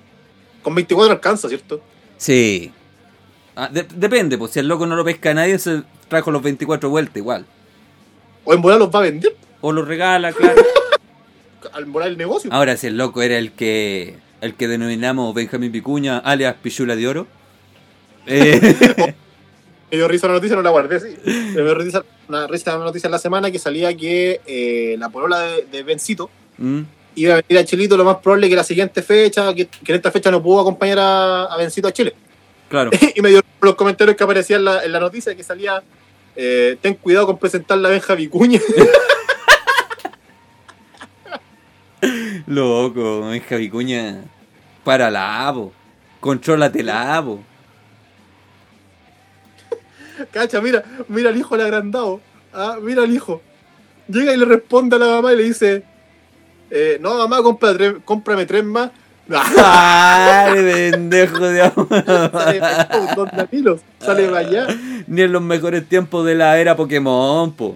Con 0.63 0.73
24 0.75 1.13
alcanza, 1.13 1.47
¿cierto? 1.49 1.81
Sí. 2.17 2.71
Ah, 3.55 3.69
de- 3.71 3.83
depende, 3.95 4.37
pues 4.37 4.51
si 4.51 4.59
el 4.59 4.67
loco 4.67 4.85
no 4.87 4.95
lo 4.95 5.03
pesca 5.05 5.29
a 5.31 5.33
nadie, 5.35 5.59
se 5.59 5.83
trajo 6.07 6.31
los 6.31 6.41
24 6.41 6.89
vueltas 6.89 7.17
igual. 7.17 7.45
O 8.45 8.53
en 8.53 8.61
volar 8.61 8.79
los 8.79 8.89
va 8.93 8.99
a 8.99 9.03
vender 9.03 9.35
O 9.61 9.71
lo 9.71 9.85
regala, 9.85 10.31
claro. 10.33 10.61
al 11.73 11.85
volar 11.85 12.09
el 12.09 12.17
negocio. 12.17 12.51
Ahora, 12.51 12.75
si 12.77 12.87
el 12.87 12.97
loco 12.97 13.21
era 13.21 13.37
el 13.37 13.51
que 13.51 14.15
el 14.41 14.55
que 14.55 14.67
denominamos 14.67 15.33
Benjamín 15.33 15.71
Vicuña, 15.71 16.17
alias 16.17 16.55
Pichula 16.61 16.95
de 16.97 17.07
Oro. 17.07 17.27
Eh, 18.25 18.59
Me 19.91 19.97
dio 19.97 20.07
risa 20.07 20.27
la 20.27 20.33
noticia, 20.33 20.55
no 20.55 20.61
la 20.63 20.71
guardé, 20.71 20.99
sí. 20.99 21.15
Me 21.25 21.61
dio 21.61 21.75
risa 21.75 22.03
una, 22.27 22.47
risa 22.47 22.75
una 22.75 22.85
noticia 22.85 23.07
en 23.07 23.11
la 23.11 23.19
semana 23.19 23.51
que 23.51 23.59
salía 23.59 23.95
que 23.95 24.41
eh, 24.45 24.95
la 24.97 25.09
polola 25.09 25.39
de, 25.39 25.65
de 25.71 25.83
Bencito 25.83 26.29
mm, 26.57 26.81
iba 27.15 27.35
a 27.35 27.41
venir 27.47 27.61
a 27.61 27.65
Chilito 27.65 27.97
lo 27.97 28.05
más 28.05 28.17
probable 28.17 28.49
que 28.49 28.55
la 28.55 28.63
siguiente 28.63 29.01
fecha, 29.01 29.53
que, 29.53 29.67
que 29.67 29.91
en 29.91 29.95
esta 29.95 30.11
fecha 30.11 30.31
no 30.31 30.41
pudo 30.41 30.61
acompañar 30.61 30.99
a, 30.99 31.43
a 31.45 31.57
Bencito 31.57 31.87
a 31.87 31.91
Chile. 31.91 32.13
claro. 32.69 32.91
y 33.15 33.21
me 33.21 33.29
dio 33.29 33.41
los 33.61 33.75
comentarios 33.75 34.17
que 34.17 34.23
aparecían 34.23 34.59
en 34.59 34.65
la, 34.65 34.83
en 34.83 34.91
la 34.91 34.99
noticia 34.99 35.35
que 35.35 35.43
salía, 35.43 35.81
eh, 36.35 36.77
ten 36.81 36.95
cuidado 36.95 37.27
con 37.27 37.37
presentar 37.37 37.77
la 37.77 37.89
Benja 37.89 38.15
Vicuña. 38.15 38.59
Loco, 42.47 43.27
Benja 43.27 43.55
Vicuña. 43.55 44.23
Para 44.83 45.09
la 45.09 45.47
abo. 45.47 45.71
Contrólate 46.19 46.83
la 46.83 47.15
abo. 47.15 47.41
Cacha, 50.31 50.61
mira, 50.61 50.83
mira 51.07 51.29
al 51.29 51.37
hijo 51.37 51.55
el 51.55 51.61
agrandado. 51.61 52.21
Ah, 52.53 52.77
mira 52.81 53.03
al 53.03 53.13
hijo. 53.13 53.41
Llega 54.07 54.33
y 54.33 54.37
le 54.37 54.45
responde 54.45 54.97
a 54.97 54.99
la 54.99 55.07
mamá 55.07 55.33
y 55.33 55.37
le 55.37 55.43
dice, 55.43 55.83
eh, 56.75 56.97
no 56.99 57.15
mamá, 57.19 57.43
compra 57.43 57.73
tres- 57.73 57.95
cómprame 58.03 58.45
tres 58.47 58.63
más. 58.63 58.89
Dale, 59.27 60.91
pendejo 60.91 61.39
de 61.47 61.61
amor. 61.61 61.87
Sale 63.99 64.25
para 64.27 64.39
allá. 64.39 64.67
Ni 65.07 65.21
en 65.21 65.31
los 65.31 65.41
mejores 65.41 65.87
tiempos 65.87 66.25
de 66.25 66.35
la 66.35 66.57
era 66.59 66.75
Pokémon, 66.75 67.53
po. 67.53 67.75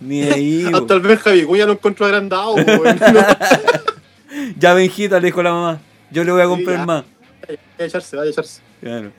Ni 0.00 0.22
ahí. 0.22 0.66
po. 0.70 0.76
Hasta 0.78 0.94
el 0.94 1.00
Benja 1.00 1.30
Vicuña 1.30 1.66
lo 1.66 1.72
encontró 1.72 2.06
agrandado. 2.06 2.56
po, 2.56 2.62
Ya 4.58 4.74
Benjita, 4.74 5.20
le 5.20 5.26
dijo 5.26 5.42
la 5.42 5.52
mamá. 5.52 5.80
Yo 6.10 6.24
le 6.24 6.32
voy 6.32 6.42
a 6.42 6.46
comprar 6.46 6.78
ya. 6.78 6.86
más. 6.86 7.04
Vaya 7.46 7.58
a 7.78 7.84
echarse, 7.84 8.16
vaya 8.16 8.28
a 8.28 8.32
echarse. 8.32 8.60
Claro. 8.80 9.12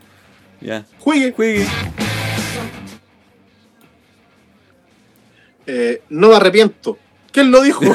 Ya. 0.60 0.86
Juegue. 1.00 1.32
Juegue. 1.32 1.66
Eh, 5.66 6.02
no 6.10 6.30
me 6.30 6.36
arrepiento. 6.36 6.98
¿Quién 7.32 7.52
lo 7.52 7.62
dijo? 7.62 7.86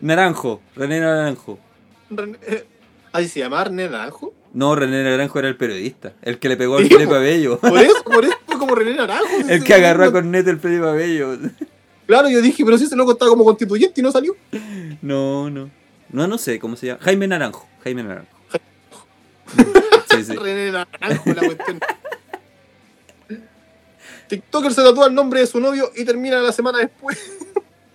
Naranjo. 0.00 0.60
René 0.74 1.00
Naranjo. 1.00 1.58
René- 2.10 2.38
eh, 2.46 2.64
¿Así 3.12 3.28
se 3.28 3.40
llama 3.40 3.64
René 3.64 3.88
Naranjo? 3.88 4.34
No, 4.52 4.74
René 4.74 5.02
Naranjo 5.04 5.38
era 5.38 5.48
el 5.48 5.56
periodista. 5.56 6.12
El 6.22 6.38
que 6.38 6.48
le 6.48 6.56
pegó 6.56 6.76
al 6.78 6.86
Felipe. 6.86 7.14
Abello. 7.14 7.58
Por 7.58 7.78
eso, 7.78 8.02
por 8.04 8.24
eso 8.24 8.34
fue 8.46 8.58
como 8.58 8.74
René 8.74 8.94
Naranjo. 8.94 9.26
El 9.48 9.62
que 9.64 9.74
agarró 9.74 10.04
a 10.04 10.12
Cornete 10.12 10.50
el 10.50 10.58
Felipe 10.60 10.86
Abello. 10.86 11.36
Claro, 12.06 12.28
yo 12.28 12.40
dije, 12.40 12.64
pero 12.64 12.78
si 12.78 12.84
ese 12.84 12.94
loco 12.96 13.12
estaba 13.12 13.30
como 13.30 13.44
constituyente 13.44 14.00
y 14.00 14.04
no 14.04 14.12
salió. 14.12 14.36
No, 15.02 15.50
no. 15.50 15.70
No, 16.10 16.26
no 16.28 16.38
sé 16.38 16.58
cómo 16.60 16.76
se 16.76 16.86
llama. 16.86 17.00
Jaime 17.02 17.26
Naranjo. 17.26 17.66
Jaime 17.84 18.02
Naranjo. 18.02 18.30
Sí, 20.10 20.24
sí. 20.24 20.34
René 20.36 20.70
Naranjo 20.72 21.28
la 21.34 21.40
cuestión. 21.42 21.80
TikToker 24.28 24.72
se 24.72 24.82
tatúa 24.82 25.06
el 25.08 25.14
nombre 25.14 25.40
de 25.40 25.46
su 25.46 25.60
novio 25.60 25.90
y 25.94 26.04
termina 26.04 26.40
la 26.40 26.52
semana 26.52 26.78
después. 26.78 27.18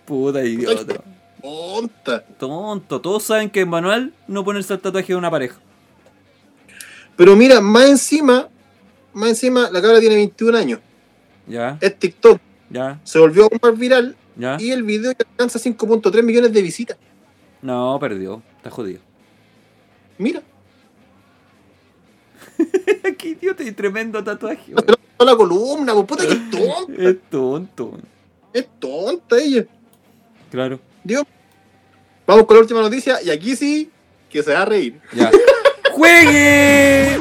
Puta 0.05 0.43
idiota. 0.43 1.01
Tonta. 1.41 2.23
Tonto. 2.37 3.01
Todos 3.01 3.23
saben 3.23 3.49
que 3.49 3.61
en 3.61 3.69
manual 3.69 4.13
no 4.27 4.43
ponerse 4.43 4.73
el 4.73 4.79
tatuaje 4.79 5.13
de 5.13 5.15
una 5.17 5.31
pareja. 5.31 5.59
Pero 7.15 7.35
mira, 7.35 7.61
más 7.61 7.89
encima, 7.89 8.47
más 9.13 9.29
encima, 9.29 9.69
la 9.71 9.81
cabra 9.81 9.99
tiene 9.99 10.15
21 10.15 10.57
años. 10.57 10.79
Ya, 11.47 11.77
Es 11.81 11.97
TikTok. 11.97 12.39
ya, 12.69 12.99
Se 13.03 13.19
volvió 13.19 13.43
aún 13.43 13.59
más 13.61 13.77
viral 13.77 14.15
ya. 14.35 14.57
y 14.59 14.71
el 14.71 14.83
video 14.83 15.11
alcanza 15.17 15.59
5.3 15.59 16.23
millones 16.23 16.53
de 16.53 16.61
visitas. 16.61 16.97
No, 17.61 17.97
perdió. 17.99 18.41
Está 18.57 18.69
jodido. 18.69 18.99
Mira, 20.17 20.41
Qué 23.17 23.29
idiota 23.29 23.63
y 23.63 23.71
tremendo 23.71 24.23
tatuaje. 24.23 24.73
pasó 24.73 25.25
la 25.25 25.35
columna, 25.35 25.93
pues 25.93 26.05
puta 26.05 26.27
que 26.27 26.35
tonta. 26.51 27.03
Es 27.03 27.17
tonto. 27.29 27.97
Es 28.53 28.67
tonta 28.79 29.37
ella. 29.37 29.65
Claro. 30.49 30.79
Dios. 31.03 31.23
Vamos 32.27 32.45
con 32.45 32.55
la 32.57 32.61
última 32.61 32.81
noticia 32.81 33.21
y 33.21 33.29
aquí 33.29 33.55
sí 33.55 33.89
que 34.29 34.43
se 34.43 34.53
va 34.53 34.61
a 34.61 34.65
reír. 34.65 34.99
Ya. 35.13 35.31
¡Juegue! 35.91 37.17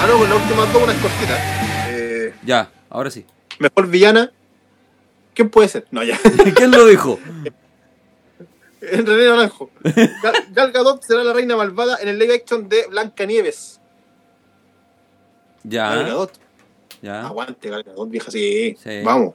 Ah, 0.00 0.06
no, 0.08 0.18
con 0.18 0.28
la 0.28 0.36
última 0.36 0.66
dos 0.66 0.82
unas 0.82 0.96
cortitas. 0.96 1.40
Eh, 1.88 2.34
Ya, 2.44 2.70
ahora 2.90 3.10
sí. 3.10 3.24
mejor 3.58 3.88
villana. 3.88 4.30
¿Quién 5.34 5.50
puede 5.50 5.68
ser? 5.68 5.86
No, 5.90 6.02
ya. 6.02 6.18
¿Quién 6.56 6.70
lo 6.70 6.86
dijo? 6.86 7.18
En 8.86 9.06
René 9.06 9.24
Naranjo. 9.30 9.70
Gal, 10.22 10.34
Gal 10.52 10.70
Gadot 10.70 11.02
será 11.02 11.24
la 11.24 11.32
reina 11.32 11.56
malvada 11.56 11.96
en 12.02 12.08
el 12.08 12.18
live 12.18 12.34
action 12.34 12.68
de 12.68 12.86
Blancanieves. 12.88 13.80
Gal 15.64 16.00
Ya, 16.00 16.02
Gadot. 16.04 16.32
ya. 17.00 17.26
Aguante, 17.26 17.70
Gal 17.70 17.82
Gadot, 17.82 18.10
vieja, 18.10 18.30
sí. 18.30 18.76
Sí. 18.84 19.00
Vamos, 19.02 19.32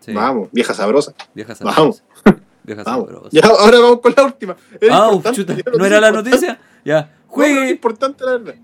Sí. 0.00 0.12
vamos, 0.12 0.48
vieja 0.52 0.72
sabrosa. 0.74 1.12
Vieja 1.34 1.54
Vamos. 1.60 2.02
sabrosa. 2.24 2.42
Vieja 2.64 2.82
Vamos. 2.84 3.06
sabrosa. 3.08 3.28
Ya, 3.32 3.46
ahora 3.46 3.78
vamos 3.80 4.00
con 4.00 4.14
la 4.16 4.24
última. 4.24 4.56
Era 4.80 4.96
Ah, 4.96 5.32
chuta. 5.32 5.56
¿No 5.78 5.84
era 5.84 6.00
la 6.00 6.10
noticia? 6.10 6.58
Ya. 6.84 6.94
No, 7.00 7.00
es 7.00 7.08
¡Juegue! 7.28 7.70
importante 7.70 8.24
la 8.24 8.38
verdad. 8.38 8.54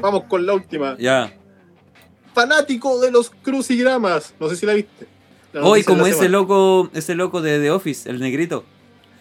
Vamos 0.00 0.24
con 0.24 0.44
la 0.46 0.54
última. 0.54 0.96
Ya. 0.98 1.32
Fanático 2.34 3.00
de 3.00 3.10
los 3.10 3.30
crucigramas. 3.30 4.34
No 4.40 4.48
sé 4.48 4.56
si 4.56 4.66
la 4.66 4.74
viste. 4.74 5.06
Hoy, 5.62 5.80
de 5.80 5.84
como 5.84 6.02
ese 6.06 6.14
semana. 6.16 6.32
loco, 6.32 6.90
ese 6.94 7.14
loco 7.14 7.40
de 7.40 7.60
The 7.60 7.70
Office, 7.70 8.10
el 8.10 8.18
negrito. 8.20 8.64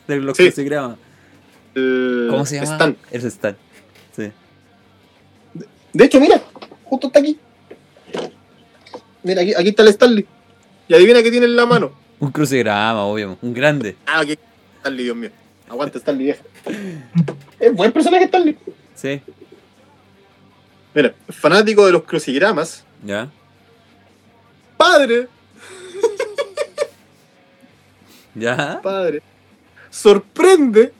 De 0.07 0.17
los 0.17 0.35
Sí. 0.35 0.51
El 1.75 2.27
¿Cómo 2.29 2.45
se 2.45 2.55
llama? 2.55 2.71
Stan. 2.71 2.97
El 3.11 3.25
Stan. 3.25 3.57
Sí. 4.15 4.31
De 5.93 6.05
hecho, 6.05 6.19
mira, 6.19 6.41
justo 6.85 7.07
está 7.07 7.19
aquí. 7.19 7.39
Mira, 9.23 9.41
aquí, 9.41 9.53
aquí 9.55 9.69
está 9.69 9.83
el 9.83 9.89
Stanley. 9.89 10.25
Y 10.87 10.93
adivina 10.93 11.23
qué 11.23 11.31
tiene 11.31 11.45
en 11.45 11.55
la 11.55 11.65
mano. 11.65 11.91
Un 12.19 12.31
crucigrama, 12.31 13.03
obvio. 13.05 13.37
Un 13.41 13.53
grande. 13.53 13.95
Ah, 14.05 14.19
aquí. 14.21 14.37
Stanley, 14.79 15.03
Dios 15.05 15.15
mío. 15.17 15.29
Aguanta, 15.69 15.97
Stanley, 15.97 16.25
vieja. 16.25 16.43
Es 17.59 17.73
buen 17.73 17.91
personaje, 17.91 18.25
Stanley. 18.25 18.57
Sí. 18.95 19.21
Mira, 20.93 21.15
fanático 21.29 21.85
de 21.85 21.91
los 21.93 22.03
crucigramas. 22.03 22.83
Ya. 23.03 23.29
Padre, 24.77 25.27
Ya. 28.35 28.79
padre. 28.81 29.21
Sorprende 29.89 30.91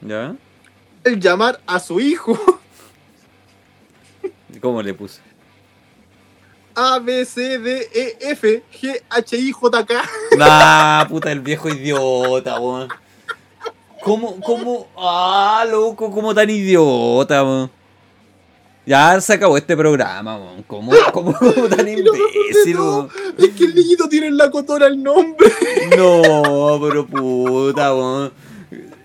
Ya. 0.00 0.34
el 1.02 1.18
llamar 1.20 1.60
a 1.66 1.78
su 1.80 1.98
hijo 2.00 2.38
¿Cómo 4.60 4.80
le 4.82 4.94
puse? 4.94 5.20
A, 6.74 6.98
B, 6.98 7.24
C, 7.24 7.58
D, 7.58 7.88
E, 7.92 8.16
F, 8.32 8.62
G, 8.72 9.00
H, 9.08 9.36
I, 9.36 9.52
J, 9.52 9.86
K. 9.86 9.94
Nah, 10.36 11.06
puta, 11.08 11.30
el 11.30 11.40
viejo 11.40 11.68
idiota, 11.68 12.58
weón. 12.58 12.88
¿Cómo, 14.02 14.40
cómo? 14.40 14.88
Ah, 14.96 15.64
loco, 15.70 16.10
cómo 16.10 16.34
tan 16.34 16.50
idiota, 16.50 17.44
weón. 17.44 17.70
Ya 18.86 19.18
se 19.20 19.34
acabó 19.34 19.56
este 19.56 19.76
programa, 19.76 20.36
weón. 20.36 20.62
¿Cómo, 20.64 20.92
cómo, 21.12 21.32
cómo 21.38 21.68
tan 21.68 21.86
imbécil, 21.88 22.76
weón? 22.76 23.08
Es 23.38 23.50
que 23.50 23.64
el 23.64 23.74
niñito 23.74 24.08
tiene 24.08 24.26
en 24.26 24.36
la 24.36 24.50
cotora 24.50 24.88
el 24.88 25.02
nombre. 25.02 25.52
No, 25.96 26.80
pero 26.82 27.06
puta, 27.06 27.94
weón. 27.94 28.32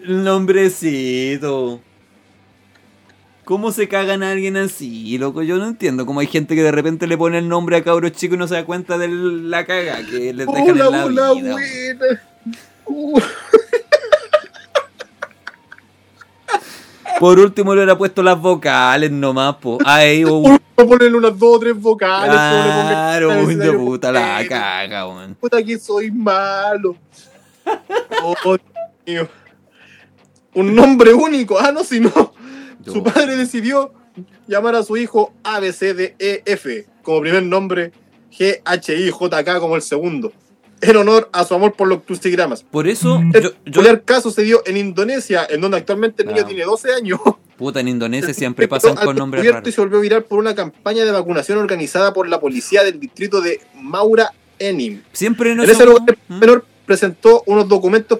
El 0.04 0.24
nombrecito. 0.24 1.82
¿Cómo 3.50 3.72
se 3.72 3.88
cagan 3.88 4.22
a 4.22 4.30
alguien 4.30 4.58
así, 4.58 5.18
loco? 5.18 5.42
Yo 5.42 5.58
no 5.58 5.66
entiendo 5.66 6.06
cómo 6.06 6.20
hay 6.20 6.28
gente 6.28 6.54
que 6.54 6.62
de 6.62 6.72
repente 6.72 7.08
le 7.08 7.18
pone 7.18 7.40
el 7.40 7.50
nombre 7.50 7.78
a 7.78 7.84
cabros 7.84 8.12
chicos 8.12 8.36
y 8.36 8.38
no 8.38 8.48
se 8.48 8.54
da 8.54 8.64
cuenta 8.64 9.00
de 9.00 9.08
la 9.08 9.66
caga 9.66 10.06
que 10.06 10.32
les 10.36 10.46
dejan 10.46 10.70
Hola, 10.70 10.86
en 10.86 11.16
la 11.16 11.32
hola, 11.32 11.34
vida. 11.34 11.52
buena. 11.54 12.22
Uh, 12.86 13.20
Por 17.20 17.40
último 17.40 17.74
le 17.74 17.80
hubiera 17.82 17.98
puesto 17.98 18.22
las 18.22 18.40
vocales 18.40 19.10
nomás, 19.10 19.56
po. 19.56 19.80
Ahí, 19.84 20.24
o 20.24 20.36
Uno 20.38 20.60
ponen 20.76 21.16
unas 21.16 21.36
dos 21.40 21.56
o 21.56 21.60
tres 21.60 21.76
vocales. 21.76 22.28
le 22.30 22.36
Claro, 22.36 23.32
Ay, 23.32 23.46
weón, 23.48 23.60
de 23.60 23.72
puta 23.74 24.12
la 24.12 24.48
caga, 24.48 25.08
weón. 25.08 25.34
Puta 25.34 25.64
que 25.64 25.80
soy 25.80 26.12
malo. 26.12 26.96
Oh, 28.24 28.36
Dios 28.46 28.60
mío. 29.08 29.28
Un 30.54 30.76
nombre 30.76 31.14
único. 31.16 31.58
Ah, 31.60 31.72
no, 31.72 31.84
si 31.84 32.00
no. 32.00 32.34
Su 32.94 33.03
padre 33.03 33.38
decidió 33.38 33.94
llamar 34.48 34.76
a 34.76 34.84
su 34.84 34.98
hijo 34.98 35.34
A, 35.44 35.60
B, 35.60 35.72
C, 35.74 35.94
D, 35.94 36.16
E, 36.20 36.86
como 37.03 37.22
primer 37.22 37.44
nombre, 37.44 37.91
G, 38.38 38.61
H, 38.66 38.95
I, 38.95 39.10
J, 39.10 39.44
K 39.44 39.60
como 39.60 39.76
el 39.76 39.82
segundo. 39.82 40.32
En 40.82 40.95
honor 40.95 41.30
a 41.34 41.44
su 41.44 41.53
amor 41.53 41.74
por 41.74 41.88
los 41.90 42.03
crucigramas. 42.03 42.64
Por 42.64 42.88
eso, 42.88 43.18
El 43.34 43.44
yo, 43.44 43.49
yo- 43.49 43.53
peculiar 43.66 44.03
caso 44.03 44.32
se 44.32 44.44
dio 44.44 44.61
en 44.66 44.78
Indonesia, 44.78 45.45
en 45.49 45.60
donde 45.60 45.78
actualmente 45.78 46.24
el 46.24 46.30
niño 46.30 46.41
Ah. 46.44 46.48
tiene 46.48 46.64
12 46.64 46.94
años. 46.94 47.20
puta, 47.57 47.82
en 47.82 47.90
Indonesia 47.90 48.34
siempre 48.34 48.70
pasan 48.70 48.95
con 48.95 49.18
nombres 49.18 49.41
descubierto 49.44 49.68
Y 49.68 49.72
raros. 49.72 49.76
se 49.76 49.82
volvió 49.82 49.99
viral 49.99 50.24
por 50.24 50.40
una 50.40 50.56
campaña 50.56 51.03
de 51.03 51.11
vacunación 51.11 51.57
organizada 51.57 52.14
por 52.14 52.30
la 52.30 52.40
policía 52.40 52.86
del 52.86 52.98
distrito 53.02 53.41
de 53.41 53.60
Maura 53.76 54.32
Enim. 54.57 55.02
Siempre 55.11 55.53
no 55.56 55.66
En 55.66 55.70
ese 55.70 55.86
lugar, 55.86 56.03
el 56.07 56.18
¿Mm? 56.36 56.40
menor 56.40 56.66
presentó 56.86 57.44
unos 57.48 57.68
documentos 57.68 58.20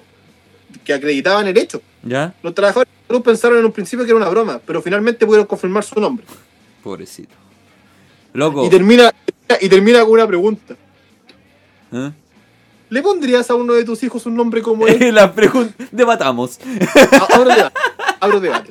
que 0.84 0.92
acreditaban 0.92 1.48
el 1.48 1.56
hecho. 1.56 1.80
¿Ya? 2.02 2.32
Los 2.42 2.54
trabajadores 2.54 2.88
de 2.92 3.06
salud 3.08 3.22
pensaron 3.22 3.58
en 3.58 3.64
un 3.66 3.72
principio 3.72 4.04
que 4.04 4.10
era 4.10 4.16
una 4.16 4.28
broma, 4.28 4.60
pero 4.66 4.80
finalmente 4.82 5.26
pudieron 5.26 5.46
confirmar 5.46 5.84
su 5.84 6.00
nombre. 6.00 6.24
Pobrecito. 6.82 7.34
Loco. 8.32 8.64
Y 8.64 8.70
termina, 8.70 9.12
y 9.60 9.68
termina 9.68 10.00
con 10.02 10.12
una 10.12 10.26
pregunta. 10.26 10.74
¿eh? 11.92 12.10
¿Le 12.88 13.02
pondrías 13.02 13.50
a 13.50 13.54
uno 13.54 13.74
de 13.74 13.84
tus 13.84 14.02
hijos 14.02 14.24
un 14.26 14.34
nombre 14.36 14.62
como 14.62 14.86
él? 14.88 15.14
La 15.14 15.32
pregunta. 15.32 15.74
Debatamos. 15.92 16.58
A- 17.12 17.34
Abro 17.34 17.50
debate. 17.50 17.74
Abro 18.20 18.40
debate. 18.40 18.70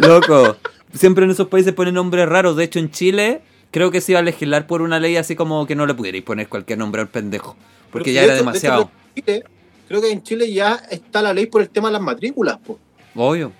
Loco. 0.00 0.56
Siempre 0.94 1.24
en 1.24 1.30
esos 1.30 1.48
países 1.48 1.72
ponen 1.72 1.94
nombres 1.94 2.28
raros. 2.28 2.56
De 2.56 2.64
hecho, 2.64 2.78
en 2.78 2.90
Chile, 2.90 3.40
creo 3.70 3.90
que 3.90 4.00
se 4.00 4.12
iba 4.12 4.18
a 4.20 4.22
legislar 4.22 4.66
por 4.66 4.82
una 4.82 4.98
ley 5.00 5.16
así 5.16 5.36
como 5.36 5.66
que 5.66 5.74
no 5.74 5.86
le 5.86 5.94
pudierais 5.94 6.24
poner 6.24 6.48
cualquier 6.48 6.78
nombre 6.78 7.00
al 7.02 7.08
pendejo. 7.08 7.56
Porque 7.90 8.10
Pero 8.10 8.14
ya 8.14 8.22
era 8.24 8.32
de 8.34 8.38
demasiado. 8.40 8.90
hecho, 9.14 9.44
creo 9.92 10.00
que 10.00 10.10
en 10.10 10.22
Chile 10.22 10.50
ya 10.50 10.80
está 10.90 11.20
la 11.20 11.34
ley 11.34 11.44
por 11.44 11.60
el 11.60 11.68
tema 11.68 11.88
de 11.88 11.92
las 11.92 12.00
matrículas. 12.00 12.56
po. 12.56 12.78
Obvio. 13.14 13.52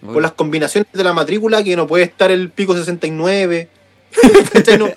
Obvio. 0.00 0.12
Por 0.14 0.22
las 0.22 0.32
combinaciones 0.32 0.90
de 0.90 1.04
la 1.04 1.12
matrícula 1.12 1.62
que 1.62 1.76
no 1.76 1.86
puede 1.86 2.04
estar 2.04 2.30
el 2.30 2.48
pico 2.48 2.74
69. 2.74 3.68
¿Cachai? 4.54 4.78
No, 4.78 4.88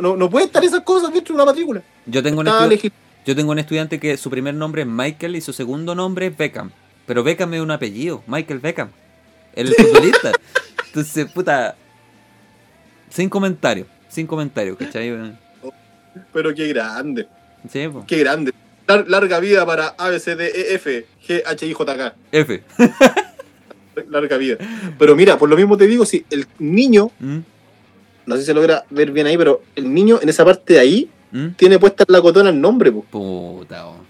No, 0.00 0.16
no, 0.16 0.28
puede 0.30 0.46
estar 0.46 0.64
esas 0.64 0.80
cosas 0.80 1.12
dentro 1.12 1.32
de 1.32 1.42
una 1.42 1.44
matrícula. 1.44 1.80
Yo 2.06 2.24
tengo, 2.24 2.40
un 2.40 2.48
Está 2.48 2.68
yo 3.24 3.36
tengo 3.36 3.52
un 3.52 3.60
estudiante 3.60 4.00
que 4.00 4.16
su 4.16 4.30
primer 4.30 4.54
nombre 4.56 4.82
es 4.82 4.88
Michael 4.88 5.36
y 5.36 5.40
su 5.40 5.52
segundo 5.52 5.94
nombre 5.94 6.26
es 6.26 6.36
Beckham. 6.36 6.72
Pero 7.06 7.22
Beckham 7.22 7.54
es 7.54 7.60
un 7.60 7.70
apellido, 7.70 8.24
Michael 8.26 8.58
Beckham. 8.58 8.88
El 9.54 9.72
futbolista. 9.74 10.32
Entonces, 10.86 11.30
puta. 11.30 11.76
Sin 13.10 13.28
comentarios, 13.28 13.86
sin 14.08 14.26
comentarios, 14.26 14.76
¿cachai? 14.76 15.36
Pero 16.32 16.52
qué 16.52 16.66
grande, 16.66 17.28
Sí, 17.70 17.86
po. 17.86 18.04
qué 18.08 18.18
grande. 18.18 18.52
Lar- 18.86 19.06
larga 19.08 19.40
vida 19.40 19.64
para 19.64 19.88
A, 19.98 20.08
B, 20.10 20.20
C, 20.20 20.36
D, 20.36 20.46
E, 20.46 20.74
F, 20.74 21.06
G, 21.26 21.42
H, 21.46 21.66
I, 21.66 21.72
J, 21.72 21.96
K. 21.96 22.14
F. 22.32 22.62
Larga 24.10 24.36
vida. 24.36 24.56
Pero 24.98 25.14
mira, 25.14 25.38
por 25.38 25.48
lo 25.48 25.56
mismo 25.56 25.76
te 25.76 25.86
digo, 25.86 26.04
si 26.04 26.24
el 26.30 26.46
niño, 26.58 27.10
¿Mm? 27.20 27.38
no 28.26 28.34
sé 28.34 28.40
si 28.42 28.46
se 28.46 28.54
logra 28.54 28.84
ver 28.90 29.10
bien 29.12 29.26
ahí, 29.28 29.36
pero 29.38 29.62
el 29.76 29.92
niño 29.94 30.18
en 30.20 30.28
esa 30.28 30.44
parte 30.44 30.74
de 30.74 30.80
ahí 30.80 31.10
¿Mm? 31.30 31.48
tiene 31.50 31.78
puesta 31.78 32.04
en 32.06 32.12
la 32.12 32.20
cotona 32.20 32.50
el 32.50 32.60
nombre, 32.60 32.90
po. 32.90 33.04
Puta, 33.04 33.86
weón. 33.86 34.04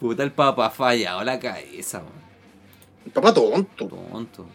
Puta, 0.00 0.22
el 0.22 0.32
papá 0.32 0.70
fallado 0.70 1.22
la 1.22 1.38
cabeza. 1.38 2.02
El 3.04 3.12
papá 3.12 3.34
tonto. 3.34 3.86
Tonto. 3.86 4.46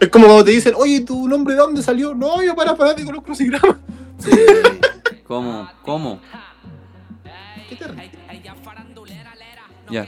Es 0.00 0.08
como 0.08 0.26
cuando 0.26 0.44
te 0.44 0.50
dicen, 0.50 0.74
oye, 0.76 1.00
¿tu 1.00 1.28
nombre 1.28 1.54
de 1.54 1.60
dónde 1.60 1.82
salió? 1.82 2.14
No, 2.14 2.42
yo 2.42 2.54
para 2.56 2.74
fanático 2.76 3.12
los 3.12 3.22
crucigramas. 3.22 3.76
Sí. 4.18 4.30
¿Cómo? 5.26 5.68
¿Cómo? 5.82 6.20
Ya. 9.90 10.06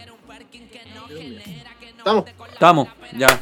Estamos. 1.98 2.24
Estamos, 2.52 2.88
ya. 3.16 3.40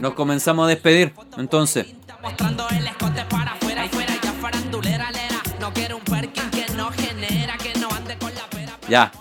Nos 0.00 0.14
comenzamos 0.14 0.66
a 0.66 0.68
despedir. 0.68 1.12
Entonces, 1.36 1.86
está 1.86 2.18
mostrando 2.22 2.66
el 2.70 2.86
escote 2.86 3.24
para 3.28 3.52
afuera, 3.52 3.84
afuera, 3.84 4.14
ya 4.22 4.32
farandulera, 4.32 5.10
lera, 5.10 5.42
no 5.60 5.72
quiere 5.72 5.94
un 5.94 6.00
Perkin 6.02 6.50
que 6.50 6.66
no 6.74 6.90
genera, 6.90 7.56
que 7.56 7.78
no 7.78 7.88
ande 7.90 8.16
con 8.18 8.34
la 8.34 8.46
pera. 8.50 8.76
ya. 8.88 9.12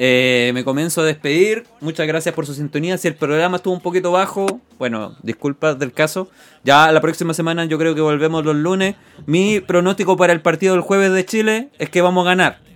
Eh, 0.00 0.52
me 0.54 0.62
comienzo 0.62 1.00
a 1.00 1.04
despedir. 1.04 1.66
Muchas 1.80 2.06
gracias 2.06 2.32
por 2.32 2.46
su 2.46 2.54
sintonía. 2.54 2.96
Si 2.98 3.08
el 3.08 3.16
programa 3.16 3.56
estuvo 3.56 3.74
un 3.74 3.80
poquito 3.80 4.12
bajo, 4.12 4.60
bueno, 4.78 5.16
disculpas 5.24 5.76
del 5.76 5.92
caso. 5.92 6.30
Ya 6.62 6.92
la 6.92 7.00
próxima 7.00 7.34
semana 7.34 7.64
yo 7.64 7.78
creo 7.78 7.96
que 7.96 8.00
volvemos 8.00 8.44
los 8.44 8.54
lunes. 8.54 8.94
Mi 9.26 9.58
pronóstico 9.58 10.16
para 10.16 10.32
el 10.32 10.40
partido 10.40 10.74
del 10.74 10.82
jueves 10.82 11.12
de 11.12 11.26
Chile 11.26 11.70
es 11.80 11.90
que 11.90 12.00
vamos 12.00 12.24
a 12.24 12.30
ganar. 12.30 12.67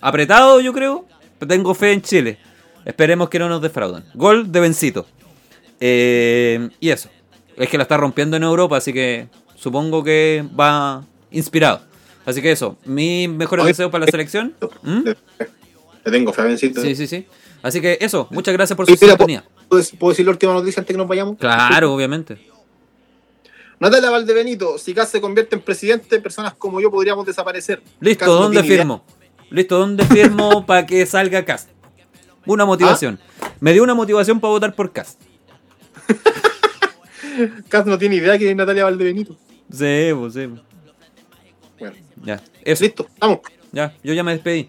Apretado, 0.00 0.60
yo 0.60 0.72
creo. 0.72 1.04
Pero 1.38 1.48
tengo 1.48 1.74
fe 1.74 1.92
en 1.92 2.02
Chile. 2.02 2.38
Esperemos 2.84 3.28
que 3.28 3.38
no 3.38 3.48
nos 3.48 3.62
defrauden. 3.62 4.04
Gol 4.14 4.50
de 4.50 4.60
Bencito. 4.60 5.06
Eh, 5.80 6.68
y 6.80 6.90
eso. 6.90 7.08
Es 7.56 7.68
que 7.68 7.76
la 7.76 7.82
está 7.82 7.96
rompiendo 7.96 8.36
en 8.36 8.42
Europa, 8.42 8.76
así 8.76 8.92
que 8.92 9.28
supongo 9.54 10.02
que 10.02 10.44
va 10.58 11.04
inspirado. 11.30 11.82
Así 12.24 12.42
que 12.42 12.52
eso. 12.52 12.76
Mis 12.84 13.28
mejores 13.28 13.66
deseos 13.66 13.90
para 13.90 14.04
la 14.04 14.10
selección. 14.10 14.54
¿Mm? 14.82 15.00
Le 16.04 16.10
tengo 16.10 16.32
fe, 16.32 16.42
Bencito. 16.42 16.80
Sí, 16.80 16.94
sí, 16.94 17.06
sí. 17.06 17.26
Así 17.62 17.80
que 17.80 17.98
eso, 18.00 18.26
muchas 18.30 18.54
gracias 18.54 18.76
por 18.76 18.86
su 18.86 18.92
mira, 18.92 19.08
sintonía. 19.08 19.44
¿puedo, 19.68 19.84
puedo 19.98 20.12
decir 20.12 20.24
la 20.24 20.32
última 20.32 20.54
noticia 20.54 20.80
antes 20.80 20.94
que 20.94 20.98
nos 20.98 21.06
vayamos? 21.06 21.36
Claro, 21.38 21.92
obviamente. 21.92 22.38
Natalia 23.78 24.10
Valdebenito, 24.10 24.78
si 24.78 24.94
Cas 24.94 25.10
se 25.10 25.20
convierte 25.20 25.56
en 25.56 25.62
presidente, 25.62 26.20
personas 26.20 26.54
como 26.54 26.80
yo 26.80 26.90
podríamos 26.90 27.26
desaparecer. 27.26 27.82
Listo, 28.00 28.20
Cas 28.20 28.28
no 28.28 28.34
¿dónde 28.34 28.60
idea. 28.60 29.00
Listo, 29.50 29.78
¿dónde 29.78 30.04
firmo 30.06 30.64
para 30.66 30.86
que 30.86 31.04
salga 31.06 31.44
Cast? 31.44 31.68
Una 32.46 32.64
motivación. 32.64 33.18
Me 33.60 33.72
dio 33.72 33.82
una 33.82 33.94
motivación 33.94 34.40
para 34.40 34.52
votar 34.52 34.74
por 34.74 34.92
Cast. 34.92 35.20
Cas 37.68 37.86
no 37.86 37.98
tiene 37.98 38.16
idea 38.16 38.38
que 38.38 38.50
es 38.50 38.56
Natalia 38.56 38.84
Valdebenito. 38.84 39.36
Sí, 39.72 40.10
pues 40.14 40.34
sí. 40.34 40.48
Bueno, 41.78 41.96
Ya, 42.24 42.40
eso. 42.64 42.84
listo, 42.84 43.06
vamos. 43.18 43.40
Ya, 43.72 43.94
yo 44.02 44.12
ya 44.14 44.22
me 44.24 44.32
despedí. 44.32 44.68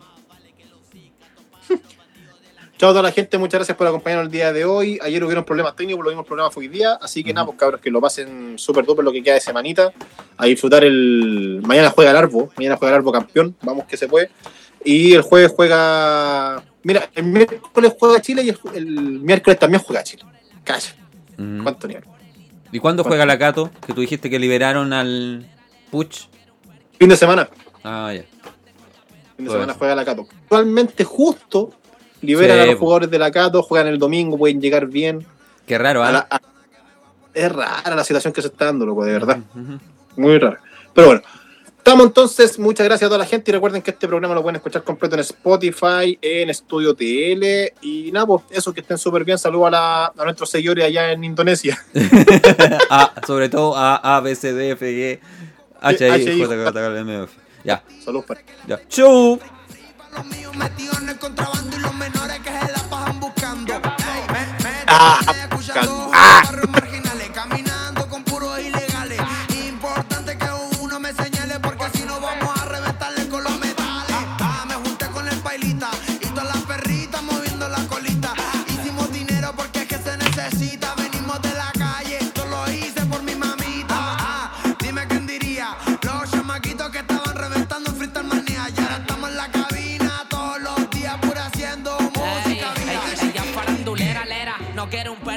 Chao 2.78 2.90
a 2.90 2.94
toda 2.94 3.04
la 3.04 3.12
gente, 3.12 3.38
muchas 3.38 3.60
gracias 3.60 3.78
por 3.78 3.88
acompañarnos 3.88 4.28
el 4.28 4.32
día 4.32 4.52
de 4.54 4.66
hoy. 4.66 4.98
Ayer 5.02 5.24
hubieron 5.24 5.44
problemas 5.44 5.76
técnicos, 5.76 6.04
los 6.04 6.12
mismos 6.14 6.26
problemas 6.26 6.54
fue 6.54 6.62
hoy 6.64 6.68
día. 6.70 6.94
Así 7.02 7.24
que 7.24 7.34
nada, 7.34 7.46
pues 7.46 7.58
cabros, 7.58 7.82
que 7.82 7.90
lo 7.92 8.00
pasen 8.02 8.58
súper 8.58 8.86
duper 8.86 9.04
lo 9.06 9.12
que 9.12 9.22
queda 9.24 9.36
de 9.36 9.42
semanita. 9.42 9.92
A 10.38 10.46
disfrutar 10.46 10.84
el. 10.84 11.62
Mañana 11.66 11.90
juega 11.92 12.12
el 12.12 12.18
Arbo, 12.18 12.52
mañana 12.58 12.78
juega 12.78 12.92
el 12.94 12.96
Arbo 12.98 13.12
campeón, 13.12 13.56
vamos 13.62 13.86
que 13.86 13.98
se 13.98 14.08
puede. 14.08 14.30
Y 14.84 15.14
el 15.14 15.22
jueves 15.22 15.52
juega. 15.56 16.64
Mira, 16.84 17.10
el 17.14 17.24
miércoles 17.24 17.94
juega 18.00 18.22
Chile 18.22 18.42
y 18.44 18.50
el, 18.50 18.60
el 18.74 18.86
miércoles 19.20 19.60
también 19.60 19.82
juega 19.84 20.04
Chile. 20.04 20.24
Calla, 20.64 20.96
Mm. 21.38 21.64
cuánto 21.64 21.88
nivel. 21.88 22.04
¿Y 22.72 22.80
cuándo 22.80 23.04
juega 23.04 23.26
la 23.26 23.38
Cato? 23.38 23.70
Que 23.86 23.94
tú 23.94 24.02
dijiste 24.02 24.30
que 24.30 24.40
liberaron 24.40 24.94
al 24.94 25.48
Puch. 25.92 26.28
Fin 27.00 27.10
de 27.10 27.16
semana. 27.18 27.50
Ah, 27.84 28.12
ya. 28.14 28.24
Fin 29.36 29.46
de 29.46 29.52
semana 29.52 29.74
juega 29.78 29.96
la 29.96 30.06
Cato. 30.06 30.28
Actualmente, 30.44 31.04
justo, 31.04 31.72
liberan 32.22 32.58
Sí, 32.58 32.64
a 32.64 32.66
los 32.68 32.76
jugadores 32.80 33.10
de 33.12 33.20
la 33.20 33.32
Cato, 33.32 33.62
juegan 33.64 33.88
el 33.88 33.98
domingo, 34.00 34.38
pueden 34.38 34.62
llegar 34.62 34.86
bien. 34.88 35.26
Qué 35.68 35.78
raro, 35.78 36.04
A 36.04 36.12
la- 36.12 36.28
a- 36.30 36.42
Es 37.34 37.50
rara 37.52 37.96
la 37.96 38.04
situación 38.04 38.34
que 38.34 38.42
se 38.42 38.50
está 38.50 38.66
dando, 38.66 38.86
loco, 38.86 39.06
de 39.06 39.14
verdad. 39.14 39.40
Muy 40.18 40.38
rara. 40.38 40.60
Pero 40.94 41.08
bueno, 41.08 41.22
estamos 41.82 42.06
entonces. 42.06 42.60
Muchas 42.60 42.86
gracias 42.86 43.08
a 43.08 43.10
toda 43.10 43.18
la 43.20 43.26
gente 43.26 43.50
y 43.50 43.54
recuerden 43.54 43.82
que 43.82 43.92
este 43.92 44.08
programa 44.08 44.36
lo 44.36 44.42
pueden 44.44 44.58
escuchar 44.58 44.84
completo 44.84 45.16
en 45.16 45.22
Spotify, 45.22 46.18
en 46.22 46.50
Estudio 46.50 46.94
TL. 46.96 47.74
Y 47.82 48.12
nada, 48.12 48.28
pues 48.28 48.44
eso, 48.52 48.72
que 48.74 48.82
estén 48.82 48.98
súper 48.98 49.24
bien. 49.26 49.38
Saludos 49.40 49.68
a, 49.68 49.72
la- 49.72 50.06
a 50.18 50.24
nuestros 50.24 50.50
seguidores 50.50 50.86
allá 50.86 51.12
en 51.12 51.24
Indonesia. 51.24 51.78
Ah, 52.90 53.14
sobre 53.26 53.48
todo 53.50 53.76
a 53.76 53.96
A, 54.18 54.20
B, 54.22 54.36
C, 54.36 54.54
D, 54.54 54.72
F, 54.72 54.86
G, 54.86 55.20
H, 55.82 56.08
I, 56.08 56.12
H, 56.12 56.34
I, 56.36 56.44
J, 56.44 56.72
K, 56.74 56.86
L, 56.88 57.00
M, 57.00 57.24
F. 57.24 57.34
Ya, 57.64 57.84
Saludos 58.04 58.26
para. 58.26 58.42
ya. 58.68 58.80
Chau. 58.90 59.40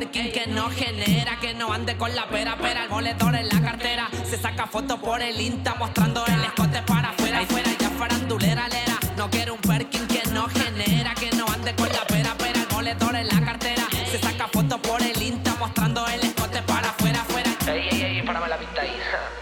Perkin 0.05 0.32
que 0.32 0.47
no 0.48 0.68
genera, 0.68 1.39
que 1.40 1.55
no 1.55 1.72
ande 1.72 1.97
con 1.97 2.14
la 2.14 2.26
pera, 2.28 2.56
pera, 2.56 2.82
el 2.85 2.90
moledor 2.90 3.35
en 3.36 3.48
la 3.48 3.60
cartera, 3.62 4.09
se 4.28 4.36
saca 4.36 4.66
fotos 4.66 4.98
por 5.01 5.22
el 5.22 5.40
Insta 5.40 5.74
mostrando 5.78 6.26
el 6.26 6.43
escote 6.44 6.82
para 6.82 7.09
afuera, 7.09 7.40
afuera, 7.40 7.70
ella 7.70 7.90
farandulera, 7.98 8.68
lera, 8.68 8.98
no 9.16 9.31
quiere 9.31 9.51
un 9.51 9.59
Perkin 9.60 10.06
que 10.06 10.22
no 10.31 10.47
genera, 10.48 11.14
que 11.14 11.31
no 11.36 11.47
ande 11.48 11.74
con 11.74 11.89
la 11.89 12.05
pera, 12.06 12.35
pera, 12.36 12.60
el 12.60 12.68
moledor 12.74 13.16
en 13.16 13.28
la 13.28 13.40
cartera, 13.47 13.82
se 14.10 14.18
saca 14.18 14.47
fotos 14.48 14.78
por 14.81 15.01
el 15.02 15.22
Insta 15.22 15.55
mostrando 15.59 16.06
el 16.09 16.20
escote 16.20 16.60
para 16.62 16.90
afuera, 16.90 17.22
afuera. 17.22 17.51
Ey, 17.66 17.89
ey, 17.90 18.02
ey, 18.18 18.22
párame 18.26 18.48
la 18.48 18.59
pista 18.59 18.82
ahí. 18.82 18.93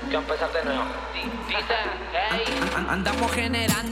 Que 0.08 0.16
a 0.16 0.20
empezar 0.20 0.52
de 0.52 0.64
nuevo. 0.64 0.84
Di- 1.12 1.54
Dice, 1.56 1.74
ey. 2.30 2.70
An- 2.76 2.88
Andamos 2.90 3.32
generando 3.32 3.91